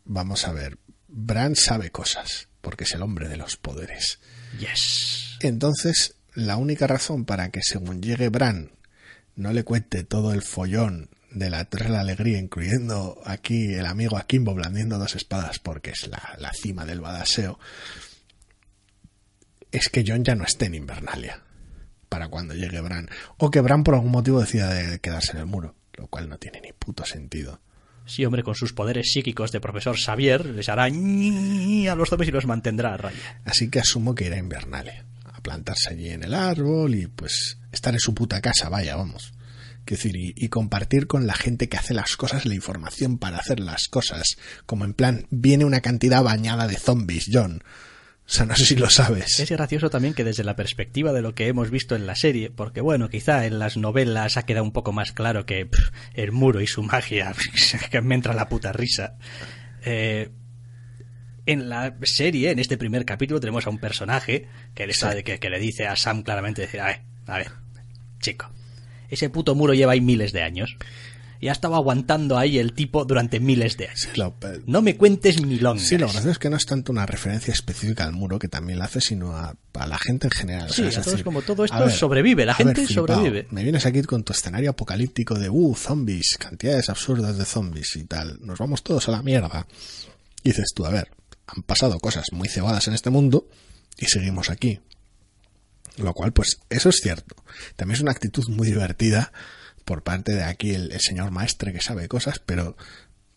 vamos 0.06 0.48
a 0.48 0.52
ver, 0.54 0.78
Bran 1.06 1.54
sabe 1.54 1.90
cosas, 1.90 2.48
porque 2.62 2.84
es 2.84 2.94
el 2.94 3.02
hombre 3.02 3.28
de 3.28 3.36
los 3.36 3.58
poderes. 3.58 4.20
Yes. 4.58 5.36
Entonces, 5.40 6.16
la 6.32 6.56
única 6.56 6.86
razón 6.86 7.26
para 7.26 7.50
que 7.50 7.60
según 7.62 8.00
llegue 8.00 8.30
Bran 8.30 8.70
no 9.36 9.52
le 9.52 9.64
cuente 9.64 10.04
todo 10.04 10.32
el 10.32 10.40
follón 10.40 11.10
de 11.30 11.50
la 11.50 11.66
Torre 11.66 11.88
de 11.88 11.92
la 11.92 12.00
Alegría, 12.00 12.38
incluyendo 12.38 13.20
aquí 13.26 13.74
el 13.74 13.84
amigo 13.84 14.16
Akimbo 14.16 14.54
blandiendo 14.54 14.96
dos 14.96 15.14
espadas 15.14 15.58
porque 15.58 15.90
es 15.90 16.08
la, 16.08 16.36
la 16.38 16.52
cima 16.54 16.86
del 16.86 17.02
badaseo, 17.02 17.58
es 19.74 19.88
que 19.88 20.04
John 20.06 20.24
ya 20.24 20.34
no 20.36 20.44
esté 20.44 20.66
en 20.66 20.76
Invernalia 20.76 21.42
para 22.08 22.28
cuando 22.28 22.54
llegue 22.54 22.80
Bran. 22.80 23.10
O 23.38 23.50
que 23.50 23.60
Bran 23.60 23.82
por 23.82 23.94
algún 23.94 24.12
motivo 24.12 24.40
decida 24.40 24.72
de 24.72 25.00
quedarse 25.00 25.32
en 25.32 25.38
el 25.38 25.46
muro, 25.46 25.74
lo 25.94 26.06
cual 26.06 26.28
no 26.28 26.38
tiene 26.38 26.60
ni 26.60 26.72
puto 26.72 27.04
sentido. 27.04 27.60
Sí, 28.06 28.24
hombre, 28.24 28.44
con 28.44 28.54
sus 28.54 28.72
poderes 28.72 29.10
psíquicos 29.12 29.50
de 29.50 29.60
profesor 29.60 29.96
Xavier, 29.98 30.46
les 30.46 30.68
hará 30.68 30.88
ñi 30.88 31.88
a 31.88 31.96
los 31.96 32.10
zombies 32.10 32.28
y 32.28 32.32
los 32.32 32.46
mantendrá 32.46 32.94
a 32.94 32.98
raya. 32.98 33.40
Así 33.44 33.68
que 33.68 33.80
asumo 33.80 34.14
que 34.14 34.26
irá 34.26 34.36
a 34.36 34.38
Invernalia, 34.38 35.06
a 35.24 35.40
plantarse 35.40 35.90
allí 35.90 36.10
en 36.10 36.22
el 36.22 36.34
árbol 36.34 36.94
y 36.94 37.08
pues 37.08 37.58
estar 37.72 37.94
en 37.94 38.00
su 38.00 38.14
puta 38.14 38.40
casa, 38.40 38.68
vaya, 38.68 38.94
vamos. 38.94 39.32
Quiero 39.84 40.02
decir, 40.02 40.16
y, 40.16 40.34
y 40.36 40.48
compartir 40.50 41.08
con 41.08 41.26
la 41.26 41.34
gente 41.34 41.68
que 41.68 41.78
hace 41.78 41.94
las 41.94 42.16
cosas 42.16 42.46
la 42.46 42.54
información 42.54 43.18
para 43.18 43.38
hacer 43.38 43.58
las 43.58 43.88
cosas. 43.88 44.36
Como 44.66 44.84
en 44.84 44.94
plan, 44.94 45.26
viene 45.30 45.64
una 45.64 45.80
cantidad 45.80 46.22
bañada 46.22 46.68
de 46.68 46.76
zombies, 46.76 47.28
John. 47.32 47.64
O 48.26 48.30
sea, 48.34 48.46
no 48.46 48.56
sé 48.56 48.64
si 48.64 48.76
lo 48.76 48.88
sabes. 48.88 49.38
Es 49.38 49.50
gracioso 49.50 49.90
también 49.90 50.14
que 50.14 50.24
desde 50.24 50.44
la 50.44 50.56
perspectiva 50.56 51.12
de 51.12 51.20
lo 51.20 51.34
que 51.34 51.46
hemos 51.46 51.70
visto 51.70 51.94
en 51.94 52.06
la 52.06 52.16
serie, 52.16 52.50
porque 52.50 52.80
bueno, 52.80 53.10
quizá 53.10 53.44
en 53.44 53.58
las 53.58 53.76
novelas 53.76 54.38
ha 54.38 54.46
quedado 54.46 54.64
un 54.64 54.72
poco 54.72 54.92
más 54.92 55.12
claro 55.12 55.44
que 55.44 55.66
pff, 55.66 55.90
el 56.14 56.32
muro 56.32 56.62
y 56.62 56.66
su 56.66 56.82
magia, 56.82 57.34
que 57.90 58.00
me 58.00 58.14
entra 58.14 58.32
la 58.32 58.48
puta 58.48 58.72
risa. 58.72 59.18
Eh, 59.84 60.30
en 61.46 61.68
la 61.68 61.94
serie, 62.04 62.50
en 62.50 62.58
este 62.58 62.78
primer 62.78 63.04
capítulo, 63.04 63.40
tenemos 63.40 63.66
a 63.66 63.70
un 63.70 63.78
personaje 63.78 64.48
que 64.74 64.86
le, 64.86 64.94
sabe, 64.94 65.22
que, 65.22 65.38
que 65.38 65.50
le 65.50 65.58
dice 65.58 65.86
a 65.86 65.94
Sam 65.94 66.22
claramente, 66.22 66.62
decir, 66.62 66.80
a 66.80 66.86
ver, 66.86 67.02
a 67.26 67.36
ver, 67.36 67.50
chico, 68.20 68.50
ese 69.10 69.28
puto 69.28 69.54
muro 69.54 69.74
lleva 69.74 69.92
ahí 69.92 70.00
miles 70.00 70.32
de 70.32 70.42
años. 70.42 70.78
Y 71.44 71.48
ha 71.50 71.52
estado 71.52 71.74
aguantando 71.74 72.38
ahí 72.38 72.58
el 72.58 72.72
tipo 72.72 73.04
durante 73.04 73.38
miles 73.38 73.76
de 73.76 73.88
años. 73.88 74.08
No 74.64 74.80
me 74.80 74.96
cuentes 74.96 75.42
milongas. 75.42 75.86
sí, 75.86 75.98
lo 75.98 76.06
gracioso 76.06 76.30
es 76.30 76.38
que 76.38 76.48
no 76.48 76.56
es 76.56 76.64
tanto 76.64 76.90
una 76.90 77.04
referencia 77.04 77.52
específica 77.52 78.04
al 78.04 78.12
muro 78.12 78.38
que 78.38 78.48
también 78.48 78.78
la 78.78 78.86
hace, 78.86 79.02
sino 79.02 79.36
a, 79.36 79.54
a 79.74 79.86
la 79.86 79.98
gente 79.98 80.28
en 80.28 80.30
general. 80.30 80.70
O 80.70 80.72
Sí, 80.72 80.76
sea, 80.76 80.88
es 80.88 80.96
a 80.96 81.00
todos 81.02 81.12
decir, 81.12 81.24
como 81.26 81.42
todo 81.42 81.66
esto 81.66 81.78
ver, 81.78 81.90
sobrevive, 81.90 82.46
la 82.46 82.54
ver, 82.54 82.68
gente 82.68 82.86
flipao, 82.86 83.06
sobrevive. 83.06 83.46
Me 83.50 83.62
vienes 83.62 83.84
aquí 83.84 84.00
con 84.04 84.24
tu 84.24 84.32
escenario 84.32 84.70
apocalíptico 84.70 85.38
de, 85.38 85.50
uh, 85.50 85.74
zombies, 85.74 86.38
cantidades 86.38 86.88
absurdas 86.88 87.36
de 87.36 87.44
zombies 87.44 87.94
y 87.96 88.04
tal. 88.04 88.38
Nos 88.40 88.58
vamos 88.58 88.82
todos 88.82 89.06
a 89.08 89.12
la 89.12 89.22
mierda. 89.22 89.66
Y 90.42 90.48
dices 90.48 90.72
tú, 90.74 90.86
a 90.86 90.90
ver, 90.90 91.10
han 91.46 91.62
pasado 91.64 92.00
cosas 92.00 92.24
muy 92.32 92.48
cebadas 92.48 92.88
en 92.88 92.94
este 92.94 93.10
mundo 93.10 93.50
y 93.98 94.06
seguimos 94.06 94.48
aquí. 94.48 94.80
Lo 95.98 96.14
cual, 96.14 96.32
pues, 96.32 96.60
eso 96.70 96.88
es 96.88 97.00
cierto. 97.02 97.36
También 97.76 97.96
es 97.96 98.00
una 98.00 98.12
actitud 98.12 98.48
muy 98.48 98.66
divertida 98.68 99.30
por 99.84 100.02
parte 100.02 100.32
de 100.32 100.44
aquí 100.44 100.70
el, 100.74 100.92
el 100.92 101.00
señor 101.00 101.30
maestre 101.30 101.72
que 101.72 101.80
sabe 101.80 102.08
cosas, 102.08 102.38
pero, 102.38 102.76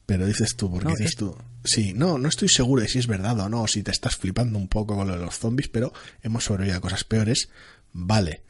pero 0.06 0.26
dices 0.26 0.56
tú, 0.56 0.70
porque 0.72 0.86
No, 0.86 0.92
dices 0.92 1.08
es- 1.12 1.16
tú, 1.16 1.38
sí, 1.64 1.94
no, 1.94 2.18
no 2.18 2.30
estoy 2.30 2.50
seguro 2.50 2.82
de 2.82 2.88
si 2.88 3.00
es 3.00 3.08
verdad 3.08 3.40
o 3.40 3.50
no, 3.50 3.68
si 3.68 3.84
te 3.84 3.92
estás 3.92 4.16
flipando 4.16 4.58
un 4.58 4.68
poco 4.68 4.96
con 4.96 5.08
lo 5.08 5.18
de 5.18 5.26
los 5.26 5.38
zombies, 5.38 5.68
pero 5.68 5.92
hemos 6.24 6.46
sobrevivido 6.46 6.78
a 6.78 6.82
cosas 6.82 7.04
peores, 7.04 7.50
vale. 7.94 8.42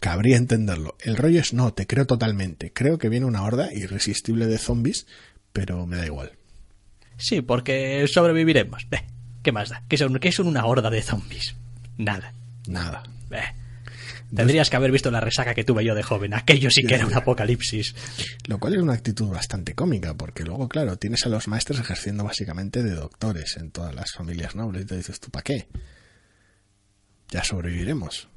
Cabría 0.00 0.38
entenderlo. 0.38 0.96
El 1.00 1.16
rollo 1.18 1.40
es 1.40 1.52
no, 1.52 1.74
te 1.74 1.86
creo 1.86 2.06
totalmente. 2.06 2.72
Creo 2.72 2.96
que 2.96 3.10
viene 3.10 3.26
una 3.26 3.42
horda 3.42 3.70
irresistible 3.74 4.46
de 4.46 4.56
zombies, 4.56 5.06
pero 5.52 5.84
me 5.86 5.96
da 5.98 6.06
igual. 6.06 6.32
Sí, 7.18 7.42
porque 7.42 8.06
sobreviviremos. 8.08 8.86
¿Qué 9.42 9.52
más 9.52 9.68
da? 9.68 9.82
¿Qué 9.88 9.98
son, 9.98 10.18
qué 10.18 10.32
son 10.32 10.46
una 10.46 10.64
horda 10.64 10.88
de 10.88 11.02
zombies? 11.02 11.54
Nada. 11.98 12.32
Nada. 12.66 13.02
Beh. 13.28 13.42
Tendrías 14.34 14.70
que 14.70 14.76
haber 14.76 14.92
visto 14.92 15.10
la 15.10 15.20
resaca 15.20 15.54
que 15.54 15.64
tuve 15.64 15.84
yo 15.84 15.94
de 15.94 16.02
joven. 16.02 16.34
Aquello 16.34 16.70
sí 16.70 16.82
que 16.82 16.94
era 16.94 17.06
un 17.06 17.14
apocalipsis. 17.14 17.94
Lo 18.46 18.58
cual 18.58 18.74
es 18.74 18.80
una 18.80 18.92
actitud 18.92 19.28
bastante 19.28 19.74
cómica, 19.74 20.14
porque 20.14 20.44
luego, 20.44 20.68
claro, 20.68 20.96
tienes 20.96 21.26
a 21.26 21.28
los 21.28 21.48
maestros 21.48 21.80
ejerciendo 21.80 22.24
básicamente 22.24 22.82
de 22.82 22.94
doctores 22.94 23.56
en 23.56 23.70
todas 23.70 23.94
las 23.94 24.12
familias 24.12 24.54
nobles 24.54 24.82
y 24.82 24.86
te 24.86 24.96
dices, 24.96 25.18
¿tú 25.18 25.30
para 25.30 25.42
qué? 25.42 25.68
Ya 27.30 27.42
sobreviviremos. 27.42 28.28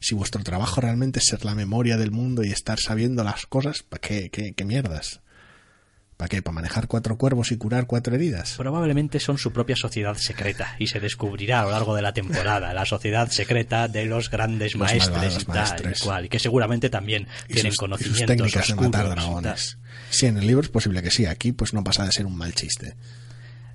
Si 0.00 0.14
vuestro 0.14 0.42
trabajo 0.42 0.80
realmente 0.80 1.18
es 1.20 1.26
ser 1.26 1.44
la 1.44 1.54
memoria 1.54 1.96
del 1.96 2.10
mundo 2.10 2.44
y 2.44 2.50
estar 2.50 2.78
sabiendo 2.78 3.24
las 3.24 3.46
cosas, 3.46 3.82
¿para 3.82 4.00
qué, 4.00 4.30
qué, 4.30 4.52
qué 4.54 4.64
mierdas? 4.64 5.20
¿Para 6.18 6.28
qué? 6.28 6.42
¿Para 6.42 6.56
manejar 6.56 6.88
cuatro 6.88 7.16
cuervos 7.16 7.52
y 7.52 7.56
curar 7.58 7.86
cuatro 7.86 8.14
heridas? 8.14 8.54
Probablemente 8.56 9.20
son 9.20 9.38
su 9.38 9.52
propia 9.52 9.76
sociedad 9.76 10.16
secreta 10.16 10.74
y 10.80 10.88
se 10.88 10.98
descubrirá 10.98 11.60
a 11.60 11.64
lo 11.64 11.70
largo 11.70 11.94
de 11.94 12.02
la 12.02 12.12
temporada 12.12 12.74
la 12.74 12.84
sociedad 12.84 13.30
secreta 13.30 13.86
de 13.86 14.04
los 14.04 14.28
grandes 14.28 14.74
Los 14.74 14.80
maestres 14.80 15.38
y 15.40 15.44
tal 15.46 15.92
y 15.94 15.98
cual 16.00 16.24
y 16.24 16.28
que 16.28 16.40
seguramente 16.40 16.90
también 16.90 17.28
Y 17.48 17.54
tienen 17.54 17.66
sus- 17.66 17.66
y 17.66 17.70
sus 17.70 17.78
conocimientos 17.78 18.26
técnicas 18.36 18.66
de 18.68 18.74
matar 18.74 19.08
dragones. 19.08 19.78
Sí, 20.10 20.26
en 20.26 20.38
el 20.38 20.46
libro 20.48 20.62
es 20.62 20.68
posible 20.68 21.02
que 21.02 21.12
sí. 21.12 21.24
Aquí 21.24 21.52
pues 21.52 21.72
no 21.72 21.84
pasa 21.84 22.04
de 22.04 22.10
ser 22.10 22.26
un 22.26 22.36
mal 22.36 22.52
chiste. 22.52 22.94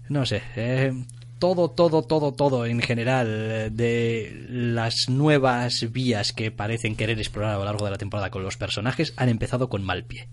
no 0.09 0.25
sé, 0.25 0.41
eh, 0.57 0.91
todo, 1.39 1.71
todo, 1.71 2.03
todo, 2.03 2.33
todo 2.33 2.65
en 2.65 2.81
general 2.81 3.27
eh, 3.29 3.69
de 3.71 4.45
las 4.49 5.07
nuevas 5.07 5.89
vías 5.93 6.33
que 6.33 6.51
parecen 6.51 6.97
querer 6.97 7.17
explorar 7.19 7.55
a 7.55 7.57
lo 7.57 7.63
largo 7.65 7.85
de 7.85 7.91
la 7.91 7.97
temporada 7.97 8.29
con 8.31 8.43
los 8.43 8.57
personajes 8.57 9.13
han 9.15 9.29
empezado 9.29 9.69
con 9.69 9.81
mal 9.81 10.03
pie. 10.03 10.27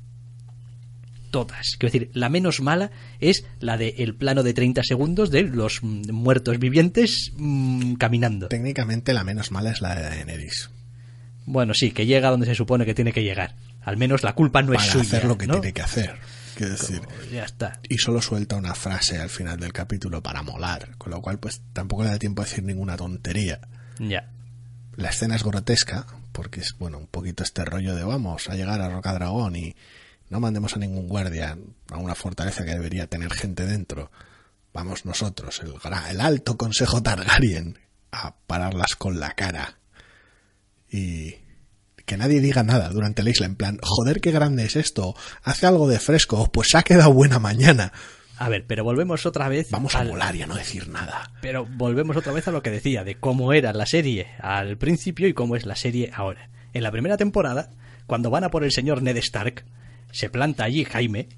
Todas. 1.30 1.76
Quiero 1.78 1.92
decir, 1.92 2.10
la 2.12 2.28
menos 2.28 2.60
mala 2.60 2.90
es 3.20 3.44
la 3.60 3.76
de 3.76 3.94
el 3.98 4.14
plano 4.16 4.42
de 4.42 4.52
30 4.52 4.82
segundos 4.82 5.30
de 5.30 5.42
los 5.44 5.82
mm, 5.82 6.10
muertos 6.12 6.58
vivientes 6.58 7.32
mm, 7.36 7.94
caminando. 7.94 8.48
Técnicamente 8.48 9.12
la 9.14 9.22
menos 9.24 9.50
mala 9.52 9.70
es 9.70 9.80
la 9.80 9.94
de 9.94 10.02
Daenerys. 10.02 10.70
Bueno, 11.46 11.72
sí, 11.74 11.92
que 11.92 12.06
llega 12.06 12.30
donde 12.30 12.46
se 12.46 12.54
supone 12.54 12.84
que 12.84 12.94
tiene 12.94 13.12
que 13.12 13.22
llegar. 13.22 13.54
Al 13.82 13.96
menos 13.96 14.22
la 14.22 14.34
culpa 14.34 14.62
no 14.62 14.72
para 14.72 14.84
es 14.84 14.90
suya. 14.90 15.04
hacer 15.04 15.24
lo 15.24 15.38
que 15.38 15.46
¿no? 15.46 15.54
tiene 15.54 15.72
que 15.72 15.82
hacer. 15.82 16.16
Quiero 16.54 16.72
decir, 16.72 17.00
Ya 17.32 17.44
está. 17.44 17.80
y 17.88 17.96
solo 17.98 18.20
suelta 18.20 18.56
una 18.56 18.74
frase 18.74 19.18
al 19.18 19.30
final 19.30 19.58
del 19.58 19.72
capítulo 19.72 20.22
para 20.22 20.42
molar, 20.42 20.96
con 20.98 21.10
lo 21.12 21.22
cual 21.22 21.38
pues 21.38 21.62
tampoco 21.72 22.02
le 22.04 22.10
da 22.10 22.18
tiempo 22.18 22.42
a 22.42 22.44
decir 22.44 22.62
ninguna 22.64 22.96
tontería. 22.96 23.60
Ya. 23.98 24.28
La 24.96 25.08
escena 25.08 25.36
es 25.36 25.44
grotesca, 25.44 26.06
porque 26.32 26.60
es, 26.60 26.76
bueno, 26.78 26.98
un 26.98 27.06
poquito 27.06 27.42
este 27.44 27.64
rollo 27.64 27.94
de 27.94 28.04
vamos 28.04 28.50
a 28.50 28.56
llegar 28.56 28.80
a 28.82 28.90
Rocadragón 28.90 29.56
y 29.56 29.74
no 30.30 30.40
mandemos 30.40 30.74
a 30.74 30.78
ningún 30.78 31.08
guardia 31.08 31.58
a 31.90 31.98
una 31.98 32.14
fortaleza 32.14 32.64
que 32.64 32.70
debería 32.70 33.06
tener 33.06 33.32
gente 33.32 33.66
dentro. 33.66 34.10
Vamos 34.72 35.04
nosotros, 35.04 35.60
el, 35.62 35.74
el 36.10 36.20
alto 36.20 36.56
consejo 36.56 37.02
Targaryen, 37.02 37.78
a 38.12 38.36
pararlas 38.46 38.94
con 38.96 39.18
la 39.18 39.32
cara. 39.32 39.78
Y 40.88 41.34
que 42.06 42.16
nadie 42.16 42.40
diga 42.40 42.62
nada 42.62 42.88
durante 42.90 43.22
la 43.24 43.30
isla, 43.30 43.46
en 43.46 43.56
plan, 43.56 43.78
joder, 43.82 44.20
qué 44.20 44.30
grande 44.30 44.64
es 44.64 44.76
esto, 44.76 45.14
hace 45.42 45.66
algo 45.66 45.88
de 45.88 45.98
fresco, 45.98 46.50
pues 46.52 46.74
ha 46.74 46.82
quedado 46.82 47.12
buena 47.12 47.40
mañana. 47.40 47.92
A 48.38 48.48
ver, 48.48 48.64
pero 48.66 48.84
volvemos 48.84 49.26
otra 49.26 49.48
vez. 49.48 49.68
Vamos 49.70 49.94
a 49.96 50.04
volar 50.04 50.34
y 50.34 50.42
a 50.42 50.46
no 50.46 50.54
decir 50.54 50.88
nada. 50.88 51.32
Pero 51.42 51.66
volvemos 51.66 52.16
otra 52.16 52.32
vez 52.32 52.48
a 52.48 52.52
lo 52.52 52.62
que 52.62 52.70
decía, 52.70 53.04
de 53.04 53.16
cómo 53.16 53.52
era 53.52 53.72
la 53.72 53.84
serie 53.84 54.28
al 54.40 54.78
principio 54.78 55.28
y 55.28 55.34
cómo 55.34 55.56
es 55.56 55.66
la 55.66 55.76
serie 55.76 56.10
ahora. 56.14 56.48
En 56.72 56.84
la 56.84 56.92
primera 56.92 57.16
temporada, 57.16 57.70
cuando 58.06 58.30
van 58.30 58.44
a 58.44 58.50
por 58.50 58.64
el 58.64 58.72
señor 58.72 59.02
Ned 59.02 59.16
Stark, 59.18 59.64
se 60.12 60.30
planta 60.30 60.64
allí 60.64 60.84
Jaime 60.84 61.28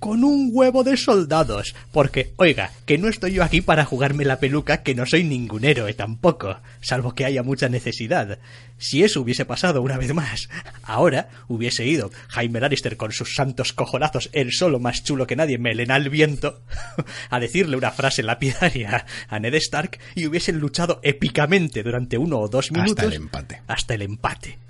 con 0.00 0.24
un 0.24 0.50
huevo 0.52 0.82
de 0.82 0.96
soldados. 0.96 1.76
Porque, 1.92 2.32
oiga, 2.36 2.72
que 2.86 2.98
no 2.98 3.06
estoy 3.06 3.34
yo 3.34 3.44
aquí 3.44 3.60
para 3.60 3.84
jugarme 3.84 4.24
la 4.24 4.40
peluca, 4.40 4.82
que 4.82 4.94
no 4.94 5.06
soy 5.06 5.22
ningún 5.22 5.64
héroe 5.64 5.94
tampoco, 5.94 6.58
salvo 6.80 7.14
que 7.14 7.26
haya 7.26 7.44
mucha 7.44 7.68
necesidad. 7.68 8.38
Si 8.78 9.04
eso 9.04 9.20
hubiese 9.20 9.44
pasado 9.44 9.82
una 9.82 9.98
vez 9.98 10.12
más, 10.14 10.48
ahora 10.82 11.28
hubiese 11.48 11.86
ido 11.86 12.10
Jaime 12.28 12.60
Lannister 12.60 12.96
con 12.96 13.12
sus 13.12 13.34
santos 13.34 13.72
cojonazos, 13.74 14.30
el 14.32 14.52
solo 14.52 14.80
más 14.80 15.04
chulo 15.04 15.26
que 15.26 15.36
nadie, 15.36 15.58
melena 15.58 15.94
al 15.94 16.08
viento, 16.08 16.62
a 17.30 17.38
decirle 17.38 17.76
una 17.76 17.90
frase 17.92 18.22
lapidaria 18.22 19.04
a 19.28 19.38
Ned 19.38 19.54
Stark 19.54 19.98
y 20.14 20.26
hubiesen 20.26 20.58
luchado 20.58 21.00
épicamente 21.02 21.82
durante 21.82 22.16
uno 22.16 22.40
o 22.40 22.48
dos 22.48 22.72
minutos. 22.72 23.04
Hasta 23.04 23.06
el 23.06 23.22
empate. 23.22 23.62
Hasta 23.66 23.94
el 23.94 24.02
empate. 24.02 24.69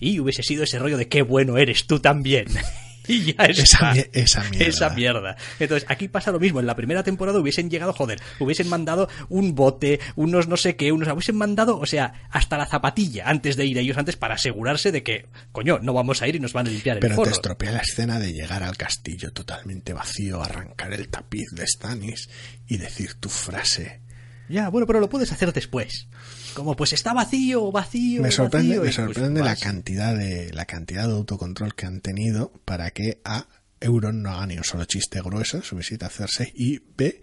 Y 0.00 0.18
hubiese 0.18 0.42
sido 0.42 0.64
ese 0.64 0.78
rollo 0.78 0.96
de 0.96 1.08
qué 1.08 1.22
bueno 1.22 1.58
eres 1.58 1.86
tú 1.86 2.00
también. 2.00 2.46
Y 3.08 3.32
ya 3.32 3.44
está. 3.44 3.92
Esa 3.92 4.08
esa 4.12 4.44
mierda. 4.50 4.66
Esa 4.66 4.90
mierda. 4.90 5.36
Entonces, 5.58 5.88
aquí 5.90 6.08
pasa 6.08 6.30
lo 6.30 6.38
mismo. 6.38 6.60
En 6.60 6.66
la 6.66 6.76
primera 6.76 7.02
temporada 7.02 7.40
hubiesen 7.40 7.68
llegado, 7.68 7.92
joder, 7.92 8.20
hubiesen 8.38 8.68
mandado 8.68 9.08
un 9.28 9.54
bote, 9.54 9.98
unos 10.16 10.46
no 10.46 10.56
sé 10.56 10.76
qué, 10.76 10.92
unos 10.92 11.08
hubiesen 11.08 11.36
mandado, 11.36 11.78
o 11.78 11.86
sea, 11.86 12.28
hasta 12.30 12.56
la 12.56 12.66
zapatilla 12.66 13.28
antes 13.28 13.56
de 13.56 13.66
ir 13.66 13.78
ellos 13.78 13.98
antes 13.98 14.16
para 14.16 14.34
asegurarse 14.34 14.92
de 14.92 15.02
que, 15.02 15.26
coño, 15.50 15.80
no 15.80 15.92
vamos 15.92 16.22
a 16.22 16.28
ir 16.28 16.36
y 16.36 16.40
nos 16.40 16.52
van 16.52 16.66
a 16.66 16.70
limpiar 16.70 16.98
el 16.98 17.00
Pero 17.00 17.22
te 17.22 17.30
estropea 17.30 17.72
la 17.72 17.80
escena 17.80 18.20
de 18.20 18.32
llegar 18.32 18.62
al 18.62 18.76
castillo 18.76 19.32
totalmente 19.32 19.92
vacío, 19.92 20.42
arrancar 20.42 20.92
el 20.92 21.08
tapiz 21.08 21.48
de 21.52 21.66
Stannis 21.66 22.28
y 22.68 22.76
decir 22.76 23.14
tu 23.14 23.28
frase. 23.28 24.02
Ya, 24.48 24.68
bueno, 24.68 24.86
pero 24.86 24.98
lo 24.98 25.08
puedes 25.08 25.30
hacer 25.30 25.52
después. 25.52 26.08
Como 26.54 26.76
pues 26.76 26.92
está 26.92 27.12
vacío, 27.12 27.70
vacío. 27.72 28.22
Me 28.22 28.30
sorprende, 28.30 28.78
vacío, 28.78 28.80
me 28.82 28.86
pues, 28.86 28.94
sorprende 28.96 29.40
la 29.40 29.46
vas. 29.46 29.60
cantidad 29.60 30.14
de 30.16 30.52
la 30.52 30.66
cantidad 30.66 31.06
de 31.06 31.12
autocontrol 31.14 31.74
que 31.74 31.86
han 31.86 32.00
tenido 32.00 32.52
para 32.64 32.90
que 32.90 33.20
a 33.24 33.46
Euron 33.80 34.22
no 34.22 34.30
haga 34.30 34.46
ni 34.46 34.56
un 34.58 34.64
solo 34.64 34.84
chiste 34.84 35.20
grueso, 35.22 35.62
su 35.62 35.76
visita 35.76 36.06
a 36.06 36.08
hacerse 36.08 36.52
y 36.54 36.80
B 36.96 37.22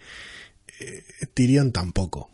eh, 0.80 1.04
Tyrion 1.34 1.72
tampoco. 1.72 2.32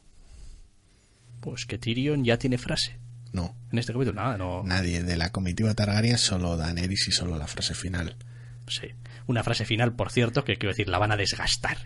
Pues 1.42 1.66
que 1.66 1.78
Tyrion 1.78 2.24
ya 2.24 2.38
tiene 2.38 2.58
frase. 2.58 2.98
No, 3.34 3.56
En 3.72 3.80
este 3.80 3.92
capítulo, 3.94 4.22
nada, 4.22 4.38
no. 4.38 4.64
nadie 4.64 5.02
de 5.04 5.18
la 5.18 5.32
comitiva 5.32 5.74
Targaryen, 5.74 6.20
solo 6.20 6.56
Daenerys 6.56 7.08
y 7.08 7.12
solo 7.12 7.38
la 7.38 7.48
frase 7.48 7.74
final. 7.74 8.16
Sí. 8.68 8.88
Una 9.26 9.44
frase 9.44 9.66
final, 9.66 9.96
por 9.96 10.12
cierto, 10.12 10.44
que 10.44 10.58
quiero 10.58 10.72
decir, 10.74 10.88
la 10.88 11.00
van 11.00 11.12
a 11.12 11.18
desgastar. 11.18 11.78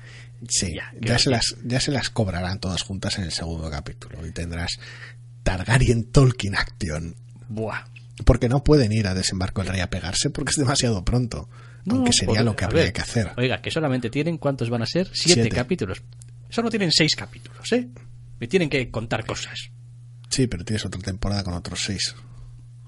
Sí, 0.47 0.75
Ya, 1.01 1.17
se 1.19 1.29
las, 1.29 1.55
ya 1.63 1.79
se 1.79 1.91
las 1.91 2.09
cobrarán 2.09 2.59
todas 2.59 2.83
juntas 2.83 3.17
en 3.17 3.23
el 3.25 3.31
segundo 3.31 3.69
capítulo 3.71 4.25
y 4.25 4.31
tendrás 4.31 4.77
Targaryen 5.43 6.11
Tolkien 6.11 6.55
Action. 6.55 7.15
Buah. 7.49 7.85
Porque 8.25 8.49
no 8.49 8.63
pueden 8.63 8.91
ir 8.91 9.07
a 9.07 9.13
desembarco 9.13 9.61
del 9.63 9.71
rey 9.71 9.81
a 9.81 9.89
pegarse 9.89 10.29
porque 10.29 10.51
es 10.51 10.57
demasiado 10.57 11.03
pronto. 11.05 11.49
aunque 11.89 12.11
sería 12.11 12.35
por- 12.35 12.45
lo 12.45 12.55
que 12.55 12.65
habría 12.65 12.83
ver, 12.83 12.93
que 12.93 13.01
hacer. 13.01 13.31
Oiga, 13.38 13.61
que 13.61 13.71
solamente 13.71 14.09
tienen, 14.09 14.38
¿cuántos 14.38 14.69
van 14.69 14.81
a 14.81 14.85
ser? 14.85 15.07
Siete, 15.13 15.41
Siete. 15.43 15.55
capítulos. 15.55 16.03
Solo 16.49 16.69
tienen 16.69 16.91
seis 16.91 17.15
capítulos, 17.15 17.71
¿eh? 17.71 17.88
Me 18.39 18.47
tienen 18.47 18.69
que 18.69 18.89
contar 18.91 19.25
cosas. 19.25 19.69
Sí, 20.29 20.47
pero 20.47 20.65
tienes 20.65 20.85
otra 20.85 21.01
temporada 21.01 21.43
con 21.43 21.53
otros 21.53 21.81
seis. 21.83 22.13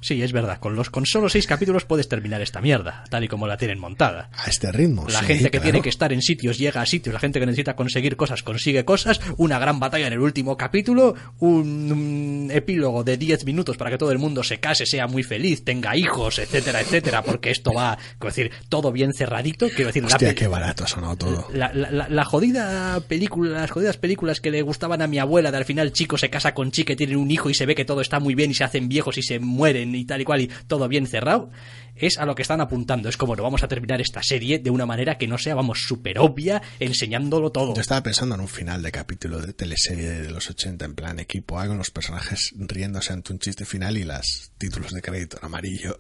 Sí, 0.02 0.22
es 0.24 0.32
verdad, 0.32 0.60
con 0.60 0.76
los 0.76 0.89
con 0.89 1.06
solo 1.06 1.28
seis 1.30 1.45
capítulos 1.47 1.86
puedes 1.86 2.08
terminar 2.08 2.41
esta 2.41 2.62
mierda, 2.62 3.04
tal 3.10 3.24
y 3.24 3.28
como 3.28 3.47
la 3.47 3.58
tienen 3.58 3.80
montada. 3.80 4.30
A 4.34 4.50
este 4.50 4.72
ritmo. 4.72 5.06
La 5.10 5.20
sí, 5.20 5.26
gente 5.26 5.43
que 5.45 5.50
claro. 5.52 5.64
tiene 5.64 5.82
que 5.82 5.89
estar 5.89 6.14
en 6.14 6.22
sitios 6.22 6.58
llega 6.58 6.82
a 6.82 6.86
sitios, 6.86 7.14
la 7.14 7.20
gente 7.20 7.39
que 7.39 7.45
necesita 7.45 7.76
conseguir 7.76 8.16
cosas 8.16 8.43
consigue 8.43 8.86
cosas, 8.86 9.20
una 9.38 9.60
gran 9.60 9.80
batalla 9.80 10.08
en 10.08 10.14
el 10.14 10.20
último 10.20 10.56
capítulo, 10.58 11.16
un, 11.39 11.91
un 11.91 12.52
epílogo 12.52 13.04
de 13.04 13.18
10 13.18 13.45
minutos 13.45 13.78
para 13.78 13.91
que 13.91 13.97
todo 13.97 14.12
el 14.12 14.20
mundo 14.20 14.43
se 14.43 14.60
case, 14.60 14.86
sea 14.86 15.08
muy 15.08 15.24
feliz, 15.24 15.64
tenga 15.64 15.97
hijos, 15.97 16.39
etcétera, 16.39 16.82
etcétera, 16.82 17.22
porque 17.22 17.52
esto 17.52 17.72
va, 17.74 17.97
quiero 18.20 18.36
decir, 18.36 18.52
todo 18.70 18.91
bien 18.91 19.14
cerradito, 19.14 19.68
quiero 19.70 19.88
decir, 19.88 20.04
la 20.04 20.08
Hostia, 20.08 20.30
pe- 20.30 20.36
qué 20.36 20.47
barato 20.47 20.84
ha 20.84 20.88
sonado 20.88 21.16
todo. 21.18 21.47
la, 21.54 21.72
la- 21.74 21.91
la- 21.91 22.10
la 22.10 22.26
jodida 22.26 23.00
película, 23.02 23.60
las 23.62 23.72
jodidas 23.72 23.97
películas 23.97 24.39
que 24.39 24.52
le 24.52 24.62
gustaban 24.62 25.02
a 25.02 25.08
mi 25.08 25.20
abuela, 25.20 25.52
de 25.52 25.58
al 25.58 25.66
final 25.66 25.91
chico 25.91 26.18
se 26.18 26.30
casa 26.30 26.54
con 26.54 26.72
chica, 26.72 26.93
y 26.93 26.95
tienen 26.95 27.18
un 27.18 27.30
hijo 27.32 27.50
y 27.50 27.54
se 27.54 27.66
ve 27.66 27.76
que 27.76 27.86
todo 27.86 28.02
está 28.02 28.20
muy 28.20 28.36
bien 28.36 28.52
y 28.52 28.54
se 28.54 28.64
hacen 28.64 28.88
viejos 28.89 29.18
y 29.18 29.22
se 29.24 29.39
mueren 29.39 29.89
y 29.96 30.06
tal 30.06 30.22
y 30.22 30.26
cual 30.26 30.42
y 30.42 30.48
todo 30.68 30.88
bien 30.88 31.08
cerrado, 31.08 31.50
es 31.96 32.18
a 32.18 32.26
lo 32.26 32.34
que 32.36 32.42
están 32.44 32.62
apuntando. 32.62 33.10
Es 33.10 33.18
como 33.18 33.36
no 33.36 33.44
vamos 33.44 33.62
a 33.64 33.68
terminar 33.68 34.00
esta 34.02 34.24
serie 34.24 34.60
de 34.60 34.70
una 34.70 34.86
manera 34.86 35.18
que 35.18 35.28
no 35.28 35.38
sea, 35.38 35.56
vamos, 35.56 35.80
súper 35.86 36.18
obvia, 36.20 36.62
enseñándolo 36.80 37.52
todo. 37.52 37.76
Yo 37.76 37.82
estaba 37.82 38.02
pensando 38.04 38.36
en 38.36 38.42
un 38.42 38.48
final 38.48 38.82
de 38.82 38.92
capítulo 38.92 39.40
de 39.42 39.54
teleserie 39.54 40.10
de 40.10 40.32
los 40.32 40.50
80 40.50 40.86
en 40.86 40.96
plan 40.96 41.20
equipo 41.20 41.60
A 41.60 41.68
con 41.68 41.78
los 41.78 41.92
personajes 41.92 42.54
riéndose 42.58 43.12
ante 43.14 43.34
un 43.34 43.40
chiste 43.40 43.66
final 43.66 43.98
y 43.98 44.04
las 44.06 44.52
títulos 44.58 44.92
de 44.94 45.02
crédito 45.02 45.38
en 45.40 45.46
amarillo. 45.46 46.00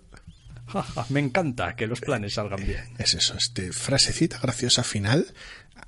Ja, 0.67 0.83
ja, 0.83 1.05
Me 1.09 1.19
encanta 1.19 1.75
que 1.75 1.87
los 1.87 1.99
planes 1.99 2.35
salgan 2.35 2.63
bien. 2.65 2.83
Es 2.99 3.15
eso, 3.15 3.35
este 3.35 3.71
frasecita 3.73 4.37
graciosa 4.39 4.83
final, 4.83 5.25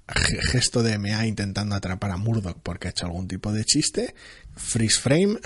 ge- 0.08 0.42
gesto 0.42 0.82
de 0.84 0.98
MA 0.98 1.28
intentando 1.28 1.76
atrapar 1.76 2.10
a 2.12 2.18
Murdoch 2.18 2.58
porque 2.64 2.88
ha 2.88 2.92
hecho 2.92 3.06
algún 3.06 3.28
tipo 3.28 3.52
de 3.54 3.64
chiste, 3.64 4.16
freeze 4.58 5.00
frame, 5.00 5.38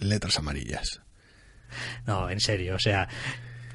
letras 0.00 0.38
amarillas. 0.38 1.00
No, 2.06 2.30
en 2.30 2.40
serio, 2.40 2.76
o 2.76 2.78
sea, 2.78 3.08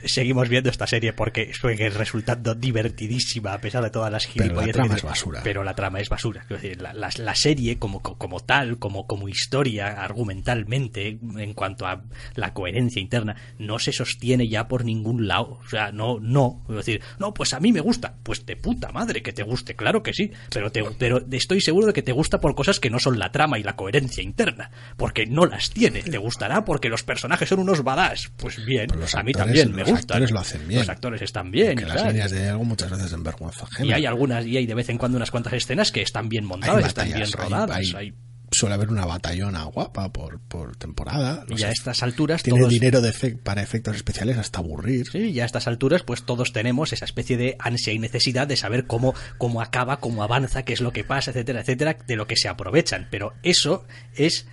seguimos 0.06 0.50
viendo 0.50 0.70
esta 0.70 0.88
serie 0.88 1.14
porque 1.14 1.52
sigue 1.54 1.89
resultando 1.89 2.56
divertidísima 2.56 3.54
a 3.54 3.62
pesar 3.62 3.84
de 3.84 3.89
todas 3.89 4.12
las 4.12 4.28
Pero 4.28 4.56
la 4.56 4.68
trama 4.72 4.95
es 4.95 5.04
basura. 5.04 5.41
Pero 5.43 5.64
la 5.64 5.76
trama 5.76 6.00
es 6.00 6.10
basura. 6.10 6.45
Decir, 6.50 6.82
la, 6.82 6.93
la- 6.93 7.10
la 7.18 7.36
serie 7.36 7.78
como, 7.78 8.02
como 8.02 8.39
tal, 8.39 8.78
como, 8.80 9.08
como 9.08 9.28
historia, 9.30 10.02
argumentalmente, 10.04 11.20
en 11.38 11.54
cuanto 11.54 11.86
a 11.88 12.04
la 12.36 12.54
coherencia 12.54 13.02
interna, 13.02 13.36
no 13.58 13.80
se 13.80 13.91
sostiene 13.91 14.47
ya 14.47 14.68
por 14.68 14.86
ningún 14.86 15.28
lado. 15.28 15.60
O 15.64 15.68
sea, 15.70 15.91
no, 15.91 16.20
no. 16.20 16.62
Quiero 16.66 16.78
decir, 16.80 17.02
no, 17.20 17.34
pues 17.34 17.54
a 17.54 17.60
mí 17.60 17.72
me 17.72 17.82
gusta. 17.82 18.16
Pues 18.24 18.45
de 18.45 18.56
puta 18.56 18.91
madre 18.91 19.22
que 19.22 19.34
te 19.34 19.43
guste, 19.43 19.76
claro 19.76 20.04
que 20.04 20.14
sí. 20.14 20.32
Pero, 20.52 20.72
te, 20.72 20.84
pero 20.97 21.22
estoy 21.32 21.62
seguro 21.62 21.88
de 21.88 21.93
que 21.93 22.02
te 22.04 22.12
gusta 22.12 22.39
por 22.39 22.56
cosas 22.56 22.80
que 22.80 22.89
no 22.89 23.00
son 23.00 23.20
la 23.20 23.32
trama 23.32 23.60
y 23.60 23.64
la 23.64 23.76
coherencia 23.76 24.24
interna. 24.24 24.72
Porque 24.97 25.26
no 25.26 25.45
las 25.45 25.72
tiene. 25.72 26.02
Te 26.02 26.18
gustará 26.18 26.66
porque 26.66 26.89
los 26.89 27.04
personajes 27.04 27.50
son 27.50 27.60
unos 27.60 27.84
badass. 27.84 28.32
Pues 28.38 28.64
bien, 28.66 28.89
a 28.91 28.95
mí 28.95 29.32
actores- 29.32 29.34
también 29.34 29.76
me 29.76 29.84
los 29.90 30.00
gustan. 30.00 30.16
actores 30.16 30.32
lo 30.32 30.40
hacen 30.40 30.68
bien. 30.68 30.80
Los 30.82 30.90
actores 30.90 31.22
están 31.22 31.52
bien. 31.52 31.78
Que 31.78 31.86
las 31.86 32.06
líneas 32.08 32.32
de 32.32 32.50
algo 32.50 32.64
muchas 32.66 32.90
veces 32.92 33.12
en 33.14 33.24
vergüenza 33.24 33.64
ajena. 33.66 33.90
Y 33.90 33.94
hay 33.94 34.06
algunas, 34.06 34.46
y 34.46 34.58
hay 34.58 34.66
de 34.66 34.74
vez 34.74 34.90
en 34.90 34.98
cuando 34.98 35.18
unas 35.18 35.32
cuantas 35.32 35.54
escenas 35.54 35.92
que 35.92 36.02
están 36.02 36.30
bien 36.30 36.46
montadas, 36.46 36.86
están 36.88 37.12
bien 37.12 37.32
rodadas. 37.32 37.78
hay- 37.78 37.94
hay- 37.96 38.14
Suele 38.52 38.74
haber 38.74 38.90
una 38.90 39.06
batallona 39.06 39.64
guapa 39.66 40.12
por, 40.12 40.40
por 40.40 40.76
temporada. 40.76 41.44
y 41.48 41.52
Los 41.52 41.62
a 41.66 41.70
estas 41.70 42.02
alturas 42.02 42.42
Tiene 42.42 42.58
todos... 42.58 42.72
dinero 42.74 43.00
de 43.00 43.14
para 43.44 43.62
efectos 43.62 43.96
especiales 43.96 44.40
hasta 44.40 44.58
aburrir. 44.58 45.06
Sí, 45.08 45.20
y 45.30 45.40
a 45.40 45.46
estas 45.46 45.68
alturas, 45.68 46.02
pues 46.02 46.24
todos 46.24 46.52
tenemos 46.52 46.92
esa 46.92 47.06
especie 47.06 47.38
de 47.38 47.56
ansia 47.60 47.94
y 47.94 48.00
necesidad 48.00 48.48
de 48.48 48.58
saber 48.58 48.88
cómo, 48.88 49.14
cómo 49.38 49.62
acaba, 49.62 50.00
cómo 50.00 50.24
avanza, 50.24 50.64
qué 50.64 50.74
es 50.74 50.82
lo 50.82 50.92
que 50.92 51.04
pasa, 51.04 51.30
etcétera, 51.30 51.62
etcétera, 51.62 51.96
de 52.08 52.16
lo 52.16 52.26
que 52.26 52.38
se 52.38 52.48
aprovechan. 52.48 53.08
Pero 53.12 53.34
eso 53.44 53.86
es 54.16 54.48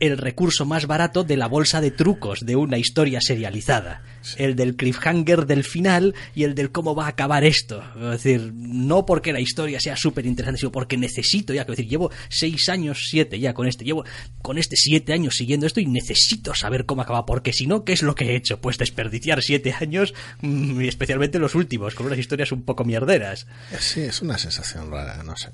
el 0.00 0.18
recurso 0.18 0.64
más 0.64 0.86
barato 0.86 1.24
de 1.24 1.36
la 1.36 1.46
bolsa 1.46 1.80
de 1.80 1.90
trucos 1.90 2.40
de 2.40 2.56
una 2.56 2.78
historia 2.78 3.20
serializada. 3.20 4.02
El 4.36 4.56
del 4.56 4.76
cliffhanger 4.76 5.46
del 5.46 5.64
final 5.64 6.14
y 6.34 6.44
el 6.44 6.54
del 6.54 6.70
cómo 6.70 6.94
va 6.94 7.06
a 7.06 7.10
acabar 7.10 7.44
esto. 7.44 7.82
Es 7.96 8.22
decir, 8.22 8.52
no 8.54 9.06
porque 9.06 9.32
la 9.32 9.40
historia 9.40 9.80
sea 9.80 9.96
súper 9.96 10.26
interesante, 10.26 10.60
sino 10.60 10.72
porque 10.72 10.96
necesito 10.96 11.52
ya, 11.54 11.64
decir, 11.64 11.88
llevo 11.88 12.10
seis 12.28 12.68
años, 12.68 13.06
siete 13.08 13.38
ya 13.38 13.54
con 13.54 13.66
este, 13.66 13.84
llevo 13.84 14.04
con 14.42 14.58
este 14.58 14.76
siete 14.76 15.12
años 15.12 15.34
siguiendo 15.36 15.66
esto 15.66 15.80
y 15.80 15.86
necesito 15.86 16.54
saber 16.54 16.86
cómo 16.86 17.02
acaba, 17.02 17.26
porque 17.26 17.52
si 17.52 17.66
no, 17.66 17.84
¿qué 17.84 17.92
es 17.92 18.02
lo 18.02 18.14
que 18.14 18.24
he 18.24 18.36
hecho? 18.36 18.60
Pues 18.60 18.78
desperdiciar 18.78 19.42
siete 19.42 19.72
años, 19.72 20.14
mm, 20.40 20.80
y 20.80 20.88
especialmente 20.88 21.38
los 21.38 21.54
últimos, 21.54 21.94
con 21.94 22.06
unas 22.06 22.18
historias 22.18 22.52
un 22.52 22.62
poco 22.62 22.84
mierderas. 22.84 23.46
Sí, 23.78 24.00
es 24.00 24.22
una 24.22 24.38
sensación 24.38 24.90
rara, 24.90 25.22
no 25.22 25.36
sé. 25.36 25.50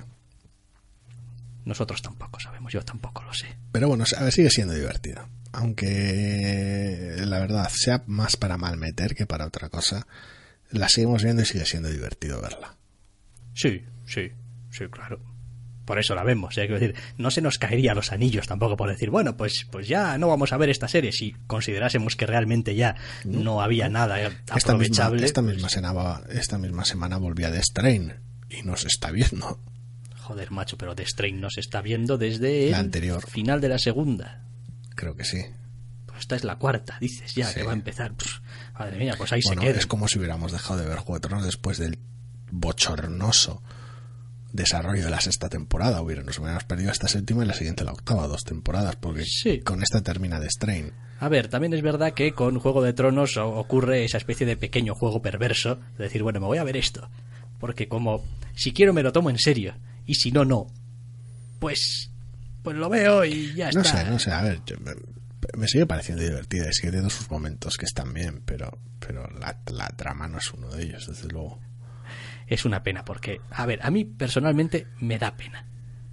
Nosotros 1.64 2.00
tampoco 2.02 2.40
sabemos, 2.40 2.72
yo 2.72 2.82
tampoco 2.82 3.22
lo 3.22 3.34
sé. 3.34 3.46
Pero 3.72 3.88
bueno, 3.88 4.04
a 4.16 4.22
ver, 4.22 4.32
sigue 4.32 4.50
siendo 4.50 4.74
divertido. 4.74 5.28
Aunque 5.52 7.16
la 7.24 7.38
verdad 7.40 7.68
sea 7.72 8.02
más 8.06 8.36
para 8.36 8.56
malmeter 8.58 9.14
que 9.14 9.26
para 9.26 9.46
otra 9.46 9.68
cosa, 9.68 10.06
la 10.70 10.88
seguimos 10.88 11.22
viendo 11.22 11.42
y 11.42 11.46
sigue 11.46 11.66
siendo 11.66 11.88
divertido 11.90 12.40
verla. 12.40 12.76
Sí, 13.54 13.82
sí, 14.06 14.30
sí, 14.70 14.84
claro. 14.90 15.20
Por 15.84 15.98
eso 15.98 16.14
la 16.14 16.22
vemos, 16.22 16.56
¿eh? 16.58 16.66
Quiero 16.66 16.78
decir, 16.78 16.94
no 17.16 17.30
se 17.30 17.40
nos 17.40 17.56
caería 17.58 17.94
los 17.94 18.12
anillos 18.12 18.46
tampoco 18.46 18.76
por 18.76 18.90
decir, 18.90 19.08
bueno, 19.08 19.38
pues, 19.38 19.66
pues 19.70 19.88
ya 19.88 20.18
no 20.18 20.28
vamos 20.28 20.52
a 20.52 20.58
ver 20.58 20.68
esta 20.68 20.86
serie 20.86 21.12
si 21.12 21.32
considerásemos 21.46 22.14
que 22.14 22.26
realmente 22.26 22.74
ya 22.74 22.96
no 23.24 23.62
había 23.62 23.88
nada 23.88 24.20
Esta 24.20 24.34
misma, 24.44 24.62
aprovechable. 24.74 25.24
esta, 25.24 25.40
pues, 25.42 25.54
misma 25.54 25.70
semana, 25.70 26.20
esta 26.28 26.58
misma 26.58 26.84
semana 26.84 27.16
volvía 27.16 27.50
de 27.50 27.62
Strain 27.62 28.12
y 28.50 28.62
nos 28.64 28.84
está 28.84 29.10
viendo. 29.10 29.60
Joder, 30.28 30.50
macho, 30.50 30.76
pero 30.76 30.94
The 30.94 31.06
Strain 31.06 31.40
nos 31.40 31.56
está 31.56 31.80
viendo 31.80 32.18
desde 32.18 32.64
La 32.70 32.80
el 32.80 32.84
anterior. 32.84 33.26
final 33.26 33.62
de 33.62 33.68
la 33.70 33.78
segunda. 33.78 34.44
Creo 34.94 35.16
que 35.16 35.24
sí. 35.24 35.38
Pues 36.06 36.20
esta 36.20 36.36
es 36.36 36.44
la 36.44 36.56
cuarta, 36.56 36.98
dices 37.00 37.34
ya, 37.34 37.46
Sí. 37.46 37.54
que 37.54 37.62
va 37.62 37.70
a 37.70 37.74
empezar. 37.74 38.12
Pff, 38.14 38.40
madre 38.78 38.98
mía, 38.98 39.14
pues 39.16 39.32
ahí 39.32 39.40
Bueno, 39.46 39.62
se 39.62 39.68
queda. 39.68 39.78
es 39.78 39.86
como 39.86 40.06
si 40.06 40.18
hubiéramos 40.18 40.52
dejado 40.52 40.80
de 40.80 40.86
ver 40.86 40.98
Juego 40.98 41.14
de 41.14 41.20
Tronos 41.20 41.44
después 41.46 41.78
del 41.78 41.98
bochornoso 42.50 43.62
desarrollo 44.52 45.04
de 45.04 45.10
la 45.10 45.20
sexta 45.20 45.48
temporada. 45.48 46.02
Hubiera, 46.02 46.22
nos 46.22 46.38
hubiéramos 46.38 46.64
perdido 46.64 46.90
esta 46.92 47.08
séptima 47.08 47.44
y 47.44 47.46
la 47.48 47.54
siguiente 47.54 47.84
la 47.84 47.92
octava, 47.92 48.26
dos 48.26 48.44
temporadas, 48.44 48.96
porque 48.96 49.24
Sí. 49.24 49.60
con 49.60 49.82
esta 49.82 50.02
termina 50.02 50.40
de 50.40 50.50
Strain. 50.50 50.92
A 51.20 51.28
ver, 51.28 51.48
también 51.48 51.72
es 51.72 51.82
verdad 51.82 52.12
que 52.12 52.32
con 52.32 52.58
Juego 52.58 52.82
de 52.82 52.92
Tronos 52.92 53.36
ocurre 53.38 54.04
esa 54.04 54.18
especie 54.18 54.46
de 54.46 54.56
pequeño 54.56 54.94
juego 54.94 55.22
perverso 55.22 55.76
de 55.96 56.04
decir, 56.04 56.22
bueno, 56.22 56.38
me 56.40 56.46
voy 56.46 56.58
a 56.58 56.64
ver 56.64 56.76
esto. 56.76 57.08
Porque 57.58 57.88
como 57.88 58.24
si 58.54 58.72
quiero 58.72 58.92
me 58.92 59.02
lo 59.02 59.12
tomo 59.12 59.30
en 59.30 59.38
serio 59.38 59.74
y 60.08 60.14
si 60.16 60.32
no, 60.32 60.44
no. 60.44 60.66
Pues 61.60 62.10
pues 62.62 62.76
lo 62.76 62.88
veo 62.88 63.24
y 63.24 63.54
ya 63.54 63.70
No 63.70 63.80
está. 63.82 64.04
sé, 64.04 64.10
no 64.10 64.18
sé, 64.18 64.32
a 64.32 64.42
ver, 64.42 64.60
yo- 64.66 64.76
me, 64.80 64.92
me 65.56 65.68
sigue 65.68 65.86
pareciendo 65.86 66.22
divertida 66.24 66.68
y 66.68 66.72
sigue 66.72 66.88
teniendo 66.88 67.10
sus 67.10 67.30
momentos 67.30 67.76
que 67.76 67.86
están 67.86 68.12
bien, 68.12 68.42
pero, 68.44 68.76
pero 68.98 69.28
la, 69.38 69.56
la 69.72 69.88
trama 69.90 70.26
no 70.28 70.38
es 70.38 70.52
uno 70.52 70.68
de 70.68 70.82
ellos, 70.82 71.06
desde 71.06 71.28
luego. 71.28 71.60
es 72.48 72.64
una 72.64 72.82
pena 72.82 73.04
porque, 73.04 73.40
a 73.50 73.64
ver, 73.66 73.78
a 73.82 73.90
mí 73.90 74.04
personalmente 74.04 74.86
me 75.00 75.18
da 75.18 75.36
pena. 75.36 75.64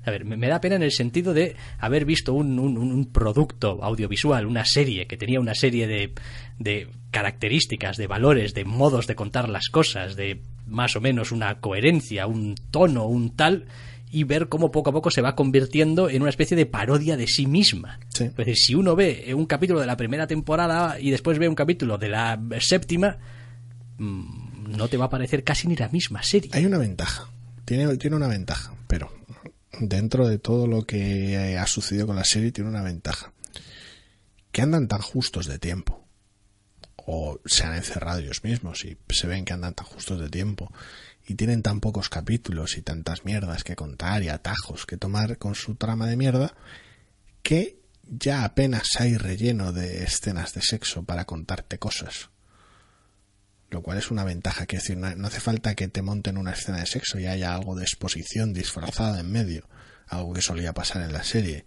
A 0.06 0.12
ver, 0.12 0.24
me, 0.26 0.38
me 0.38 0.48
da 0.48 0.62
pena 0.62 0.76
en 0.76 0.84
el 0.84 0.92
sentido 0.92 1.34
de 1.34 1.56
haber 1.80 2.06
visto 2.06 2.34
un, 2.34 2.60
un- 2.60 2.78
un 2.78 3.06
producto 3.12 3.84
audiovisual, 3.84 4.46
una 4.46 4.64
serie 4.66 5.08
que 5.08 5.18
tenía 5.18 5.40
una 5.40 5.56
serie 5.56 5.88
de, 5.88 6.12
de 6.60 6.88
características, 7.12 7.98
de 7.98 8.08
valores, 8.08 8.54
de 8.54 8.66
modos 8.66 9.08
de 9.08 9.16
contar 9.16 9.50
las 9.50 9.68
cosas, 9.70 10.16
de 10.16 10.42
más 10.68 10.96
o 10.96 11.02
menos 11.02 11.32
una 11.32 11.60
coherencia, 11.60 12.28
un 12.28 12.56
tono, 12.72 13.06
un 13.06 13.36
tal, 13.36 13.66
y 14.12 14.24
ver 14.24 14.48
cómo 14.48 14.72
poco 14.72 14.92
a 14.92 14.94
poco 14.94 15.10
se 15.12 15.22
va 15.22 15.36
convirtiendo 15.36 16.10
en 16.10 16.22
una 16.22 16.30
especie 16.30 16.56
de 16.56 16.66
parodia 16.66 17.18
de 17.18 17.28
sí 17.28 17.48
misma. 17.48 18.00
Sí. 18.10 18.26
Es 18.26 18.36
decir, 18.36 18.56
si 18.56 18.76
uno 18.76 18.96
ve 18.96 19.34
un 19.36 19.46
capítulo 19.46 19.80
de 19.80 19.88
la 19.88 19.98
primera 19.98 20.28
temporada 20.28 21.00
y 21.00 21.12
después 21.12 21.38
ve 21.40 21.50
un 21.50 21.56
capítulo 21.56 21.98
de 21.98 22.10
la 22.10 22.40
séptima, 22.60 23.18
mm, 23.98 24.78
no 24.78 24.88
te 24.88 24.98
va 24.98 25.06
a 25.06 25.10
parecer 25.10 25.44
casi 25.44 25.68
ni 25.68 25.76
la 25.76 25.90
misma 25.90 26.24
serie. 26.24 26.50
Hay 26.54 26.66
una 26.66 26.78
ventaja, 26.78 27.28
tiene, 27.66 27.98
tiene 27.98 28.16
una 28.16 28.28
ventaja, 28.28 28.74
pero 28.88 29.12
dentro 29.80 30.28
de 30.28 30.40
todo 30.40 30.68
lo 30.68 30.86
que 30.86 31.34
eh, 31.34 31.58
ha 31.58 31.68
sucedido 31.68 32.08
con 32.08 32.16
la 32.16 32.24
serie 32.24 32.52
tiene 32.52 32.70
una 32.70 32.84
ventaja, 32.84 33.34
que 34.52 34.62
andan 34.62 34.88
tan 34.88 35.02
justos 35.02 35.48
de 35.48 35.60
tiempo, 35.60 36.08
o 36.96 37.40
se 37.46 37.64
han 37.64 37.76
encerrado 37.76 38.20
ellos 38.20 38.44
mismos 38.44 38.86
y 38.86 38.98
se 39.10 39.28
ven 39.28 39.46
que 39.46 39.54
andan 39.54 39.76
tan 39.76 39.86
justos 39.86 40.20
de 40.20 40.30
tiempo, 40.30 40.72
y 41.28 41.36
tienen 41.36 41.64
tan 41.64 41.80
pocos 41.80 42.10
capítulos 42.10 42.78
y 42.78 42.82
tantas 42.82 43.26
mierdas 43.26 43.64
que 43.64 43.76
contar 43.76 44.24
y 44.24 44.30
atajos 44.30 44.86
que 44.86 44.98
tomar 44.98 45.38
con 45.38 45.56
su 45.56 45.76
trama 45.76 46.08
de 46.08 46.18
mierda, 46.18 46.56
que 47.42 47.80
ya 48.04 48.44
apenas 48.44 48.90
hay 49.00 49.18
relleno 49.18 49.72
de 49.74 50.04
escenas 50.04 50.54
de 50.54 50.62
sexo 50.62 51.04
para 51.04 51.26
contarte 51.26 51.80
cosas. 51.80 52.30
Lo 53.70 53.82
cual 53.82 53.98
es 53.98 54.12
una 54.12 54.24
ventaja, 54.24 54.66
que 54.66 54.78
decir, 54.78 54.98
no 54.98 55.28
hace 55.28 55.40
falta 55.40 55.76
que 55.76 55.88
te 55.88 56.02
monten 56.02 56.38
una 56.38 56.52
escena 56.52 56.80
de 56.80 56.86
sexo 56.86 57.20
y 57.20 57.26
haya 57.26 57.54
algo 57.54 57.76
de 57.76 57.84
exposición 57.84 58.54
disfrazada 58.54 59.20
en 59.20 59.32
medio, 59.32 59.68
algo 60.08 60.34
que 60.34 60.42
solía 60.42 60.74
pasar 60.74 61.02
en 61.02 61.12
la 61.12 61.24
serie, 61.24 61.66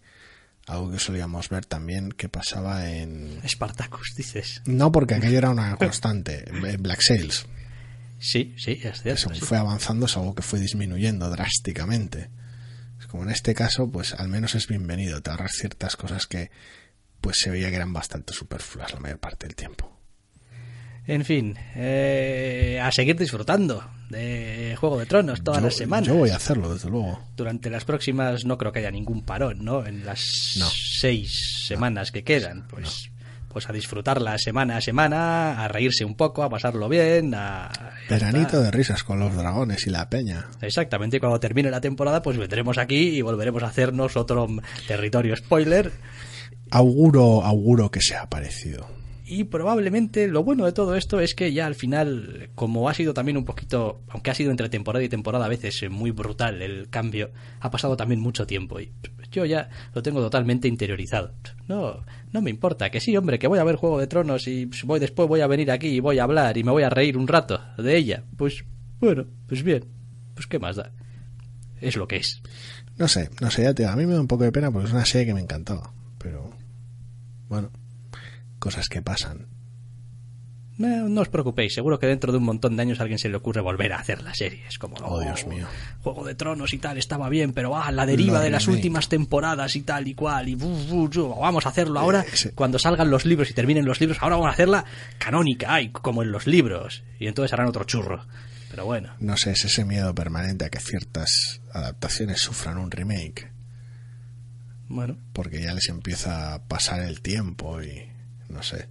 algo 0.66 0.90
que 0.90 0.98
solíamos 0.98 1.48
ver 1.48 1.66
también 1.66 2.12
que 2.12 2.28
pasaba 2.28 2.90
en... 2.90 3.40
Spartacus, 3.46 4.14
dices. 4.16 4.62
No, 4.64 4.92
porque 4.92 5.14
aquello 5.14 5.38
era 5.38 5.50
una 5.50 5.76
constante, 5.76 6.44
en 6.48 6.82
Black 6.82 7.00
Sails. 7.00 7.46
Sí, 8.20 8.54
sí, 8.58 8.80
es 8.82 9.02
cierto. 9.02 9.20
Según 9.20 9.36
fue 9.40 9.58
avanzando 9.58 10.06
es 10.06 10.16
algo 10.16 10.34
que 10.34 10.42
fue 10.42 10.60
disminuyendo 10.60 11.30
drásticamente. 11.30 12.30
Es 12.98 13.06
como 13.06 13.22
en 13.22 13.30
este 13.30 13.54
caso, 13.54 13.90
pues 13.90 14.14
al 14.14 14.28
menos 14.28 14.54
es 14.54 14.66
bienvenido, 14.66 15.22
te 15.22 15.30
ahorras 15.30 15.52
ciertas 15.52 15.96
cosas 15.96 16.26
que 16.26 16.50
pues 17.20 17.38
se 17.40 17.50
veía 17.50 17.70
que 17.70 17.76
eran 17.76 17.92
bastante 17.92 18.32
superfluas 18.32 18.92
la 18.92 19.00
mayor 19.00 19.18
parte 19.18 19.46
del 19.46 19.56
tiempo. 19.56 19.97
En 21.09 21.24
fin, 21.24 21.56
eh, 21.74 22.78
a 22.82 22.93
seguir 22.93 23.16
disfrutando 23.16 23.82
de 24.10 24.76
Juego 24.78 24.98
de 24.98 25.06
Tronos 25.06 25.43
todas 25.43 25.62
las 25.62 25.74
semanas. 25.74 26.06
Yo 26.06 26.14
voy 26.14 26.28
a 26.28 26.36
hacerlo, 26.36 26.72
desde 26.72 26.90
luego. 26.90 27.18
Durante 27.35 27.70
las 27.70 27.86
próximas 27.86 28.44
no 28.44 28.59
creo 28.59 28.72
que 28.72 28.80
haya 28.80 28.90
ningún 28.90 29.22
parón, 29.22 29.64
¿no? 29.64 29.86
En 29.86 30.05
las 30.05 30.20
seis 31.01 31.64
semanas 31.66 32.12
que 32.12 32.24
quedan, 32.24 32.68
pues 32.68 33.10
pues 33.48 33.70
a 33.70 33.72
disfrutarla 33.72 34.36
semana 34.36 34.76
a 34.76 34.80
semana, 34.82 35.64
a 35.64 35.68
reírse 35.68 36.05
un 36.05 36.14
poco, 36.14 36.43
a 36.43 36.51
pasarlo 36.51 36.90
bien, 36.90 37.35
a... 37.35 37.70
Veranito 38.10 38.60
de 38.60 38.70
risas 38.70 39.02
con 39.02 39.18
los 39.18 39.35
dragones 39.35 39.86
y 39.86 39.90
la 39.90 40.10
peña. 40.10 40.47
Exactamente, 40.60 41.16
y 41.16 41.20
cuando 41.20 41.40
termine 41.40 41.70
la 41.70 41.80
temporada 41.80 42.20
pues 42.20 42.36
vendremos 42.36 42.76
aquí 42.76 43.16
y 43.16 43.22
volveremos 43.22 43.62
a 43.62 43.68
hacernos 43.68 44.18
otro 44.18 44.47
territorio 44.86 45.35
spoiler. 45.35 45.90
Auguro, 46.70 47.43
auguro 47.43 47.90
que 47.90 48.02
sea 48.02 48.28
parecido. 48.28 48.97
Y 49.30 49.44
probablemente 49.44 50.26
lo 50.26 50.42
bueno 50.42 50.64
de 50.64 50.72
todo 50.72 50.94
esto 50.94 51.20
es 51.20 51.34
que 51.34 51.52
ya 51.52 51.66
al 51.66 51.74
final, 51.74 52.48
como 52.55 52.88
ha 52.88 52.94
sido 52.94 53.12
también 53.12 53.36
un 53.36 53.44
poquito, 53.44 54.00
aunque 54.09 54.30
ha 54.30 54.34
sido 54.34 54.50
entre 54.50 54.70
temporada 54.70 55.05
y 55.05 55.10
temporada 55.10 55.44
a 55.44 55.50
veces 55.50 55.82
eh, 55.82 55.90
muy 55.90 56.12
brutal 56.12 56.62
el 56.62 56.88
cambio, 56.88 57.30
ha 57.60 57.70
pasado 57.70 57.94
también 57.94 58.22
mucho 58.22 58.46
tiempo 58.46 58.80
y 58.80 58.90
yo 59.30 59.44
ya 59.44 59.68
lo 59.92 60.02
tengo 60.02 60.22
totalmente 60.22 60.66
interiorizado. 60.66 61.34
No, 61.66 62.06
no 62.32 62.40
me 62.40 62.48
importa, 62.48 62.88
que 62.90 63.00
sí, 63.00 63.14
hombre, 63.18 63.38
que 63.38 63.48
voy 63.48 63.59
a 63.59 63.64
ver 63.64 63.76
Juego 63.76 64.00
de 64.00 64.06
Tronos 64.06 64.48
y 64.48 64.70
voy 64.84 64.98
después 64.98 65.28
voy 65.28 65.42
a 65.42 65.46
venir 65.46 65.70
aquí 65.70 65.88
y 65.88 66.00
voy 66.00 66.20
a 66.20 66.24
hablar 66.24 66.56
y 66.56 66.64
me 66.64 66.72
voy 66.72 66.84
a 66.84 66.90
reír 66.90 67.18
un 67.18 67.28
rato 67.28 67.60
de 67.76 67.98
ella. 67.98 68.24
Pues 68.38 68.64
bueno, 68.98 69.26
pues 69.46 69.62
bien, 69.62 69.84
pues 70.32 70.46
qué 70.46 70.59
más 70.59 70.76
da. 70.76 70.90
Es 71.82 71.96
lo 71.96 72.09
que 72.09 72.16
es. 72.16 72.40
No 72.96 73.09
sé, 73.09 73.28
no 73.42 73.50
sé, 73.50 73.64
ya 73.64 73.74
te, 73.74 73.84
a 73.84 73.94
mí 73.94 74.06
me 74.06 74.14
da 74.14 74.22
un 74.22 74.26
poco 74.26 74.44
de 74.44 74.52
pena 74.52 74.70
porque 74.70 74.88
es 74.88 74.94
una 74.94 75.05
serie 75.05 75.26
que 75.26 75.34
me 75.34 75.42
encantaba, 75.42 75.92
pero 76.16 76.50
bueno 77.50 77.70
cosas 78.59 78.89
que 78.89 79.02
pasan. 79.02 79.48
No, 80.78 81.20
os 81.20 81.28
preocupéis, 81.28 81.74
seguro 81.74 81.98
que 81.98 82.06
dentro 82.06 82.30
de 82.30 82.39
un 82.39 82.44
montón 82.44 82.76
de 82.76 82.82
años 82.82 83.01
a 83.01 83.02
alguien 83.02 83.18
se 83.18 83.28
le 83.28 83.36
ocurre 83.36 83.60
volver 83.60 83.93
a 83.93 83.98
hacer 83.98 84.22
la 84.22 84.32
serie. 84.32 84.62
Es 84.68 84.78
como, 84.78 84.94
oh, 85.02 85.20
Dios 85.20 85.44
mío. 85.48 85.66
Juego 86.02 86.24
de 86.24 86.36
Tronos 86.36 86.72
y 86.72 86.78
tal, 86.78 86.97
estaba 86.98 87.28
bien, 87.28 87.52
pero 87.52 87.76
ah, 87.76 87.90
la 87.90 88.06
deriva 88.06 88.40
de 88.40 88.48
las 88.48 88.68
últimas 88.68 89.09
temporadas 89.09 89.74
y 89.74 89.82
tal 89.82 90.06
y 90.06 90.14
cual, 90.14 90.48
y 90.48 90.55
vamos 90.55 91.66
a 91.66 91.68
hacerlo 91.68 91.98
ahora, 91.98 92.20
eh, 92.20 92.52
cuando 92.55 92.78
salgan 92.78 93.10
los 93.10 93.24
libros 93.24 93.51
y 93.51 93.55
terminen 93.55 93.86
los 93.86 94.01
libros, 94.01 94.18
ahora 94.20 94.36
vamos 94.36 94.51
a 94.51 94.52
hacerla 94.52 94.85
canónica, 95.18 95.74
ay, 95.74 95.90
como 95.90 96.22
en 96.22 96.30
los 96.30 96.47
libros, 96.47 97.02
y 97.18 97.26
entonces 97.26 97.52
harán 97.52 97.66
otro 97.66 97.82
churro. 97.82 98.24
Pero 98.70 98.85
bueno. 98.85 99.12
No 99.18 99.36
sé, 99.36 99.51
es 99.52 99.64
ese 99.64 99.85
miedo 99.85 100.14
permanente 100.14 100.64
a 100.64 100.70
que 100.70 100.78
ciertas 100.78 101.60
adaptaciones 101.72 102.40
sufran 102.40 102.78
un 102.78 102.93
remake. 102.93 103.51
Bueno. 104.86 105.18
Porque 105.32 105.60
ya 105.60 105.74
les 105.74 105.89
empieza 105.89 106.55
a 106.55 106.68
pasar 106.68 107.01
el 107.01 107.20
tiempo 107.20 107.82
y 107.82 108.18
no 108.48 108.62
sé. 108.62 108.88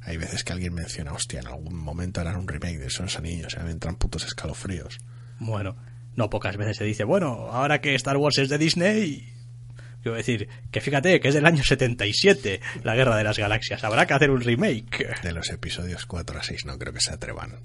Hay 0.00 0.16
veces 0.16 0.44
que 0.44 0.52
alguien 0.52 0.74
menciona, 0.74 1.12
hostia, 1.12 1.40
en 1.40 1.46
algún 1.46 1.76
momento 1.76 2.20
harán 2.20 2.36
un 2.36 2.48
remake 2.48 2.78
de 2.78 2.86
esos 2.86 3.18
anillos, 3.18 3.56
me 3.62 3.70
entran 3.70 3.96
putos 3.96 4.24
escalofríos. 4.24 4.98
Bueno, 5.38 5.76
no 6.14 6.28
pocas 6.30 6.56
veces 6.56 6.76
se 6.76 6.84
dice, 6.84 7.04
bueno, 7.04 7.48
ahora 7.50 7.80
que 7.80 7.94
Star 7.94 8.16
Wars 8.18 8.38
es 8.38 8.48
de 8.50 8.58
Disney, 8.58 9.32
quiero 10.02 10.16
decir, 10.16 10.48
que 10.70 10.82
fíjate, 10.82 11.18
que 11.20 11.28
es 11.28 11.34
del 11.34 11.46
año 11.46 11.64
77, 11.64 12.60
la 12.82 12.94
Guerra 12.94 13.16
de 13.16 13.24
las 13.24 13.38
Galaxias, 13.38 13.82
habrá 13.82 14.06
que 14.06 14.14
hacer 14.14 14.30
un 14.30 14.42
remake. 14.42 15.06
De 15.22 15.32
los 15.32 15.48
episodios 15.50 16.04
4 16.04 16.38
a 16.38 16.42
6 16.42 16.66
no 16.66 16.78
creo 16.78 16.92
que 16.92 17.00
se 17.00 17.12
atrevan. 17.12 17.60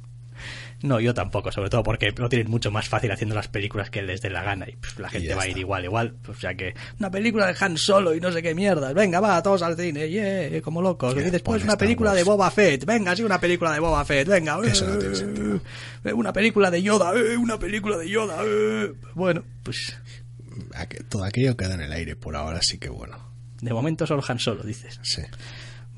No, 0.82 1.00
yo 1.00 1.14
tampoco, 1.14 1.52
sobre 1.52 1.70
todo 1.70 1.84
porque 1.84 2.14
lo 2.16 2.30
tienen 2.30 2.50
mucho 2.50 2.72
más 2.72 2.88
fácil 2.88 3.12
haciendo 3.12 3.36
las 3.36 3.50
películas 3.50 3.90
que 3.90 4.02
les 4.02 4.22
dé 4.22 4.30
la 4.30 4.44
gana 4.44 4.66
y 4.70 4.78
la 4.98 5.10
gente 5.10 5.34
va 5.36 5.44
a 5.44 5.48
ir 5.48 5.58
igual, 5.58 5.84
igual. 5.84 6.16
O 6.28 6.34
sea 6.34 6.56
que 6.56 6.74
una 7.00 7.12
película 7.12 7.48
de 7.48 7.56
Han 7.60 7.78
Solo 7.78 8.16
y 8.16 8.22
no 8.22 8.32
sé 8.32 8.42
qué 8.42 8.56
mierdas, 8.56 8.94
venga, 8.94 9.20
va, 9.20 9.44
todos 9.44 9.62
al 9.62 9.76
cine, 9.76 10.10
yeah, 10.10 10.62
como 10.62 10.82
locos. 10.82 11.16
Y 11.18 11.30
después 11.30 11.64
una 11.64 11.78
película 11.78 12.14
de 12.14 12.24
Boba 12.24 12.50
Fett, 12.50 12.86
venga, 12.86 13.16
sí, 13.16 13.24
una 13.24 13.40
película 13.40 13.74
de 13.74 13.80
Boba 13.80 14.06
Fett, 14.06 14.28
venga. 14.28 14.58
Eh, 16.06 16.14
una 16.14 16.32
película 16.32 16.72
de 16.72 16.82
Yoda, 16.82 17.14
eh, 17.14 17.36
una 17.36 17.60
película 17.60 17.98
de 17.98 18.10
Yoda. 18.10 18.38
Eh. 18.46 18.94
Bueno, 19.16 19.44
pues... 19.64 19.98
Todo 21.10 21.26
aquello 21.26 21.58
queda 21.58 21.74
en 21.74 21.82
el 21.82 21.92
aire 21.92 22.16
por 22.16 22.36
ahora, 22.36 22.60
así 22.60 22.78
que 22.78 22.90
bueno. 22.90 23.18
De 23.62 23.74
momento 23.74 24.08
solo 24.08 24.24
Han 24.26 24.40
Solo, 24.40 24.64
dices. 24.64 25.00
Sí. 25.04 25.22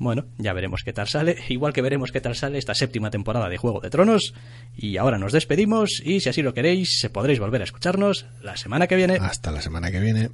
Bueno, 0.02 0.24
ya 0.36 0.52
veremos 0.52 0.82
qué 0.84 0.92
tal 0.92 1.06
sale, 1.06 1.36
igual 1.48 1.72
que 1.72 1.80
veremos 1.80 2.10
qué 2.10 2.20
tal 2.20 2.34
sale 2.34 2.58
esta 2.58 2.74
séptima 2.74 3.10
temporada 3.10 3.48
de 3.48 3.56
Juego 3.56 3.80
de 3.80 3.88
Tronos. 3.88 4.34
Y 4.76 4.96
ahora 4.96 5.16
nos 5.16 5.32
despedimos 5.32 6.02
y 6.04 6.18
si 6.18 6.28
así 6.28 6.42
lo 6.42 6.54
queréis, 6.54 7.08
podréis 7.12 7.38
volver 7.38 7.60
a 7.60 7.64
escucharnos 7.64 8.26
la 8.42 8.56
semana 8.56 8.88
que 8.88 8.96
viene. 8.96 9.18
Hasta 9.20 9.52
la 9.52 9.62
semana 9.62 9.92
que 9.92 10.00
viene. 10.00 10.30